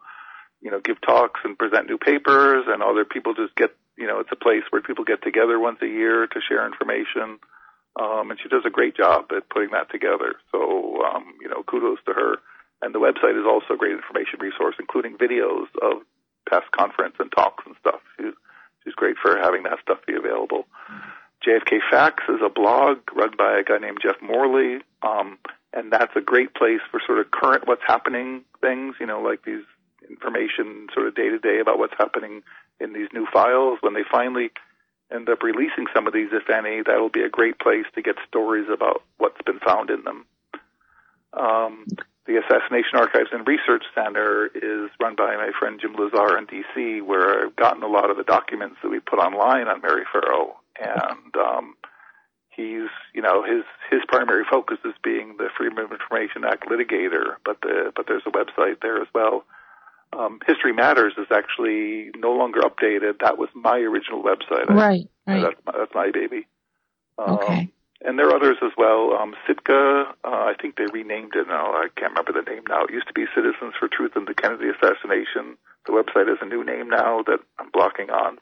you 0.62 0.70
know, 0.72 0.80
give 0.80 1.01
talks 1.01 1.41
and 1.43 1.57
present 1.57 1.88
new 1.88 1.97
papers 1.97 2.66
and 2.68 2.84
other 2.84 3.05
people 3.05 3.34
just 3.34 3.55
get, 3.55 3.72
you 3.97 4.07
know, 4.07 4.20
it's 4.20 4.32
a 4.32 4.36
place 4.36 4.64
where 4.70 4.82
people 4.82 5.03
get 5.03 5.22
together 5.24 5.59
once 5.59 5.80
a 5.82 5.88
year 5.88 6.28
to 6.28 6.39
share 6.47 6.66
information. 6.66 7.39
Um, 7.99 8.32
and 8.32 8.39
she 8.41 8.47
does 8.47 8.64
a 8.66 8.70
great 8.70 8.95
job 8.95 9.26
at 9.36 9.49
putting 9.49 9.72
that 9.72 9.91
together. 9.91 10.36
So, 10.51 11.03
um, 11.03 11.34
you 11.41 11.49
know, 11.49 11.64
kudos 11.64 11.99
to 12.05 12.14
her. 12.14 12.38
And 12.82 12.95
the 12.95 12.99
website 12.99 13.38
is 13.38 13.45
also 13.45 13.74
a 13.74 13.78
great 13.78 13.93
information 13.93 14.39
resource, 14.39 14.76
including 14.80 15.18
videos 15.18 15.68
of 15.82 16.01
past 16.49 16.72
conference 16.72 17.16
and 17.20 17.32
talks 17.32 17.64
and 17.66 17.76
stuff. 17.80 18.01
She's, 18.18 18.34
she's 18.84 18.93
great 18.93 19.18
for 19.22 19.38
having 19.38 19.64
that 19.64 19.80
stuff 19.82 19.99
be 20.07 20.16
available. 20.16 20.66
Mm-hmm. 20.89 21.09
JFK 21.45 21.80
Facts 21.89 22.24
is 22.30 22.39
a 22.45 22.49
blog 22.49 22.99
run 23.16 23.32
by 23.38 23.59
a 23.59 23.64
guy 23.64 23.80
named 23.80 23.97
Jeff 24.01 24.22
Morley. 24.22 24.80
Um, 25.01 25.39
and 25.74 25.91
that's 25.91 26.16
a 26.16 26.22
great 26.22 26.53
place 26.53 26.82
for 26.91 27.01
sort 27.05 27.20
of 27.20 27.32
current 27.32 27.68
what's 27.68 27.82
happening 27.86 28.43
things, 28.62 28.95
you 28.99 29.05
know, 29.05 29.22
like 29.22 29.43
these 29.43 29.64
information 30.22 30.88
sort 30.94 31.08
of 31.08 31.16
day 31.16 31.30
to 31.30 31.40
day 31.40 31.60
about 31.60 31.80
what's 31.80 31.94
happening 31.98 32.44
in 32.80 32.94
these 32.94 33.08
new 33.14 33.26
files. 33.34 33.80
When 33.82 33.94
they 33.94 34.04
finally 34.10 34.52
end 35.12 35.30
up 35.30 35.44
releasing 35.44 35.86
some 35.94 36.08
of 36.08 36.14
these, 36.14 36.30
if 36.32 36.50
any, 36.50 36.82
that'll 36.86 37.10
be 37.10 37.24
a 37.24 37.30
great 37.30 37.60
place 37.60 37.86
to 37.96 38.02
get 38.02 38.16
stories 38.28 38.68
about 38.72 39.04
what's 39.18 39.42
been 39.46 39.60
found 39.60 39.90
in 39.90 40.04
them. 40.04 40.26
Um, 41.34 41.86
the 42.26 42.38
Assassination 42.38 42.96
Archives 42.96 43.30
and 43.32 43.48
Research 43.48 43.84
Center 43.96 44.48
is 44.54 44.90
run 45.02 45.16
by 45.16 45.36
my 45.36 45.52
friend 45.58 45.80
Jim 45.82 45.96
Lesar 45.96 46.38
in 46.38 46.46
D.C., 46.46 47.02
where 47.02 47.46
I've 47.46 47.56
gotten 47.56 47.84
a 47.84 47.88
lot 47.88 48.10
of 48.10 48.18
the 48.18 48.24
documents 48.24 48.78
that 48.84 48.90
we 48.90 49.00
put 49.00 49.20
online 49.20 49.68
on 49.68 49.82
Mary 49.82 50.04
Ferrell, 50.12 50.62
and 50.80 51.36
um, 51.36 51.76
he's, 52.50 52.90
you 53.14 53.22
know, 53.22 53.44
his 53.44 53.64
his 53.90 54.02
primary 54.08 54.44
focus 54.50 54.78
is 54.86 54.94
being 55.04 55.36
the 55.38 55.50
Freedom 55.58 55.80
of 55.80 55.92
Information 55.92 56.46
Act 56.46 56.70
litigator, 56.70 57.36
but 57.44 57.60
the 57.62 57.92
but 57.96 58.06
there's 58.08 58.24
a 58.28 58.32
website 58.32 58.82
there 58.82 59.02
as 59.02 59.08
well 59.16 59.44
um, 60.14 60.39
History 60.45 60.74
Matters 60.74 61.14
is 61.18 61.28
actually 61.32 62.12
no 62.18 62.32
longer 62.34 62.62
updated. 62.62 63.20
That 63.22 63.38
was 63.38 63.49
my 63.53 63.78
original 63.78 64.24
website. 64.24 64.68
Right, 64.68 65.09
I, 65.28 65.34
right. 65.34 65.41
That's 65.41 65.66
my, 65.66 65.74
that's 65.78 65.95
my 65.95 66.12
baby. 66.12 66.47
Um, 67.18 67.39
Okay. 67.39 67.70
And 68.03 68.18
there 68.18 68.30
are 68.30 68.36
others 68.36 68.57
as 68.64 68.72
well. 68.78 69.14
Um, 69.14 69.36
Sitka, 69.45 70.16
uh, 70.24 70.28
I 70.28 70.53
think 70.59 70.76
they 70.76 70.88
renamed 70.91 71.36
it 71.36 71.47
now. 71.47 71.68
I 71.68 71.88
can't 71.95 72.14
remember 72.14 72.34
the 72.34 72.49
name 72.49 72.64
now. 72.68 72.86
It 72.86 72.91
used 72.91 73.07
to 73.07 73.14
be 73.14 73.26
Citizens 73.36 73.74
for 73.80 73.88
Truth 73.88 74.14
in 74.16 74.26
the 74.26 74.34
Kennedy 74.34 74.70
Assassination. 74.70 75.55
The 75.86 75.93
website 75.93 76.28
has 76.28 76.39
a 76.41 76.45
new 76.45 76.64
name 76.64 76.89
now 76.89 77.22
that 77.28 77.39
I'm 77.59 77.70
blocking 77.70 78.09
on, 78.09 78.39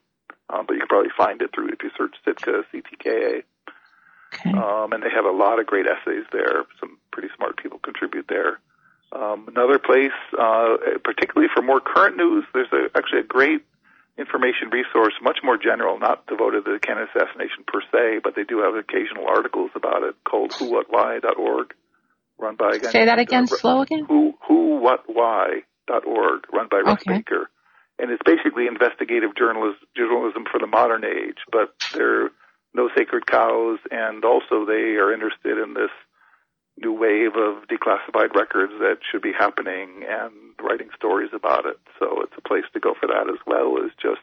um, 0.49 0.65
but 0.65 0.74
you 0.74 0.80
can 0.80 0.88
probably 0.88 1.11
find 1.15 1.41
it 1.41 1.51
through 1.53 1.70
if 1.70 1.84
you 1.84 1.91
search 1.97 2.15
Sitka, 2.24 2.63
CTKA. 2.74 3.43
Okay. 4.34 4.51
Um, 4.57 4.93
and 4.93 5.03
they 5.03 5.09
have 5.13 5.26
a 5.26 5.32
lot 5.32 5.59
of 5.59 5.65
great 5.65 5.88
essays 5.88 6.24
there. 6.32 6.63
Some 6.80 6.97
pretty 7.11 7.28
smart 7.36 7.57
people 7.57 7.80
contribute 7.80 8.28
there. 8.30 8.59
Um, 9.12 9.47
another 9.47 9.80
place, 9.80 10.14
uh, 10.39 10.78
particularly 11.03 11.49
for 11.53 11.62
more 11.64 11.80
current 11.82 12.16
news, 12.18 12.45
there's 12.53 12.72
a, 12.72 12.95
actually 12.95 13.22
a 13.22 13.24
great 13.24 13.62
information 14.18 14.70
resource, 14.72 15.14
much 15.24 15.39
more 15.43 15.57
general, 15.57 15.97
not 15.97 16.28
devoted 16.28 16.66
to 16.66 16.74
the 16.74 16.80
Kennedy 16.80 17.10
assassination 17.16 17.64
per 17.66 17.82
se, 17.91 18.20
but 18.24 18.36
they 18.36 18.43
do 18.43 18.60
have 18.60 18.76
occasional 18.76 19.26
articles 19.28 19.72
about 19.76 20.03
it 20.03 20.16
called 20.30 20.51
whowhatwhy.org, 20.51 21.74
run 22.38 22.55
by 22.55 22.76
again. 22.76 22.91
Say 22.91 23.05
that 23.05 23.18
again, 23.18 23.43
uh, 23.45 23.47
slow 23.47 23.82
again. 23.82 24.05
who 24.07 24.34
who 24.47 24.80
what 24.80 25.03
why 25.07 25.64
dot 25.88 26.05
org 26.05 26.43
run 26.53 26.68
by 26.70 26.78
Russ 26.80 27.01
Okay. 27.01 27.18
Baker, 27.20 27.49
and 27.97 28.12
it's 28.12 28.22
basically 28.26 28.68
investigative 28.68 29.36
journalism 29.36 29.80
journalism 29.95 30.43
for 30.51 30.60
the 30.60 30.68
modern 30.68 31.03
age. 31.05 31.38
But 31.51 31.74
there 31.93 32.26
are 32.26 32.30
no 32.76 32.89
sacred 32.95 33.26
cows, 33.26 33.80
and 33.89 34.24
also 34.24 34.66
they 34.66 34.99
are 35.01 35.12
interested 35.14 35.57
in 35.57 35.74
this 35.74 35.91
new 36.82 36.94
wave 36.94 37.36
of 37.36 37.68
declassified 37.68 38.34
records 38.36 38.74
that 38.80 38.98
should 39.10 39.22
be 39.22 39.32
happening 39.38 40.04
and 40.08 40.34
writing 40.62 40.90
stories 40.96 41.32
about 41.34 41.66
it. 41.66 41.78
So 42.00 42.22
it's 42.22 42.34
a 42.38 42.42
place 42.42 42.64
to 42.74 42.80
go 42.80 42.94
for 43.00 43.08
that 43.08 43.30
as 43.30 43.40
well 43.46 43.78
as 43.84 43.92
just 44.02 44.22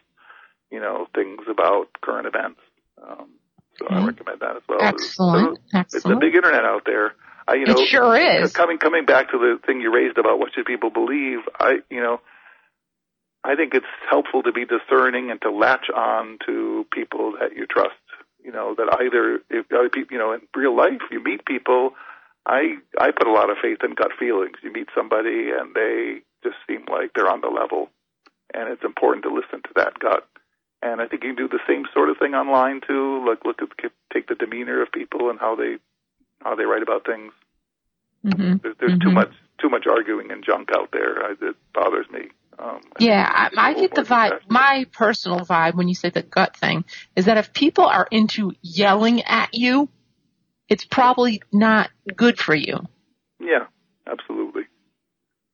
you 0.71 0.79
know 0.79 1.07
things 1.13 1.41
about 1.49 1.87
current 2.01 2.27
events. 2.27 2.59
Um, 3.01 3.29
so 3.77 3.87
I 3.89 4.05
recommend 4.05 4.39
that 4.39 4.55
as 4.57 4.63
well. 4.67 4.81
Excellent. 4.81 5.59
So 5.71 5.97
it's 5.97 6.05
a 6.05 6.15
big 6.15 6.35
internet 6.35 6.65
out 6.65 6.83
there. 6.85 7.13
I, 7.47 7.55
you 7.55 7.65
know, 7.65 7.75
It 7.77 7.87
sure 7.87 8.15
is. 8.17 8.51
Coming 8.53 8.77
coming 8.77 9.05
back 9.05 9.31
to 9.31 9.37
the 9.37 9.59
thing 9.65 9.81
you 9.81 9.93
raised 9.93 10.17
about 10.17 10.39
what 10.39 10.53
should 10.53 10.65
people 10.65 10.89
believe, 10.89 11.39
I 11.59 11.77
you 11.89 12.01
know, 12.01 12.19
I 13.43 13.55
think 13.55 13.73
it's 13.73 13.85
helpful 14.09 14.43
to 14.43 14.51
be 14.51 14.65
discerning 14.65 15.31
and 15.31 15.41
to 15.41 15.51
latch 15.51 15.89
on 15.95 16.39
to 16.45 16.85
people 16.91 17.33
that 17.39 17.55
you 17.55 17.65
trust. 17.65 17.93
You 18.43 18.51
know 18.51 18.75
that 18.75 18.97
either 18.99 19.39
if 19.49 19.65
you 20.11 20.17
know, 20.17 20.33
in 20.33 20.41
real 20.55 20.75
life 20.75 21.01
you 21.11 21.23
meet 21.23 21.45
people. 21.45 21.91
I 22.47 22.77
I 22.99 23.11
put 23.11 23.27
a 23.27 23.31
lot 23.31 23.49
of 23.49 23.57
faith 23.61 23.79
in 23.83 23.93
gut 23.93 24.11
feelings. 24.17 24.57
You 24.63 24.71
meet 24.71 24.87
somebody 24.95 25.51
and 25.51 25.75
they 25.75 26.21
just 26.43 26.55
seem 26.67 26.85
like 26.89 27.11
they're 27.13 27.29
on 27.29 27.41
the 27.41 27.49
level, 27.49 27.89
and 28.53 28.69
it's 28.69 28.83
important 28.85 29.23
to 29.25 29.33
listen 29.33 29.61
to 29.63 29.69
that 29.75 29.99
gut. 29.99 30.27
And 30.81 31.01
I 31.01 31.07
think 31.07 31.23
you 31.23 31.33
can 31.33 31.35
do 31.35 31.49
the 31.49 31.59
same 31.67 31.85
sort 31.93 32.09
of 32.09 32.17
thing 32.17 32.33
online 32.35 32.81
too. 32.87 33.25
Like 33.27 33.43
look 33.45 33.61
at 33.61 33.91
take 34.13 34.27
the 34.27 34.35
demeanor 34.35 34.81
of 34.81 34.91
people 34.91 35.29
and 35.29 35.39
how 35.39 35.55
they 35.55 35.77
how 36.43 36.55
they 36.55 36.63
write 36.65 36.83
about 36.83 37.05
things. 37.05 37.33
hmm 38.23 38.57
There's, 38.63 38.75
there's 38.79 38.99
too 38.99 39.09
Mhm. 39.09 39.13
much 39.15 39.31
too 39.59 39.69
much 39.69 39.87
arguing 39.87 40.31
and 40.31 40.43
junk 40.43 40.69
out 40.75 40.91
there. 40.91 41.23
I, 41.25 41.31
it 41.41 41.55
bothers 41.73 42.09
me. 42.11 42.29
Um, 42.59 42.81
I 42.95 43.03
Yeah, 43.03 43.49
I, 43.57 43.69
I 43.69 43.73
get 43.73 43.93
the 43.95 44.03
vibe. 44.03 44.29
compassionate. 44.29 44.51
My 44.51 44.85
personal 44.93 45.39
vibe 45.41 45.75
when 45.75 45.87
you 45.87 45.95
say 45.95 46.09
the 46.09 46.21
gut 46.21 46.55
thing 46.55 46.85
is 47.15 47.25
that 47.25 47.37
if 47.37 47.53
people 47.53 47.85
are 47.85 48.07
into 48.11 48.53
yelling 48.61 49.23
at 49.23 49.53
you, 49.53 49.89
it's 50.69 50.85
probably 50.85 51.41
not 51.51 51.89
good 52.15 52.37
for 52.37 52.55
you. 52.55 52.79
Yeah, 53.39 53.67
absolutely. 54.05 54.63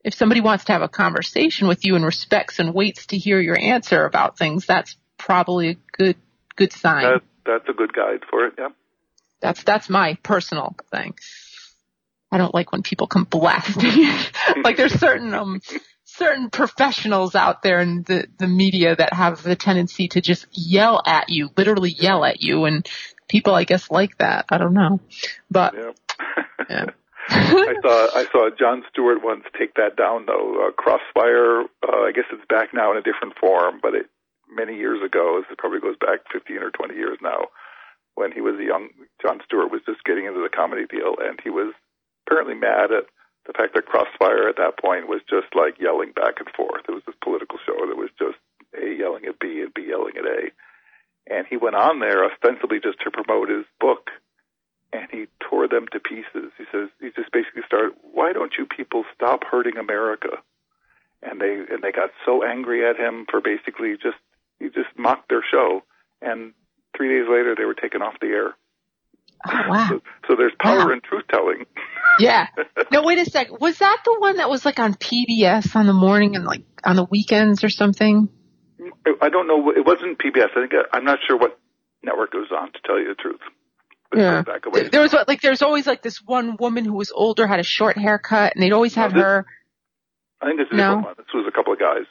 If 0.04 0.14
somebody 0.14 0.42
wants 0.42 0.66
to 0.66 0.74
have 0.74 0.82
a 0.82 0.90
conversation 0.90 1.68
with 1.68 1.86
you 1.86 1.96
and 1.96 2.04
respects 2.04 2.60
and 2.60 2.74
waits 2.74 3.08
to 3.08 3.18
hear 3.18 3.40
your 3.40 3.58
answer 3.58 4.06
about 4.06 4.38
things, 4.38 4.66
that's 4.66 4.98
probably 5.18 5.70
a 5.70 5.78
good 5.98 6.18
good 6.56 6.74
sign. 6.74 7.04
That 7.04 7.22
that's 7.46 7.70
a 7.70 7.74
good 7.74 7.94
guide 7.94 8.22
for 8.30 8.46
it. 8.48 8.54
Yeah. 8.58 8.70
That's 9.42 9.64
that's 9.64 9.90
my 9.90 10.18
personal 10.24 10.76
thing. 10.92 11.16
I 12.32 12.38
don't 12.38 12.54
like 12.54 12.72
when 12.72 12.82
people 12.82 13.08
come 13.08 13.26
blasting. 13.26 14.10
like 14.64 14.78
there's 14.78 15.00
certain 15.00 15.34
um 15.34 15.62
certain 16.04 16.50
professionals 16.50 17.36
out 17.36 17.62
there 17.62 17.80
in 17.80 18.04
the 18.04 18.28
the 18.38 18.48
media 18.48 18.96
that 18.96 19.14
have 19.14 19.44
the 19.44 19.56
tendency 19.56 20.08
to 20.10 20.22
just 20.22 20.48
yell 20.52 21.02
at 21.06 21.30
you, 21.30 21.50
literally 21.58 21.92
yell 21.92 22.24
at 22.26 22.42
you, 22.42 22.66
and 22.66 22.88
people 23.34 23.56
I 23.56 23.64
guess 23.64 23.90
like 23.90 24.16
that. 24.20 24.46
I 24.50 24.60
don't 24.60 24.74
know, 24.78 25.02
but 25.50 25.74
Yeah. 25.74 25.92
yeah. 26.70 26.86
I 27.30 27.74
saw 27.82 27.98
I 28.14 28.26
saw 28.32 28.50
Jon 28.54 28.84
Stewart 28.92 29.24
once 29.24 29.44
take 29.58 29.74
that 29.76 29.98
down 29.98 30.28
though. 30.28 30.68
Uh, 30.68 30.72
Crossfire, 30.72 31.64
uh, 31.82 32.04
I 32.06 32.12
guess 32.14 32.30
it's 32.32 32.46
back 32.48 32.74
now 32.74 32.92
in 32.92 32.98
a 32.98 33.02
different 33.02 33.34
form, 33.40 33.80
but 33.82 33.96
it 33.96 34.06
many 34.54 34.78
years 34.78 35.02
ago, 35.02 35.42
this 35.42 35.56
probably 35.58 35.80
goes 35.80 35.98
back 35.98 36.22
15 36.32 36.58
or 36.58 36.70
20 36.70 36.94
years 36.94 37.18
now, 37.24 37.50
when 38.14 38.32
he 38.32 38.42
was 38.42 38.60
a 38.62 38.64
young 38.64 38.90
Jon 39.22 39.42
Stewart 39.46 39.72
was 39.72 39.82
just 39.88 40.04
getting 40.04 40.26
into 40.26 40.46
the 40.46 40.54
comedy 40.54 40.86
deal, 40.86 41.18
and 41.18 41.40
he 41.42 41.50
was 41.50 41.74
apparently 42.28 42.54
mad 42.54 42.94
at 42.94 43.10
the 43.50 43.54
fact 43.58 43.74
that 43.74 43.90
Crossfire 43.90 44.48
at 44.48 44.62
that 44.62 44.78
point 44.78 45.10
was 45.10 45.26
just 45.26 45.50
like 45.56 45.82
yelling 45.82 46.14
back 46.14 46.38
and 46.38 46.48
forth. 46.54 46.86
It 46.88 46.94
was 46.94 47.04
this 47.08 47.18
political 47.24 47.58
show 47.66 47.82
that 47.90 47.98
was 47.98 48.14
just 48.20 48.38
A 48.78 48.94
yelling 48.94 49.26
at 49.26 49.40
B 49.42 49.66
and 49.66 49.74
B 49.74 49.90
yelling 49.90 50.16
at 50.22 50.30
A. 50.30 50.54
And 51.34 51.48
he 51.50 51.58
went 51.58 51.76
on 51.76 52.00
there 52.00 52.24
ostensibly 52.30 52.80
just 52.80 53.00
to 53.04 53.12
promote 53.12 53.50
his 53.50 53.66
book 53.80 54.10
and 54.94 55.08
he 55.12 55.26
tore 55.50 55.68
them 55.68 55.88
to 55.92 56.00
pieces. 56.00 56.52
He 56.58 56.66
says 56.72 56.90
he 57.02 57.08
just 57.16 57.32
basically 57.32 57.64
started, 57.66 57.94
"Why 58.14 58.32
don't 58.34 58.54
you 58.58 58.66
people 58.68 59.04
stop 59.16 59.44
hurting 59.44 59.78
America?" 59.78 60.38
And 61.24 61.42
they 61.42 61.54
and 61.72 61.82
they 61.82 61.92
got 61.92 62.12
so 62.26 62.44
angry 62.44 62.88
at 62.88 62.98
him 62.98 63.26
for 63.30 63.42
basically 63.42 63.94
just 63.94 64.18
he 64.60 64.68
just 64.68 64.92
mocked 64.98 65.30
their 65.30 65.44
show. 65.50 65.82
And 66.22 66.54
three 66.96 67.10
days 67.10 67.28
later, 67.30 67.56
they 67.58 67.66
were 67.66 67.74
taken 67.74 68.02
off 68.04 68.14
the 68.22 68.28
air. 68.28 68.54
Oh 69.46 69.70
wow. 69.70 69.88
So, 69.90 70.02
so 70.28 70.36
there's 70.38 70.54
power 70.60 70.88
Wow. 70.88 70.94
in 70.94 71.02
truth 71.02 71.24
telling. 71.32 71.66
Yeah. 72.20 72.48
No, 72.92 73.02
wait 73.02 73.18
a 73.18 73.26
sec. 73.26 73.60
Was 73.60 73.80
that 73.80 74.02
the 74.06 74.16
one 74.20 74.38
that 74.38 74.52
was 74.52 74.66
like 74.66 74.78
on 74.78 74.94
PBS 74.94 75.76
on 75.76 75.88
the 75.88 75.94
morning 75.94 76.36
and 76.36 76.46
like 76.46 76.62
on 76.84 76.96
the 76.96 77.06
weekends 77.10 77.64
or 77.64 77.70
something? 77.70 78.30
I 79.22 79.30
don't 79.30 79.48
know. 79.48 79.72
It 79.72 79.86
wasn't 79.86 80.18
PBS. 80.20 80.50
I 80.56 80.62
think 80.68 80.74
I'm 80.92 81.04
not 81.06 81.20
sure 81.28 81.38
what 81.38 81.58
network 82.04 82.34
it 82.34 82.38
was 82.38 82.52
on. 82.52 82.72
To 82.74 82.80
tell 82.86 83.00
you 83.00 83.10
the 83.10 83.16
truth. 83.16 83.40
Yeah. 84.16 84.44
back 84.44 84.66
a 84.66 84.70
ways. 84.70 84.90
There 84.92 85.02
was 85.02 85.14
like 85.28 85.42
there's 85.42 85.62
always 85.64 85.88
like 85.88 86.04
this 86.04 86.22
one 86.24 86.56
woman 86.58 86.86
who 86.86 86.94
was 86.94 87.12
older 87.12 87.48
had 87.48 87.60
a 87.60 87.64
short 87.64 87.98
haircut 87.98 88.54
and 88.54 88.64
they'd 88.64 88.72
always 88.72 88.94
have 88.96 89.12
No, 89.14 89.18
this- 89.18 89.24
her. 89.24 89.46
I 90.42 90.46
think 90.48 90.60
it's 90.62 90.72
a 90.72 90.76
No. 90.76 90.96
one. 90.98 91.16
This 91.18 91.26
was 91.34 91.46
a 91.48 91.52
couple 91.52 91.74
of 91.74 91.80
guys. 91.80 92.04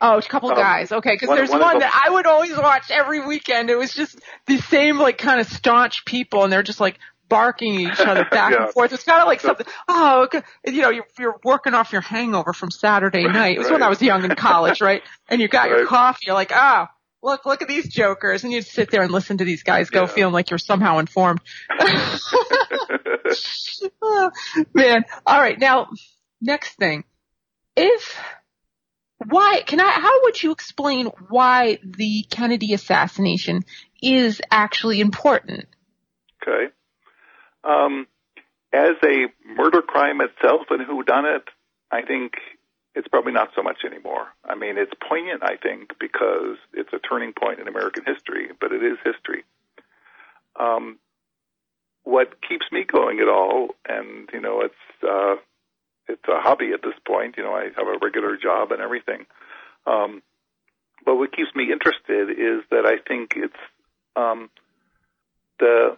Oh, 0.00 0.16
a 0.18 0.22
couple 0.22 0.50
Um, 0.50 0.56
guys. 0.56 0.90
Okay, 0.90 1.14
because 1.14 1.28
there's 1.36 1.50
one 1.50 1.60
one, 1.60 1.78
that 1.80 2.02
I 2.06 2.10
would 2.10 2.26
always 2.26 2.56
watch 2.56 2.90
every 2.90 3.26
weekend. 3.26 3.68
It 3.70 3.76
was 3.76 3.92
just 3.94 4.18
the 4.46 4.58
same 4.58 4.98
like 4.98 5.18
kind 5.18 5.40
of 5.40 5.46
staunch 5.46 6.04
people, 6.04 6.44
and 6.44 6.52
they're 6.52 6.62
just 6.62 6.80
like 6.80 6.98
barking 7.34 7.74
at 7.86 7.92
each 7.94 8.06
other 8.06 8.24
back 8.30 8.52
Yeah. 8.52 8.64
and 8.66 8.72
forth. 8.72 8.92
It's 8.92 9.02
kind 9.02 9.20
of 9.20 9.26
like 9.26 9.40
something. 9.40 9.66
Oh, 9.88 10.22
okay. 10.24 10.42
you 10.64 10.82
know, 10.82 10.90
you're, 10.90 11.06
you're 11.18 11.40
working 11.42 11.74
off 11.74 11.90
your 11.92 12.00
hangover 12.00 12.52
from 12.52 12.70
Saturday 12.70 13.24
night. 13.24 13.56
It 13.56 13.58
was 13.58 13.70
when. 13.70 13.82
I 13.82 13.88
was 13.88 14.00
young 14.00 14.24
in 14.24 14.34
college, 14.36 14.80
right? 14.80 15.02
And 15.28 15.40
you 15.40 15.48
got 15.48 15.68
your 15.68 15.84
coffee. 15.86 16.24
You're 16.26 16.34
like, 16.34 16.52
oh, 16.54 16.86
look, 17.22 17.44
look 17.46 17.60
at 17.62 17.68
these 17.68 17.88
jokers, 17.92 18.44
and 18.44 18.52
you'd 18.52 18.66
sit 18.66 18.90
there 18.92 19.02
and 19.02 19.10
listen 19.10 19.38
to 19.38 19.44
these 19.44 19.62
guys 19.64 19.90
go, 19.90 20.02
Yeah. 20.02 20.06
feeling 20.06 20.32
like 20.34 20.50
you're 20.50 20.58
somehow 20.58 20.98
informed. 20.98 21.40
Oh, 24.00 24.30
man. 24.72 25.04
All 25.26 25.40
right. 25.40 25.58
Now, 25.58 25.88
next 26.40 26.76
thing. 26.76 27.04
If, 27.76 28.16
why, 29.26 29.62
can 29.66 29.80
I, 29.80 29.90
how 29.90 30.22
would 30.22 30.40
you 30.42 30.52
explain 30.52 31.06
why 31.28 31.78
the 31.82 32.24
Kennedy 32.30 32.72
assassination 32.74 33.64
is 34.02 34.40
actually 34.50 35.00
important? 35.00 35.66
Okay. 36.42 36.72
Um, 37.64 38.06
as 38.72 38.96
a 39.04 39.26
murder 39.44 39.82
crime 39.82 40.20
itself 40.20 40.62
and 40.70 40.82
who 40.82 41.02
done 41.04 41.24
it, 41.26 41.44
I 41.90 42.02
think 42.02 42.34
it's 42.94 43.08
probably 43.08 43.32
not 43.32 43.50
so 43.54 43.62
much 43.62 43.78
anymore. 43.84 44.26
I 44.44 44.54
mean, 44.54 44.78
it's 44.78 44.92
poignant, 45.08 45.42
I 45.42 45.56
think, 45.56 45.98
because 45.98 46.56
it's 46.72 46.92
a 46.92 46.98
turning 46.98 47.32
point 47.32 47.60
in 47.60 47.68
American 47.68 48.04
history, 48.06 48.48
but 48.60 48.72
it 48.72 48.82
is 48.82 48.98
history. 49.04 49.44
Um, 50.56 50.98
what 52.04 52.40
keeps 52.46 52.66
me 52.70 52.84
going 52.84 53.20
at 53.20 53.28
all, 53.28 53.70
and 53.88 54.28
you 54.32 54.40
know, 54.40 54.60
it's 54.60 54.74
uh, 55.02 55.36
it's 56.06 56.28
a 56.28 56.40
hobby 56.40 56.72
at 56.74 56.82
this 56.82 56.94
point. 57.06 57.36
You 57.36 57.44
know, 57.44 57.54
I 57.54 57.70
have 57.76 57.88
a 57.88 57.98
regular 58.00 58.36
job 58.36 58.72
and 58.72 58.80
everything. 58.80 59.26
Um, 59.86 60.22
but 61.04 61.16
what 61.16 61.34
keeps 61.34 61.54
me 61.54 61.72
interested 61.72 62.30
is 62.30 62.62
that 62.70 62.86
I 62.86 62.96
think 63.06 63.32
it's 63.36 63.54
um, 64.16 64.50
the 65.58 65.96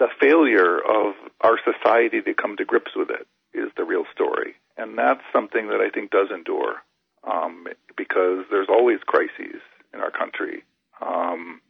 the 0.00 0.08
failure 0.18 0.78
of 0.78 1.14
our 1.42 1.58
society 1.62 2.22
to 2.22 2.34
come 2.34 2.56
to 2.56 2.64
grips 2.64 2.92
with 2.96 3.10
it 3.10 3.28
is 3.52 3.70
the 3.76 3.84
real 3.84 4.04
story, 4.12 4.54
and 4.76 4.98
that's 4.98 5.20
something 5.32 5.68
that 5.68 5.80
I 5.80 5.90
think 5.90 6.10
does 6.10 6.28
endure 6.34 6.82
um, 7.30 7.66
because 7.96 8.46
there's 8.50 8.68
always 8.68 8.98
crises 9.06 9.60
in 9.92 10.00
our 10.00 10.10
country. 10.10 10.64
Um, 11.00 11.60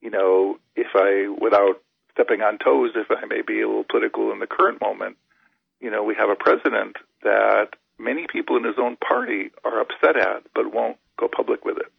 you 0.00 0.10
know, 0.10 0.58
if 0.76 0.86
I, 0.94 1.34
without 1.40 1.82
stepping 2.12 2.42
on 2.42 2.58
toes, 2.58 2.92
if 2.94 3.08
I 3.10 3.26
may 3.26 3.42
be 3.42 3.60
a 3.60 3.66
little 3.66 3.84
political 3.84 4.30
in 4.30 4.38
the 4.38 4.46
current 4.46 4.80
moment, 4.80 5.16
you 5.80 5.90
know, 5.90 6.04
we 6.04 6.14
have 6.14 6.30
a 6.30 6.36
president 6.36 6.96
that 7.24 7.70
many 7.98 8.26
people 8.32 8.56
in 8.56 8.64
his 8.64 8.78
own 8.78 8.96
party 8.96 9.50
are 9.64 9.80
upset 9.80 10.16
at, 10.16 10.44
but 10.54 10.72
won't 10.72 10.98
go 11.18 11.28
public 11.28 11.64
with 11.64 11.78
it. 11.78 11.90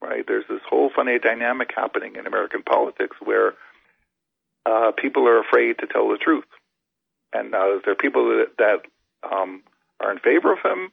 Right? 0.00 0.24
There's 0.26 0.46
this 0.48 0.60
whole 0.68 0.90
funny 0.94 1.18
dynamic 1.18 1.70
happening 1.74 2.14
in 2.14 2.28
American 2.28 2.62
politics 2.62 3.16
where 3.20 3.54
uh, 4.66 4.92
people 4.96 5.26
are 5.26 5.40
afraid 5.40 5.78
to 5.78 5.86
tell 5.86 6.08
the 6.08 6.18
truth, 6.18 6.44
and 7.32 7.54
uh, 7.54 7.78
there 7.84 7.92
are 7.92 7.96
people 7.96 8.28
that, 8.28 8.56
that 8.58 9.28
um, 9.30 9.62
are 10.00 10.12
in 10.12 10.18
favor 10.18 10.52
of 10.52 10.58
him, 10.64 10.90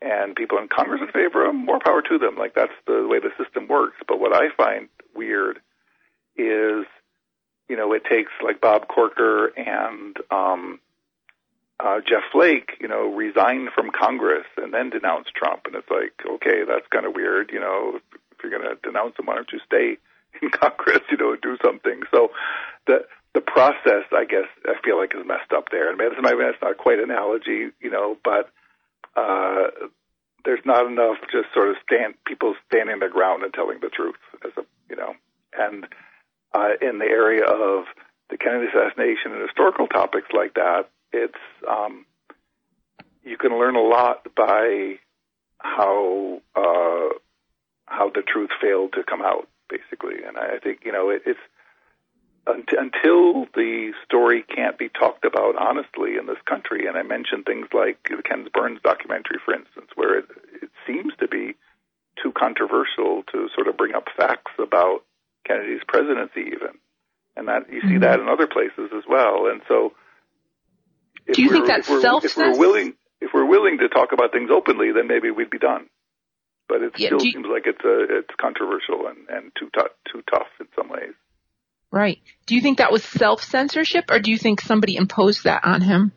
and 0.00 0.36
people 0.36 0.58
in 0.58 0.68
Congress 0.68 1.00
in 1.00 1.12
favor 1.12 1.44
of 1.44 1.54
him. 1.54 1.64
More 1.64 1.80
power 1.80 2.02
to 2.02 2.18
them. 2.18 2.36
Like 2.36 2.54
that's 2.54 2.72
the 2.86 3.06
way 3.08 3.18
the 3.20 3.30
system 3.42 3.68
works. 3.68 3.96
But 4.06 4.20
what 4.20 4.34
I 4.34 4.48
find 4.56 4.88
weird 5.14 5.58
is, 6.36 6.86
you 7.68 7.76
know, 7.76 7.92
it 7.92 8.04
takes 8.04 8.32
like 8.42 8.60
Bob 8.60 8.88
Corker 8.88 9.46
and 9.56 10.16
um, 10.30 10.80
uh, 11.80 12.00
Jeff 12.00 12.22
Flake, 12.32 12.72
you 12.80 12.88
know, 12.88 13.14
resign 13.14 13.68
from 13.74 13.90
Congress 13.90 14.46
and 14.56 14.72
then 14.72 14.90
denounce 14.90 15.28
Trump, 15.34 15.62
and 15.66 15.74
it's 15.74 15.90
like, 15.90 16.12
okay, 16.28 16.64
that's 16.66 16.86
kind 16.90 17.06
of 17.06 17.14
weird. 17.14 17.50
You 17.52 17.60
know, 17.60 17.92
if, 17.96 18.02
you're 18.42 18.56
going 18.56 18.68
to 18.68 18.80
denounce 18.82 19.18
him, 19.18 19.26
why 19.26 19.34
don't 19.34 19.50
you 19.52 19.60
stay 19.66 19.98
in 20.42 20.50
Congress? 20.50 21.02
You 21.10 21.16
know, 21.16 21.36
do 21.36 21.56
something. 21.64 22.02
So 22.12 22.30
the 22.88 23.06
the 23.34 23.40
process, 23.40 24.02
I 24.10 24.24
guess, 24.24 24.48
I 24.66 24.74
feel 24.82 24.98
like 24.98 25.14
is 25.14 25.24
messed 25.24 25.52
up 25.54 25.66
there. 25.70 25.90
And 25.90 25.98
maybe 25.98 26.42
that's 26.42 26.62
not 26.62 26.78
quite 26.78 26.98
an 26.98 27.10
analogy, 27.10 27.70
you 27.78 27.90
know, 27.90 28.16
but 28.24 28.50
uh, 29.14 29.68
there's 30.44 30.64
not 30.64 30.86
enough 30.86 31.18
just 31.30 31.52
sort 31.54 31.68
of 31.68 31.76
stand 31.84 32.14
people 32.26 32.54
standing 32.66 32.98
their 32.98 33.10
ground 33.10 33.44
and 33.44 33.52
telling 33.52 33.78
the 33.80 33.90
truth, 33.90 34.18
as 34.44 34.52
a 34.56 34.62
you 34.88 34.96
know, 34.96 35.12
and 35.56 35.86
uh, 36.54 36.70
in 36.80 36.98
the 36.98 37.04
area 37.04 37.44
of 37.44 37.84
the 38.30 38.38
Kennedy 38.38 38.66
assassination 38.68 39.32
and 39.32 39.42
historical 39.42 39.86
topics 39.86 40.28
like 40.32 40.54
that, 40.54 40.88
it's 41.12 41.44
um, 41.68 42.06
you 43.22 43.36
can 43.36 43.58
learn 43.58 43.76
a 43.76 43.82
lot 43.82 44.26
by 44.34 44.94
how 45.58 46.40
uh, 46.56 47.14
how 47.86 48.10
the 48.10 48.22
truth 48.26 48.50
failed 48.60 48.94
to 48.94 49.04
come 49.04 49.22
out, 49.22 49.48
basically. 49.68 50.24
And 50.26 50.38
I 50.38 50.58
think 50.62 50.80
you 50.84 50.92
know 50.92 51.10
it, 51.10 51.22
it's 51.26 51.40
until 52.48 53.46
the 53.54 53.92
story 54.04 54.42
can't 54.42 54.78
be 54.78 54.88
talked 54.88 55.24
about 55.24 55.56
honestly 55.56 56.16
in 56.18 56.26
this 56.26 56.40
country. 56.46 56.86
And 56.86 56.96
I 56.96 57.02
mentioned 57.02 57.44
things 57.44 57.66
like 57.72 57.98
the 58.08 58.22
Ken 58.22 58.46
Burns 58.52 58.80
documentary, 58.82 59.38
for 59.44 59.54
instance, 59.54 59.88
where 59.94 60.18
it, 60.20 60.24
it 60.62 60.70
seems 60.86 61.12
to 61.20 61.28
be 61.28 61.54
too 62.22 62.32
controversial 62.32 63.22
to 63.32 63.48
sort 63.54 63.68
of 63.68 63.76
bring 63.76 63.94
up 63.94 64.06
facts 64.16 64.52
about 64.58 65.04
Kennedy's 65.46 65.82
presidency, 65.86 66.40
even. 66.52 66.78
And 67.36 67.48
that 67.48 67.72
you 67.72 67.80
see 67.82 67.86
mm-hmm. 67.86 68.00
that 68.00 68.20
in 68.20 68.28
other 68.28 68.48
places 68.48 68.90
as 68.96 69.04
well. 69.08 69.46
And 69.46 69.62
so, 69.68 69.92
do 71.32 71.42
you 71.42 71.50
think 71.50 71.66
that's 71.66 71.86
self? 71.86 72.24
If 72.24 72.36
we're 72.36 72.58
willing, 72.58 72.94
if 73.20 73.30
we're 73.32 73.46
willing 73.46 73.78
to 73.78 73.88
talk 73.88 74.12
about 74.12 74.32
things 74.32 74.50
openly, 74.52 74.90
then 74.92 75.06
maybe 75.06 75.30
we'd 75.30 75.50
be 75.50 75.58
done. 75.58 75.88
But 76.68 76.82
it 76.82 76.92
yeah, 76.96 77.08
still 77.08 77.22
you, 77.22 77.32
seems 77.32 77.46
like 77.50 77.66
it's 77.66 77.84
a, 77.84 78.18
it's 78.18 78.34
controversial 78.40 79.06
and, 79.06 79.28
and 79.28 79.52
too 79.58 79.70
tough, 79.72 79.92
too 80.12 80.22
tough 80.30 80.48
in 80.60 80.66
some 80.76 80.88
ways. 80.88 81.14
Right. 81.90 82.20
Do 82.46 82.54
you 82.54 82.60
think 82.60 82.78
that 82.78 82.92
was 82.92 83.02
self 83.02 83.42
censorship, 83.42 84.10
or 84.10 84.18
do 84.18 84.30
you 84.30 84.38
think 84.38 84.60
somebody 84.60 84.96
imposed 84.96 85.44
that 85.44 85.64
on 85.64 85.80
him? 85.80 86.12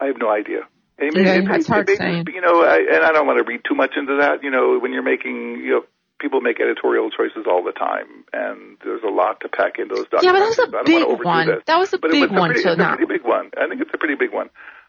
I 0.00 0.06
have 0.06 0.18
no 0.18 0.30
idea. 0.30 0.60
I 0.98 1.10
mean, 1.10 1.24
yeah, 1.24 1.34
it, 1.36 1.44
that's 1.46 1.64
it, 1.64 1.68
hard 1.68 1.88
it, 1.90 1.98
saying. 1.98 2.26
You 2.32 2.40
know, 2.40 2.62
I, 2.62 2.76
and 2.76 3.04
I 3.04 3.12
don't 3.12 3.26
want 3.26 3.38
to 3.38 3.44
read 3.44 3.60
too 3.68 3.74
much 3.74 3.92
into 3.96 4.18
that. 4.20 4.42
You 4.42 4.50
know, 4.50 4.78
when 4.78 4.92
you're 4.92 5.02
making, 5.02 5.60
you 5.62 5.70
know, 5.70 5.80
people 6.18 6.40
make 6.40 6.60
editorial 6.60 7.10
choices 7.10 7.44
all 7.48 7.62
the 7.62 7.72
time, 7.72 8.24
and 8.32 8.76
there's 8.84 9.02
a 9.02 9.12
lot 9.12 9.40
to 9.40 9.48
pack 9.48 9.78
into 9.78 9.94
those 9.94 10.08
documents. 10.08 10.24
Yeah, 10.24 10.32
but 10.32 10.40
that 10.40 10.48
was 10.48 10.58
a 10.58 10.84
big 10.84 11.24
one. 11.24 11.46
This. 11.46 11.62
That 11.66 11.78
was 11.78 11.92
a 11.92 11.98
big 11.98 12.30
one. 12.32 12.50
Pretty, 12.50 12.62
so 12.62 12.72
it's 12.72 12.80
a 12.80 12.96
pretty 12.96 13.12
big 13.12 13.24
one. 13.24 13.50
I 13.56 13.68
think 13.68 13.80
it's 13.80 13.92
a 13.92 13.98
pretty 13.98 14.16
big 14.16 14.32
one. 14.32 14.48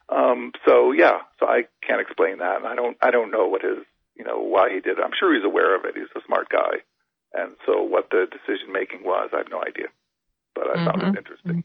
Um, 0.09 0.51
so 0.65 0.91
yeah, 0.91 1.27
so 1.39 1.47
I 1.47 1.67
can't 1.85 1.99
explain 1.99 2.39
that. 2.39 2.63
I 2.63 2.75
don't. 2.75 2.97
I 3.01 3.11
don't 3.11 3.31
know 3.31 3.47
what 3.47 3.61
his, 3.61 3.83
you 4.15 4.23
know, 4.23 4.39
why 4.39 4.69
he 4.71 4.79
did 4.79 4.99
it. 4.99 5.03
I'm 5.03 5.15
sure 5.17 5.35
he's 5.35 5.43
aware 5.43 5.75
of 5.75 5.83
it. 5.83 5.95
He's 5.95 6.11
a 6.15 6.23
smart 6.25 6.47
guy, 6.47 6.83
and 7.37 7.55
so 7.65 7.83
what 7.83 8.09
the 8.09 8.25
decision 8.31 8.73
making 8.73 9.03
was, 9.03 9.29
I 9.33 9.37
have 9.37 9.51
no 9.51 9.61
idea 9.61 9.87
but 10.57 10.69
I 10.69 10.75
mm-hmm. 10.75 10.85
found 10.85 11.01
it 11.01 11.05
mm-hmm. 11.05 11.17
interesting. 11.17 11.63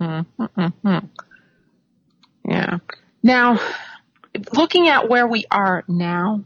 Mm-hmm. 0.00 0.60
mm-hmm. 0.60 1.06
Yeah. 2.46 2.78
Now, 3.22 3.58
looking 4.52 4.88
at 4.88 5.08
where 5.08 5.26
we 5.26 5.44
are 5.50 5.84
now 5.88 6.44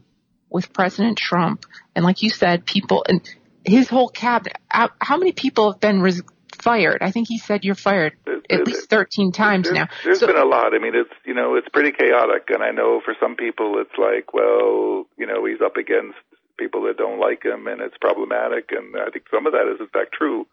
with 0.50 0.72
President 0.72 1.18
Trump, 1.18 1.64
and 1.94 2.04
like 2.04 2.22
you 2.22 2.30
said, 2.30 2.64
people 2.64 3.04
and 3.08 3.28
his 3.64 3.88
whole 3.88 4.08
cabinet, 4.08 4.56
how 4.70 5.16
many 5.16 5.32
people 5.32 5.72
have 5.72 5.80
been 5.80 6.00
res- 6.00 6.22
fired? 6.62 6.98
I 7.02 7.10
think 7.10 7.28
he 7.28 7.38
said 7.38 7.64
you're 7.64 7.74
fired 7.74 8.14
at 8.48 8.66
least 8.66 8.88
13 8.88 9.32
times 9.32 9.64
there's, 9.64 9.74
now. 9.74 9.88
There's 10.04 10.20
so, 10.20 10.26
been 10.26 10.38
a 10.38 10.44
lot. 10.44 10.74
I 10.74 10.78
mean, 10.78 10.94
it's, 10.94 11.10
you 11.26 11.34
know, 11.34 11.56
it's 11.56 11.68
pretty 11.68 11.92
chaotic. 11.92 12.48
And 12.48 12.62
I 12.62 12.70
know 12.70 13.00
for 13.04 13.14
some 13.20 13.34
people 13.34 13.74
it's 13.78 13.98
like, 13.98 14.32
well, 14.32 15.06
you 15.16 15.26
know, 15.26 15.44
he's 15.44 15.60
up 15.60 15.76
against 15.76 16.16
people 16.58 16.82
that 16.84 16.98
don't 16.98 17.20
like 17.20 17.44
him 17.44 17.66
and 17.66 17.80
it's 17.80 17.96
problematic. 18.00 18.70
And 18.70 18.96
I 18.96 19.10
think 19.10 19.26
some 19.30 19.46
of 19.46 19.52
that 19.52 19.70
is 19.72 19.80
in 19.80 19.88
fact 19.88 20.12
true 20.12 20.46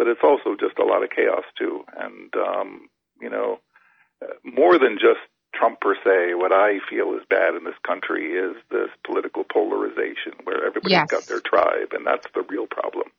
but 0.00 0.08
it's 0.08 0.24
also 0.24 0.56
just 0.58 0.78
a 0.78 0.84
lot 0.84 1.04
of 1.04 1.10
chaos 1.10 1.44
too. 1.58 1.84
And 1.94 2.32
um, 2.34 2.88
you 3.20 3.28
know, 3.28 3.60
more 4.42 4.78
than 4.78 4.96
just 4.96 5.20
Trump 5.54 5.78
per 5.82 5.94
se, 5.94 6.32
what 6.40 6.52
I 6.52 6.78
feel 6.88 7.12
is 7.12 7.22
bad 7.28 7.54
in 7.54 7.64
this 7.64 7.76
country 7.86 8.32
is 8.32 8.56
this 8.70 8.88
political 9.04 9.44
polarization 9.44 10.40
where 10.44 10.64
everybody's 10.64 11.04
yes. 11.04 11.10
got 11.10 11.26
their 11.26 11.40
tribe, 11.44 11.92
and 11.92 12.06
that's 12.06 12.26
the 12.34 12.40
real 12.48 12.66
problem. 12.66 13.12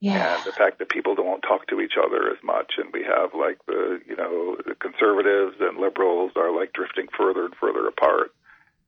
Yeah. 0.00 0.34
And 0.34 0.44
the 0.44 0.50
fact 0.50 0.80
that 0.80 0.88
people 0.88 1.14
don't 1.14 1.42
talk 1.42 1.68
to 1.68 1.80
each 1.80 1.94
other 1.94 2.28
as 2.32 2.42
much, 2.42 2.74
and 2.78 2.90
we 2.92 3.04
have 3.04 3.30
like 3.32 3.58
the 3.68 4.00
you 4.04 4.16
know 4.16 4.56
the 4.66 4.74
conservatives 4.74 5.56
and 5.60 5.78
liberals 5.78 6.32
are 6.34 6.50
like 6.50 6.72
drifting 6.72 7.06
further 7.16 7.44
and 7.44 7.54
further 7.54 7.86
apart, 7.86 8.34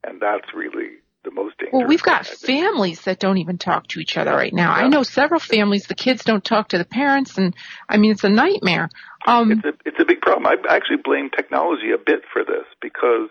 and 0.02 0.20
that's 0.20 0.52
really 0.52 0.98
the 1.24 1.30
most 1.30 1.58
dangerous. 1.58 1.72
Well, 1.72 1.86
we've 1.86 2.02
got 2.02 2.26
families 2.26 3.02
that 3.02 3.18
don't 3.18 3.38
even 3.38 3.58
talk 3.58 3.86
to 3.88 4.00
each 4.00 4.16
other 4.16 4.32
right 4.32 4.52
now. 4.52 4.76
Yeah. 4.76 4.84
I 4.84 4.88
know 4.88 5.02
several 5.02 5.40
families. 5.40 5.86
The 5.86 5.94
kids 5.94 6.24
don't 6.24 6.44
talk 6.44 6.68
to 6.68 6.78
the 6.78 6.84
parents, 6.84 7.38
and 7.38 7.54
I 7.88 7.96
mean 7.96 8.12
it's 8.12 8.24
a 8.24 8.28
nightmare. 8.28 8.90
Um, 9.26 9.52
it's 9.52 9.64
a 9.64 9.72
it's 9.84 10.00
a 10.00 10.04
big 10.04 10.20
problem. 10.20 10.46
I 10.46 10.56
actually 10.74 10.98
blame 11.02 11.30
technology 11.30 11.92
a 11.92 11.98
bit 11.98 12.22
for 12.32 12.44
this 12.44 12.64
because 12.80 13.28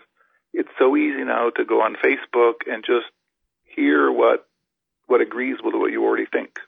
it's 0.52 0.70
so 0.78 0.96
easy 0.96 1.24
now 1.24 1.50
to 1.50 1.64
go 1.64 1.82
on 1.82 1.96
Facebook 2.02 2.70
and 2.70 2.84
just 2.84 3.06
hear 3.64 4.10
what 4.10 4.46
what 5.06 5.20
agrees 5.20 5.56
with 5.62 5.74
what 5.74 5.92
you 5.92 6.04
already 6.04 6.26
think. 6.26 6.58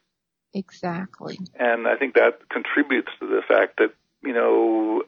Exactly. 0.53 1.39
And 1.59 1.89
I 1.89 1.97
think 1.97 2.15
that 2.15 2.49
contributes 2.49 3.11
to 3.21 3.27
the 3.27 3.43
fact 3.47 3.79
that 3.79 3.93
you 4.23 4.33
know 4.33 5.03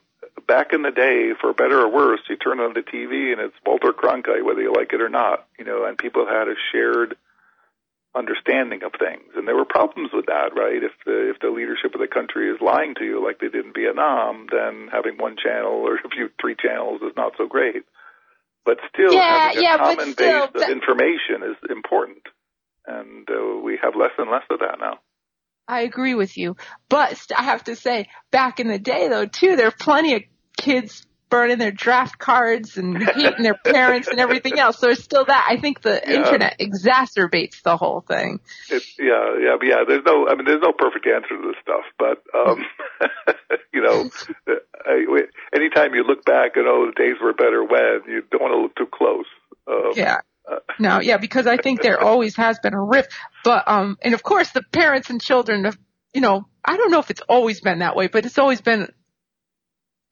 back 0.47 0.73
in 0.73 0.83
the 0.83 0.91
day, 0.91 1.33
for 1.41 1.53
better 1.53 1.81
or 1.81 1.91
worse, 1.91 2.21
you 2.29 2.37
turn 2.37 2.61
on 2.61 2.75
the 2.75 2.81
TV 2.81 3.33
and 3.33 3.41
it's 3.41 3.57
Walter 3.65 3.93
Cronkite, 3.93 4.45
whether 4.45 4.61
you 4.61 4.73
like 4.73 4.93
it 4.93 5.01
or 5.01 5.09
not, 5.09 5.47
you 5.59 5.65
know, 5.65 5.85
and 5.85 5.99
people 5.99 6.27
had 6.27 6.49
a 6.49 6.55
shared 6.73 7.17
understanding 8.15 8.83
of 8.83 8.93
things. 8.99 9.37
And 9.37 9.47
there 9.47 9.57
were 9.57 9.69
problems 9.69 10.11
with 10.13 10.27
that, 10.27 10.57
right? 10.57 10.83
If 10.83 10.93
the 11.05 11.31
if 11.31 11.39
the 11.41 11.51
leadership 11.51 11.95
of 11.95 12.01
the 12.01 12.09
country 12.09 12.51
is 12.51 12.61
lying 12.61 12.95
to 12.97 13.05
you 13.05 13.23
like 13.23 13.39
they 13.39 13.49
did 13.49 13.67
in 13.67 13.73
Vietnam, 13.73 14.47
then 14.51 14.89
having 14.91 15.19
one 15.19 15.37
channel 15.37 15.85
or 15.85 15.97
a 16.05 16.09
few 16.09 16.31
three 16.41 16.57
channels 16.57 17.03
is 17.03 17.13
not 17.17 17.33
so 17.37 17.47
great. 17.47 17.85
But 18.65 18.79
still, 18.93 19.13
yeah, 19.13 19.53
having 19.53 19.59
a 19.59 19.63
yeah, 19.63 19.77
common 19.77 20.13
still, 20.13 20.49
base 20.49 20.63
of 20.63 20.69
information 20.71 21.45
is 21.45 21.57
important, 21.71 22.25
and 22.87 23.29
uh, 23.31 23.61
we 23.63 23.79
have 23.81 23.95
less 23.95 24.11
and 24.19 24.31
less 24.31 24.43
of 24.51 24.59
that 24.59 24.81
now. 24.81 24.99
I 25.69 25.83
agree 25.83 26.15
with 26.15 26.37
you. 26.37 26.57
But 26.89 27.21
I 27.37 27.43
have 27.43 27.65
to 27.65 27.77
say, 27.77 28.09
back 28.31 28.61
in 28.61 28.69
the 28.69 28.79
day 28.79 29.09
though, 29.09 29.27
too, 29.27 29.57
there 29.57 29.69
are 29.69 29.75
plenty 29.79 30.15
of 30.15 30.23
kids 30.57 31.07
burning 31.29 31.59
their 31.59 31.73
draft 31.73 32.19
cards 32.19 32.77
and 32.77 33.03
hating 33.03 33.43
their 33.43 33.59
parents 33.65 34.09
and 34.09 34.21
everything 34.21 34.59
else. 34.59 34.79
So 34.79 34.91
it's 34.91 35.03
still 35.03 35.25
that. 35.25 35.47
I 35.49 35.57
think 35.57 35.83
the 35.83 36.01
yeah. 36.07 36.15
internet 36.15 36.59
exacerbates 36.61 37.63
the 37.63 37.77
whole 37.77 38.01
thing. 38.01 38.41
It's, 38.71 38.97
yeah, 38.99 39.37
yeah, 39.41 39.57
yeah. 39.63 39.85
There's 39.87 40.05
no, 40.05 40.29
I 40.29 40.35
mean, 40.35 40.45
there's 40.45 40.63
no 40.63 40.73
perfect 40.73 41.07
answer 41.07 41.37
to 41.37 41.49
this 41.49 41.57
stuff, 41.63 41.85
but, 41.99 42.23
um, 42.35 42.65
you 43.75 43.83
know, 43.83 44.09
I, 44.87 45.23
anytime 45.55 45.95
you 45.95 46.05
look 46.05 46.25
back 46.25 46.57
and, 46.57 46.67
oh, 46.67 46.87
the 46.87 47.03
days 47.03 47.17
were 47.21 47.33
better 47.33 47.65
when, 47.65 48.03
you 48.07 48.23
don't 48.31 48.43
want 48.43 48.53
to 48.53 48.59
look 48.59 48.77
too 48.77 48.87
close. 48.93 49.27
Um, 49.67 49.93
yeah. 49.97 50.19
No, 50.79 51.01
yeah, 51.01 51.17
because 51.17 51.47
I 51.47 51.57
think 51.57 51.83
there 51.83 52.01
always 52.01 52.37
has 52.37 52.59
been 52.59 52.75
a 52.75 52.81
rift. 52.81 53.13
But 53.45 53.67
um 53.67 53.99
and 54.03 54.15
of 54.15 54.23
course 54.23 54.51
the 54.51 54.63
parents 54.73 55.11
and 55.11 55.21
children 55.21 55.65
have 55.65 55.79
you 56.15 56.21
know, 56.21 56.47
I 56.65 56.77
don't 56.77 56.91
know 56.91 57.01
if 57.01 57.11
it's 57.11 57.23
always 57.29 57.61
been 57.61 57.81
that 57.81 57.95
way, 57.97 58.07
but 58.07 58.25
it's 58.25 58.39
always 58.39 58.61
been 58.61 58.89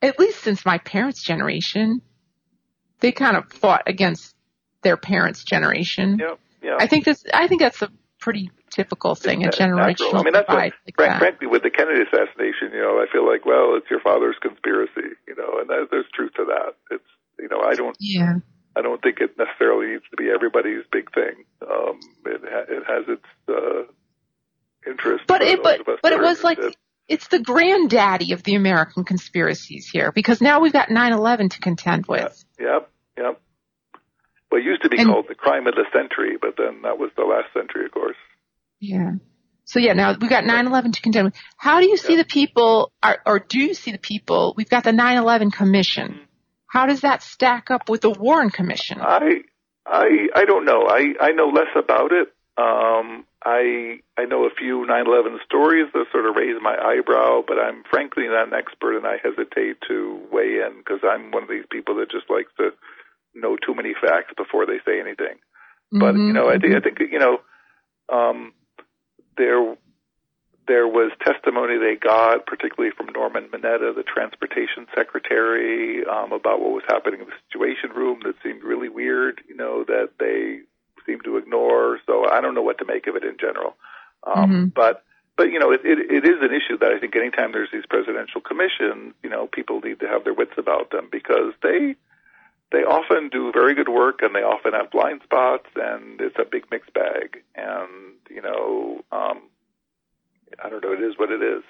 at 0.02 0.18
least 0.18 0.40
since 0.40 0.66
my 0.66 0.78
parents' 0.78 1.22
generation, 1.22 2.02
they 3.00 3.12
kind 3.12 3.36
of 3.36 3.50
fought 3.52 3.84
against 3.86 4.34
their 4.82 4.96
parents' 4.96 5.44
generation. 5.44 6.18
Yeah, 6.18 6.34
yeah. 6.62 6.76
I 6.78 6.86
think 6.86 7.04
this 7.04 7.24
I 7.32 7.48
think 7.48 7.60
that's 7.60 7.80
a 7.82 7.90
pretty 8.20 8.50
typical 8.70 9.14
thing, 9.14 9.44
a 9.44 9.50
generational 9.50 10.14
I 10.14 10.22
mean, 10.22 10.32
that's 10.32 10.48
divide. 10.48 10.72
What, 10.96 11.08
like 11.08 11.18
frankly, 11.18 11.46
with 11.46 11.62
the 11.62 11.70
Kennedy 11.70 12.02
assassination, 12.02 12.72
you 12.72 12.80
know, 12.80 12.98
I 12.98 13.06
feel 13.12 13.26
like, 13.26 13.44
well, 13.46 13.76
it's 13.76 13.88
your 13.90 14.00
father's 14.00 14.36
conspiracy, 14.40 15.14
you 15.28 15.36
know, 15.36 15.60
and 15.60 15.68
that, 15.68 15.88
there's 15.90 16.06
truth 16.14 16.32
to 16.36 16.44
that. 16.46 16.74
It's, 16.90 17.04
you 17.38 17.48
know, 17.48 17.60
I 17.60 17.74
don't, 17.74 17.96
yeah. 18.00 18.36
I 18.76 18.82
don't 18.82 19.00
think 19.02 19.18
it 19.20 19.36
necessarily 19.38 19.92
needs 19.92 20.04
to 20.10 20.16
be 20.16 20.30
everybody's 20.34 20.82
big 20.90 21.12
thing. 21.14 21.44
Um, 21.62 22.00
it, 22.26 22.40
ha- 22.44 22.66
it 22.68 22.82
has 22.86 23.04
its 23.08 23.24
uh, 23.48 24.90
interest. 24.90 25.24
But 25.26 25.42
it, 25.42 25.62
but, 25.62 25.80
but 26.02 26.12
it 26.12 26.20
was 26.20 26.42
like 26.42 26.58
it. 26.58 26.76
it's 27.08 27.28
the 27.28 27.38
granddaddy 27.40 28.32
of 28.32 28.42
the 28.42 28.54
American 28.56 29.04
conspiracies 29.04 29.88
here 29.88 30.10
because 30.12 30.40
now 30.40 30.60
we've 30.60 30.72
got 30.72 30.88
9/11 30.88 31.50
to 31.52 31.60
contend 31.60 32.06
with. 32.06 32.44
Yep, 32.58 32.90
yep. 33.16 33.40
Well, 34.50 34.60
it 34.60 34.64
used 34.64 34.82
to 34.82 34.88
be 34.88 34.98
And- 34.98 35.08
called 35.08 35.26
the 35.28 35.34
crime 35.34 35.66
of 35.66 35.74
the 35.74 35.84
century, 35.92 36.36
but 36.40 36.54
then 36.56 36.82
that 36.82 36.98
was 36.98 37.10
the 37.16 37.24
last 37.24 37.52
century, 37.52 37.86
of 37.86 37.92
course. 37.92 38.16
Yeah. 38.80 39.12
So 39.66 39.78
yeah, 39.78 39.94
now 39.94 40.14
we've 40.20 40.28
got 40.28 40.44
9/11 40.44 40.92
to 40.94 41.00
contend 41.00 41.24
with. 41.26 41.34
How 41.56 41.80
do 41.80 41.86
you 41.88 41.96
see 41.96 42.16
the 42.16 42.24
people, 42.24 42.92
or, 43.02 43.18
or 43.24 43.38
do 43.38 43.58
you 43.60 43.72
see 43.74 43.92
the 43.92 43.98
people? 43.98 44.52
We've 44.56 44.68
got 44.68 44.84
the 44.84 44.90
9/11 44.90 45.52
Commission. 45.52 46.20
How 46.74 46.86
does 46.86 47.02
that 47.02 47.22
stack 47.22 47.70
up 47.70 47.88
with 47.88 48.00
the 48.00 48.10
Warren 48.10 48.50
Commission? 48.50 48.98
I 49.00 49.42
I 49.86 50.26
I 50.34 50.44
don't 50.44 50.64
know. 50.64 50.88
I 50.88 51.14
I 51.20 51.30
know 51.30 51.46
less 51.46 51.70
about 51.76 52.10
it. 52.10 52.34
Um, 52.58 53.24
I 53.44 54.00
I 54.18 54.24
know 54.24 54.44
a 54.44 54.50
few 54.50 54.84
9/11 54.84 55.38
stories 55.44 55.86
that 55.94 56.06
sort 56.10 56.26
of 56.26 56.34
raise 56.34 56.60
my 56.60 56.76
eyebrow, 56.76 57.44
but 57.46 57.60
I'm 57.60 57.84
frankly 57.88 58.26
not 58.26 58.48
an 58.48 58.54
expert, 58.54 58.96
and 58.96 59.06
I 59.06 59.18
hesitate 59.22 59.76
to 59.86 60.20
weigh 60.32 60.62
in 60.66 60.78
because 60.78 60.98
I'm 61.04 61.30
one 61.30 61.44
of 61.44 61.48
these 61.48 61.66
people 61.70 61.94
that 61.96 62.10
just 62.10 62.28
likes 62.28 62.50
to 62.56 62.70
know 63.36 63.56
too 63.56 63.74
many 63.74 63.94
facts 63.94 64.34
before 64.36 64.66
they 64.66 64.80
say 64.84 64.98
anything. 64.98 65.38
But 65.92 66.16
Mhm, 66.16 66.26
you 66.26 66.32
know, 66.32 66.48
I 66.48 66.58
think 66.58 66.74
I 66.74 66.80
mhm. 66.80 66.82
think 66.82 66.98
you 67.12 67.20
know, 67.20 67.38
um, 68.12 68.52
there 69.36 69.76
there 70.66 70.88
was 70.88 71.12
testimony 71.20 71.78
they 71.78 71.96
got, 71.96 72.46
particularly 72.46 72.94
from 72.96 73.06
Norman 73.12 73.48
Mineta, 73.48 73.94
the 73.94 74.02
transportation 74.02 74.86
secretary, 74.94 76.04
um, 76.06 76.32
about 76.32 76.60
what 76.60 76.72
was 76.72 76.84
happening 76.88 77.20
in 77.20 77.26
the 77.26 77.32
Situation 77.48 77.90
Room 77.94 78.20
that 78.24 78.34
seemed 78.42 78.62
really 78.62 78.88
weird. 78.88 79.42
You 79.48 79.56
know 79.56 79.84
that 79.84 80.10
they 80.18 80.60
seemed 81.06 81.24
to 81.24 81.36
ignore. 81.36 82.00
So 82.06 82.28
I 82.28 82.40
don't 82.40 82.54
know 82.54 82.62
what 82.62 82.78
to 82.78 82.84
make 82.84 83.06
of 83.06 83.16
it 83.16 83.24
in 83.24 83.36
general. 83.38 83.76
Um, 84.24 84.50
Mhm. 84.50 84.74
But 84.74 85.04
but 85.36 85.50
you 85.50 85.58
know, 85.58 85.72
it, 85.72 85.80
it 85.84 85.98
it 85.98 86.24
is 86.24 86.40
an 86.40 86.52
issue 86.54 86.78
that 86.78 86.92
I 86.92 86.98
think 86.98 87.16
anytime 87.16 87.52
there's 87.52 87.70
these 87.72 87.86
presidential 87.86 88.40
commissions, 88.40 89.14
you 89.22 89.30
know, 89.30 89.46
people 89.46 89.80
need 89.80 90.00
to 90.00 90.08
have 90.08 90.24
their 90.24 90.34
wits 90.34 90.56
about 90.56 90.90
them 90.90 91.08
because 91.10 91.52
they 91.62 91.96
they 92.72 92.84
often 92.84 93.28
do 93.28 93.52
very 93.52 93.74
good 93.74 93.88
work 93.88 94.20
and 94.22 94.34
they 94.34 94.42
often 94.42 94.72
have 94.72 94.90
blind 94.90 95.20
spots 95.22 95.66
and 95.76 96.20
it's 96.20 96.36
a 96.38 96.44
big 96.44 96.64
mixed 96.70 96.92
bag 96.92 97.42
and 97.54 98.14
you 98.30 98.42
know 98.42 99.04
um 99.12 99.42
i 100.62 100.68
don't 100.68 100.82
know 100.82 100.92
it 100.92 101.02
is 101.02 101.14
what 101.18 101.30
it 101.30 101.42
is. 101.42 101.62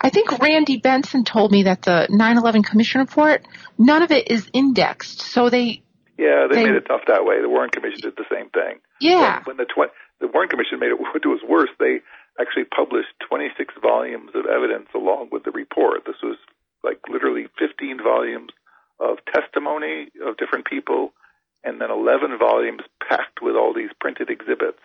I 0.00 0.10
think 0.10 0.38
Randy 0.38 0.76
Benson 0.76 1.24
told 1.24 1.50
me 1.50 1.62
that 1.64 1.82
the 1.82 2.06
9/11 2.10 2.62
Commission 2.64 3.00
report, 3.00 3.42
none 3.78 4.02
of 4.02 4.10
it 4.10 4.30
is 4.30 4.48
indexed. 4.52 5.22
So 5.22 5.48
they, 5.48 5.82
yeah 6.18 6.46
they, 6.48 6.56
They- 6.56 6.64
made 6.64 6.74
it 6.74 6.86
tough 6.86 7.02
that 7.08 7.24
way. 7.24 7.40
The 7.40 7.48
warren 7.48 7.70
commission 7.70 8.00
did 8.02 8.16
the 8.16 8.26
same 8.30 8.50
thing. 8.50 8.80
Yeah, 9.00 9.42
when, 9.44 9.56
when 9.56 9.56
the 9.56 9.64
tw- 9.64 9.92
the 10.20 10.28
warren 10.28 10.48
commission 10.48 10.78
made 10.78 10.90
it 10.90 11.00
what 11.00 11.24
was 11.24 11.40
worse 11.48 11.70
they 11.78 12.00
actually 12.40 12.64
published 12.64 13.12
26 13.28 13.74
volumes 13.82 14.30
of 14.34 14.46
evidence 14.46 14.88
along 14.94 15.28
with 15.32 15.44
the 15.44 15.50
report. 15.50 16.04
This 16.06 16.20
was 16.22 16.36
like 16.84 16.98
literally 17.08 17.46
15 17.58 17.98
volumes 18.02 18.50
of 19.00 19.18
testimony 19.32 20.08
of 20.24 20.36
different 20.36 20.66
people 20.66 21.12
and 21.64 21.80
then 21.80 21.90
11 21.90 22.38
volumes 22.38 22.82
packed 23.06 23.40
with 23.42 23.54
all 23.56 23.72
these 23.74 23.90
printed 24.00 24.30
exhibits. 24.30 24.80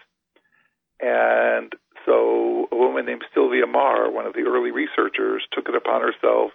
And 1.00 1.74
so 2.08 2.70
a 2.72 2.76
woman 2.76 3.06
named 3.06 3.26
Sylvia 3.34 3.66
Meagher, 3.66 4.12
one 4.12 4.26
of 4.26 4.34
the 4.34 4.48
early 4.48 4.72
researchers, 4.72 5.44
took 5.52 5.68
it 5.68 5.76
upon 5.76 6.02
herself 6.02 6.52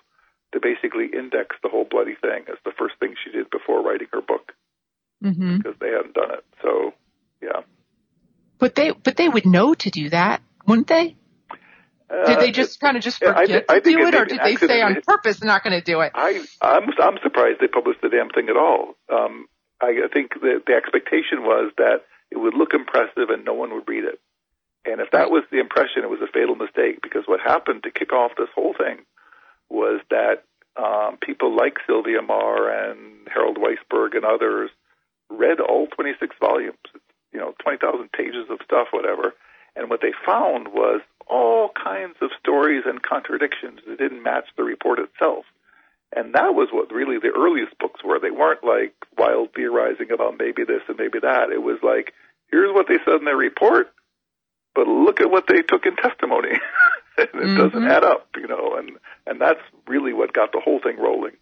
to 0.52 0.60
basically 0.60 1.10
index 1.12 1.56
the 1.62 1.68
whole 1.68 1.86
bloody 1.88 2.16
thing 2.20 2.44
as 2.50 2.56
the 2.64 2.72
first 2.78 2.94
thing 2.98 3.14
she 3.22 3.30
did 3.30 3.50
before 3.50 3.84
writing 3.84 4.08
her 4.12 4.22
book 4.22 4.52
hmm 5.22 5.58
because 5.58 5.74
they 5.78 5.90
hadn't 5.90 6.14
done 6.14 6.32
it. 6.32 6.44
So, 6.62 6.94
yeah. 7.42 7.60
But 8.58 8.74
they, 8.74 8.92
but 8.92 9.16
they 9.16 9.28
would 9.28 9.46
know 9.46 9.74
to 9.74 9.90
do 9.90 10.10
that, 10.10 10.40
wouldn't 10.66 10.88
they? 10.88 11.16
Did 12.10 12.36
Uh, 12.36 12.40
they 12.40 12.50
just 12.50 12.80
kind 12.80 12.96
of 12.96 13.02
just 13.02 13.22
yeah, 13.22 13.32
I 13.34 13.46
forget 13.46 13.64
I 13.68 13.80
to 13.80 13.90
do 13.90 13.98
it 13.98 14.14
it, 14.14 14.14
or 14.14 14.24
did 14.26 14.40
they 14.42 14.56
say 14.56 14.82
on 14.82 15.00
purpose 15.00 15.38
they're 15.38 15.48
not 15.48 15.64
going 15.64 15.78
to 15.78 15.84
do 15.84 16.00
it? 16.00 16.12
I 16.14 16.44
I'm 16.60 16.90
I'm 17.00 17.18
surprised 17.22 17.60
they 17.60 17.68
published 17.68 18.02
the 18.02 18.10
damn 18.10 18.28
thing 18.30 18.48
at 18.50 18.56
all. 18.56 18.94
Um, 19.10 19.46
I, 19.80 20.04
I 20.04 20.08
think 20.12 20.34
that 20.40 20.62
the 20.66 20.74
expectation 20.74 21.42
was 21.42 21.72
that 21.78 22.04
it 22.30 22.36
would 22.36 22.54
look 22.54 22.74
impressive 22.74 23.30
and 23.30 23.44
no 23.44 23.54
one 23.54 23.72
would 23.74 23.88
read 23.88 24.04
it. 24.04 24.20
And 24.84 25.00
if 25.00 25.10
that 25.12 25.30
was 25.30 25.44
the 25.50 25.60
impression, 25.60 26.02
it 26.02 26.10
was 26.10 26.20
a 26.22 26.32
fatal 26.32 26.56
mistake 26.56 27.00
because 27.02 27.22
what 27.26 27.40
happened 27.40 27.84
to 27.84 27.90
kick 27.90 28.12
off 28.12 28.32
this 28.36 28.48
whole 28.54 28.74
thing 28.74 28.98
was 29.70 30.00
that 30.10 30.44
um, 30.76 31.18
people 31.20 31.54
like 31.54 31.78
Sylvia 31.86 32.20
Meagher 32.20 32.90
and 32.90 33.28
Harold 33.32 33.59
Weisberg 33.59 34.16
and 34.16 34.24
others 34.24 34.70
read 35.30 35.60
all 35.60 35.86
26 35.86 36.34
volumes, 36.40 36.76
you 37.32 37.38
know, 37.38 37.54
20,000 37.62 38.10
pages 38.12 38.46
of 38.50 38.59
stuff, 38.64 38.88
whatever. 38.90 39.34
And 39.76 39.88
what 39.88 40.00
they 40.02 40.12
found 40.26 40.68
was 40.68 41.00
all 41.26 41.70
kinds 41.82 42.16
of 42.20 42.30
stories 42.38 42.82
and 42.86 43.02
contradictions 43.02 43.80
that 43.86 43.98
didn't 43.98 44.22
match 44.22 44.46
the 44.56 44.64
report 44.64 44.98
itself. 44.98 45.44
And 46.14 46.34
that 46.34 46.54
was 46.54 46.68
what 46.70 46.92
really 46.92 47.18
the 47.18 47.32
earliest 47.34 47.78
books 47.78 48.04
were. 48.04 48.18
They 48.20 48.30
weren't 48.30 48.62
like 48.62 48.94
wild 49.16 49.54
theorizing 49.54 50.10
about 50.12 50.38
maybe 50.38 50.64
this 50.64 50.82
and 50.88 50.98
maybe 50.98 51.20
that. 51.20 51.50
It 51.50 51.62
was 51.62 51.78
like, 51.82 52.12
here's 52.50 52.74
what 52.74 52.86
they 52.86 52.98
said 53.04 53.20
in 53.20 53.24
their 53.24 53.36
report, 53.36 53.88
but 54.74 54.86
look 54.86 55.20
at 55.20 55.31
what 55.31 55.47
they 55.47 55.62
took 55.62 55.86
in 55.86 55.97
testimony. 55.97 56.51
and 57.19 57.28
it 57.35 57.47
Mhm. 57.47 57.57
doesn't 57.59 57.86
add 57.89 58.05
up, 58.05 58.28
you 58.36 58.47
know, 58.47 58.77
and, 58.77 58.93
and 59.27 59.40
that's 59.40 59.61
really 59.86 60.12
what 60.12 60.32
got 60.32 60.53
the 60.53 60.61
whole 60.61 60.81
thing 60.81 60.97
rolling. 60.99 61.36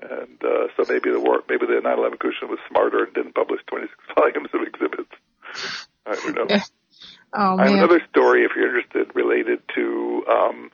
And 0.00 0.42
uh, 0.42 0.68
so 0.76 0.84
maybe 0.88 1.10
the 1.10 1.20
war, 1.20 1.42
maybe 1.48 1.66
the 1.66 1.80
9/11 1.82 2.18
Commission 2.20 2.48
was 2.48 2.58
smarter 2.70 3.04
and 3.04 3.12
didn't 3.14 3.34
publish 3.34 3.60
26 3.66 3.92
volumes 4.16 4.48
of 4.54 4.62
exhibits. 4.62 5.12
I 6.06 6.14
don't 6.14 6.34
know. 6.34 6.46
Yeah. 6.48 6.62
Oh 7.32 7.58
I 7.58 7.66
have 7.66 7.74
another 7.74 8.00
story, 8.08 8.44
if 8.44 8.52
you're 8.56 8.66
interested, 8.68 9.14
related 9.14 9.60
to 9.74 10.24
um, 10.28 10.70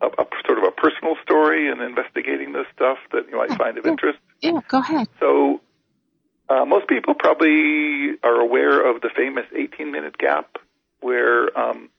a, 0.00 0.06
a 0.06 0.26
sort 0.46 0.58
of 0.58 0.64
a 0.64 0.70
personal 0.70 1.16
story 1.22 1.68
in 1.70 1.80
investigating 1.80 2.52
this 2.52 2.66
stuff 2.74 2.98
that 3.12 3.28
you 3.30 3.36
might 3.36 3.56
find 3.58 3.76
of 3.78 3.84
yeah. 3.84 3.90
interest. 3.90 4.18
yeah, 4.40 4.60
go 4.68 4.78
ahead. 4.78 5.08
So, 5.20 5.60
uh, 6.48 6.64
most 6.64 6.86
people 6.88 7.14
probably 7.14 8.12
are 8.22 8.40
aware 8.40 8.88
of 8.88 9.00
the 9.02 9.10
famous 9.16 9.44
18-minute 9.56 10.16
gap, 10.18 10.56
where 11.04 11.56
um, 11.58 11.90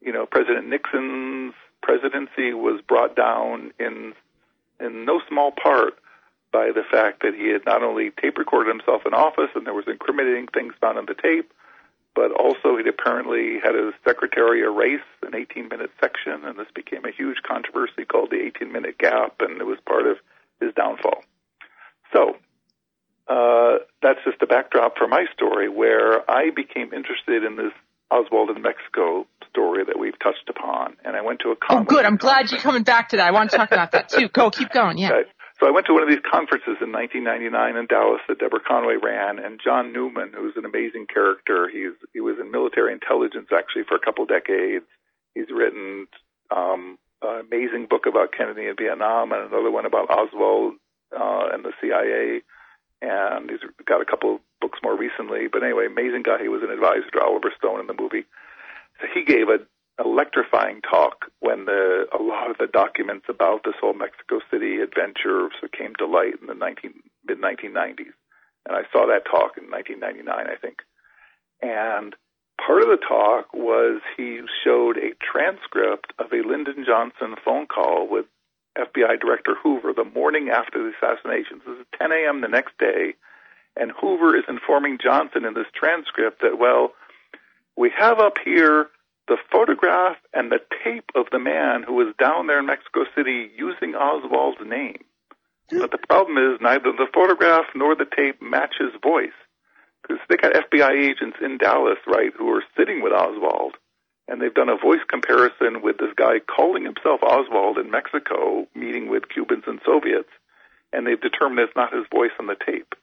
you 0.00 0.12
know 0.12 0.26
President 0.26 0.68
Nixon's 0.68 1.54
presidency 1.82 2.52
was 2.52 2.80
brought 2.86 3.16
down 3.16 3.72
in 3.80 4.12
in 4.78 5.04
no 5.04 5.20
small 5.28 5.50
part 5.50 5.94
by 6.52 6.70
the 6.70 6.84
fact 6.90 7.22
that 7.22 7.34
he 7.34 7.48
had 7.48 7.64
not 7.64 7.82
only 7.82 8.10
tape 8.20 8.36
recorded 8.36 8.70
himself 8.70 9.02
in 9.06 9.14
office 9.14 9.48
and 9.54 9.66
there 9.66 9.72
was 9.72 9.86
incriminating 9.88 10.46
things 10.48 10.74
found 10.80 10.98
on 10.98 11.06
the 11.06 11.14
tape, 11.14 11.50
but 12.14 12.30
also 12.32 12.76
he'd 12.76 12.86
apparently 12.86 13.58
had 13.58 13.74
his 13.74 13.94
secretary 14.06 14.60
erase 14.60 15.00
an 15.22 15.32
18-minute 15.32 15.90
section, 15.98 16.44
and 16.44 16.58
this 16.58 16.66
became 16.74 17.06
a 17.06 17.10
huge 17.10 17.38
controversy 17.42 18.04
called 18.04 18.30
the 18.30 18.36
18-minute 18.36 18.98
gap, 18.98 19.36
and 19.40 19.62
it 19.62 19.64
was 19.64 19.78
part 19.86 20.06
of 20.06 20.18
his 20.60 20.74
downfall. 20.74 21.24
So 22.12 22.36
uh, 23.28 23.78
that's 24.02 24.20
just 24.26 24.40
the 24.40 24.46
backdrop 24.46 24.98
for 24.98 25.08
my 25.08 25.24
story, 25.32 25.70
where 25.70 26.30
I 26.30 26.50
became 26.50 26.92
interested 26.92 27.44
in 27.44 27.56
this 27.56 27.72
Oswald 28.12 28.50
in 28.54 28.60
Mexico 28.62 29.26
story 29.48 29.84
that 29.84 29.98
we've 29.98 30.18
touched 30.20 30.48
upon, 30.48 30.96
and 31.04 31.16
I 31.16 31.22
went 31.22 31.40
to 31.40 31.50
a 31.50 31.56
Oh, 31.70 31.82
good. 31.84 32.04
I'm 32.04 32.16
glad 32.16 32.50
you're 32.50 32.60
coming 32.60 32.82
back 32.84 33.10
to 33.10 33.16
that. 33.16 33.26
I 33.26 33.32
want 33.32 33.50
to 33.50 33.56
talk 33.56 33.72
about 33.72 33.92
that 33.92 34.08
too. 34.08 34.28
Go, 34.28 34.50
keep 34.50 34.70
going. 34.70 34.98
Yeah. 34.98 35.10
So 35.60 35.68
I 35.68 35.70
went 35.70 35.86
to 35.86 35.92
one 35.94 36.02
of 36.02 36.08
these 36.08 36.24
conferences 36.28 36.82
in 36.82 36.90
1999 36.90 37.76
in 37.76 37.86
Dallas 37.86 38.20
that 38.26 38.38
Debra 38.40 38.60
Conway 38.66 38.96
ran, 39.00 39.38
and 39.38 39.60
John 39.62 39.92
Newman, 39.92 40.32
who's 40.34 40.54
an 40.56 40.64
amazing 40.64 41.06
character, 41.06 41.68
he's 41.72 41.94
he 42.12 42.20
was 42.20 42.36
in 42.40 42.50
military 42.50 42.92
intelligence 42.92 43.48
actually 43.54 43.84
for 43.86 43.94
a 43.96 44.00
couple 44.02 44.26
decades. 44.26 44.86
He's 45.34 45.48
written 45.54 46.08
um, 46.50 46.98
an 47.22 47.46
amazing 47.46 47.86
book 47.88 48.06
about 48.08 48.32
Kennedy 48.36 48.66
and 48.66 48.76
Vietnam, 48.76 49.32
and 49.32 49.52
another 49.52 49.70
one 49.70 49.86
about 49.86 50.10
Oswald 50.10 50.74
uh, 51.14 51.54
and 51.54 51.64
the 51.64 51.72
CIA, 51.80 52.42
and 53.02 53.50
he's 53.50 53.60
got 53.84 54.00
a 54.00 54.06
couple 54.06 54.36
of 54.36 54.40
books 54.60 54.78
more 54.82 54.96
recently. 54.96 55.48
But 55.52 55.64
anyway, 55.64 55.86
amazing 55.86 56.22
guy. 56.22 56.40
He 56.40 56.48
was 56.48 56.62
an 56.62 56.70
advisor 56.70 57.10
to 57.12 57.20
Oliver 57.20 57.52
Stone 57.58 57.80
in 57.80 57.86
the 57.88 57.98
movie. 57.98 58.24
So 59.00 59.06
he 59.12 59.24
gave 59.24 59.48
a 59.48 59.58
electrifying 59.98 60.80
talk 60.80 61.26
when 61.40 61.66
the 61.66 62.06
a 62.18 62.22
lot 62.22 62.50
of 62.50 62.58
the 62.58 62.66
documents 62.66 63.26
about 63.28 63.62
this 63.64 63.74
whole 63.80 63.94
Mexico 63.94 64.40
City 64.50 64.78
adventure 64.80 65.50
came 65.76 65.94
to 65.98 66.06
light 66.06 66.34
in 66.40 66.46
the 66.46 66.54
19, 66.54 66.94
mid 67.26 67.38
1990s, 67.38 68.14
and 68.66 68.76
I 68.76 68.82
saw 68.92 69.06
that 69.06 69.26
talk 69.28 69.58
in 69.58 69.70
1999, 69.70 70.26
I 70.28 70.56
think. 70.56 70.78
And 71.60 72.16
part 72.64 72.82
of 72.82 72.88
the 72.88 72.96
talk 72.96 73.52
was 73.52 74.00
he 74.16 74.40
showed 74.64 74.96
a 74.96 75.14
transcript 75.20 76.12
of 76.18 76.32
a 76.32 76.46
Lyndon 76.46 76.84
Johnson 76.86 77.34
phone 77.44 77.66
call 77.66 78.08
with 78.08 78.26
FBI 78.76 79.20
Director 79.20 79.54
Hoover 79.62 79.92
the 79.92 80.04
morning 80.04 80.48
after 80.48 80.82
the 80.82 80.92
assassinations. 80.96 81.62
This 81.66 81.78
is 81.78 81.86
10 81.98 82.12
a.m. 82.12 82.40
the 82.40 82.48
next 82.48 82.78
day, 82.78 83.14
and 83.76 83.92
Hoover 84.00 84.36
is 84.36 84.44
informing 84.48 84.98
Johnson 85.02 85.44
in 85.44 85.54
this 85.54 85.66
transcript 85.74 86.40
that 86.42 86.58
well, 86.58 86.92
we 87.76 87.90
have 87.96 88.18
up 88.18 88.36
here 88.42 88.88
the 89.28 89.36
photograph 89.50 90.16
and 90.34 90.50
the 90.50 90.60
tape 90.84 91.10
of 91.14 91.26
the 91.30 91.38
man 91.38 91.82
who 91.82 91.94
was 91.94 92.14
down 92.18 92.46
there 92.46 92.58
in 92.58 92.66
Mexico 92.66 93.04
City 93.14 93.50
using 93.56 93.94
Oswald's 93.94 94.60
name. 94.66 95.04
But 95.70 95.90
the 95.90 96.06
problem 96.06 96.36
is 96.36 96.60
neither 96.60 96.92
the 96.92 97.06
photograph 97.14 97.64
nor 97.74 97.94
the 97.94 98.04
tape 98.04 98.42
match 98.42 98.74
his 98.78 98.92
voice. 99.02 99.32
Because 100.02 100.18
they 100.28 100.36
got 100.36 100.52
FBI 100.52 100.90
agents 100.90 101.38
in 101.40 101.58
Dallas, 101.58 101.98
right, 102.06 102.32
who 102.36 102.50
are 102.50 102.64
sitting 102.76 103.02
with 103.02 103.12
Oswald, 103.12 103.76
and 104.32 104.40
they've 104.40 104.54
done 104.54 104.70
a 104.70 104.76
voice 104.78 105.04
comparison 105.08 105.82
with 105.82 105.98
this 105.98 106.14
guy 106.16 106.40
calling 106.40 106.84
himself 106.84 107.22
Oswald 107.22 107.76
in 107.76 107.90
Mexico, 107.90 108.66
meeting 108.74 109.10
with 109.10 109.28
Cubans 109.28 109.64
and 109.66 109.78
Soviets, 109.84 110.30
and 110.90 111.06
they've 111.06 111.20
determined 111.20 111.60
it's 111.60 111.76
not 111.76 111.92
his 111.92 112.06
voice 112.10 112.30
on 112.40 112.46
the 112.46 112.56
tape. 112.56 112.94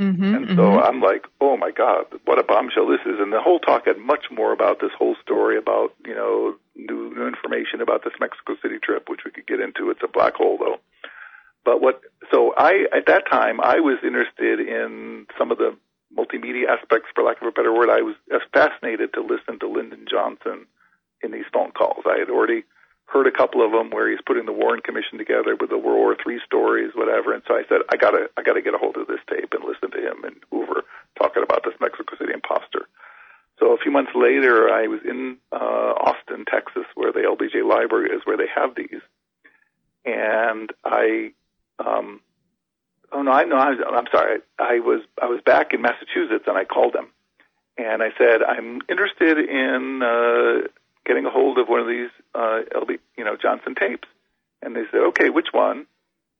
Mm-hmm, 0.00 0.22
and 0.22 0.46
so 0.50 0.62
mm-hmm. 0.62 0.78
I'm 0.78 1.00
like, 1.00 1.26
oh 1.40 1.56
my 1.56 1.72
God, 1.72 2.06
what 2.24 2.38
a 2.38 2.44
bombshell 2.44 2.86
this 2.86 3.00
is. 3.04 3.18
And 3.18 3.32
the 3.32 3.42
whole 3.42 3.58
talk 3.58 3.86
had 3.86 3.98
much 3.98 4.26
more 4.30 4.52
about 4.52 4.80
this 4.80 4.92
whole 4.96 5.16
story 5.20 5.58
about, 5.58 5.92
you 6.06 6.14
know, 6.14 6.54
new, 6.76 7.12
new 7.16 7.26
information 7.26 7.80
about 7.82 8.04
this 8.04 8.14
Mexico 8.20 8.54
City 8.62 8.78
trip, 8.80 9.10
which 9.10 9.22
we 9.24 9.32
could 9.32 9.48
get 9.48 9.58
into. 9.58 9.90
It's 9.90 10.00
a 10.04 10.08
black 10.08 10.36
hole 10.36 10.56
though. 10.56 10.78
But 11.64 11.82
what, 11.82 12.00
so 12.32 12.54
I, 12.56 12.86
at 12.96 13.06
that 13.08 13.24
time, 13.28 13.60
I 13.60 13.80
was 13.80 13.98
interested 14.04 14.60
in 14.60 15.26
some 15.36 15.50
of 15.50 15.58
the 15.58 15.76
multimedia 16.16 16.68
aspects, 16.68 17.08
for 17.14 17.24
lack 17.24 17.40
of 17.40 17.48
a 17.48 17.52
better 17.52 17.72
word. 17.72 17.90
I 17.90 18.02
was 18.02 18.16
fascinated 18.52 19.12
to 19.14 19.22
listen 19.22 19.58
to 19.60 19.68
Lyndon 19.68 20.06
Johnson 20.10 20.66
in 21.22 21.32
these 21.32 21.44
phone 21.52 21.72
calls. 21.72 22.04
I 22.06 22.18
had 22.18 22.30
already 22.30 22.64
heard 23.06 23.26
a 23.26 23.32
couple 23.32 23.64
of 23.64 23.72
them 23.72 23.90
where 23.90 24.08
he's 24.08 24.20
putting 24.24 24.46
the 24.46 24.52
Warren 24.52 24.80
Commission 24.80 25.18
together 25.18 25.56
with 25.58 25.70
the 25.70 25.78
World 25.78 25.98
War 25.98 26.16
III 26.26 26.38
stories, 26.46 26.92
whatever. 26.94 27.34
And 27.34 27.42
so 27.46 27.54
I 27.54 27.62
said, 27.68 27.82
I 27.92 27.96
gotta, 27.96 28.30
I 28.36 28.42
gotta 28.42 28.62
get 28.62 28.74
a 28.74 28.78
hold 28.78 28.96
of 28.96 29.08
this 29.08 29.20
tape 29.28 29.52
and 29.52 29.64
listen 29.64 29.90
to 29.90 29.98
him 29.98 30.24
and 30.24 30.36
Hoover 30.50 30.84
talking 31.18 31.42
about 31.42 31.64
this 31.64 31.74
Mexico 31.80 32.16
City 32.16 32.32
imposter. 32.32 32.86
So 33.58 33.74
a 33.74 33.78
few 33.78 33.90
months 33.90 34.12
later, 34.14 34.70
I 34.70 34.86
was 34.86 35.00
in 35.04 35.36
uh, 35.52 35.92
Austin, 36.00 36.44
Texas, 36.50 36.86
where 36.94 37.12
the 37.12 37.20
LBJ 37.20 37.68
Library 37.68 38.10
is, 38.10 38.22
where 38.24 38.38
they 38.38 38.48
have 38.54 38.74
these, 38.74 39.02
and 40.04 40.72
I, 40.82 41.32
um, 41.78 42.20
oh 43.12 43.22
no, 43.22 43.30
I 43.32 43.44
no, 43.44 43.56
I, 43.56 43.74
I'm 43.96 44.06
sorry, 44.12 44.40
I 44.58 44.80
was 44.80 45.02
I 45.20 45.26
was 45.26 45.40
back 45.44 45.72
in 45.72 45.82
Massachusetts, 45.82 46.44
and 46.46 46.56
I 46.56 46.64
called 46.64 46.94
them, 46.94 47.08
and 47.76 48.02
I 48.02 48.10
said 48.18 48.42
I'm 48.42 48.80
interested 48.88 49.38
in 49.38 50.02
uh, 50.02 50.68
getting 51.06 51.26
a 51.26 51.30
hold 51.30 51.58
of 51.58 51.68
one 51.68 51.80
of 51.80 51.88
these 51.88 52.10
uh, 52.34 52.60
LB, 52.74 52.98
you 53.16 53.24
know, 53.24 53.36
Johnson 53.36 53.74
tapes. 53.74 54.08
And 54.62 54.76
they 54.76 54.84
said, 54.90 55.00
okay, 55.08 55.30
which 55.30 55.48
one? 55.52 55.86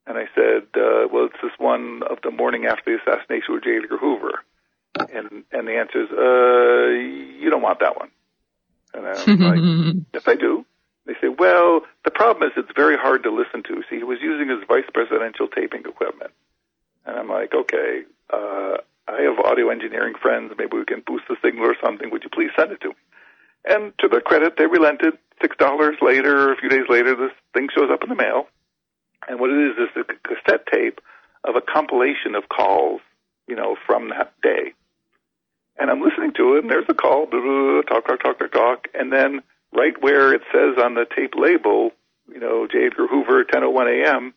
And 0.07 0.19
I 0.19 0.27
said, 0.35 0.69
uh, 0.77 1.09
well, 1.13 1.27
it's 1.27 1.41
this 1.43 1.53
one 1.59 2.03
of 2.09 2.19
the 2.23 2.31
morning 2.31 2.67
after 2.67 2.85
the 2.87 2.99
assassination 3.01 3.55
of 3.55 3.65
J. 3.65 3.79
Edgar 3.83 3.99
Hoover. 3.99 4.45
And 4.99 5.45
and 5.53 5.69
the 5.69 5.77
answer 5.77 6.03
is, 6.03 6.11
uh, 6.11 7.41
you 7.41 7.49
don't 7.49 7.63
want 7.63 7.81
that 7.81 7.97
one. 7.97 8.11
And 8.93 9.07
I'm 9.07 9.41
like, 9.41 10.05
yes, 10.13 10.25
I 10.27 10.35
do. 10.35 10.65
They 11.07 11.15
say, 11.21 11.29
well, 11.29 11.83
the 12.05 12.11
problem 12.11 12.49
is 12.49 12.53
it's 12.57 12.73
very 12.77 12.97
hard 12.97 13.23
to 13.23 13.31
listen 13.31 13.63
to. 13.65 13.83
See, 13.89 13.97
he 13.97 14.05
was 14.05 14.19
using 14.21 14.49
his 14.49 14.59
vice 14.69 14.85
presidential 14.93 15.49
taping 15.49 15.83
equipment. 15.87 16.33
And 17.07 17.17
I'm 17.17 17.29
like, 17.29 17.55
okay, 17.55 18.03
uh, 18.33 18.77
I 19.09 19.23
have 19.23 19.39
audio 19.45 19.71
engineering 19.71 20.15
friends. 20.21 20.53
Maybe 20.57 20.77
we 20.77 20.85
can 20.85 21.03
boost 21.07 21.25
the 21.29 21.37
signal 21.43 21.67
or 21.67 21.77
something. 21.83 22.11
Would 22.11 22.23
you 22.23 22.31
please 22.31 22.51
send 22.57 22.73
it 22.73 22.81
to 22.83 22.89
me? 22.89 22.95
And 23.65 23.93
to 23.99 24.09
their 24.09 24.21
credit, 24.21 24.55
they 24.57 24.67
relented. 24.67 25.15
Six 25.41 25.57
dollars 25.57 25.97
later, 26.03 26.53
a 26.53 26.57
few 26.57 26.69
days 26.69 26.85
later, 26.89 27.17
this 27.17 27.33
thing 27.55 27.69
shows 27.75 27.91
up 27.91 28.03
in 28.03 28.11
the 28.11 28.15
mail. 28.15 28.47
And 29.29 29.41
what 29.41 29.51
it 29.51 29.71
is 29.71 29.77
is 29.79 29.89
a 29.97 30.29
cassette 30.29 30.67
tape 30.71 31.01
of 31.45 31.57
a 31.57 31.61
compilation 31.61 32.35
of 32.35 32.49
calls, 32.49 33.01
you 33.47 33.57
know, 33.57 33.77
from 33.87 34.11
that 34.11 34.35
day. 34.43 34.73
And 35.79 35.91
I'm 35.91 36.03
listening 36.03 36.33
to 36.37 36.57
it, 36.57 36.63
and 36.63 36.71
there's 36.71 36.85
a 36.89 36.95
call, 36.95 37.27
blah, 37.27 37.41
blah, 37.41 37.73
blah, 37.73 37.83
talk, 37.83 38.07
talk, 38.07 38.23
talk, 38.23 38.39
talk, 38.39 38.53
talk, 38.53 38.89
and 38.93 39.11
then 39.11 39.41
right 39.73 39.95
where 40.01 40.35
it 40.35 40.43
says 40.53 40.77
on 40.83 40.95
the 40.95 41.07
tape 41.17 41.35
label, 41.37 41.91
you 42.31 42.39
know, 42.39 42.67
J. 42.71 42.87
Edgar 42.87 43.07
Hoover, 43.07 43.45
10:01 43.45 44.05
a.m., 44.05 44.35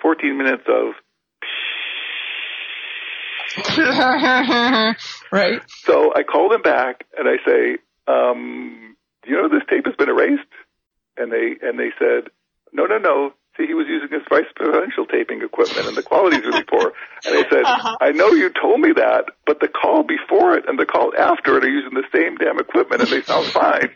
14 0.00 0.36
minutes 0.36 0.64
of. 0.68 0.94
right. 5.32 5.60
So 5.84 6.12
I 6.14 6.22
call 6.22 6.48
them 6.48 6.62
back 6.62 7.04
and 7.16 7.28
I 7.28 7.36
say, 7.46 7.78
um, 8.08 8.96
"Do 9.22 9.30
you 9.30 9.36
know 9.40 9.48
this 9.48 9.62
tape 9.68 9.86
has 9.86 9.96
been 9.96 10.08
erased?" 10.08 10.48
And 11.16 11.30
they 11.32 11.56
and 11.60 11.78
they 11.78 11.90
said, 11.98 12.30
"No, 12.72 12.86
no, 12.86 12.98
no. 12.98 13.32
See, 13.58 13.66
he 13.66 13.74
was 13.74 13.86
using 13.86 14.08
his 14.08 14.22
vice 14.30 14.48
presidential 14.56 15.04
taping 15.04 15.42
equipment, 15.42 15.86
and 15.86 15.94
the 15.96 16.02
quality 16.02 16.36
is 16.38 16.44
really 16.44 16.64
poor." 16.64 16.92
And 17.26 17.36
I 17.36 17.48
said, 17.50 17.64
Uh-huh. 17.64 17.96
"I 18.00 18.10
know 18.12 18.28
you 18.28 18.50
told 18.50 18.80
me 18.80 18.92
that, 18.96 19.26
but 19.46 19.60
the 19.60 19.68
call 19.68 20.04
before 20.04 20.56
it 20.56 20.64
and 20.68 20.78
the 20.78 20.86
call 20.86 21.12
after 21.18 21.58
it 21.58 21.64
are 21.64 21.70
using 21.70 21.92
the 21.94 22.04
same 22.14 22.36
damn 22.36 22.58
equipment, 22.58 23.02
and 23.02 23.10
they 23.10 23.22
sound 23.22 23.46
fine, 23.52 23.90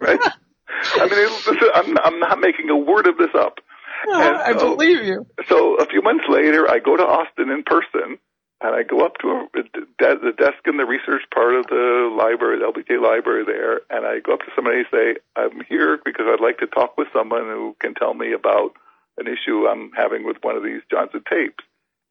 right?" 0.00 0.20
I 0.20 1.04
mean, 1.08 1.18
it, 1.18 1.30
this 1.44 1.56
is, 1.62 1.70
I'm, 1.74 1.96
I'm 1.98 2.20
not 2.20 2.40
making 2.40 2.70
a 2.70 2.76
word 2.76 3.06
of 3.06 3.16
this 3.16 3.34
up. 3.34 3.58
And 4.06 4.36
I 4.36 4.52
believe 4.52 5.02
you. 5.02 5.26
so 5.48 5.74
a 5.76 5.86
few 5.86 6.02
months 6.02 6.24
later, 6.28 6.70
I 6.70 6.78
go 6.78 6.96
to 6.96 7.02
Austin 7.02 7.50
in 7.50 7.64
person, 7.64 8.18
and 8.60 8.74
I 8.74 8.82
go 8.82 9.04
up 9.04 9.18
to 9.22 9.46
a, 9.54 9.62
de- 9.62 10.18
the 10.18 10.34
desk 10.36 10.66
in 10.66 10.76
the 10.76 10.84
research 10.84 11.22
part 11.32 11.54
of 11.54 11.66
the 11.66 12.10
library, 12.10 12.58
the 12.58 12.66
LBJ 12.66 13.00
library 13.00 13.44
there, 13.46 13.82
and 13.90 14.04
I 14.04 14.18
go 14.18 14.34
up 14.34 14.40
to 14.40 14.52
somebody 14.56 14.78
and 14.78 14.86
say, 14.90 15.06
I'm 15.36 15.62
here 15.68 15.98
because 16.04 16.26
I'd 16.26 16.42
like 16.42 16.58
to 16.58 16.66
talk 16.66 16.98
with 16.98 17.08
someone 17.12 17.46
who 17.46 17.76
can 17.80 17.94
tell 17.94 18.14
me 18.14 18.32
about 18.32 18.74
an 19.16 19.26
issue 19.26 19.66
I'm 19.66 19.92
having 19.96 20.24
with 20.26 20.38
one 20.42 20.56
of 20.56 20.64
these 20.64 20.82
Johnson 20.90 21.22
tapes. 21.30 21.62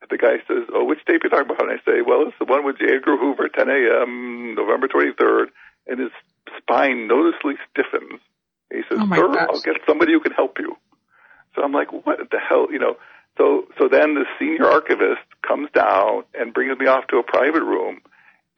And 0.01 0.09
the 0.09 0.17
guy 0.17 0.39
says, 0.47 0.67
oh, 0.73 0.85
which 0.85 1.03
tape 1.05 1.23
are 1.23 1.27
you 1.27 1.29
talking 1.29 1.51
about? 1.51 1.67
And 1.67 1.71
I 1.71 1.83
say, 1.83 1.99
well, 2.05 2.23
it's 2.27 2.37
the 2.39 2.45
one 2.45 2.63
with 2.63 2.79
J. 2.79 2.95
Edgar 2.95 3.17
Hoover, 3.17 3.49
10 3.49 3.67
a.m., 3.67 4.55
November 4.55 4.87
23rd, 4.87 5.47
and 5.87 5.99
his 5.99 6.11
spine 6.57 7.07
noticeably 7.07 7.55
stiffens. 7.71 8.21
And 8.71 8.83
He 8.83 8.83
says, 8.87 8.99
Oh, 9.01 9.15
sir, 9.15 9.27
gosh. 9.33 9.47
I'll 9.51 9.61
get 9.61 9.81
somebody 9.87 10.13
who 10.13 10.19
can 10.19 10.33
help 10.33 10.59
you. 10.59 10.77
So 11.55 11.63
I'm 11.63 11.71
like, 11.71 11.91
what 11.91 12.19
the 12.29 12.39
hell, 12.39 12.67
you 12.71 12.79
know? 12.79 12.95
So 13.37 13.67
so 13.77 13.87
then 13.87 14.15
the 14.15 14.25
senior 14.39 14.65
archivist 14.65 15.21
comes 15.47 15.69
down 15.73 16.23
and 16.33 16.53
brings 16.53 16.77
me 16.79 16.87
off 16.87 17.07
to 17.07 17.17
a 17.17 17.23
private 17.23 17.63
room 17.63 18.01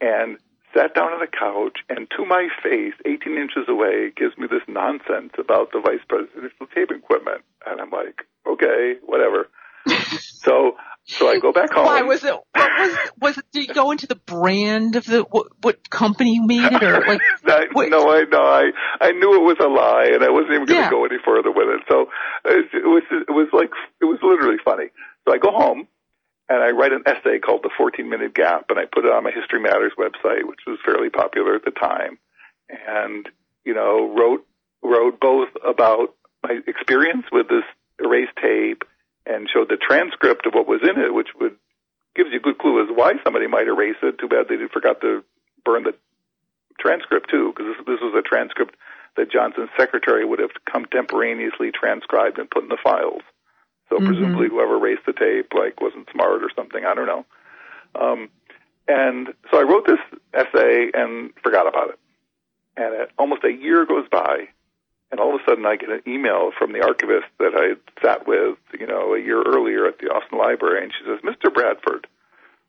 and 0.00 0.38
sat 0.74 0.94
down 0.94 1.12
on 1.12 1.20
the 1.20 1.26
couch 1.26 1.78
and 1.88 2.08
to 2.16 2.24
my 2.24 2.48
face, 2.62 2.94
18 3.04 3.36
inches 3.36 3.68
away, 3.68 4.12
gives 4.16 4.36
me 4.38 4.46
this 4.46 4.62
nonsense 4.68 5.32
about 5.38 5.72
the 5.72 5.80
vice 5.80 6.04
presidential 6.08 6.66
tape 6.74 6.90
equipment. 6.90 7.42
And 7.66 7.80
I'm 7.80 7.90
like, 7.90 8.22
okay, 8.46 8.94
whatever. 9.04 9.48
So 9.86 10.76
so 11.04 11.28
I 11.28 11.38
go 11.40 11.52
back 11.52 11.72
home. 11.72 11.86
Why 11.86 12.02
was 12.02 12.22
it? 12.24 12.32
What 12.32 12.70
was 12.78 12.98
was 13.20 13.38
it? 13.38 13.44
Did 13.52 13.68
you 13.68 13.74
go 13.74 13.90
into 13.90 14.06
the 14.06 14.14
brand 14.14 14.96
of 14.96 15.04
the 15.04 15.22
what, 15.22 15.48
what 15.62 15.90
company 15.90 16.34
you 16.34 16.46
made 16.46 16.72
it, 16.72 16.82
or 16.82 17.00
like? 17.06 17.20
I, 17.46 17.66
no, 17.88 18.10
I 18.12 18.24
know. 18.30 18.42
I 18.42 18.70
I 19.00 19.12
knew 19.12 19.34
it 19.34 19.42
was 19.42 19.56
a 19.60 19.68
lie, 19.68 20.10
and 20.14 20.22
I 20.22 20.30
wasn't 20.30 20.54
even 20.54 20.66
going 20.66 20.78
to 20.80 20.84
Yeah. 20.84 20.90
go 20.90 21.04
any 21.04 21.16
further 21.24 21.50
with 21.50 21.68
it. 21.68 21.82
So 21.90 22.06
it, 22.44 22.66
it 22.72 22.86
was 22.86 23.02
it 23.10 23.32
was 23.32 23.48
like 23.52 23.70
it 24.00 24.04
was 24.04 24.18
literally 24.22 24.58
funny. 24.64 24.86
So 25.26 25.34
I 25.34 25.38
go 25.38 25.50
home 25.50 25.88
and 26.48 26.62
I 26.62 26.70
write 26.70 26.92
an 26.92 27.02
essay 27.06 27.38
called 27.38 27.62
"The 27.62 27.70
14 27.76 28.08
Minute 28.08 28.34
Gap," 28.34 28.66
and 28.68 28.78
I 28.78 28.84
put 28.84 29.04
it 29.04 29.10
on 29.12 29.24
my 29.24 29.30
History 29.32 29.60
Matters 29.60 29.92
website, 29.98 30.46
which 30.46 30.60
was 30.66 30.78
fairly 30.84 31.10
popular 31.10 31.54
at 31.56 31.64
the 31.64 31.72
time, 31.72 32.18
and 32.68 33.28
you 33.64 33.74
know 33.74 34.14
wrote 34.14 34.46
wrote 34.82 35.18
both 35.20 35.48
about 35.66 36.14
my 36.42 36.56
experience 36.66 37.24
with 37.32 37.48
this 37.48 37.64
erased 38.02 38.36
tape 38.40 38.84
and 39.26 39.48
showed 39.52 39.68
the 39.68 39.76
transcript 39.76 40.46
of 40.46 40.54
what 40.54 40.66
was 40.66 40.80
in 40.82 41.00
it, 41.00 41.12
which 41.14 41.28
would 41.38 41.56
gives 42.16 42.30
you 42.32 42.38
a 42.38 42.42
good 42.42 42.58
clue 42.58 42.82
as 42.82 42.88
to 42.88 42.94
why 42.94 43.12
somebody 43.22 43.46
might 43.46 43.68
erase 43.68 43.96
it. 44.02 44.18
Too 44.18 44.28
bad 44.28 44.48
they 44.48 44.56
forgot 44.72 45.00
to 45.00 45.22
burn 45.64 45.84
the 45.84 45.94
transcript 46.80 47.30
too, 47.30 47.52
because 47.54 47.76
this, 47.76 47.86
this 47.86 48.00
was 48.00 48.14
a 48.18 48.22
transcript 48.22 48.74
that 49.16 49.30
Johnson's 49.30 49.70
secretary 49.78 50.24
would 50.24 50.38
have 50.38 50.50
contemporaneously 50.70 51.70
transcribed 51.72 52.38
and 52.38 52.50
put 52.50 52.62
in 52.62 52.68
the 52.68 52.78
files. 52.82 53.22
So 53.88 53.98
Mhm. 53.98 54.06
presumably 54.06 54.48
whoever 54.48 54.76
erased 54.76 55.06
the 55.06 55.12
tape 55.12 55.52
like 55.54 55.80
wasn't 55.80 56.08
smart 56.10 56.42
or 56.42 56.50
something. 56.54 56.84
I 56.84 56.94
don't 56.94 57.06
know. 57.06 57.26
Um, 57.94 58.28
and 58.88 59.34
so 59.50 59.58
I 59.58 59.62
wrote 59.62 59.86
this 59.86 60.00
essay 60.32 60.90
and 60.94 61.32
forgot 61.42 61.66
about 61.68 61.90
it. 61.90 61.98
And 62.76 62.94
it, 62.94 63.10
almost 63.18 63.44
a 63.44 63.52
year 63.52 63.84
goes 63.84 64.08
by, 64.08 64.48
and 65.10 65.20
all 65.20 65.34
of 65.34 65.40
a 65.40 65.44
sudden 65.48 65.66
I 65.66 65.76
get 65.76 65.90
an 65.90 66.02
email 66.06 66.50
from 66.56 66.72
the 66.72 66.82
archivist 66.82 67.26
that 67.38 67.54
I 67.56 67.74
had 67.74 67.82
sat 68.02 68.26
with, 68.26 68.58
you 68.78 68.86
know, 68.86 69.14
a 69.14 69.20
year 69.20 69.42
earlier 69.42 69.86
at 69.86 69.98
the 69.98 70.06
Austin 70.06 70.38
Library, 70.38 70.84
and 70.84 70.92
she 70.92 71.04
says, 71.04 71.20
"Mr. 71.22 71.52
Bradford, 71.52 72.06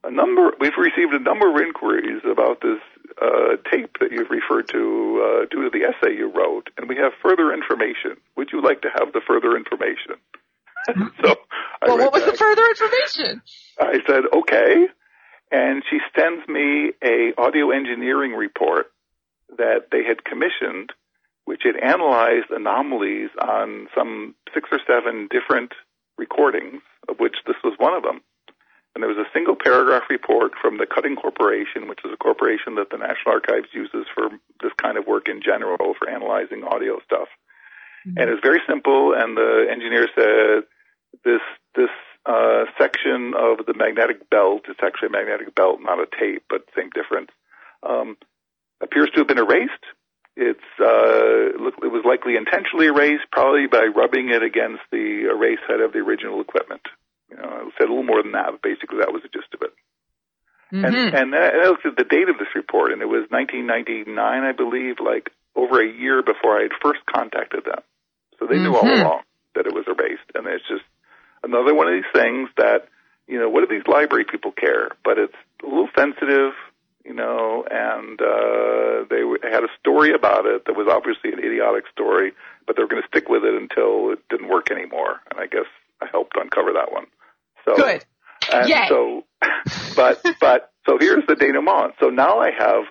a 0.03 0.11
number 0.11 0.51
we've 0.59 0.77
received 0.77 1.13
a 1.13 1.19
number 1.19 1.49
of 1.53 1.61
inquiries 1.61 2.21
about 2.25 2.61
this 2.61 2.79
uh, 3.21 3.57
tape 3.71 3.97
that 3.99 4.11
you've 4.11 4.31
referred 4.31 4.67
to 4.69 5.21
uh, 5.21 5.45
due 5.51 5.69
to 5.69 5.69
the 5.69 5.85
essay 5.85 6.15
you 6.15 6.31
wrote, 6.31 6.69
and 6.77 6.89
we 6.89 6.95
have 6.97 7.13
further 7.21 7.53
information. 7.53 8.17
Would 8.37 8.51
you 8.51 8.61
like 8.61 8.81
to 8.81 8.89
have 8.89 9.13
the 9.13 9.21
further 9.25 9.55
information?" 9.55 10.15
so, 11.23 11.35
I 11.81 11.87
Well, 11.87 11.97
what 11.97 12.13
was 12.13 12.25
the 12.25 12.33
further 12.33 12.65
information? 12.65 13.41
I 13.79 13.99
said, 14.07 14.23
okay. 14.33 14.87
And 15.51 15.83
she 15.89 15.99
sends 16.17 16.47
me 16.47 16.93
a 17.03 17.33
audio 17.37 17.71
engineering 17.71 18.33
report 18.33 18.91
that 19.57 19.89
they 19.91 20.03
had 20.03 20.23
commissioned, 20.23 20.91
which 21.45 21.61
had 21.63 21.75
analyzed 21.77 22.49
anomalies 22.51 23.29
on 23.41 23.87
some 23.95 24.35
six 24.53 24.69
or 24.71 24.79
seven 24.85 25.27
different 25.31 25.73
recordings, 26.17 26.81
of 27.09 27.19
which 27.19 27.37
this 27.47 27.57
was 27.63 27.73
one 27.77 27.93
of 27.93 28.03
them. 28.03 28.21
And 28.93 29.01
there 29.01 29.09
was 29.09 29.17
a 29.17 29.31
single 29.33 29.55
paragraph 29.55 30.03
report 30.09 30.51
from 30.61 30.77
the 30.77 30.85
Cutting 30.85 31.15
Corporation, 31.15 31.87
which 31.87 32.03
is 32.03 32.11
a 32.13 32.17
corporation 32.17 32.75
that 32.75 32.89
the 32.91 32.97
National 32.97 33.35
Archives 33.39 33.69
uses 33.73 34.05
for 34.13 34.29
this 34.61 34.73
kind 34.81 34.97
of 34.97 35.07
work 35.07 35.29
in 35.29 35.41
general 35.41 35.95
for 35.97 36.09
analyzing 36.09 36.63
audio 36.63 36.99
stuff. 37.05 37.29
And 38.17 38.29
it's 38.29 38.41
very 38.43 38.59
simple. 38.67 39.13
And 39.15 39.37
the 39.37 39.67
engineer 39.71 40.07
said 40.15 40.63
this 41.23 41.41
this 41.75 41.93
uh, 42.25 42.65
section 42.77 43.33
of 43.37 43.65
the 43.65 43.73
magnetic 43.75 44.29
belt, 44.29 44.63
it's 44.67 44.79
actually 44.83 45.07
a 45.07 45.11
magnetic 45.11 45.55
belt, 45.55 45.79
not 45.81 45.99
a 45.99 46.05
tape, 46.19 46.43
but 46.49 46.65
same 46.75 46.89
difference, 46.93 47.29
um, 47.83 48.17
appears 48.81 49.09
to 49.11 49.19
have 49.19 49.27
been 49.27 49.39
erased. 49.39 49.85
It's 50.35 50.69
uh, 50.79 51.59
look, 51.61 51.75
it 51.83 51.91
was 51.91 52.03
likely 52.05 52.35
intentionally 52.35 52.87
erased, 52.87 53.25
probably 53.31 53.67
by 53.67 53.87
rubbing 53.93 54.29
it 54.29 54.43
against 54.43 54.81
the 54.91 55.27
erase 55.29 55.59
head 55.67 55.81
of 55.81 55.91
the 55.91 55.99
original 55.99 56.39
equipment. 56.39 56.81
You 57.29 57.37
know, 57.37 57.67
it 57.67 57.73
said 57.77 57.87
a 57.87 57.91
little 57.91 58.03
more 58.03 58.23
than 58.23 58.33
that, 58.33 58.51
but 58.51 58.61
basically 58.61 58.99
that 58.99 59.11
was 59.11 59.23
the 59.23 59.29
gist 59.29 59.53
of 59.53 59.61
it. 59.61 59.73
Mm-hmm. 60.71 60.85
And, 60.85 61.35
and 61.35 61.35
I 61.35 61.67
looked 61.67 61.85
at 61.85 61.97
the 61.97 62.05
date 62.07 62.29
of 62.29 62.37
this 62.37 62.55
report, 62.55 62.93
and 62.93 63.01
it 63.01 63.09
was 63.11 63.27
1999, 63.29 64.07
I 64.15 64.51
believe, 64.53 65.03
like 65.03 65.31
over 65.55 65.83
a 65.83 65.87
year 65.87 66.23
before 66.23 66.57
I 66.57 66.63
had 66.63 66.71
first 66.81 67.01
contacted 67.05 67.65
them. 67.65 67.83
So 68.39 68.47
they 68.47 68.57
knew 68.57 68.75
all 68.75 68.83
Mhm. 68.83 69.01
along 69.01 69.23
that 69.55 69.67
it 69.67 69.73
was 69.73 69.85
erased. 69.87 70.31
And 70.33 70.47
it's 70.47 70.65
just 70.67 70.83
another 71.43 71.73
one 71.75 71.87
of 71.87 71.93
these 71.93 72.11
things 72.13 72.49
that, 72.55 72.87
you 73.27 73.37
know, 73.39 73.49
what 73.49 73.67
do 73.67 73.75
these 73.75 73.87
library 73.87 74.23
people 74.23 74.51
care? 74.51 74.89
But 75.03 75.17
it's 75.19 75.35
a 75.61 75.67
little 75.67 75.89
sensitive, 75.95 76.53
you 77.05 77.13
know, 77.13 77.65
and 77.69 78.19
uh, 78.21 79.05
they 79.09 79.21
w- 79.21 79.39
had 79.43 79.63
a 79.63 79.69
story 79.79 80.13
about 80.13 80.45
it 80.45 80.65
that 80.65 80.73
was 80.75 80.87
obviously 80.89 81.31
an 81.31 81.39
idiotic 81.39 81.85
story, 81.91 82.31
but 82.67 82.75
they 82.75 82.83
were 82.83 82.87
going 82.89 83.01
to 83.01 83.07
stick 83.07 83.29
with 83.29 83.43
it 83.43 83.53
until 83.53 84.11
it 84.11 84.19
didn't 84.29 84.49
work 84.49 84.71
anymore. 84.71 85.21
And 85.29 85.39
I 85.39 85.47
guess 85.47 85.65
I 86.01 86.07
helped 86.11 86.35
uncover 86.35 86.73
that 86.73 86.91
one. 86.91 87.05
So, 87.65 87.75
Good. 87.75 88.05
and 88.51 88.69
Yay. 88.69 88.85
so, 88.89 89.23
but 89.95 90.21
but 90.39 90.71
so 90.87 90.97
here's 90.99 91.25
the 91.27 91.35
denouement. 91.35 91.93
So 91.99 92.09
now 92.09 92.39
I 92.39 92.51
have 92.57 92.83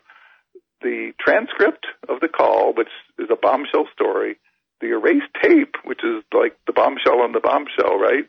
the 0.82 1.12
transcript 1.20 1.86
of 2.08 2.20
the 2.20 2.28
call, 2.28 2.72
which 2.74 2.88
is 3.18 3.28
a 3.30 3.36
bombshell 3.36 3.86
story, 3.92 4.38
the 4.80 4.88
erased 4.88 5.32
tape, 5.42 5.74
which 5.84 6.00
is 6.04 6.22
like 6.32 6.56
the 6.66 6.72
bombshell 6.72 7.20
on 7.20 7.32
the 7.32 7.40
bombshell, 7.40 7.98
right? 7.98 8.24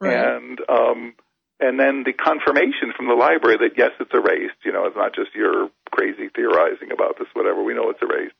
Right. 0.00 0.16
And 0.16 0.58
um, 0.68 1.14
and 1.60 1.78
then 1.78 2.04
the 2.04 2.12
confirmation 2.12 2.92
from 2.96 3.08
the 3.08 3.14
library 3.14 3.58
that 3.58 3.76
yes, 3.76 3.90
it's 4.00 4.12
erased. 4.14 4.58
You 4.64 4.72
know, 4.72 4.86
it's 4.86 4.96
not 4.96 5.14
just 5.14 5.34
your 5.34 5.70
crazy 5.90 6.28
theorizing 6.34 6.92
about 6.92 7.18
this, 7.18 7.28
whatever. 7.34 7.62
We 7.62 7.74
know 7.74 7.90
it's 7.90 8.02
erased. 8.02 8.34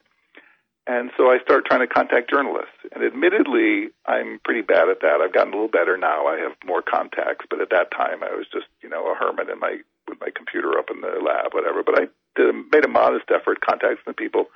And 0.86 1.10
so 1.16 1.30
I 1.30 1.38
start 1.44 1.66
trying 1.66 1.86
to 1.86 1.92
contact 1.92 2.30
journalists. 2.30 2.80
And 2.90 3.04
admittedly, 3.04 3.90
I'm 4.06 4.40
pretty 4.42 4.62
bad 4.62 4.88
at 4.88 5.02
that. 5.02 5.20
I've 5.22 5.32
gotten 5.32 5.52
a 5.52 5.56
little 5.56 5.70
better 5.70 5.96
now. 5.96 6.26
I 6.26 6.40
have 6.40 6.56
more 6.66 6.82
contacts, 6.82 7.46
but 7.48 7.60
at 7.60 7.70
that 7.70 7.92
time, 7.92 8.24
I 8.24 8.34
was 8.34 8.46
just, 8.52 8.66
you 8.82 8.88
know, 8.88 9.12
a 9.12 9.14
hermit 9.14 9.50
in 9.50 9.60
my 9.60 9.78
with 10.08 10.18
my 10.20 10.30
computer 10.34 10.78
up 10.78 10.90
in 10.90 11.00
the 11.00 11.22
lab, 11.22 11.54
whatever. 11.54 11.84
But 11.84 12.00
I 12.00 12.04
did, 12.34 12.54
made 12.72 12.84
a 12.84 12.88
modest 12.88 13.30
effort 13.30 13.60
contacting 13.60 14.02
the 14.06 14.14
people, 14.14 14.46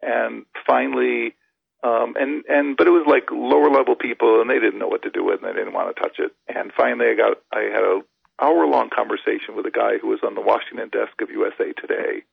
and 0.00 0.46
finally, 0.66 1.34
um, 1.82 2.14
and 2.18 2.44
and 2.48 2.76
but 2.76 2.86
it 2.86 2.90
was 2.90 3.06
like 3.06 3.30
lower 3.30 3.70
level 3.70 3.96
people, 3.96 4.40
and 4.40 4.48
they 4.48 4.58
didn't 4.58 4.78
know 4.78 4.88
what 4.88 5.02
to 5.02 5.10
do 5.10 5.24
with, 5.24 5.40
it, 5.40 5.42
and 5.42 5.50
they 5.50 5.58
didn't 5.58 5.74
want 5.74 5.94
to 5.94 6.02
touch 6.02 6.18
it. 6.18 6.32
And 6.48 6.72
finally, 6.76 7.08
I 7.10 7.14
got 7.14 7.38
I 7.52 7.68
had 7.72 7.84
a 7.84 8.00
hour 8.40 8.66
long 8.66 8.90
conversation 8.94 9.56
with 9.56 9.66
a 9.66 9.70
guy 9.70 9.98
who 9.98 10.08
was 10.08 10.20
on 10.24 10.34
the 10.34 10.40
Washington 10.40 10.88
desk 10.88 11.20
of 11.20 11.30
USA 11.30 11.72
Today, 11.72 12.24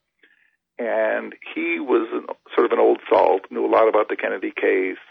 and 0.79 1.35
he 1.53 1.79
was 1.79 2.07
an, 2.11 2.25
sort 2.55 2.65
of 2.65 2.71
an 2.71 2.79
old 2.79 2.99
salt, 3.09 3.41
knew 3.51 3.65
a 3.65 3.71
lot 3.71 3.87
about 3.87 4.09
the 4.09 4.15
Kennedy 4.15 4.51
case, 4.51 5.01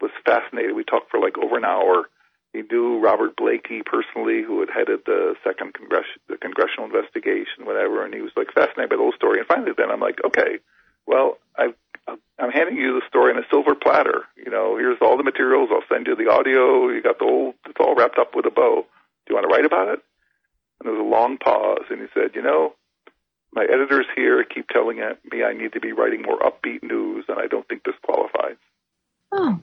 was 0.00 0.10
fascinated. 0.24 0.76
We 0.76 0.84
talked 0.84 1.10
for 1.10 1.20
like 1.20 1.38
over 1.38 1.56
an 1.56 1.64
hour. 1.64 2.08
He 2.52 2.62
knew 2.70 2.98
Robert 3.00 3.36
Blakey 3.36 3.82
personally, 3.84 4.42
who 4.42 4.60
had 4.60 4.70
headed 4.70 5.00
the 5.04 5.34
second 5.44 5.74
congress- 5.74 6.18
the 6.28 6.38
congressional 6.38 6.86
investigation, 6.86 7.64
whatever, 7.64 8.04
and 8.04 8.14
he 8.14 8.20
was 8.20 8.32
like 8.36 8.52
fascinated 8.54 8.90
by 8.90 8.96
the 8.96 9.02
whole 9.02 9.12
story. 9.12 9.38
And 9.38 9.46
finally, 9.46 9.72
then 9.76 9.90
I'm 9.90 10.00
like, 10.00 10.18
okay, 10.24 10.58
well, 11.06 11.38
I've, 11.56 11.74
I'm 12.38 12.50
handing 12.50 12.76
you 12.76 12.94
the 12.94 13.06
story 13.08 13.32
in 13.32 13.38
a 13.38 13.46
silver 13.50 13.74
platter. 13.74 14.24
You 14.36 14.50
know, 14.50 14.76
here's 14.76 14.98
all 15.00 15.16
the 15.16 15.22
materials. 15.22 15.70
I'll 15.72 15.82
send 15.88 16.06
you 16.06 16.16
the 16.16 16.30
audio. 16.30 16.88
You 16.88 17.02
got 17.02 17.18
the 17.18 17.24
whole. 17.24 17.54
It's 17.66 17.78
all 17.80 17.94
wrapped 17.94 18.18
up 18.18 18.34
with 18.34 18.46
a 18.46 18.50
bow. 18.50 18.86
Do 19.26 19.34
you 19.34 19.34
want 19.34 19.48
to 19.48 19.54
write 19.54 19.66
about 19.66 19.88
it? 19.88 20.00
And 20.80 20.86
there 20.86 20.92
was 20.92 21.04
a 21.04 21.10
long 21.10 21.38
pause, 21.38 21.84
and 21.90 22.00
he 22.00 22.06
said, 22.14 22.34
you 22.34 22.42
know, 22.42 22.74
my 23.52 23.64
editors 23.64 24.06
here 24.14 24.44
keep 24.44 24.68
telling 24.68 24.98
me 24.98 25.42
I 25.42 25.52
need 25.52 25.72
to 25.72 25.80
be 25.80 25.92
writing 25.92 26.22
more 26.22 26.38
upbeat 26.38 26.82
news, 26.82 27.24
and 27.28 27.38
I 27.38 27.46
don't 27.46 27.66
think 27.66 27.82
this 27.84 27.96
qualifies. 28.02 28.56
Oh. 29.32 29.60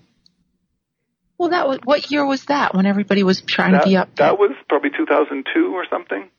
Well, 1.38 1.50
that 1.50 1.68
was 1.68 1.80
what 1.84 2.12
year 2.12 2.26
was 2.26 2.46
that? 2.46 2.74
When 2.74 2.86
everybody 2.86 3.24
was 3.24 3.42
trying 3.42 3.74
that, 3.74 3.84
to 3.84 3.90
be 3.90 3.98
up. 3.98 4.16
That 4.16 4.40
was 4.40 4.52
probably 4.70 4.92
2002 4.96 5.74
or 5.74 5.86
something. 5.90 6.30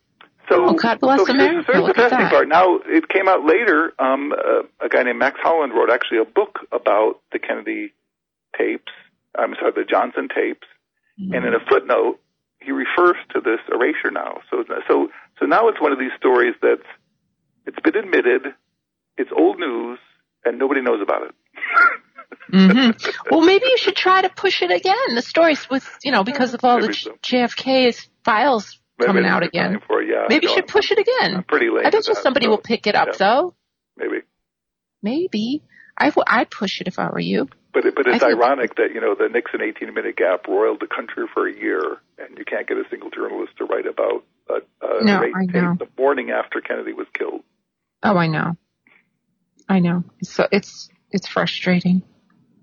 So, 0.49 0.67
Oh, 0.69 0.75
God 0.75 1.01
bless 1.01 1.27
so 1.27 1.33
America. 1.33 1.65
Here's 1.67 1.67
the 1.67 1.87
Look 1.89 1.91
at 1.91 2.11
fascinating 2.11 2.25
that. 2.27 2.33
part. 2.33 2.49
Now, 2.49 2.79
it 2.87 3.09
came 3.09 3.29
out 3.29 3.45
later. 3.45 3.93
Um, 3.99 4.33
uh, 4.33 4.63
a 4.85 4.89
guy 4.89 5.03
named 5.03 5.19
Max 5.19 5.39
Holland 5.43 5.73
wrote 5.75 5.91
actually 5.91 6.19
a 6.19 6.25
book 6.25 6.61
about 6.73 7.21
the 7.33 7.39
Kennedy 7.39 7.93
tapes. 8.57 8.93
I'm 9.37 9.55
sorry, 9.59 9.73
the 9.75 9.85
Johnson 9.89 10.29
tapes. 10.35 10.67
Mm-hmm. 11.21 11.35
And 11.35 11.47
in 11.47 11.55
a 11.55 11.61
footnote, 11.69 12.21
he 12.61 12.73
refers 12.73 13.17
to 13.33 13.41
this 13.41 13.61
erasure 13.73 14.11
now. 14.11 14.41
So, 14.51 14.65
so, 14.89 15.09
so 15.39 15.47
now 15.47 15.69
it's 15.69 15.81
one 15.81 15.93
of 15.93 15.99
these 15.99 16.13
stories 16.19 16.55
that's 16.63 16.87
it's 17.67 17.79
been 17.81 17.97
admitted, 17.97 18.55
it's 19.17 19.31
old 19.37 19.59
news, 19.59 19.99
and 20.45 20.59
nobody 20.59 20.81
knows 20.81 21.01
about 21.03 21.23
it. 21.23 21.35
hmm 22.51 22.91
Well, 23.31 23.41
maybe 23.45 23.67
you 23.67 23.79
should 23.79 23.97
try 23.97 24.23
to 24.23 24.29
push 24.29 24.63
it 24.63 24.71
again. 24.71 25.15
The 25.15 25.23
stories 25.23 25.69
with, 25.69 25.87
you 26.05 26.13
know, 26.13 26.23
because 26.25 26.55
of 26.55 26.61
all 26.65 26.77
the 26.81 26.89
Maybe 26.89 26.95
so. 26.95 27.13
JFK's 27.23 28.09
files 28.25 28.79
coming 29.01 29.25
out 29.25 29.43
again. 29.43 29.81
For, 29.87 30.03
yeah, 30.03 30.27
Maybe 30.29 30.47
you 30.47 30.55
should 30.55 30.67
push 30.67 30.91
it 30.91 30.99
again. 30.99 31.37
I'm 31.37 31.45
pretty 31.45 31.69
late. 31.69 31.87
I 31.87 31.91
bet 31.91 32.07
you 32.07 32.15
that, 32.15 32.23
somebody 32.23 32.47
so, 32.47 32.51
will 32.51 32.59
pick 32.59 32.87
it 32.87 32.95
up, 32.95 33.09
yeah, 33.09 33.17
though. 33.19 33.55
Maybe. 33.97 34.23
Maybe. 35.03 35.63
I 35.97 36.07
w- 36.11 36.25
I'd 36.27 36.51
push 36.51 36.81
it 36.81 36.89
if 36.89 36.99
I 36.99 37.11
were 37.11 37.21
you. 37.21 37.49
But 37.73 37.85
it, 37.85 37.95
but 37.95 38.07
it's 38.07 38.23
ironic 38.23 38.77
that 38.77 38.95
you 38.95 39.01
know 39.01 39.15
the 39.15 39.29
Nixon 39.29 39.61
18 39.61 39.93
minute 39.93 40.17
gap 40.17 40.47
roiled 40.49 40.81
the 40.81 40.87
country 40.87 41.25
for 41.33 41.47
a 41.47 41.55
year, 41.55 41.99
and 42.19 42.39
you 42.39 42.45
can't 42.45 42.67
get 42.67 42.79
a 42.79 42.85
single 42.91 43.11
journalist 43.11 43.53
to 43.59 43.65
write 43.65 43.87
about 43.87 44.25
a, 44.49 44.87
a 44.87 45.05
No, 45.05 45.21
I 45.21 45.45
know. 45.45 45.77
the 45.79 45.89
morning 45.99 46.31
after 46.31 46.61
Kennedy 46.61 46.95
was 46.95 47.07
killed. 47.13 47.43
Oh, 48.03 48.17
I 48.17 48.29
know. 48.29 48.57
I 49.69 49.81
know. 49.81 50.05
So 50.23 50.47
it's 50.51 50.89
it's 51.11 51.29
frustrating. 51.29 52.03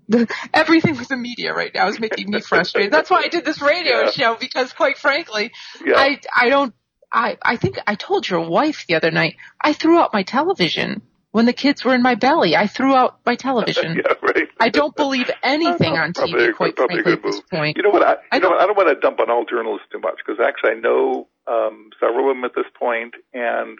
The, 0.08 0.28
everything 0.52 0.96
with 0.98 1.08
the 1.08 1.16
media 1.16 1.54
right 1.54 1.72
now 1.74 1.88
is 1.88 1.98
making 1.98 2.30
me 2.30 2.40
frustrated. 2.40 2.92
That's 2.92 3.10
why 3.10 3.22
I 3.24 3.28
did 3.28 3.44
this 3.44 3.60
radio 3.62 4.02
Yeah. 4.02 4.10
show 4.10 4.36
because, 4.38 4.72
quite 4.72 4.98
frankly, 4.98 5.52
Yeah, 5.84 5.94
I 5.96 6.20
I 6.34 6.48
don't 6.48 6.74
I 7.12 7.38
I 7.42 7.56
think 7.56 7.78
I 7.86 7.94
told 7.94 8.28
your 8.28 8.40
wife 8.48 8.84
the 8.86 8.96
other 8.96 9.10
night 9.10 9.36
I 9.60 9.72
threw 9.72 9.98
out 9.98 10.12
my 10.12 10.22
television 10.22 11.02
when 11.30 11.46
the 11.46 11.52
kids 11.52 11.84
were 11.84 11.94
in 11.94 12.02
my 12.02 12.14
belly. 12.16 12.54
I 12.56 12.66
threw 12.66 12.94
out 12.94 13.18
my 13.26 13.34
television. 13.36 13.96
yeah, 14.04 14.12
right. 14.22 14.48
I 14.60 14.68
don't 14.68 14.94
believe 14.94 15.30
anything 15.42 15.94
on 15.96 16.10
a- 16.10 16.12
TV, 16.12 16.54
quite 16.54 16.76
frankly, 16.76 17.12
at 17.12 17.22
this 17.22 17.40
point. 17.50 17.76
You 17.76 17.82
know 17.82 17.90
what? 17.90 18.02
I, 18.06 18.16
I 18.30 18.38
know 18.38 18.50
what? 18.50 18.60
I 18.60 18.66
don't 18.66 18.76
want 18.76 18.88
to 18.90 18.94
dump 19.00 19.20
on 19.20 19.30
all 19.30 19.44
journalists 19.44 19.86
too 19.90 20.00
much 20.00 20.18
because 20.24 20.38
actually 20.44 20.70
I 20.72 20.74
know 20.80 21.28
um, 21.46 21.90
several 21.98 22.30
of 22.30 22.36
them 22.36 22.44
at 22.44 22.52
this 22.54 22.66
point, 22.78 23.14
and 23.32 23.78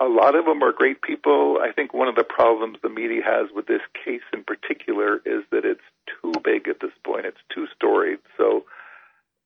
a 0.00 0.06
lot 0.06 0.34
of 0.34 0.44
them 0.44 0.62
are 0.62 0.72
great 0.72 1.02
people. 1.02 1.58
I 1.60 1.72
think 1.72 1.92
one 1.92 2.08
of 2.08 2.14
the 2.14 2.24
problems 2.24 2.78
the 2.82 2.88
media 2.88 3.22
has 3.24 3.48
with 3.54 3.66
this 3.66 3.80
case 4.04 4.22
in 4.32 4.44
particular 4.44 5.16
is 5.24 5.42
that 5.50 5.64
it's 5.64 5.80
too 6.22 6.32
big 6.44 6.68
at 6.68 6.80
this 6.80 6.92
point. 7.04 7.26
It's 7.26 7.40
too 7.52 7.66
storied. 7.74 8.20
So, 8.36 8.64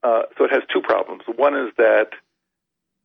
uh, 0.02 0.22
so 0.36 0.44
it 0.44 0.50
has 0.52 0.62
two 0.72 0.82
problems. 0.82 1.22
One 1.36 1.56
is 1.56 1.72
that 1.78 2.10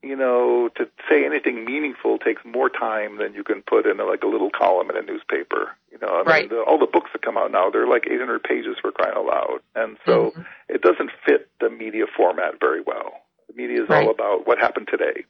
you 0.04 0.16
know 0.16 0.70
to 0.76 0.88
say 1.10 1.26
anything 1.26 1.66
meaningful 1.66 2.20
takes 2.20 2.44
more 2.46 2.70
time 2.70 3.18
than 3.18 3.34
you 3.34 3.44
can 3.44 3.62
put 3.64 3.88
in 3.88 4.00
a, 4.00 4.06
like 4.06 4.24
a 4.24 4.28
little 4.28 4.50
column 4.52 4.90
in 4.90 4.98
a 4.98 5.02
newspaper. 5.02 5.72
You 5.92 5.98
know, 6.00 6.14
I 6.14 6.18
mean, 6.18 6.26
Right. 6.26 6.50
the, 6.50 6.62
all 6.62 6.78
the 6.78 6.86
books 6.86 7.10
that 7.14 7.22
come 7.22 7.38
out 7.38 7.52
now 7.52 7.70
they're 7.70 7.88
like 7.88 8.08
800 8.10 8.44
pages 8.44 8.78
for 8.82 8.92
crying 8.92 9.16
out 9.16 9.26
loud, 9.26 9.60
and 9.76 9.98
so 10.06 10.32
Mhm. 10.32 10.46
it 10.70 10.82
doesn't 10.82 11.12
fit 11.26 11.50
the 11.60 11.70
media 11.70 12.06
format 12.08 12.60
very 12.60 12.82
well. 12.82 13.22
The 13.48 13.54
media 13.56 13.84
is 13.84 13.90
Right. 13.90 14.04
all 14.04 14.12
about 14.12 14.46
what 14.46 14.60
happened 14.60 14.88
today. 14.90 15.26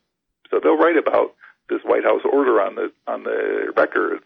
So 0.50 0.60
they'll 0.60 0.78
write 0.78 0.98
about 0.98 1.34
this 1.70 1.82
White 1.84 2.04
House 2.04 2.22
order 2.24 2.62
on 2.62 2.76
the 2.76 2.92
on 3.08 3.24
the 3.24 3.72
records, 3.76 4.24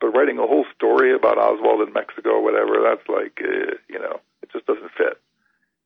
but 0.00 0.08
writing 0.08 0.38
a 0.38 0.46
whole 0.46 0.64
story 0.74 1.14
about 1.14 1.38
Oswald 1.38 1.86
in 1.86 1.92
Mexico 1.92 2.30
or 2.30 2.42
whatever, 2.42 2.82
that's 2.82 3.08
like 3.08 3.40
uh, 3.42 3.76
you 3.88 3.98
know, 3.98 4.20
it 4.42 4.50
just 4.52 4.66
doesn't 4.66 4.92
fit. 4.96 5.20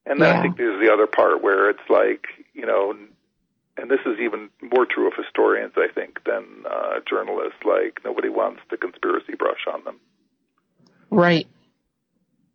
And 0.07 0.21
then 0.21 0.29
Yeah. 0.29 0.39
I 0.39 0.43
think 0.43 0.57
there's 0.57 0.81
the 0.81 0.93
other 0.93 1.07
part 1.09 1.43
where 1.43 1.69
it's 1.69 1.89
like, 1.91 2.27
you 2.55 2.65
know, 2.65 2.95
and 3.77 3.91
this 3.91 4.01
is 4.07 4.19
even 4.21 4.49
more 4.63 4.87
true 4.87 5.09
of 5.09 5.15
historians, 5.17 5.73
I 5.77 5.89
think, 5.93 6.25
than 6.25 6.45
uh, 6.65 7.01
journalists. 7.09 7.59
Like 7.65 8.01
nobody 8.05 8.29
wants 8.29 8.61
the 8.71 8.77
conspiracy 8.77 9.35
brush 9.37 9.67
on 9.73 9.85
them. 9.85 9.97
Right. 11.11 11.47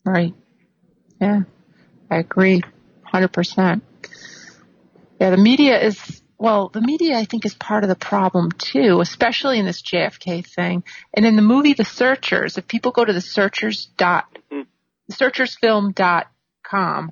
Right. 0.06 0.34
Yeah. 1.20 1.42
I 2.10 2.18
agree. 2.18 2.62
100%. 3.14 3.82
Yeah, 5.20 5.30
the 5.30 5.38
media 5.38 5.80
is, 5.80 6.22
well, 6.42 6.70
the 6.70 6.82
media 6.82 7.20
I 7.20 7.26
think 7.26 7.46
is 7.46 7.54
part 7.54 7.84
of 7.84 7.88
the 7.88 7.96
problem 7.96 8.52
too, 8.52 9.00
especially 9.00 9.60
in 9.60 9.66
this 9.68 9.84
JFK 9.84 10.44
thing. 10.44 10.84
And 11.14 11.24
in 11.24 11.36
the 11.36 11.44
movie 11.44 11.74
The 11.74 11.86
Searchers, 11.86 12.58
if 12.58 12.68
people 12.68 12.92
go 12.92 13.06
to 13.06 13.14
the 13.14 13.22
searchers 13.22 13.86
dot, 13.96 14.26
Mhm. 14.52 14.66
searchersfilm.com, 15.12 17.12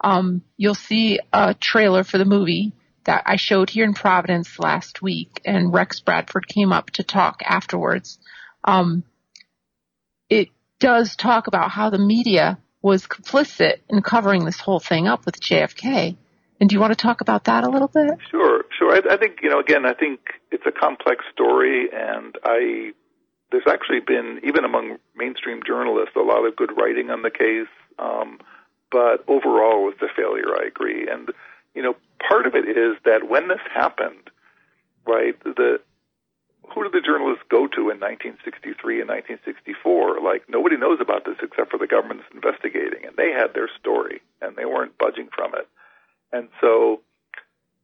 um, 0.00 0.42
you'll 0.56 0.76
see 0.76 1.18
a 1.32 1.54
trailer 1.54 2.04
for 2.04 2.18
the 2.18 2.24
movie 2.24 2.72
that 3.02 3.24
I 3.26 3.34
showed 3.34 3.68
here 3.68 3.84
in 3.84 3.94
Providence 3.94 4.60
last 4.60 5.02
week 5.02 5.40
and 5.44 5.72
Rex 5.72 5.98
Bradford 5.98 6.46
came 6.46 6.72
up 6.72 6.90
to 6.90 7.02
talk 7.02 7.42
afterwards. 7.44 8.20
Um, 8.62 9.02
it 10.28 10.50
does 10.78 11.16
talk 11.16 11.48
about 11.48 11.72
how 11.72 11.90
the 11.90 11.98
media 11.98 12.58
was 12.80 13.08
complicit 13.08 13.78
in 13.88 14.02
covering 14.02 14.44
this 14.44 14.60
whole 14.60 14.78
thing 14.78 15.08
up 15.08 15.26
with 15.26 15.40
JFK. 15.40 16.16
And 16.60 16.68
do 16.68 16.74
you 16.74 16.80
want 16.80 16.92
to 16.92 17.00
talk 17.00 17.20
about 17.20 17.44
that 17.44 17.64
a 17.64 17.70
little 17.70 17.88
bit? 17.88 18.10
Sure, 18.30 18.64
sure. 18.78 18.92
I, 18.92 19.14
I 19.14 19.16
think 19.16 19.40
you 19.42 19.50
know. 19.50 19.60
Again, 19.60 19.84
I 19.84 19.94
think 19.94 20.20
it's 20.50 20.64
a 20.66 20.72
complex 20.72 21.24
story, 21.32 21.88
and 21.92 22.36
I 22.44 22.92
there's 23.50 23.66
actually 23.68 24.00
been 24.00 24.40
even 24.44 24.64
among 24.64 24.98
mainstream 25.16 25.60
journalists 25.66 26.16
a 26.16 26.20
lot 26.20 26.46
of 26.46 26.56
good 26.56 26.70
writing 26.76 27.10
on 27.10 27.22
the 27.22 27.30
case. 27.30 27.68
Um, 27.98 28.38
but 28.90 29.24
overall, 29.28 29.88
it 29.88 30.00
was 30.00 30.10
a 30.10 30.14
failure. 30.14 30.54
I 30.56 30.66
agree, 30.66 31.08
and 31.08 31.30
you 31.74 31.82
know, 31.82 31.96
part 32.26 32.46
of 32.46 32.54
it 32.54 32.68
is 32.68 32.96
that 33.04 33.28
when 33.28 33.48
this 33.48 33.60
happened, 33.72 34.30
right? 35.06 35.38
The 35.44 35.80
who 36.74 36.82
did 36.82 36.92
the 36.92 37.00
journalists 37.00 37.44
go 37.48 37.66
to 37.66 37.88
in 37.88 37.96
1963 37.96 39.00
and 39.00 39.08
1964? 39.08 40.20
Like 40.20 40.44
nobody 40.48 40.76
knows 40.76 40.98
about 41.00 41.24
this 41.24 41.36
except 41.42 41.70
for 41.70 41.78
the 41.78 41.86
government's 41.86 42.28
investigating, 42.34 43.04
and 43.06 43.16
they 43.16 43.32
had 43.32 43.54
their 43.54 43.68
story, 43.80 44.20
and 44.40 44.56
they 44.56 44.64
weren't 44.64 44.98
budging 44.98 45.28
from 45.34 45.54
it. 45.54 45.68
And 46.32 46.48
so, 46.60 47.00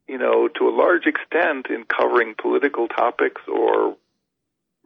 you 0.08 0.18
know, 0.18 0.48
to 0.48 0.68
a 0.68 0.74
large 0.74 1.06
extent, 1.06 1.66
in 1.70 1.84
covering 1.84 2.34
political 2.40 2.88
topics 2.88 3.40
or 3.48 3.96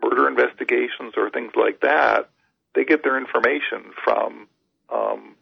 murder 0.03 0.29
investigations 0.29 1.15
or 1.17 1.31
things 1.31 1.53
like 1.57 1.81
that, 1.81 2.31
they 2.75 2.85
get 2.85 3.03
their 3.03 3.19
information 3.19 3.93
from 4.05 4.47
um, 4.93 5.35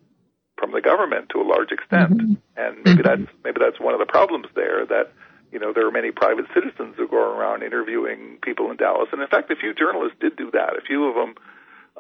from 0.59 0.73
the 0.73 0.81
government 0.81 1.29
to 1.29 1.41
a 1.41 1.47
large 1.47 1.71
extent, 1.71 2.11
mm-hmm. 2.13 2.35
and 2.57 2.77
maybe 2.85 3.03
mm-hmm. 3.03 3.23
that's 3.23 3.33
maybe 3.45 3.59
that's 3.61 3.79
one 3.79 3.93
of 3.93 4.01
the 4.01 4.07
problems 4.07 4.47
there 4.55 4.87
that 4.87 5.13
you 5.53 5.59
know, 5.59 5.73
there 5.73 5.87
are 5.87 5.93
many 5.93 6.11
private 6.11 6.47
citizens 6.53 6.95
who 6.97 7.09
go 7.09 7.17
around 7.17 7.63
interviewing 7.63 8.39
people 8.43 8.71
in 8.71 8.77
Dallas. 8.77 9.09
And 9.13 9.23
in 9.23 9.29
fact, 9.29 9.51
a 9.51 9.57
few 9.57 9.75
journalists 9.75 10.17
did 10.21 10.37
do 10.37 10.51
that. 10.53 10.77
A 10.77 10.81
few 10.81 11.09
of 11.09 11.15
them 11.15 11.35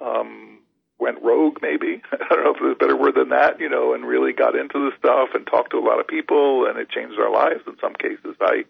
um, 0.02 0.55
went 0.98 1.22
rogue, 1.22 1.58
maybe. 1.62 2.02
I 2.12 2.34
don't 2.34 2.44
know 2.44 2.54
if 2.54 2.60
there's 2.60 2.76
a 2.76 2.78
better 2.78 2.96
word 2.96 3.14
than 3.16 3.30
that, 3.30 3.60
you 3.60 3.68
know, 3.68 3.94
and 3.94 4.04
really 4.04 4.32
got 4.32 4.56
into 4.56 4.78
the 4.78 4.96
stuff 4.98 5.30
and 5.34 5.46
talked 5.46 5.72
to 5.72 5.78
a 5.78 5.86
lot 5.86 6.00
of 6.00 6.06
people, 6.06 6.66
and 6.66 6.78
it 6.78 6.90
changed 6.90 7.18
our 7.18 7.30
lives 7.30 7.62
in 7.66 7.76
some 7.80 7.94
cases. 7.94 8.36
I 8.40 8.64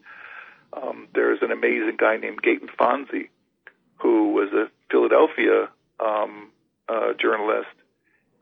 um, 0.73 1.09
there's 1.15 1.39
an 1.43 1.53
amazing 1.53 1.97
guy 1.99 2.17
named 2.17 2.43
Gaeton 2.43 2.69
Fonzi 2.79 3.29
who 3.97 4.33
was 4.33 4.53
a 4.53 4.67
Philadelphia 4.91 5.71
um, 6.01 6.51
uh, 6.89 7.15
journalist 7.19 7.69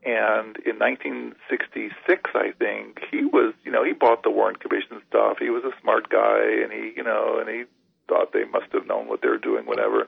and 0.05 0.57
in 0.61 0.77
1966, 0.77 2.29
I 2.35 2.51
think 2.59 2.99
he 3.09 3.25
was, 3.25 3.55
you 3.63 3.71
know, 3.71 3.83
he 3.83 3.91
bought 3.91 4.21
the 4.21 4.29
Warren 4.29 4.55
Commission 4.55 5.01
stuff. 5.09 5.37
He 5.39 5.49
was 5.49 5.63
a 5.63 5.73
smart 5.81 6.09
guy, 6.09 6.61
and 6.61 6.71
he, 6.71 6.93
you 6.95 7.03
know, 7.03 7.39
and 7.39 7.49
he 7.49 7.63
thought 8.07 8.31
they 8.31 8.45
must 8.45 8.71
have 8.73 8.85
known 8.85 9.07
what 9.07 9.23
they 9.23 9.29
were 9.29 9.39
doing, 9.39 9.65
whatever. 9.65 10.07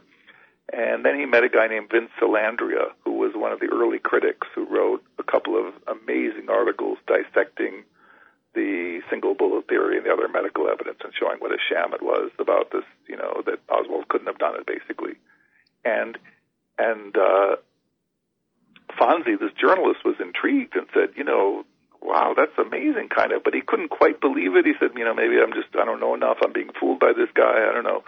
And 0.73 1.05
then 1.05 1.17
he 1.17 1.25
met 1.25 1.43
a 1.43 1.49
guy 1.49 1.67
named 1.67 1.89
Vince 1.91 2.11
Salandria, 2.21 2.91
who 3.05 3.13
was 3.13 3.31
one 3.35 3.53
of 3.53 3.59
the 3.59 3.67
early 3.67 3.99
critics 3.99 4.47
who 4.53 4.65
wrote 4.65 5.01
a 5.17 5.23
couple 5.23 5.55
of 5.55 5.73
amazing 5.87 6.49
articles 6.49 6.97
dissecting 7.07 7.83
the 8.53 9.01
single 9.09 9.33
bullet 9.33 9.67
theory 9.67 9.97
and 9.97 10.05
the 10.05 10.11
other 10.11 10.27
medical 10.27 10.67
evidence 10.67 10.97
and 11.03 11.13
showing 11.17 11.37
what 11.39 11.51
a 11.51 11.57
sham 11.69 11.93
it 11.93 12.01
was 12.01 12.31
about 12.39 12.71
this, 12.71 12.83
you 13.07 13.15
know, 13.15 13.41
that 13.45 13.59
Oswald 13.69 14.07
couldn't 14.09 14.27
have 14.27 14.39
done 14.39 14.55
it 14.55 14.65
basically. 14.65 15.13
And 15.85 16.17
and 16.77 17.15
uh 17.15 17.57
Fonzi, 18.99 19.39
this 19.39 19.51
journalist, 19.53 20.03
was 20.03 20.15
intrigued 20.19 20.75
and 20.75 20.87
said, 20.93 21.09
you 21.15 21.23
know, 21.23 21.65
wow, 22.01 22.33
that's 22.35 22.57
amazing, 22.57 23.09
kind 23.09 23.31
of. 23.31 23.43
But 23.43 23.53
he 23.53 23.61
couldn't 23.61 23.89
quite 23.89 24.19
believe 24.19 24.55
it. 24.55 24.65
He 24.65 24.73
said, 24.79 24.91
you 24.95 25.03
know, 25.03 25.13
maybe 25.13 25.35
I'm 25.41 25.53
just, 25.53 25.75
I 25.79 25.85
don't 25.85 25.99
know 25.99 26.15
enough. 26.15 26.37
I'm 26.43 26.53
being 26.53 26.71
fooled 26.79 26.99
by 26.99 27.13
this 27.13 27.29
guy. 27.35 27.67
I 27.69 27.73
don't 27.73 27.83
know. 27.83 28.03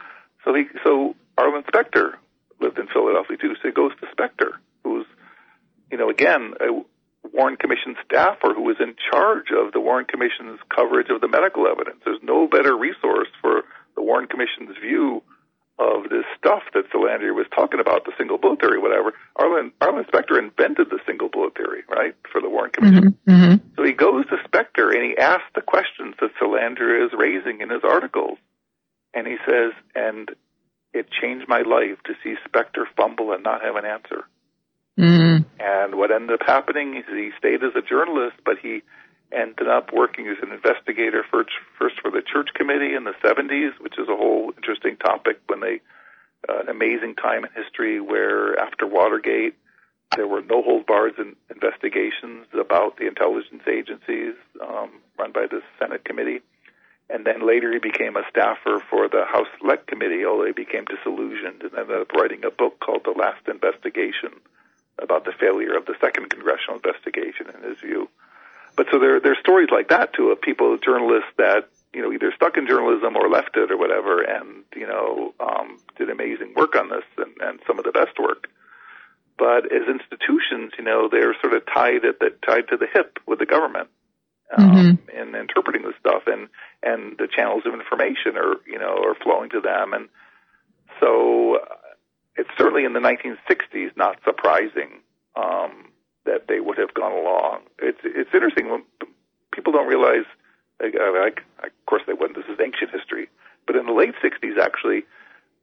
So 0.45 0.53
he, 0.55 0.65
so 0.83 1.15
Arlen 1.37 1.63
Specter 1.67 2.17
lived 2.59 2.77
in 2.77 2.87
Philadelphia 2.87 3.37
too. 3.37 3.55
So 3.61 3.69
he 3.69 3.73
goes 3.73 3.91
to 4.01 4.07
Specter, 4.11 4.59
who's, 4.83 5.05
you 5.91 5.97
know, 5.97 6.09
again, 6.09 6.53
a 6.59 6.81
Warren 7.33 7.57
Commission 7.57 7.95
staffer 8.05 8.53
who 8.53 8.63
was 8.63 8.77
in 8.79 8.95
charge 9.11 9.47
of 9.51 9.73
the 9.73 9.79
Warren 9.79 10.05
Commission's 10.05 10.59
coverage 10.73 11.09
of 11.09 11.21
the 11.21 11.27
medical 11.27 11.67
evidence. 11.67 12.01
There's 12.05 12.23
no 12.23 12.47
better 12.47 12.75
resource 12.75 13.29
for 13.41 13.63
the 13.95 14.01
Warren 14.01 14.27
Commission's 14.27 14.77
view 14.81 15.21
of 15.79 16.09
this 16.09 16.25
stuff 16.37 16.63
that 16.73 16.91
Salandria 16.91 17.33
was 17.33 17.47
talking 17.55 17.79
about, 17.79 18.03
the 18.03 18.11
single 18.17 18.37
bullet 18.37 18.59
theory, 18.59 18.79
whatever. 18.79 19.13
Arlen, 19.37 19.71
Arlen 19.79 20.03
Specter 20.07 20.37
invented 20.37 20.89
the 20.89 20.99
single 21.07 21.29
bullet 21.29 21.55
theory, 21.55 21.83
right, 21.89 22.15
for 22.31 22.41
the 22.41 22.49
Warren 22.49 22.71
Commission. 22.71 23.17
Mm-hmm, 23.25 23.31
mm-hmm. 23.31 23.67
So 23.77 23.83
he 23.83 23.93
goes 23.93 24.25
to 24.27 24.37
Specter 24.43 24.91
and 24.91 25.03
he 25.03 25.17
asks 25.17 25.47
the 25.55 25.61
questions 25.61 26.15
that 26.19 26.31
Salandria 26.41 27.05
is 27.05 27.11
raising 27.17 27.61
in 27.61 27.69
his 27.69 27.81
articles. 27.83 28.37
And 29.13 29.25
he 29.25 29.37
says, 29.47 29.71
and 29.95 30.29
it 30.99 31.07
changed 31.09 31.47
my 31.47 31.61
life 31.61 31.97
to 32.05 32.13
see 32.23 32.35
Specter 32.45 32.87
fumble 32.97 33.31
and 33.31 33.43
not 33.43 33.61
have 33.61 33.75
an 33.75 33.85
answer. 33.85 34.25
Mm-hmm. 34.99 35.43
And 35.59 35.95
what 35.95 36.11
ended 36.11 36.41
up 36.41 36.45
happening 36.45 36.97
is 36.97 37.05
he 37.07 37.31
stayed 37.37 37.63
as 37.63 37.71
a 37.75 37.81
journalist, 37.81 38.35
but 38.45 38.57
he 38.61 38.81
ended 39.31 39.67
up 39.67 39.93
working 39.93 40.27
as 40.27 40.37
an 40.41 40.51
investigator 40.51 41.23
for, 41.29 41.45
first 41.77 41.95
for 42.01 42.11
the 42.11 42.21
church 42.21 42.49
committee 42.53 42.93
in 42.95 43.05
the 43.05 43.13
70s, 43.23 43.79
which 43.79 43.97
is 43.97 44.09
a 44.09 44.15
whole 44.15 44.51
interesting 44.57 44.97
topic 44.97 45.39
when 45.47 45.61
they, 45.61 45.79
uh, 46.49 46.59
an 46.59 46.69
amazing 46.69 47.15
time 47.15 47.45
in 47.45 47.51
history 47.55 48.01
where 48.01 48.59
after 48.59 48.85
Watergate, 48.85 49.55
there 50.15 50.27
were 50.27 50.41
no 50.41 50.63
hold 50.63 50.85
bars 50.85 51.13
in 51.17 51.35
investigations 51.53 52.47
about 52.59 52.97
the 52.97 53.07
intelligence 53.07 53.63
agencies 53.71 54.33
um, 54.59 54.89
run 55.17 55.31
by 55.31 55.45
the 55.49 55.61
Senate 55.77 56.03
committee. 56.03 56.41
And 57.09 57.25
then 57.25 57.45
later 57.45 57.73
he 57.73 57.79
became 57.79 58.15
a 58.15 58.23
staffer 58.29 58.79
for 58.89 59.09
the 59.09 59.25
House 59.25 59.47
Select 59.59 59.87
Committee, 59.87 60.25
although 60.25 60.45
he 60.45 60.51
became 60.51 60.85
disillusioned 60.85 61.63
and 61.63 61.73
ended 61.73 62.01
up 62.01 62.11
writing 62.13 62.45
a 62.45 62.51
book 62.51 62.79
called 62.79 63.03
The 63.03 63.17
Last 63.17 63.47
Investigation 63.47 64.29
about 64.99 65.25
the 65.25 65.31
failure 65.31 65.75
of 65.75 65.85
the 65.85 65.95
second 65.99 66.29
congressional 66.29 66.75
investigation 66.75 67.47
in 67.49 67.67
his 67.67 67.79
view. 67.79 68.09
But 68.75 68.87
so 68.91 68.99
there 68.99 69.19
there 69.19 69.31
are 69.31 69.41
stories 69.41 69.69
like 69.71 69.89
that 69.89 70.13
too 70.13 70.29
of 70.29 70.39
people, 70.39 70.77
journalists 70.77 71.31
that 71.37 71.67
you 71.93 72.01
know 72.01 72.13
either 72.13 72.31
stuck 72.35 72.57
in 72.57 72.67
journalism 72.67 73.15
or 73.15 73.27
left 73.27 73.57
it 73.57 73.71
or 73.71 73.77
whatever, 73.77 74.21
and 74.21 74.63
you 74.75 74.87
know 74.87 75.33
um, 75.39 75.79
did 75.97 76.09
amazing 76.09 76.53
work 76.53 76.75
on 76.75 76.89
this 76.89 77.03
and, 77.17 77.33
and 77.41 77.59
some 77.65 77.79
of 77.79 77.85
the 77.85 77.91
best 77.91 78.19
work. 78.19 78.47
But 79.37 79.71
as 79.71 79.87
institutions, 79.87 80.73
you 80.77 80.83
know, 80.83 81.09
they're 81.09 81.35
sort 81.41 81.53
of 81.53 81.65
tied 81.65 82.05
at 82.05 82.19
the 82.19 82.33
tied 82.45 82.67
to 82.69 82.77
the 82.77 82.87
hip 82.87 83.19
with 83.25 83.39
the 83.39 83.45
government 83.45 83.89
um, 84.57 84.69
mm-hmm. 84.71 85.17
in 85.17 85.35
interpreting 85.35 85.83
the 85.83 85.93
stuff, 85.99 86.23
and 86.27 86.49
and 86.81 87.17
the 87.17 87.27
channels 87.27 87.63
of 87.65 87.73
information 87.73 88.35
are 88.35 88.55
you 88.65 88.79
know 88.79 88.97
are 89.03 89.15
flowing 89.15 89.49
to 89.51 89.61
them, 89.61 89.93
and 89.93 90.09
so 90.99 91.57
uh, 91.57 91.75
it's 92.35 92.49
certainly 92.57 92.85
in 92.85 92.93
the 92.93 92.99
1960s 92.99 93.95
not 93.95 94.17
surprising 94.23 95.01
um, 95.35 95.91
that 96.25 96.47
they 96.47 96.59
would 96.59 96.77
have 96.77 96.93
gone 96.93 97.11
along. 97.11 97.61
It's 97.79 97.99
it's 98.03 98.33
interesting 98.33 98.69
when 98.69 98.83
people 99.53 99.73
don't 99.73 99.87
realize. 99.87 100.25
Like, 100.81 100.95
like, 100.95 101.43
of 101.61 101.85
course, 101.87 102.03
they 102.07 102.13
wouldn't. 102.13 102.37
This 102.37 102.47
is 102.47 102.57
ancient 102.63 102.91
history, 102.91 103.27
but 103.67 103.75
in 103.75 103.85
the 103.85 103.91
late 103.91 104.15
'60s, 104.23 104.57
actually, 104.57 105.03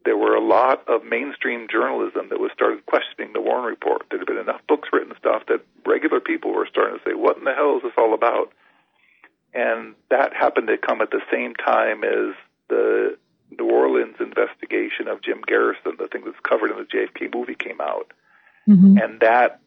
there 0.05 0.17
were 0.17 0.35
a 0.35 0.45
lot 0.45 0.87
of 0.87 1.05
mainstream 1.05 1.67
journalism 1.73 2.29
that 2.29 2.39
was 2.39 2.51
started 2.53 2.85
questioning 2.85 3.33
the 3.33 3.41
Warren 3.41 3.65
Report. 3.65 4.05
There 4.11 4.19
had 4.19 4.27
been 4.27 4.37
enough 4.37 4.61
books 4.69 4.91
written, 4.93 5.15
stuff 5.19 5.45
that 5.49 5.65
regular 5.87 6.21
people 6.21 6.53
were 6.53 6.69
starting 6.71 6.99
to 6.99 7.05
say, 7.05 7.15
"What 7.15 7.39
in 7.39 7.45
the 7.45 7.55
hell 7.55 7.79
is 7.79 7.83
this 7.83 7.97
all 7.97 8.13
about?" 8.13 8.53
And 9.57 9.95
that 10.11 10.35
happened 10.35 10.69
to 10.69 10.77
come 10.77 11.01
at 11.01 11.11
the 11.11 11.23
same 11.33 11.55
time 11.55 12.05
as 12.05 12.37
the 12.69 13.17
New 13.59 13.71
Orleans 13.71 14.17
investigation 14.21 15.09
of 15.09 15.23
Jim 15.23 15.41
Garrison, 15.47 15.97
the 15.99 16.09
thing 16.09 16.25
that's 16.27 16.37
covered 16.47 16.71
in 16.71 16.77
the 16.77 16.85
JFK 16.85 17.35
movie, 17.35 17.55
came 17.55 17.81
out, 17.81 18.13
mm-hmm. 18.69 18.99
and 18.99 19.21
that 19.21 19.61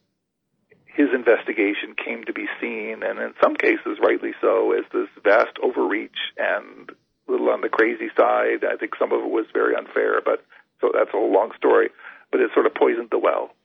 his 0.86 1.08
investigation 1.14 1.96
came 1.96 2.24
to 2.26 2.34
be 2.34 2.46
seen, 2.62 3.02
and 3.02 3.18
in 3.18 3.34
some 3.42 3.56
cases, 3.56 3.98
rightly 4.00 4.34
so, 4.42 4.74
as 4.74 4.86
this 4.94 5.08
vast 5.24 5.58
overreach 5.64 6.18
and 6.38 6.92
a 7.28 7.32
little 7.32 7.50
on 7.50 7.62
the 7.62 7.70
crazy 7.70 8.10
side. 8.16 8.64
I 8.64 8.76
think 8.76 8.94
some 9.00 9.12
of 9.12 9.22
it 9.22 9.30
was 9.30 9.46
very 9.54 9.76
unfair, 9.76 10.22
but 10.22 10.46
so 10.82 10.92
that's 10.94 11.10
a 11.10 11.18
whole 11.18 11.34
long 11.34 11.52
story. 11.58 11.90
But 12.32 12.42
it 12.42 12.52
sort 12.54 12.68
of 12.68 12.76
poisoned 12.76 13.10
the 13.10 13.18
well, 13.18 13.56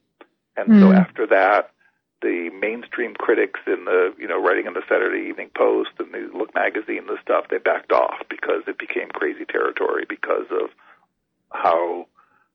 and 0.56 0.68
mm. 0.68 0.80
so 0.80 0.86
hmm. 0.86 0.96
after 0.96 1.26
that, 1.26 1.73
the 2.22 2.50
mainstream 2.58 3.14
critics 3.14 3.60
in 3.66 3.84
the 3.84 4.14
you 4.18 4.28
know 4.28 4.40
writing 4.40 4.66
in 4.66 4.74
the 4.74 4.82
Saturday 4.88 5.28
Evening 5.28 5.50
Post 5.56 5.90
and 5.98 6.12
the 6.12 6.30
Look 6.36 6.54
magazine, 6.54 7.06
the 7.06 7.18
stuff 7.22 7.46
they 7.50 7.58
backed 7.58 7.92
off 7.92 8.22
because 8.30 8.62
it 8.66 8.78
became 8.78 9.08
crazy 9.08 9.44
territory 9.44 10.04
because 10.08 10.46
of 10.50 10.70
how 11.52 12.06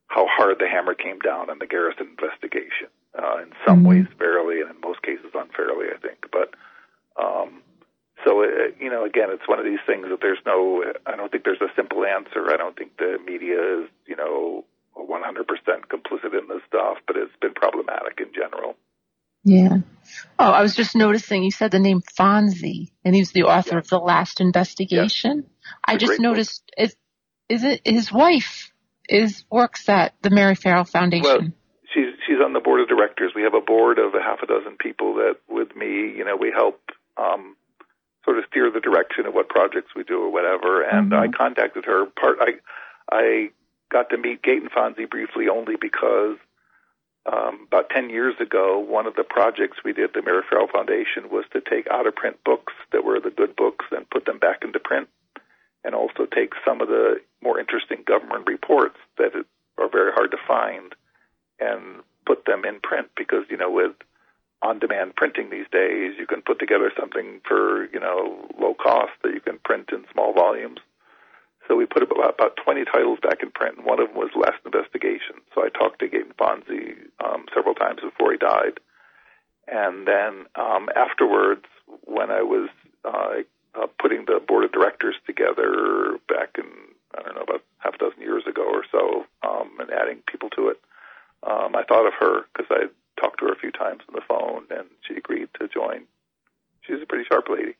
how 0.08 0.26
hard 0.28 0.58
the 0.60 0.68
hammer 0.68 0.96
came 0.96 1.20
down 1.20 1.50
on 1.50 1.60
the 1.60 1.68
Garrison 1.68 2.08
investigation 2.18 2.90
uh, 3.18 3.38
in 3.42 3.52
some 3.66 3.80
mm-hmm. 3.80 3.88
ways 3.88 4.08
fairly 4.18 4.62
and 4.62 4.70
in 4.70 4.82
most 4.82 5.02
cases 5.04 5.32
unfairly, 5.34 5.88
I 5.94 6.00
think. 6.00 6.26
But 6.32 6.56
um, 7.22 7.62
so 8.26 8.42
it, 8.42 8.50
uh, 8.50 8.84
you 8.84 8.90
know, 8.90 9.06
again, 9.06 9.30
it's 9.30 9.48
one 9.48 9.60
of 9.60 9.66
these 9.66 9.84
things 9.86 10.08
that 10.10 10.20
there's 10.22 10.42
no. 10.46 10.84
I 11.06 11.16
don't 11.16 11.32
think 11.32 11.44
there's 11.44 11.62
a 11.62 11.74
simple 11.76 12.06
answer. 12.06 12.52
I 12.52 12.58
don't 12.58 12.76
think 12.76 12.98
the 12.98 13.18
media 13.24 13.82
is 13.82 13.90
you 14.06 14.16
know 14.16 14.66
100% 14.98 15.46
complicit 15.88 16.34
in 16.38 16.48
this 16.50 16.62
stuff, 16.68 16.98
but 17.08 17.16
it's 17.16 17.36
been 17.42 17.54
problematic 17.54 18.20
in 18.20 18.34
general. 18.34 18.76
Yeah. 19.44 19.78
Oh, 20.38 20.52
I 20.52 20.62
was 20.62 20.76
just 20.76 20.96
noticing 20.96 21.44
you 21.44 21.52
said 21.52 21.72
the 21.72 21.80
name 21.80 22.02
Fonzi, 22.20 22.92
and 23.06 23.16
he's 23.16 23.32
the 23.32 23.44
author 23.44 23.78
of 23.78 23.88
The 23.88 24.00
Last 24.00 24.42
Investigation. 24.42 25.44
Yeah. 25.46 25.74
I 25.86 25.98
just 25.98 26.20
noticed 26.20 26.64
book. 26.78 26.86
is 26.86 26.96
is 27.50 27.64
it 27.64 27.82
his 27.86 28.12
wife 28.12 28.72
is 29.08 29.44
works 29.52 29.90
at 29.90 30.14
the 30.22 30.30
Mary 30.30 30.56
Ferrell 30.56 30.86
Foundation? 30.86 31.24
Well, 31.24 31.52
she's 31.94 32.14
she's 32.26 32.40
on 32.44 32.54
the 32.54 32.60
board 32.60 32.82
of 32.82 32.88
directors. 32.88 33.34
We 33.36 33.44
have 33.44 33.54
a 33.54 33.62
board 33.62 34.00
of 34.00 34.14
a 34.14 34.22
half 34.22 34.40
a 34.42 34.48
dozen 34.48 34.78
people 34.78 35.16
that, 35.16 35.38
with 35.50 35.76
me, 35.76 36.14
you 36.16 36.26
know, 36.26 36.36
we 36.36 36.52
help 36.56 36.80
um, 37.18 37.56
sort 38.24 38.38
of 38.38 38.46
steer 38.50 38.72
the 38.72 38.80
direction 38.80 39.26
of 39.26 39.34
what 39.34 39.50
projects 39.50 39.92
we 39.96 40.04
do 40.04 40.22
or 40.22 40.32
whatever. 40.32 40.84
And 40.84 41.12
mm-hmm. 41.12 41.34
I 41.34 41.38
contacted 41.38 41.86
her. 41.86 42.06
Part 42.06 42.38
I 42.40 42.52
I 43.12 43.50
got 43.92 44.10
to 44.12 44.18
meet 44.18 44.42
Gaeton 44.44 44.70
Fonzi 44.70 45.10
briefly 45.10 45.46
only 45.52 45.76
because 45.80 46.38
um, 47.32 47.68
about 47.68 47.90
10 47.90 48.10
years 48.10 48.36
ago, 48.40 48.80
one 48.80 49.06
of 49.06 49.16
the 49.16 49.24
projects 49.24 49.78
we 49.84 49.94
did, 49.94 50.12
the 50.14 50.22
Mary 50.22 50.42
Ferrell 50.50 50.68
Foundation, 50.68 51.30
was 51.30 51.46
to 51.54 51.62
take 51.62 51.88
out 51.92 52.08
of 52.08 52.16
print 52.16 52.44
books 52.44 52.74
that 52.92 53.04
were 53.04 53.20
the 53.20 53.30
good 53.30 53.56
books 53.56 53.86
and 53.92 54.10
put 54.10 54.26
them 54.26 54.40
back 54.40 54.64
into 54.64 54.80
print, 54.80 55.08
and 55.84 55.94
also 55.94 56.26
take 56.26 56.54
some 56.66 56.82
of 56.82 56.88
the 56.88 57.22
more 57.42 57.60
interesting 57.60 58.04
government 58.06 58.48
reports 58.48 58.98
that 59.18 59.32
are 59.78 59.90
very 59.90 60.12
hard 60.12 60.32
to 60.32 60.38
find 60.48 60.96
and 61.60 62.02
put 62.26 62.46
them 62.46 62.66
in 62.66 62.80
print 62.80 63.08
because, 63.16 63.44
you 63.50 63.58
know, 63.58 63.70
with 63.70 63.94
on-demand 64.62 65.16
printing 65.16 65.50
these 65.50 65.68
days, 65.72 66.16
you 66.18 66.26
can 66.26 66.42
put 66.42 66.60
together 66.60 66.92
something 67.00 67.42
for, 67.48 67.86
you 67.94 68.00
know, 68.00 68.48
low 68.60 68.74
cost 68.74 69.12
that 69.24 69.34
you 69.34 69.40
can 69.40 69.60
print 69.64 69.90
in 69.92 70.04
small 70.12 70.34
volumes. 70.34 70.80
So 71.70 71.76
we 71.76 71.86
put 71.86 72.02
about, 72.02 72.34
about 72.34 72.58
20 72.58 72.84
titles 72.86 73.20
back 73.22 73.44
in 73.44 73.52
print, 73.52 73.78
and 73.78 73.86
one 73.86 74.02
of 74.02 74.08
them 74.08 74.18
was 74.18 74.32
Last 74.36 74.58
Investigation. 74.66 75.38
So 75.54 75.62
I 75.62 75.70
talked 75.70 76.00
to 76.00 76.10
Gaeton 76.10 76.34
Fonzi 76.34 76.98
um, 77.24 77.46
several 77.54 77.76
times 77.76 78.02
before 78.02 78.32
he 78.32 78.40
died. 78.40 78.80
And 79.68 80.08
then 80.08 80.48
um, 80.56 80.90
afterwards, 80.96 81.66
when 82.06 82.32
I 82.32 82.42
was 82.42 82.70
uh, 83.06 83.46
uh, 83.80 83.88
putting 84.02 84.26
the 84.26 84.42
board 84.46 84.66
of 84.66 84.72
directors 84.72 85.16
together 85.28 86.18
back 86.28 86.58
in, 86.58 86.66
I 87.14 87.22
don't 87.22 87.36
know, 87.36 87.44
about 87.44 87.62
half 87.78 87.94
a 87.94 87.98
dozen 88.00 88.20
years 88.20 88.44
ago 88.50 88.66
or 88.66 88.84
so, 88.92 89.26
um, 89.48 89.70
and 89.80 89.92
adding 89.92 90.24
people 90.26 90.50
to 90.58 90.70
it, 90.70 90.82
um, 91.44 91.76
I 91.76 91.84
thought 91.84 92.08
of 92.08 92.14
her 92.20 92.46
because 92.52 92.68
I 92.72 92.90
talked 93.22 93.40
to 93.40 93.46
her 93.46 93.54
a 93.54 93.60
few 93.60 93.72
times 93.72 94.02
on 94.10 94.16
the 94.16 94.26
phone, 94.28 94.66
and 94.72 94.90
she 95.08 95.14
agreed 95.14 95.50
to 95.60 95.68
join. 95.68 96.06
She's 96.82 97.02
a 97.02 97.06
pretty 97.06 97.26
sharp 97.30 97.46
lady. 97.48 97.76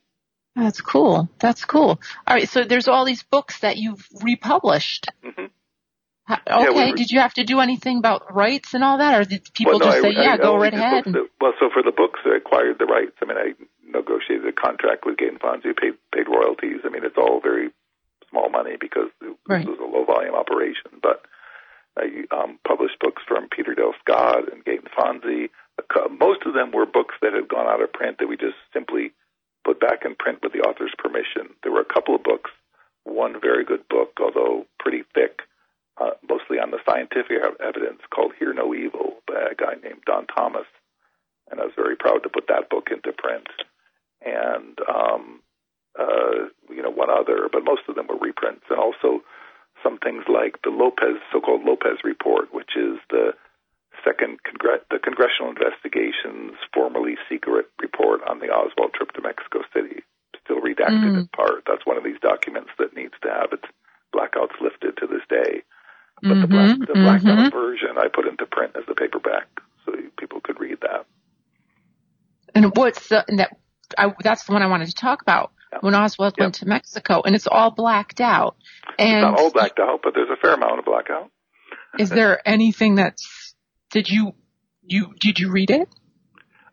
That's 0.60 0.82
cool. 0.82 1.30
That's 1.40 1.66
cool. 1.66 2.00
All 2.28 2.36
right, 2.36 2.48
so 2.50 2.64
there's 2.64 2.88
all 2.88 3.06
these 3.06 3.24
books 3.24 3.60
that 3.62 3.78
you've 3.78 4.08
republished. 4.22 5.08
Mm-hmm. 5.24 5.46
Okay, 6.32 6.42
Yeah, 6.48 6.70
we 6.70 6.92
were- 6.92 6.96
did 6.98 7.10
you 7.12 7.20
have 7.22 7.34
to 7.36 7.44
do 7.44 7.60
anything 7.60 7.98
about 7.98 8.34
rights 8.36 8.74
and 8.76 8.84
all 8.84 9.00
that, 9.00 9.20
or 9.20 9.24
did 9.24 9.48
people 9.54 9.74
well, 9.74 9.80
no, 9.80 9.86
just 9.86 9.98
I, 9.98 10.02
say, 10.02 10.12
"Yeah, 10.16 10.34
I, 10.34 10.38
go 10.38 10.56
I 10.58 10.60
right 10.60 10.74
ahead"? 10.74 11.06
that- 11.06 11.30
well, 11.42 11.54
so 11.60 11.70
for 11.74 11.82
the 11.82 11.92
books, 11.92 12.20
I 12.26 12.38
acquired 12.38 12.78
the 12.78 12.86
rights. 12.86 13.16
I 13.22 13.26
mean, 13.26 13.38
I 13.38 13.54
negotiated 13.88 14.46
a 14.48 14.52
contract 14.52 15.06
with 15.06 15.18
Gaeton 15.18 15.40
Fonzi, 15.40 15.76
paid 15.76 15.94
paid 16.14 16.28
royalties. 16.30 16.82
I 16.86 16.90
mean, 16.90 17.04
it's 17.04 17.18
all 17.18 17.40
very 17.42 17.70
small 18.30 18.50
money 18.50 18.76
because 18.80 19.10
it, 19.22 19.36
Right. 19.48 19.66
was 19.66 19.80
a 19.80 19.84
low 19.90 20.06
volume 20.06 20.36
operation. 20.36 20.92
But 21.02 21.24
I 21.98 22.26
um, 22.30 22.60
published 22.68 23.00
books 23.00 23.24
from 23.28 23.50
Peter 23.50 23.74
Dale 23.74 23.94
Scott 24.02 24.52
and 24.54 24.64
Gaeton 24.64 24.90
Fonzi. 24.96 25.50
A 25.80 26.10
Most 26.10 26.42
of 26.46 26.54
them 26.54 26.72
were 26.72 26.86
books 26.86 27.16
that 27.24 27.34
had 27.34 27.48
gone 27.48 27.66
out 27.66 27.82
of 27.82 27.92
print 27.92 28.18
that 28.20 28.28
we 28.28 28.38
just 28.38 28.58
simply 28.72 29.14
put 29.66 29.80
back 29.80 30.06
in 30.06 30.16
print 30.16 30.40
with 30.42 30.54
the 30.54 30.60
author's 30.60 30.94
permission. 30.98 31.56
There 31.64 31.72
were 31.72 31.82
a 31.82 31.94
couple 31.94 32.16
of 32.16 32.24
books, 32.24 32.52
one 33.04 33.40
very 33.42 33.64
good 33.66 33.88
book, 33.90 34.18
although 34.22 34.66
pretty 34.80 35.04
thick, 35.14 35.42
uh, 36.00 36.12
mostly 36.28 36.60
on 36.60 36.72
the 36.72 36.80
scientific 36.88 37.38
evidence, 37.60 38.02
called 38.14 38.34
Hear 38.40 38.54
No 38.54 38.74
Evil 38.74 39.18
by 39.28 39.52
a 39.52 39.56
guy 39.56 39.76
named 39.84 40.04
Don 40.06 40.28
Thomas. 40.28 40.68
And 41.52 41.60
I 41.60 41.66
was 41.66 41.74
very 41.76 41.96
proud 41.96 42.24
to 42.24 42.30
put 42.30 42.48
that 42.48 42.70
book 42.70 42.90
into 42.92 43.12
print. 43.12 43.48
And, 44.26 44.78
um, 44.88 45.42
uh, 45.98 46.50
you 46.70 46.82
know, 46.84 46.92
one 46.92 47.10
other, 47.10 47.50
but 47.52 47.64
most 47.64 47.82
of 47.88 47.96
them 47.96 48.08
were 48.08 48.18
reprints. 48.18 48.66
And 48.70 48.80
also 48.80 49.24
some 49.84 49.98
things 49.98 50.24
like 50.28 50.62
the 50.64 50.70
Lopez, 50.70 51.18
so-called 51.32 51.64
Lopez 51.64 52.04
Report, 52.04 52.54
which 52.54 52.76
is 52.76 53.00
the 53.10 53.34
second 54.04 54.40
congre- 54.44 54.84
the 54.90 55.00
congressional 55.00 55.50
investigations 55.52 56.58
formerly 56.74 57.16
secret 57.30 57.68
report 57.82 58.22
on 58.28 58.40
the 58.40 58.48
Oswald 58.48 58.94
trip 58.94 59.12
to 59.14 59.22
Mexico 59.22 59.62
City, 59.74 60.04
still 60.44 60.62
redacted 60.62 61.04
Mm. 61.14 61.18
in 61.20 61.28
part. 61.28 61.64
That's 61.68 61.86
one 61.86 61.98
of 61.98 62.04
these 62.04 62.20
documents 62.22 62.72
that 62.78 62.96
needs 62.96 63.14
to 63.22 63.30
have 63.30 63.54
its 63.54 63.66
blackouts 64.14 64.60
lifted 64.62 64.98
to 64.98 65.08
this 65.08 65.24
day. 65.30 65.64
But 66.22 66.42
the, 66.42 66.48
black, 66.48 66.78
the 66.80 66.94
blacked 66.94 67.24
mhm. 67.24 67.46
out 67.46 67.54
version 67.54 67.98
I 67.98 68.08
put 68.10 68.28
into 68.28 68.46
print 68.46 68.76
as 68.76 68.84
a 68.90 68.94
paperback, 68.94 69.48
so 69.86 69.94
people 70.18 70.42
could 70.42 70.60
read 70.60 70.80
that. 70.82 71.06
And 72.54 72.76
what's 72.76 73.08
the, 73.08 73.24
and 73.28 73.40
that, 73.40 73.56
I, 73.98 74.14
that's 74.22 74.44
the 74.44 74.52
one 74.54 74.62
I 74.62 74.68
wanted 74.68 74.88
to 74.88 74.96
talk 74.96 75.22
about. 75.22 75.52
Yeah. 75.72 75.80
When 75.82 75.96
Oswald 75.96 76.34
went 76.38 76.56
to 76.56 76.66
Mexico, 76.68 77.22
and 77.24 77.36
it's 77.36 77.48
all 77.48 77.72
blacked 77.72 78.20
out. 78.20 78.58
And 78.98 79.22
Not 79.22 79.40
all 79.40 79.52
blacked 79.52 79.80
out, 79.80 80.02
but 80.04 80.14
there's 80.16 80.30
a 80.30 80.36
fair 80.36 80.56
amount 80.56 80.80
of 80.80 80.86
blackout. 80.86 81.30
is 82.00 82.10
there 82.10 82.42
anything 82.48 82.96
that's, 82.96 83.49
did 83.92 84.10
you, 84.10 84.34
you, 84.84 85.14
did 85.20 85.40
you 85.40 85.52
read 85.52 85.70
it? 85.72 85.88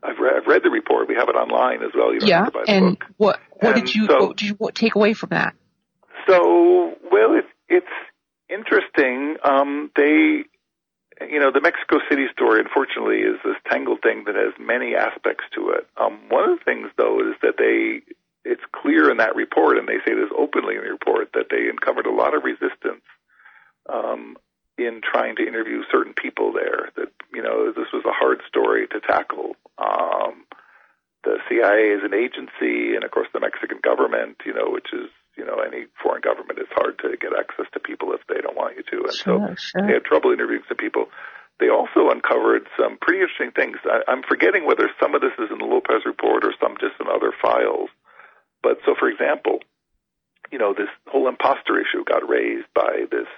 I've 0.02 0.18
read, 0.18 0.34
I've 0.36 0.46
read 0.46 0.62
the 0.62 0.70
report. 0.70 1.08
We 1.08 1.14
have 1.16 1.28
it 1.28 1.34
online 1.36 1.82
as 1.82 1.90
well. 1.94 2.12
You 2.12 2.20
don't 2.20 2.28
yeah. 2.28 2.44
have 2.44 2.52
to 2.52 2.58
buy 2.58 2.62
the 2.66 2.72
And 2.72 2.98
book. 2.98 3.08
what, 3.16 3.40
what 3.60 3.76
And 3.76 3.86
did 3.86 3.94
you, 3.94 4.06
so- 4.06 4.26
what 4.26 4.36
did 4.36 4.48
you 4.48 4.54
what, 4.54 4.74
take 4.74 4.94
away 4.94 5.14
from 5.14 5.30
that? 5.30 5.54
So, 6.28 6.94
well, 7.12 7.34
it's 7.38 7.46
it's 7.68 7.86
interesting. 8.50 9.36
Um, 9.44 9.90
they, 9.96 10.42
you 11.28 11.38
know, 11.38 11.52
the 11.52 11.60
Mexico 11.60 11.98
City 12.10 12.26
story, 12.32 12.60
unfortunately, 12.60 13.18
is 13.18 13.38
this 13.44 13.54
tangled 13.70 14.02
thing 14.02 14.24
that 14.26 14.34
has 14.34 14.52
many 14.58 14.96
aspects 14.96 15.44
to 15.54 15.70
it. 15.70 15.86
Um, 15.96 16.18
one 16.28 16.50
of 16.50 16.58
the 16.58 16.64
things, 16.64 16.88
though, 16.96 17.20
is 17.20 17.36
that 17.42 17.54
they, 17.58 18.02
it's 18.44 18.62
clear 18.74 19.08
in 19.10 19.18
that 19.18 19.36
report, 19.36 19.78
and 19.78 19.86
they 19.86 19.98
say 20.06 20.14
this 20.14 20.30
openly 20.36 20.74
in 20.74 20.82
the 20.82 20.90
report, 20.90 21.30
that 21.34 21.46
they 21.50 21.68
uncovered 21.68 22.06
a 22.06 22.12
lot 22.12 22.34
of 22.36 22.42
resistance 22.42 23.02
um, 23.92 24.36
in 24.78 25.00
trying 25.00 25.36
to 25.36 25.46
interview 25.46 25.82
certain 25.90 26.14
people 26.14 26.52
there. 26.52 26.90
That 26.96 27.12
you 27.32 27.42
know, 27.42 27.72
this 27.72 27.88
was 27.92 28.04
a 28.04 28.12
hard 28.12 28.40
story 28.48 28.86
to 28.88 29.00
tackle. 29.00 29.56
Um, 29.78 30.44
the 31.24 31.38
CIA 31.48 31.96
is 31.96 32.04
an 32.04 32.14
agency, 32.14 32.94
and 32.94 33.02
of 33.04 33.10
course, 33.10 33.28
the 33.32 33.40
Mexican 33.40 33.78
government, 33.82 34.38
you 34.44 34.54
know, 34.54 34.70
which 34.70 34.92
is 34.92 35.10
you 35.36 35.44
know, 35.44 35.60
any 35.60 35.84
foreign 36.02 36.22
government, 36.22 36.58
it's 36.58 36.72
hard 36.72 36.98
to 37.04 37.16
get 37.20 37.36
access 37.36 37.66
to 37.74 37.80
people 37.80 38.12
if 38.12 38.20
they 38.26 38.40
don't 38.40 38.56
want 38.56 38.76
you 38.76 38.82
to. 38.88 39.04
And 39.04 39.12
so 39.12 39.36
Sure, 39.36 39.56
sure. 39.56 39.86
they 39.86 39.92
had 39.92 40.04
trouble 40.04 40.32
interviewing 40.32 40.64
some 40.66 40.78
people. 40.80 41.12
They 41.60 41.68
also 41.68 42.08
uncovered 42.08 42.66
some 42.76 42.96
pretty 43.00 43.20
interesting 43.20 43.52
things. 43.52 43.76
I, 43.84 44.00
I'm 44.08 44.22
forgetting 44.24 44.64
whether 44.66 44.88
some 45.00 45.14
of 45.14 45.20
this 45.20 45.36
is 45.38 45.52
in 45.52 45.58
the 45.58 45.68
Lopez 45.68 46.04
report 46.04 46.44
or 46.44 46.52
some 46.60 46.76
just 46.80 46.96
in 47.00 47.06
other 47.08 47.32
files. 47.40 47.88
But 48.62 48.80
so, 48.84 48.94
for 48.98 49.08
example, 49.08 49.60
you 50.50 50.58
know, 50.58 50.72
this 50.72 50.88
whole 51.08 51.28
imposter 51.28 51.80
issue 51.80 52.04
got 52.04 52.28
raised 52.28 52.68
by 52.74 53.04
this 53.10 53.28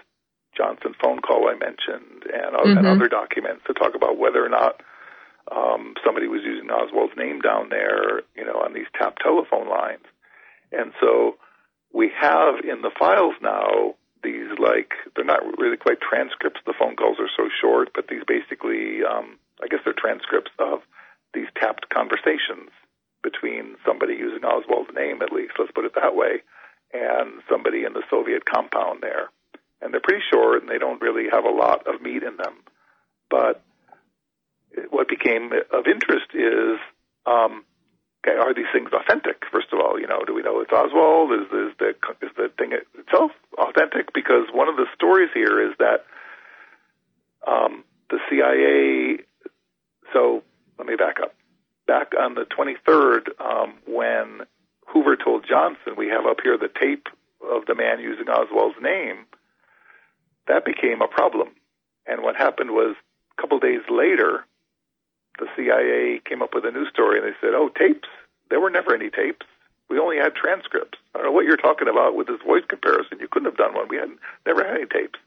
Johnson 0.59 0.95
phone 1.01 1.21
call 1.21 1.49
I 1.49 1.55
mentioned 1.55 2.27
and, 2.35 2.57
uh, 2.57 2.65
and 2.65 2.79
Mhm. 2.79 2.97
other 2.97 3.09
documents 3.09 3.63
to 3.67 3.75
talk 3.75 3.95
about 3.95 4.19
whether 4.19 4.45
or 4.45 4.49
not 4.51 4.83
um, 5.51 5.95
somebody 6.05 6.29
was 6.29 6.43
using 6.43 6.71
Oswald's 6.71 7.17
name 7.17 7.41
down 7.41 7.71
there, 7.71 8.21
you 8.37 8.45
know, 8.45 8.61
on 8.61 8.75
these 8.75 8.91
tapped 8.93 9.23
telephone 9.23 9.69
lines. 9.69 10.05
And 10.73 10.93
so 11.01 11.39
we 11.93 12.11
have 12.11 12.61
in 12.65 12.83
the 12.83 12.91
files 12.91 13.35
now 13.41 13.95
these 14.23 14.51
like 14.59 14.93
they're 15.15 15.25
not 15.25 15.41
really 15.59 15.77
quite 15.79 16.01
transcripts. 16.01 16.61
The 16.67 16.75
phone 16.79 16.97
calls 16.97 17.19
are 17.19 17.31
so 17.35 17.49
short, 17.49 17.91
but 17.95 18.09
these 18.09 18.25
basically, 18.27 19.05
um, 19.05 19.39
I 19.63 19.69
guess, 19.69 19.81
they're 19.85 19.95
transcripts 19.95 20.51
of 20.59 20.83
these 21.33 21.47
tapped 21.57 21.89
conversations 21.89 22.71
between 23.23 23.77
somebody 23.87 24.15
using 24.15 24.45
Oswald's 24.45 24.91
name, 24.95 25.23
at 25.23 25.33
least 25.33 25.55
let's 25.59 25.73
put 25.73 25.85
it 25.85 25.95
that 25.95 26.15
way, 26.15 26.43
and 26.93 27.43
somebody 27.49 27.85
in 27.85 27.93
the 27.93 28.03
Soviet 28.11 28.45
compound 28.45 29.01
there. 29.03 29.31
And 29.81 29.93
they're 29.93 30.01
pretty 30.01 30.25
short, 30.33 30.63
and 30.63 30.71
they 30.71 30.79
don't 30.79 31.01
really 31.01 31.27
have 31.31 31.45
a 31.45 31.51
lot 31.51 31.87
of 31.87 32.03
meat 32.03 32.23
in 32.23 32.37
them. 32.37 32.55
But 33.31 33.63
what 34.91 35.09
became 35.09 35.51
of 35.73 35.87
interest 35.87 36.35
is 36.35 36.79
um, 37.27 37.65
okay, 38.25 38.37
are 38.37 38.55
these 38.55 38.71
things 38.73 38.91
authentic? 38.93 39.43
First 39.53 39.69
of 39.73 39.81
all, 39.81 40.01
you 40.01 40.07
know, 40.07 40.23
do 40.27 40.35
we 40.35 40.43
know 40.43 40.61
it's 40.61 40.73
Oswald? 40.73 41.33
Is, 41.33 41.47
is 41.47 41.73
the 41.79 41.89
is 42.23 42.33
the 42.37 42.51
thing 42.59 42.73
itself 42.95 43.33
authentic? 43.59 44.13
Because 44.13 44.49
one 44.53 44.69
of 44.69 44.77
the 44.77 44.87
stories 44.95 45.31
here 45.35 45.61
is 45.69 45.75
that 45.79 46.05
um, 47.47 47.85
the 48.11 48.19
CIA. 48.29 49.25
So 50.13 50.43
let 50.79 50.87
me 50.87 50.97
back 50.97 51.21
up. 51.23 51.35
Back 51.87 52.13
on 52.19 52.35
the 52.35 52.45
23rd, 52.45 53.29
um, 53.41 53.75
when 53.87 54.41
Hoover 54.89 55.17
told 55.17 55.47
Johnson, 55.49 55.95
"We 55.97 56.09
have 56.09 56.27
up 56.27 56.39
here 56.43 56.59
the 56.59 56.69
tape 56.69 57.09
of 57.43 57.67
the 57.67 57.75
man 57.75 58.01
using 58.01 58.29
Oswald's 58.29 58.77
name," 58.81 59.27
that 60.49 60.65
became 60.65 61.01
a 61.01 61.09
problem. 61.09 61.51
And 62.07 62.23
what 62.23 62.37
happened 62.37 62.71
was, 62.73 62.97
a 63.37 63.41
couple 63.41 63.59
days 63.61 63.83
later, 63.89 64.45
the 65.39 65.47
CIA 65.55 66.21
came 66.25 66.43
up 66.43 66.55
with 66.55 66.65
a 66.65 66.71
news 66.71 66.89
story 66.89 67.19
and 67.19 67.27
they 67.27 67.37
said, 67.41 67.55
"Oh, 67.55 67.69
tapes? 67.69 68.09
There 68.51 68.61
were 68.61 68.71
never 68.71 68.95
any 68.95 69.11
tapes. 69.11 69.47
We 69.89 69.99
only 69.99 70.17
had 70.17 70.35
transcripts. 70.35 70.99
I 71.15 71.19
don't 71.19 71.27
know 71.27 71.33
what 71.33 71.45
you're 71.45 71.57
talking 71.57 71.89
about 71.89 72.15
with 72.17 72.27
this 72.27 72.43
voice 72.43 72.65
comparison. 72.69 73.21
You 73.21 73.29
couldn't 73.29 73.47
have 73.47 73.57
done 73.57 73.75
one. 73.75 73.89
We 73.89 73.97
had 73.99 74.11
never 74.45 74.65
had 74.65 74.77
any 74.77 74.87
tapes." 74.87 75.19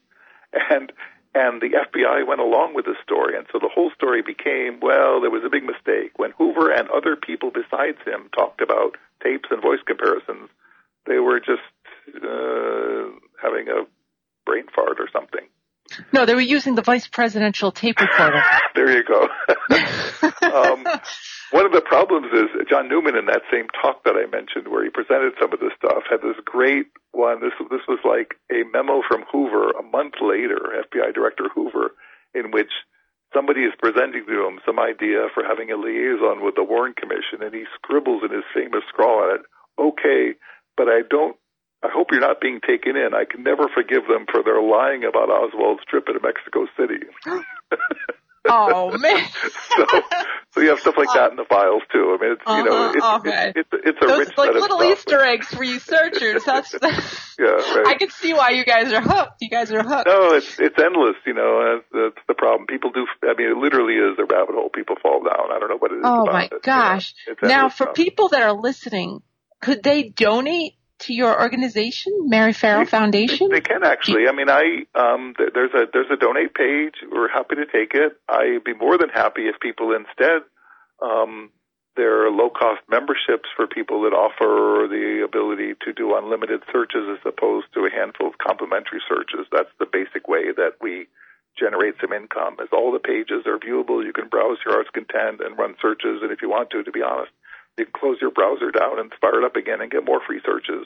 And 0.69 0.91
and 1.33 1.61
the 1.61 1.69
FBI 1.69 2.27
went 2.27 2.41
along 2.41 2.73
with 2.73 2.85
the 2.85 2.95
story, 3.01 3.37
and 3.37 3.47
so 3.51 3.59
the 3.59 3.69
whole 3.73 3.89
story 3.91 4.21
became, 4.21 4.81
well, 4.81 5.21
there 5.21 5.29
was 5.29 5.45
a 5.45 5.49
big 5.49 5.63
mistake 5.63 6.19
when 6.19 6.31
Hoover 6.31 6.69
and 6.71 6.89
other 6.89 7.15
people 7.15 7.51
besides 7.51 7.99
him 8.05 8.29
talked 8.35 8.59
about 8.59 8.97
tapes 9.23 9.47
and 9.49 9.61
voice 9.61 9.79
comparisons. 9.85 10.49
They 11.05 11.19
were 11.19 11.39
just 11.39 11.63
uh, 12.21 13.15
having 13.41 13.69
a 13.69 13.85
brain 14.45 14.65
fart 14.73 14.99
or 14.99 15.07
something. 15.11 15.47
No, 16.13 16.25
they 16.25 16.35
were 16.35 16.41
using 16.41 16.75
the 16.75 16.81
vice 16.81 17.07
presidential 17.07 17.71
tape 17.71 17.99
recorder. 17.99 18.41
there 18.75 18.91
you 18.91 19.03
go. 19.03 19.27
um, 20.47 20.85
one 21.51 21.65
of 21.65 21.73
the 21.73 21.83
problems 21.83 22.27
is 22.31 22.47
John 22.69 22.87
Newman 22.87 23.17
in 23.17 23.25
that 23.25 23.41
same 23.51 23.67
talk 23.81 24.03
that 24.05 24.15
I 24.15 24.29
mentioned, 24.29 24.67
where 24.69 24.83
he 24.83 24.89
presented 24.89 25.33
some 25.39 25.51
of 25.51 25.59
this 25.59 25.75
stuff, 25.77 26.03
had 26.09 26.21
this 26.21 26.39
great 26.45 26.87
one. 27.11 27.41
This 27.41 27.51
this 27.69 27.83
was 27.87 27.99
like 28.05 28.39
a 28.51 28.63
memo 28.71 29.01
from 29.07 29.23
Hoover 29.31 29.71
a 29.71 29.83
month 29.83 30.15
later, 30.21 30.59
FBI 30.87 31.13
Director 31.13 31.49
Hoover, 31.53 31.91
in 32.33 32.51
which 32.51 32.71
somebody 33.33 33.61
is 33.61 33.73
presenting 33.79 34.25
to 34.25 34.47
him 34.47 34.59
some 34.65 34.79
idea 34.79 35.27
for 35.33 35.43
having 35.43 35.71
a 35.71 35.77
liaison 35.77 36.43
with 36.43 36.55
the 36.55 36.63
Warren 36.63 36.93
Commission, 36.95 37.43
and 37.43 37.53
he 37.53 37.63
scribbles 37.75 38.23
in 38.23 38.31
his 38.31 38.47
famous 38.55 38.83
scrawl 38.87 39.23
on 39.23 39.35
it, 39.35 39.41
"Okay, 39.79 40.35
but 40.77 40.87
I 40.87 41.01
don't 41.09 41.35
I 41.83 41.89
hope 41.91 42.07
you're 42.11 42.21
not 42.21 42.39
being 42.41 42.59
taken 42.65 42.95
in. 42.95 43.13
I 43.13 43.25
can 43.25 43.43
never 43.43 43.67
forgive 43.73 44.03
them 44.07 44.25
for 44.31 44.43
their 44.43 44.61
lying 44.61 45.03
about 45.03 45.29
Oswald's 45.29 45.83
trip 45.89 46.05
into 46.07 46.19
Mexico 46.21 46.67
City. 46.77 47.05
oh 48.47 48.97
man! 48.97 49.27
so, 49.77 49.85
so 50.51 50.61
you 50.61 50.69
have 50.69 50.79
stuff 50.79 50.95
like 50.97 51.09
that 51.13 51.31
in 51.31 51.37
the 51.37 51.45
files 51.45 51.83
too. 51.91 52.17
I 52.17 52.23
mean, 52.23 52.31
it's 52.33 52.41
you 52.47 52.63
know, 52.65 52.85
Uh-huh, 52.89 53.19
it's, 53.23 53.27
okay. 53.27 53.53
it's, 53.55 53.69
it's, 53.73 53.83
it's 53.87 53.99
a 54.03 54.07
Those 54.07 54.19
rich 54.19 54.37
like 54.37 54.47
set 54.49 54.55
of 54.55 54.61
little 54.61 54.79
stuff. 54.79 54.91
Easter 54.97 55.21
eggs 55.23 55.47
for 55.47 55.63
you 55.63 55.79
searchers. 55.79 56.43
That's 56.45 56.73
Yeah, 57.39 57.47
right. 57.47 57.87
I 57.87 57.95
can 57.97 58.09
see 58.11 58.33
why 58.33 58.51
you 58.51 58.63
guys 58.65 58.91
are 58.93 59.01
hooked. 59.01 59.41
You 59.41 59.49
guys 59.49 59.71
are 59.71 59.81
hooked. 59.83 60.07
No, 60.07 60.33
it's 60.35 60.59
it's 60.59 60.77
endless. 60.77 61.15
You 61.25 61.33
know, 61.33 61.81
that's, 61.91 62.13
that's 62.15 62.25
the 62.27 62.35
problem. 62.35 62.67
People 62.67 62.91
do. 62.91 63.05
I 63.23 63.33
mean, 63.37 63.49
it 63.51 63.57
literally 63.57 63.95
is 63.95 64.17
a 64.19 64.25
rabbit 64.25 64.53
hole. 64.53 64.69
People 64.69 64.97
fall 65.01 65.23
down. 65.23 65.51
I 65.51 65.59
don't 65.59 65.69
know 65.69 65.77
what 65.77 65.91
it 65.91 65.95
is. 65.95 66.01
Oh 66.05 66.21
about 66.23 66.33
my 66.33 66.43
it, 66.45 66.51
you 66.51 66.57
know. 66.57 66.61
gosh! 66.63 67.13
Now, 67.41 67.69
for 67.69 67.85
stuff. 67.85 67.95
people 67.95 68.29
that 68.29 68.43
are 68.43 68.53
listening, 68.53 69.21
could 69.61 69.81
they 69.83 70.09
donate 70.09 70.73
to 71.01 71.13
your 71.13 71.39
organization, 71.41 72.13
Mary 72.29 72.53
Ferrell 72.53 72.85
Foundation? 72.85 73.49
They 73.51 73.61
can 73.61 73.83
actually. 73.83 74.27
I 74.27 74.31
mean, 74.31 74.49
I 74.49 74.85
um, 74.95 75.33
th- 75.37 75.51
there's 75.53 75.73
a 75.73 75.85
there's 75.91 76.11
a 76.11 76.17
donate 76.17 76.53
page. 76.53 76.95
We're 77.11 77.29
happy 77.29 77.55
to 77.55 77.65
take 77.65 77.93
it. 77.93 78.13
I'd 78.29 78.63
be 78.63 78.73
more 78.73 78.97
than 78.97 79.09
happy 79.09 79.47
if 79.47 79.59
people 79.59 79.93
instead 79.93 80.41
um, 81.01 81.49
there 81.97 82.25
are 82.25 82.31
low 82.31 82.49
cost 82.49 82.81
memberships 82.89 83.49
for 83.55 83.67
people 83.67 84.03
that 84.03 84.15
offer 84.15 84.87
the 84.87 85.25
ability 85.25 85.73
to 85.83 85.91
do 85.91 86.15
unlimited 86.15 86.61
searches 86.71 87.03
as 87.11 87.19
opposed 87.25 87.67
to 87.73 87.83
a 87.83 87.91
handful 87.91 88.27
of 88.27 88.37
complimentary 88.37 89.01
searches. 89.09 89.49
That's 89.51 89.73
the 89.79 89.89
basic 89.91 90.27
way 90.27 90.53
that 90.55 90.79
we 90.79 91.07
generate 91.59 91.95
some 91.99 92.13
income. 92.13 92.55
As 92.61 92.69
all 92.71 92.93
the 92.93 93.03
pages 93.03 93.43
are 93.45 93.59
viewable, 93.59 94.05
you 94.05 94.13
can 94.13 94.29
browse 94.29 94.57
your 94.63 94.77
arts 94.77 94.89
content 94.93 95.41
and 95.43 95.57
run 95.57 95.75
searches. 95.81 96.23
And 96.23 96.31
if 96.31 96.41
you 96.41 96.49
want 96.49 96.69
to, 96.71 96.83
to 96.83 96.91
be 96.91 97.03
honest, 97.03 97.33
you 97.77 97.85
can 97.85 97.93
close 97.93 98.17
your 98.21 98.31
browser 98.31 98.71
down 98.71 98.99
and 98.99 99.11
fire 99.21 99.39
it 99.39 99.45
up 99.45 99.55
again 99.55 99.81
and 99.81 99.91
get 99.91 100.05
more 100.05 100.21
free 100.25 100.41
searches. 100.45 100.85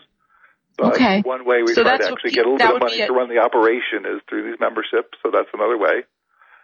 But 0.77 0.95
Okay. 0.95 1.21
one 1.21 1.45
way 1.45 1.63
we 1.63 1.73
So 1.73 1.83
try 1.83 1.97
to 1.97 2.05
actually 2.05 2.31
get 2.31 2.45
a 2.45 2.49
little 2.49 2.57
bit 2.57 2.75
of 2.75 2.81
money 2.81 2.97
be 2.97 3.07
to 3.07 3.13
run 3.13 3.29
the 3.29 3.39
operation 3.39 4.05
is 4.05 4.21
through 4.29 4.49
these 4.51 4.59
memberships. 4.59 5.17
So 5.23 5.31
that's 5.31 5.49
another 5.53 5.77
way. 5.77 6.03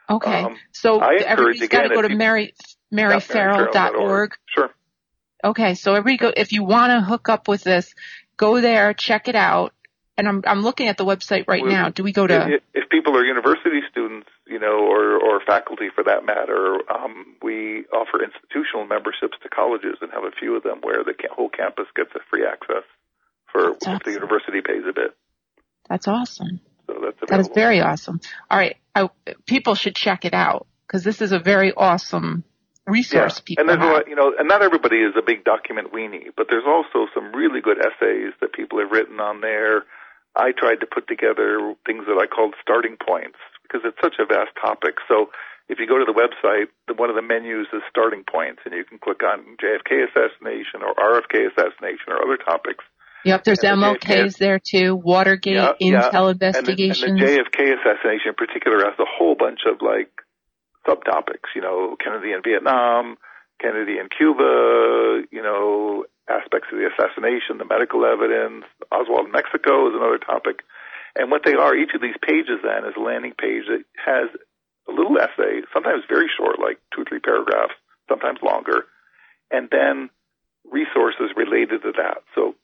Okay, 0.10 0.44
um, 0.44 0.58
so 0.74 1.00
I 1.00 1.14
encourage, 1.14 1.26
everybody's 1.26 1.68
got 1.70 1.82
to 1.84 1.90
go 1.90 2.02
to 2.02 2.10
Mary 2.10 2.54
maryferrell.org. 2.94 4.36
Sure. 4.54 4.70
Okay, 5.44 5.76
so 5.76 5.96
everybody 5.96 6.18
go 6.18 6.34
if 6.36 6.52
you 6.52 6.64
want 6.64 6.92
to 6.92 7.02
hook 7.02 7.30
up 7.30 7.48
with 7.48 7.64
this, 7.64 7.94
go 8.36 8.60
there, 8.60 8.94
check 8.94 9.30
it 9.30 9.36
out. 9.36 9.74
And 10.18 10.28
I'm 10.28 10.44
I'm 10.46 10.62
looking 10.62 10.88
at 10.90 10.98
the 10.98 11.06
website 11.06 11.48
right 11.48 11.64
Well, 11.64 11.72
now. 11.72 11.90
Do 11.90 12.04
we 12.04 12.12
go 12.12 12.28
to? 12.28 12.56
If, 12.56 12.62
if 12.74 12.90
people 12.90 13.16
are 13.16 13.24
university 13.24 13.82
students, 13.90 14.28
you 14.52 14.60
know, 14.60 14.86
or, 14.86 15.16
or 15.16 15.40
faculty 15.48 15.88
for 15.96 16.04
that 16.04 16.26
matter, 16.26 16.78
um, 16.92 17.38
we 17.42 17.86
offer 17.94 18.22
institutional 18.22 18.86
memberships 18.86 19.38
to 19.42 19.50
colleges 19.50 19.96
and 20.02 20.12
have 20.12 20.24
a 20.24 20.36
few 20.38 20.58
of 20.58 20.64
them 20.64 20.80
where 20.82 21.04
the 21.04 21.16
whole 21.34 21.50
campus 21.50 21.86
gets 21.96 22.12
a 22.16 22.20
free 22.30 22.46
access 22.46 22.84
for 23.52 23.72
if 23.72 24.04
the 24.04 24.12
university 24.12 24.60
pays 24.62 24.84
a 24.88 24.94
bit. 24.94 25.16
That's 25.90 26.08
awesome. 26.08 26.60
So 26.88 27.00
that's 27.02 27.18
available. 27.22 27.28
That 27.28 27.40
is 27.40 27.50
very 27.56 27.80
awesome. 27.80 28.20
All 28.50 28.58
right, 28.58 28.76
I, 28.94 29.10
people 29.46 29.76
should 29.76 29.96
check 29.96 30.26
it 30.26 30.34
out 30.34 30.68
because 30.86 31.04
this 31.04 31.22
is 31.22 31.32
a 31.32 31.40
very 31.40 31.74
awesome 31.74 32.44
resource. 32.86 33.40
People 33.40 33.62
and 33.62 33.70
there's 33.70 33.90
a 33.90 33.94
lot, 33.94 34.08
you 34.10 34.16
know, 34.16 34.34
and 34.38 34.48
not 34.48 34.62
everybody 34.62 34.98
is 34.98 35.14
a 35.18 35.22
big 35.26 35.46
document 35.46 35.94
weenie, 35.94 36.28
but 36.36 36.48
there's 36.50 36.68
also 36.68 37.08
some 37.14 37.32
really 37.34 37.62
good 37.62 37.78
essays 37.80 38.34
that 38.42 38.52
people 38.54 38.80
have 38.80 38.92
written 38.92 39.20
on 39.20 39.40
there. 39.40 39.84
I 40.36 40.52
tried 40.52 40.80
to 40.80 40.88
put 40.88 41.08
together 41.08 41.76
things 41.86 42.04
that 42.08 42.20
I 42.20 42.28
called 42.28 42.56
starting 42.62 42.96
points 42.96 43.38
because 43.72 43.88
it's 43.88 43.98
such 44.04 44.20
a 44.20 44.26
vast 44.28 44.52
topic. 44.60 45.00
So 45.08 45.32
if 45.70 45.80
you 45.80 45.88
go 45.88 45.98
to 45.98 46.04
the 46.04 46.12
website, 46.12 46.68
the, 46.88 46.94
one 46.94 47.10
of 47.10 47.16
the 47.16 47.22
menus 47.24 47.68
is 47.72 47.82
starting 47.90 48.24
points, 48.28 48.60
and 48.66 48.76
you 48.76 48.84
can 48.84 49.00
click 49.00 49.24
on 49.24 49.56
JFK 49.56 50.12
assassination 50.12 50.84
or 50.84 50.92
RFK 51.00 51.48
assassination 51.48 52.12
or 52.12 52.20
other 52.20 52.36
topics. 52.36 52.84
Yep, 53.24 53.44
there's 53.46 53.60
and 53.64 53.82
the 53.82 53.86
MLKs 53.86 54.38
there 54.38 54.60
too. 54.60 54.96
Watergate, 54.96 55.54
Yeah, 55.56 55.74
yeah. 55.80 56.10
Intel 56.10 56.32
And 56.32 56.40
the, 56.40 56.48
and 56.48 56.68
investigations. 56.68 57.20
the 57.20 57.26
JFK 57.26 57.80
assassination 57.80 58.30
in 58.30 58.36
particular 58.36 58.84
has 58.84 58.98
a 59.00 59.06
whole 59.08 59.36
bunch 59.36 59.62
of 59.70 59.80
like 59.80 60.12
subtopics, 60.88 61.54
you 61.56 61.62
know, 61.62 61.96
Kennedy 62.04 62.34
in 62.34 62.42
Vietnam, 62.44 63.18
Kennedy 63.62 64.00
in 64.02 64.10
Cuba, 64.10 65.22
you 65.32 65.42
know, 65.42 66.06
aspects 66.28 66.70
of 66.74 66.80
the 66.80 66.90
assassination, 66.90 67.60
the 67.60 67.66
medical 67.66 68.04
evidence, 68.06 68.66
Oswald 68.92 69.28
in 69.28 69.32
Mexico 69.32 69.88
is 69.88 69.94
another 69.96 70.18
topic. 70.18 70.66
And 71.16 71.30
what 71.30 71.44
they 71.44 71.54
are, 71.54 71.76
each 71.76 71.94
of 71.94 72.02
these 72.02 72.16
pages 72.22 72.60
then 72.64 72.86
is 72.86 72.96
a 72.98 73.02
landing 73.02 73.34
page 73.38 73.66
that 73.68 73.84
has 74.04 74.30
a 74.88 74.92
little 74.92 75.18
essay, 75.18 75.62
sometimes 75.74 76.04
very 76.08 76.30
short, 76.38 76.60
like 76.60 76.80
two 76.96 77.02
or 77.02 77.06
three 77.06 77.20
paragraphs, 77.20 77.74
sometimes 78.10 78.40
longer, 78.42 78.86
and 79.52 79.70
then 79.72 80.10
resources 80.70 81.32
related 81.36 81.82
to 81.84 81.92
that. 81.98 82.24
So 82.36 82.56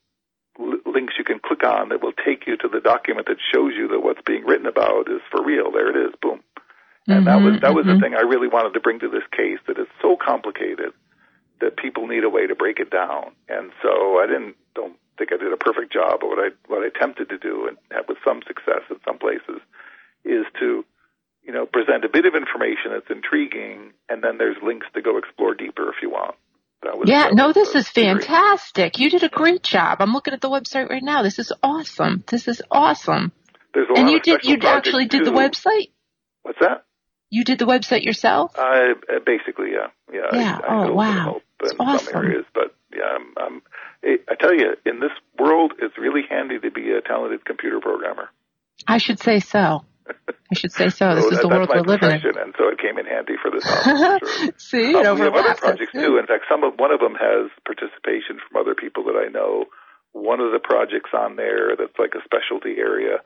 l- 0.59 0.79
links 0.85 1.15
you 1.17 1.23
can 1.23 1.39
click 1.39 1.63
on 1.63 1.89
that 1.89 2.01
will 2.01 2.13
take 2.13 2.47
you 2.47 2.57
to 2.57 2.67
the 2.67 2.79
document 2.79 3.27
that 3.27 3.37
shows 3.53 3.73
you 3.75 3.89
that 3.89 4.01
what's 4.01 4.21
being 4.25 4.45
written 4.45 4.65
about 4.65 5.09
is 5.09 5.21
for 5.29 5.43
real. 5.43 5.71
There 5.71 5.89
it 5.89 6.07
is. 6.07 6.13
Boom. 6.21 6.41
And 7.07 7.25
that 7.27 7.39
was 7.41 7.61
that 7.61 7.73
was 7.73 7.85
mhm. 7.85 7.95
the 7.95 7.99
thing 8.01 8.15
I 8.15 8.27
really 8.27 8.49
wanted 8.49 8.73
to 8.73 8.81
bring 8.81 8.99
to 8.99 9.07
this 9.07 9.23
case 9.31 9.59
that 9.67 9.77
it's 9.77 9.91
so 10.01 10.17
complicated 10.17 10.91
that 11.61 11.77
people 11.77 12.05
need 12.05 12.25
a 12.25 12.29
way 12.29 12.47
to 12.47 12.55
break 12.55 12.79
it 12.79 12.91
down. 12.91 13.31
And 13.47 13.71
so 13.81 14.19
I 14.19 14.27
didn't 14.27 14.55
don't 14.75 14.97
think 15.18 15.31
I 15.34 15.38
did 15.38 15.52
a 15.53 15.57
perfect 15.57 15.91
job, 15.94 16.19
but 16.22 16.27
what 16.30 16.39
I 16.39 16.49
what 16.68 16.84
I 16.84 16.88
attempted 16.88 17.30
to 17.30 17.38
do 17.38 17.68
and 17.68 17.77
had 17.91 18.07
with 18.07 18.18
some 18.26 18.41
success 18.48 18.81
in 18.89 18.98
some 19.06 19.18
places 19.18 19.61
is 20.23 20.45
to 20.60 20.85
you 21.44 21.53
know 21.53 21.65
present 21.65 22.06
a 22.06 22.10
bit 22.10 22.26
of 22.26 22.35
information 22.35 22.91
that's 22.91 23.10
intriguing, 23.10 23.94
and 24.10 24.23
then 24.23 24.38
there's 24.38 24.57
links 24.64 24.88
to 24.94 25.02
go 25.02 25.18
explore 25.18 25.53
deeper 25.56 25.89
if 25.89 25.95
you 26.02 26.10
want. 26.10 26.35
That 26.84 26.98
was 26.98 27.10
Yeah, 27.10 27.30
no, 27.34 27.53
this 27.53 27.73
is 27.73 27.89
theory. 27.89 28.19
fantastic. 28.22 28.99
You 28.99 29.10
did 29.10 29.23
a 29.23 29.30
great 29.30 29.64
job. 29.64 29.98
I'm 29.99 30.14
looking 30.14 30.34
at 30.35 30.41
the 30.41 30.49
website 30.49 30.89
right 30.89 31.02
now. 31.03 31.23
This 31.23 31.39
is 31.39 31.52
awesome. 31.64 32.23
This 32.27 32.48
is 32.48 32.61
awesome. 32.69 33.31
There's 33.73 33.88
a 33.89 33.99
And 33.99 34.10
you 34.11 34.19
did 34.19 34.44
you 34.44 34.57
actually 34.61 35.07
did 35.07 35.26
the 35.26 35.31
website? 35.31 35.91
What's 36.44 36.60
that? 36.60 36.85
You 37.30 37.44
did 37.44 37.60
the 37.60 37.65
website 37.65 38.03
yourself? 38.03 38.57
Uh, 38.57 38.61
uh, 38.61 39.19
basically, 39.26 39.72
yeah, 39.73 39.88
yeah. 40.14 40.30
Yeah. 40.31 40.60
I, 40.65 40.73
I 40.73 40.88
Oh, 40.88 40.94
wow. 40.94 41.41
It's 41.61 41.73
awesome. 41.80 42.06
some 42.14 42.15
areas, 42.23 42.45
but 42.53 42.73
yeah, 42.95 43.03
I'm, 43.03 43.34
I'm, 43.38 43.61
I 44.03 44.17
I 44.29 44.35
tell 44.35 44.53
you, 44.53 44.75
in 44.85 44.99
this 44.99 45.11
world, 45.39 45.73
it's 45.79 45.97
really 45.97 46.21
handy 46.29 46.59
to 46.59 46.71
be 46.71 46.91
a 46.91 47.01
talented 47.01 47.45
computer 47.45 47.79
programmer. 47.79 48.29
I 48.87 48.97
should 48.99 49.19
say 49.19 49.39
so. 49.39 49.83
I 50.07 50.55
should 50.55 50.71
say 50.71 50.89
so. 50.89 51.15
This 51.15 51.25
is 51.25 51.31
that- 51.31 51.41
the 51.41 51.49
world 51.49 51.69
we're 51.73 51.81
living 51.81 52.11
in. 52.11 52.37
and 52.37 52.53
so 52.57 52.69
it 52.69 52.79
came 52.79 52.97
in 52.97 53.05
handy 53.05 53.33
for 53.41 53.51
this. 53.51 53.65
office, 53.67 54.29
sure. 54.39 54.51
See, 54.57 54.95
Um, 54.95 55.05
it 55.05 55.13
we 55.15 55.21
have 55.21 55.35
other 55.35 55.55
projects 55.55 55.91
That's 55.93 56.05
too. 56.05 56.13
good. 56.15 56.19
In 56.19 56.27
fact, 56.27 56.45
some 56.49 56.63
of 56.63 56.79
one 56.79 56.91
of 56.91 56.99
them 56.99 57.15
has 57.15 57.51
participation 57.65 58.39
from 58.39 58.61
other 58.61 58.75
people 58.75 59.03
that 59.05 59.17
I 59.19 59.27
know. 59.29 59.65
One 60.13 60.39
of 60.39 60.51
the 60.51 60.59
projects 60.63 61.11
on 61.13 61.35
there 61.35 61.75
that's 61.77 61.97
like 61.99 62.13
a 62.15 62.23
specialty 62.23 62.77
area 62.79 63.19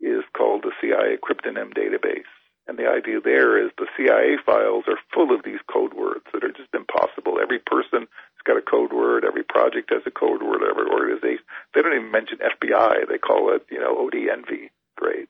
is 0.00 0.22
called 0.36 0.62
the 0.62 0.72
CIA 0.80 1.18
Cryptonym 1.18 1.74
Database. 1.74 2.30
And 2.68 2.78
the 2.78 2.86
idea 2.86 3.18
there 3.20 3.58
is 3.64 3.72
the 3.76 3.88
CIA 3.96 4.36
files 4.44 4.84
are 4.86 5.00
full 5.12 5.34
of 5.34 5.42
these 5.42 5.58
code 5.72 5.94
words 5.94 6.24
that 6.32 6.44
are 6.44 6.52
just 6.52 6.70
impossible. 6.74 7.40
Every 7.42 7.58
person 7.58 8.06
has 8.38 8.44
got 8.46 8.56
a 8.56 8.62
code 8.62 8.92
word. 8.92 9.24
Every 9.24 9.42
project 9.42 9.90
has 9.90 10.02
a 10.06 10.10
code 10.10 10.42
word. 10.42 10.62
Every 10.62 10.86
organization. 10.90 11.44
They 11.74 11.82
don't 11.82 11.92
even 11.94 12.10
mention 12.10 12.38
FBI. 12.38 13.08
They 13.08 13.18
call 13.18 13.54
it, 13.54 13.66
you 13.70 13.80
know, 13.80 13.96
ODENVY. 13.98 14.70
Great. 14.96 15.28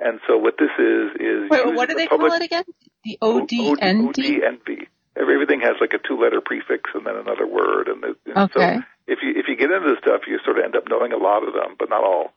And 0.00 0.20
so 0.26 0.36
what 0.38 0.54
this 0.58 0.70
is 0.78 1.10
is 1.20 1.50
Wait, 1.50 1.74
what 1.74 1.88
do 1.88 1.94
the 1.94 1.98
they 2.00 2.06
public, 2.08 2.30
call 2.30 2.40
it 2.40 2.44
again? 2.44 2.64
The 3.04 3.18
O- 3.20 3.40
ODND? 3.42 4.14
ODENVY. 4.14 4.86
Everything 5.18 5.60
has 5.60 5.74
like 5.80 5.92
a 5.94 5.98
two-letter 6.06 6.40
prefix 6.40 6.90
and 6.94 7.04
then 7.04 7.16
another 7.16 7.46
word, 7.46 7.88
and, 7.88 8.00
the, 8.02 8.14
and 8.26 8.50
Okay. 8.54 8.76
so 8.78 8.82
if 9.08 9.18
you 9.20 9.34
if 9.34 9.48
you 9.48 9.56
get 9.56 9.70
into 9.72 9.88
this 9.90 9.98
stuff, 9.98 10.22
you 10.28 10.38
sort 10.44 10.58
of 10.58 10.64
end 10.64 10.76
up 10.76 10.84
knowing 10.88 11.12
a 11.12 11.16
lot 11.18 11.42
of 11.42 11.52
them, 11.54 11.74
but 11.76 11.90
not 11.90 12.04
all. 12.04 12.30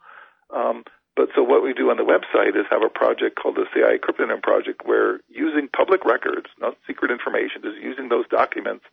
Um, 0.50 0.84
but 1.16 1.30
so 1.36 1.44
what 1.44 1.62
we 1.62 1.74
do 1.74 1.92
on 1.92 1.98
the 1.98 2.08
website 2.08 2.58
is 2.58 2.66
have 2.72 2.82
a 2.82 2.90
project 2.90 3.38
called 3.38 3.54
the 3.56 3.68
CIA 3.76 4.00
Cryptonym 4.02 4.42
Project, 4.42 4.82
where 4.86 5.20
using 5.30 5.70
public 5.70 6.04
records, 6.06 6.48
not 6.60 6.76
secret 6.88 7.12
information, 7.12 7.62
just 7.62 7.78
using 7.78 8.10
those 8.10 8.26
documents, 8.30 8.86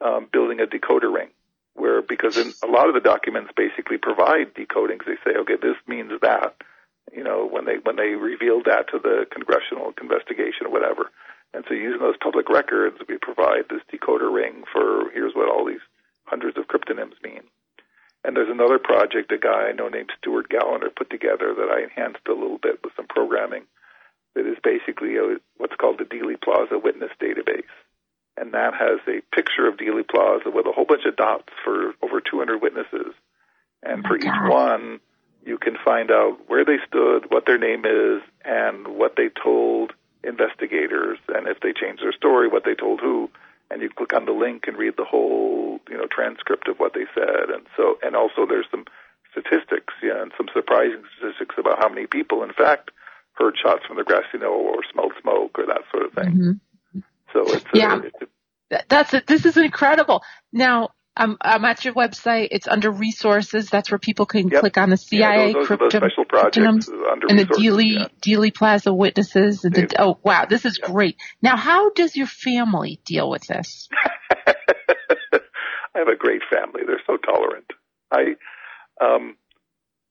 um, 0.00 0.28
building 0.32 0.60
a 0.60 0.66
decoder 0.66 1.12
ring. 1.12 1.28
Where 1.74 2.02
because 2.02 2.36
in 2.36 2.52
a 2.62 2.66
lot 2.66 2.88
of 2.88 2.94
the 2.94 3.00
documents 3.00 3.52
basically 3.56 3.98
provide 3.98 4.54
decodings. 4.54 5.06
They 5.06 5.18
say, 5.24 5.36
okay, 5.38 5.56
this 5.60 5.76
means 5.86 6.12
that. 6.22 6.56
You 7.14 7.24
know, 7.24 7.48
when 7.48 7.64
they 7.64 7.78
when 7.82 7.96
they 7.96 8.18
revealed 8.18 8.66
that 8.66 8.90
to 8.90 8.98
the 8.98 9.26
congressional 9.30 9.94
investigation 10.00 10.66
or 10.66 10.70
whatever. 10.70 11.10
And 11.54 11.64
so 11.66 11.74
using 11.74 12.00
those 12.00 12.20
public 12.20 12.50
records, 12.50 12.98
we 13.08 13.16
provide 13.16 13.70
this 13.70 13.80
decoder 13.90 14.32
ring 14.32 14.64
for 14.70 15.10
here's 15.12 15.34
what 15.34 15.48
all 15.48 15.64
these 15.64 15.84
hundreds 16.24 16.58
of 16.58 16.66
cryptonyms 16.68 17.16
mean. 17.22 17.42
And 18.24 18.36
there's 18.36 18.50
another 18.50 18.78
project 18.78 19.32
a 19.32 19.38
guy 19.38 19.68
I 19.68 19.72
know 19.72 19.88
named 19.88 20.10
Stewart 20.18 20.50
Galanor 20.50 20.94
put 20.94 21.08
together 21.08 21.54
that 21.54 21.70
I 21.70 21.82
enhanced 21.84 22.26
a 22.28 22.34
little 22.34 22.58
bit 22.58 22.80
with 22.84 22.92
some 22.96 23.06
programming 23.06 23.64
that 24.34 24.46
is 24.46 24.58
basically 24.62 25.16
a, 25.16 25.38
what's 25.56 25.76
called 25.76 25.98
the 25.98 26.04
Dealey 26.04 26.40
Plaza 26.40 26.78
Witness 26.78 27.10
Database. 27.20 27.72
And 28.38 28.52
that 28.52 28.74
has 28.74 29.00
a 29.08 29.20
picture 29.34 29.66
of 29.66 29.76
Dealey 29.76 30.06
Plaza 30.08 30.50
with 30.50 30.66
a 30.66 30.72
whole 30.72 30.84
bunch 30.84 31.04
of 31.06 31.16
dots 31.16 31.48
for 31.64 31.94
over 32.02 32.20
200 32.20 32.62
witnesses. 32.62 33.12
And 33.82 34.04
for 34.04 34.16
each 34.16 34.24
one, 34.46 35.00
you 35.44 35.58
can 35.58 35.76
find 35.84 36.10
out 36.10 36.38
where 36.46 36.64
they 36.64 36.78
stood, 36.86 37.30
what 37.30 37.46
their 37.46 37.58
name 37.58 37.84
is, 37.84 38.22
and 38.44 38.86
what 38.88 39.14
they 39.16 39.28
told 39.42 39.92
investigators, 40.24 41.18
and 41.28 41.46
if 41.46 41.60
they 41.60 41.72
changed 41.72 42.02
their 42.02 42.12
story, 42.12 42.48
what 42.48 42.64
they 42.64 42.74
told 42.74 43.00
who. 43.00 43.30
And 43.70 43.82
you 43.82 43.90
click 43.90 44.14
on 44.14 44.24
the 44.24 44.32
link 44.32 44.64
and 44.66 44.76
read 44.76 44.94
the 44.96 45.04
whole, 45.04 45.80
you 45.90 45.96
know, 45.96 46.06
transcript 46.10 46.68
of 46.68 46.78
what 46.78 46.94
they 46.94 47.04
said. 47.14 47.50
And 47.52 47.66
so, 47.76 47.98
and 48.02 48.16
also 48.16 48.46
there's 48.46 48.66
some 48.70 48.84
statistics. 49.30 49.92
You 50.02 50.14
know, 50.14 50.22
and 50.22 50.32
some 50.36 50.48
surprising 50.54 51.02
statistics 51.18 51.56
about 51.58 51.78
how 51.78 51.88
many 51.88 52.06
people, 52.06 52.42
in 52.42 52.52
fact, 52.52 52.90
heard 53.34 53.56
shots 53.60 53.84
from 53.86 53.96
the 53.96 54.04
grassy 54.04 54.38
knoll 54.40 54.72
or 54.74 54.80
smelled 54.90 55.12
smoke 55.20 55.58
or 55.58 55.66
that 55.66 55.82
sort 55.92 56.06
of 56.06 56.12
thing. 56.12 56.32
Mm-hmm. 56.32 56.52
So 57.32 57.42
it's 57.52 57.64
Yeah. 57.74 57.96
a, 57.96 58.06
it's 58.06 58.16
a 58.22 58.84
That's 58.88 59.14
it. 59.14 59.26
This 59.26 59.46
is 59.46 59.56
incredible. 59.56 60.22
Now, 60.52 60.90
I'm, 61.16 61.36
I'm 61.40 61.64
at 61.64 61.84
your 61.84 61.94
website. 61.94 62.48
It's 62.52 62.68
under 62.68 62.90
resources. 62.90 63.70
That's 63.70 63.90
where 63.90 63.98
people 63.98 64.26
can 64.26 64.48
Yep. 64.48 64.60
click 64.60 64.78
on 64.78 64.90
the 64.90 64.96
CIA 64.96 65.48
yeah, 65.48 65.52
those, 65.52 65.68
those 65.68 65.92
special 65.94 66.24
projects 66.24 66.88
under 66.88 67.26
and 67.28 67.38
the 67.38 67.44
Dealey 67.44 67.94
yeah. 67.98 68.08
Dealey 68.20 68.54
Plaza 68.54 68.94
witnesses. 68.94 69.64
And 69.64 69.74
the, 69.74 69.80
Yeah. 69.90 70.02
oh 70.02 70.18
wow, 70.22 70.44
this 70.44 70.64
is 70.64 70.78
Yeah. 70.80 70.90
great. 70.90 71.16
Now, 71.42 71.56
how 71.56 71.90
does 71.90 72.16
your 72.16 72.28
family 72.28 73.00
deal 73.04 73.28
with 73.28 73.46
this? 73.46 73.88
I 74.46 75.98
have 75.98 76.08
a 76.08 76.16
great 76.16 76.42
family. 76.50 76.82
They're 76.86 77.02
so 77.06 77.16
tolerant. 77.16 77.66
I 78.12 78.36
um 79.00 79.36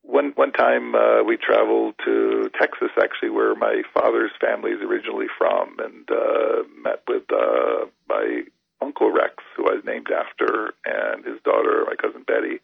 one 0.08 0.32
one 0.36 0.52
time 0.54 0.96
uh, 0.96 1.22
we 1.24 1.38
traveled 1.38 1.96
to 2.06 2.50
Texas 2.60 2.90
actually 3.02 3.30
where 3.30 3.56
my 3.56 3.84
father's 3.94 4.32
family 4.40 4.72
is 4.72 4.82
originally 4.82 5.28
from 5.38 5.76
and 5.80 6.10
uh 6.10 6.64
met 6.82 7.04
with 7.08 7.24
uh 7.32 7.86
my 8.08 8.44
uncle 8.82 9.12
Rex 9.12 9.36
who 9.56 9.70
I 9.70 9.76
was 9.76 9.84
named 9.86 10.08
after 10.12 10.74
and 10.86 11.26
his 11.26 11.42
daughter 11.44 11.84
my 11.86 11.96
cousin 11.96 12.24
Betty 12.26 12.60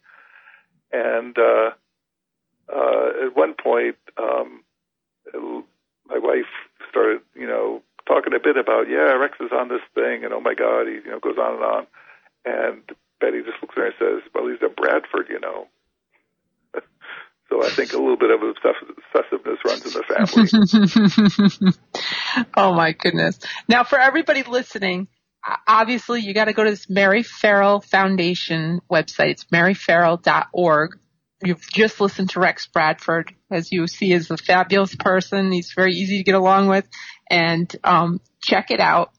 and 0.92 1.38
uh 1.38 1.72
uh 2.74 3.26
at 3.26 3.36
one 3.36 3.54
point 3.62 3.98
um 4.18 4.64
my 6.10 6.18
wife 6.18 6.52
started 6.90 7.22
you 7.36 7.48
know 7.48 7.82
talking 8.08 8.34
a 8.34 8.40
bit 8.40 8.58
about 8.58 8.90
yeah 8.90 9.12
Rex 9.14 9.38
is 9.42 9.52
on 9.52 9.68
this 9.68 9.82
thing 9.94 10.24
and 10.24 10.34
oh 10.34 10.42
my 10.42 10.54
god 10.54 10.88
he 10.88 10.94
you 10.94 11.12
know 11.12 11.20
goes 11.20 11.38
on 11.38 11.56
and 11.56 11.64
on 11.64 11.88
and 12.46 12.82
Betty 13.20 13.42
just 13.42 13.62
looks 13.62 13.76
at 13.78 13.82
her 13.82 13.86
and 13.86 13.96
says, 14.00 14.32
"Well, 14.36 14.48
he's 14.50 14.62
at 14.62 14.76
Bradford, 14.76 15.30
you 15.30 15.40
know." 15.40 15.68
So 17.54 17.64
I 17.64 17.70
think 17.70 17.94
a 17.94 17.98
little 17.98 18.18
bit 18.18 18.32
of 18.32 18.40
obsessiveness 18.40 19.64
runs 19.64 19.86
in 19.86 19.94
the 19.94 21.62
family. 21.62 22.48
oh 22.58 22.74
my 22.74 22.94
goodness. 22.94 23.38
Now 23.70 23.84
for 23.84 24.00
everybody 24.00 24.42
listening, 24.42 25.08
obviously 25.68 26.22
you 26.22 26.34
got 26.34 26.46
to 26.46 26.54
go 26.54 26.64
to 26.64 26.72
this 26.72 26.90
Mary 26.90 27.22
Ferrell 27.22 27.80
Foundation 27.80 28.82
website. 28.92 29.30
It's 29.30 29.44
maryferrell.org. 29.46 30.98
You've 31.44 31.62
just 31.62 32.02
listened 32.02 32.32
to 32.32 32.40
Rex 32.40 32.66
Bradford, 32.66 33.36
as 33.52 33.72
you 33.72 33.86
see 33.86 34.12
is 34.14 34.32
a 34.32 34.38
fabulous 34.38 34.96
person. 34.96 35.52
He's 35.52 35.74
very 35.76 35.94
easy 35.94 36.18
to 36.18 36.24
get 36.24 36.34
along 36.34 36.70
with 36.70 36.88
and, 37.30 37.72
um, 37.84 38.20
check 38.42 38.72
it 38.72 38.80
out. 38.80 39.12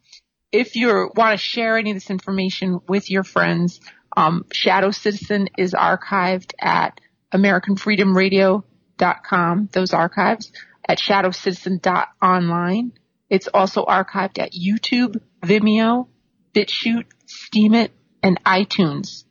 If 0.50 0.74
you 0.74 1.08
want 1.14 1.38
to 1.38 1.44
share 1.44 1.78
any 1.78 1.92
of 1.92 1.96
this 1.96 2.10
information 2.10 2.80
with 2.88 3.10
your 3.12 3.22
friends, 3.22 3.78
um, 4.16 4.44
Shadow 4.52 4.90
Citizen 4.90 5.50
is 5.56 5.72
archived 5.72 6.52
at 6.60 7.00
AmericanFreedomRadio.com, 7.32 9.68
those 9.72 9.92
archives, 9.92 10.52
at 10.88 10.98
shadowcitizen.online. 10.98 12.92
It's 13.30 13.48
also 13.48 13.84
archived 13.84 14.38
at 14.38 14.52
YouTube, 14.52 15.20
Vimeo, 15.42 16.06
BitChute, 16.54 17.06
Steemit, 17.26 17.90
and 18.22 18.42
iTunes. 18.44 19.24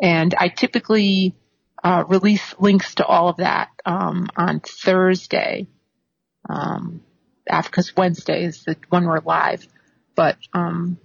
And 0.00 0.34
I 0.34 0.48
typically 0.48 1.34
uh, 1.82 2.04
release 2.08 2.54
links 2.58 2.94
to 2.96 3.04
all 3.06 3.28
of 3.28 3.36
that 3.38 3.70
um, 3.84 4.28
on 4.36 4.60
Thursday, 4.60 5.66
um, 6.48 7.02
because 7.46 7.96
Wednesday 7.96 8.44
is 8.44 8.62
the 8.64 8.76
one 8.88 9.04
we're 9.06 9.20
live. 9.20 9.66
But 10.14 10.36
um, 10.52 10.98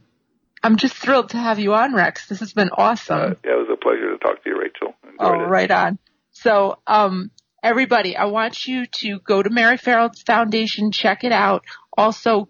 I'm 0.61 0.75
just 0.77 0.95
thrilled 0.95 1.29
to 1.29 1.37
have 1.37 1.59
you 1.59 1.73
on, 1.73 1.95
Rex. 1.95 2.27
This 2.27 2.39
has 2.41 2.53
been 2.53 2.69
awesome. 2.69 3.17
Uh, 3.17 3.33
yeah, 3.45 3.53
it 3.53 3.67
was 3.67 3.69
a 3.71 3.77
pleasure 3.77 4.11
to 4.11 4.17
talk 4.17 4.43
to 4.43 4.49
you, 4.49 4.59
Rachel. 4.59 4.93
Enjoyed 5.03 5.15
Oh, 5.19 5.43
it. 5.45 5.47
right 5.47 5.71
on. 5.71 5.97
So, 6.41 6.79
um, 6.85 7.31
everybody, 7.63 8.15
I 8.15 8.25
want 8.25 8.65
you 8.65 8.85
to 8.99 9.19
go 9.19 9.41
to 9.41 9.49
Mary 9.49 9.77
Ferrell's 9.77 10.21
Foundation, 10.21 10.91
check 10.91 11.23
it 11.23 11.31
out. 11.31 11.65
Also, 11.97 12.49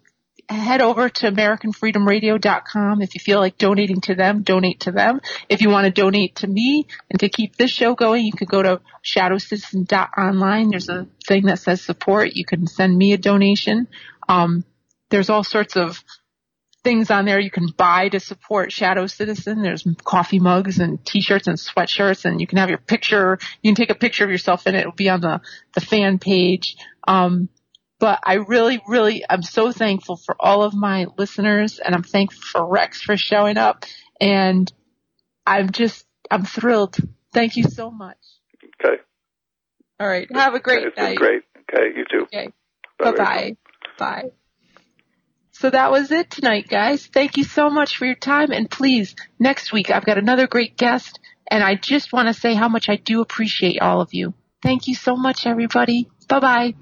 head 0.49 0.81
over 0.81 1.09
to 1.09 1.31
AmericanFreedomRadio.com. 1.31 3.01
If 3.01 3.15
you 3.15 3.19
feel 3.19 3.39
like 3.39 3.57
donating 3.57 4.01
to 4.01 4.15
them, 4.15 4.43
donate 4.43 4.81
to 4.81 4.91
them. 4.91 5.21
If 5.49 5.61
you 5.61 5.69
want 5.69 5.85
to 5.85 5.91
donate 5.91 6.35
to 6.37 6.47
me 6.47 6.87
and 7.09 7.19
to 7.19 7.29
keep 7.29 7.55
this 7.55 7.71
show 7.71 7.95
going, 7.95 8.25
you 8.25 8.33
can 8.33 8.47
go 8.47 8.61
to 8.61 8.81
ShadowCitizen.online. 9.05 10.69
There's 10.69 10.89
a 10.89 11.07
thing 11.25 11.45
that 11.45 11.59
says 11.59 11.81
support. 11.81 12.33
You 12.33 12.45
can 12.45 12.67
send 12.67 12.97
me 12.97 13.13
a 13.13 13.17
donation. 13.17 13.87
Um, 14.27 14.63
there's 15.09 15.29
all 15.29 15.43
sorts 15.43 15.75
of 15.77 16.03
things 16.87 17.11
on 17.11 17.25
there 17.25 17.37
you 17.37 17.51
can 17.51 17.67
buy 17.75 18.07
to 18.07 18.17
support 18.17 18.71
Shadow 18.71 19.07
Citizen. 19.07 19.61
There's 19.61 19.85
coffee 20.05 20.39
mugs 20.39 20.79
and 20.79 21.05
t-shirts 21.05 21.45
and 21.47 21.57
sweatshirts 21.57 22.23
and 22.23 22.39
you 22.39 22.47
can 22.47 22.59
have 22.59 22.69
your 22.69 22.77
picture, 22.77 23.39
you 23.61 23.69
can 23.69 23.75
take 23.75 23.89
a 23.89 23.99
picture 23.99 24.23
of 24.23 24.29
yourself 24.31 24.65
in 24.65 24.73
it. 24.73 24.79
It'll 24.79 24.93
be 24.93 25.09
on 25.09 25.19
the, 25.19 25.41
the 25.75 25.81
fan 25.81 26.17
page. 26.17 26.77
Um, 27.05 27.49
but 27.99 28.21
I 28.23 28.35
really, 28.35 28.81
really, 28.87 29.25
I'm 29.29 29.41
so 29.41 29.73
thankful 29.73 30.15
for 30.15 30.37
all 30.39 30.63
of 30.63 30.73
my 30.73 31.07
listeners 31.17 31.79
and 31.79 31.93
I'm 31.93 32.03
thankful 32.03 32.41
for 32.41 32.65
Rex 32.65 33.01
for 33.01 33.17
showing 33.17 33.57
up 33.57 33.83
and 34.21 34.71
I'm 35.45 35.71
just, 35.71 36.05
I'm 36.31 36.45
thrilled. 36.45 36.95
Thank 37.33 37.57
you 37.57 37.63
so 37.63 37.91
much. 37.91 38.17
Okay. 38.81 39.01
All 39.99 40.07
right. 40.07 40.25
Have 40.33 40.53
a 40.53 40.61
great 40.61 40.87
It's 40.87 40.97
night. 40.97 41.17
great. 41.17 41.41
Okay, 41.69 41.97
you 41.97 42.05
too. 42.09 42.23
Okay. 42.27 42.47
Bye, 42.97 43.11
Bye 43.11 43.11
Rachel. 43.11 43.25
bye. 43.25 43.57
Bye. 43.99 44.29
So 45.59 45.71
that 45.71 45.89
was 45.89 46.11
it 46.11 46.29
tonight, 46.29 46.67
guys. 46.67 47.07
Thank 47.07 47.35
you 47.35 47.43
so 47.43 47.71
much 47.71 47.97
for 47.97 48.05
your 48.05 48.13
time. 48.13 48.51
And 48.51 48.69
please, 48.69 49.15
next 49.39 49.73
week 49.73 49.89
I've 49.89 50.05
got 50.05 50.19
another 50.19 50.45
great 50.45 50.77
guest. 50.77 51.19
And 51.49 51.63
I 51.63 51.73
just 51.73 52.13
want 52.13 52.27
to 52.27 52.33
say 52.35 52.53
how 52.53 52.69
much 52.69 52.89
I 52.89 52.95
do 52.97 53.21
appreciate 53.21 53.81
all 53.81 53.99
of 53.99 54.13
you. 54.13 54.35
Thank 54.61 54.87
you 54.87 54.93
so 54.93 55.15
much, 55.15 55.47
everybody. 55.47 56.09
Bye 56.27 56.39
bye. 56.39 56.73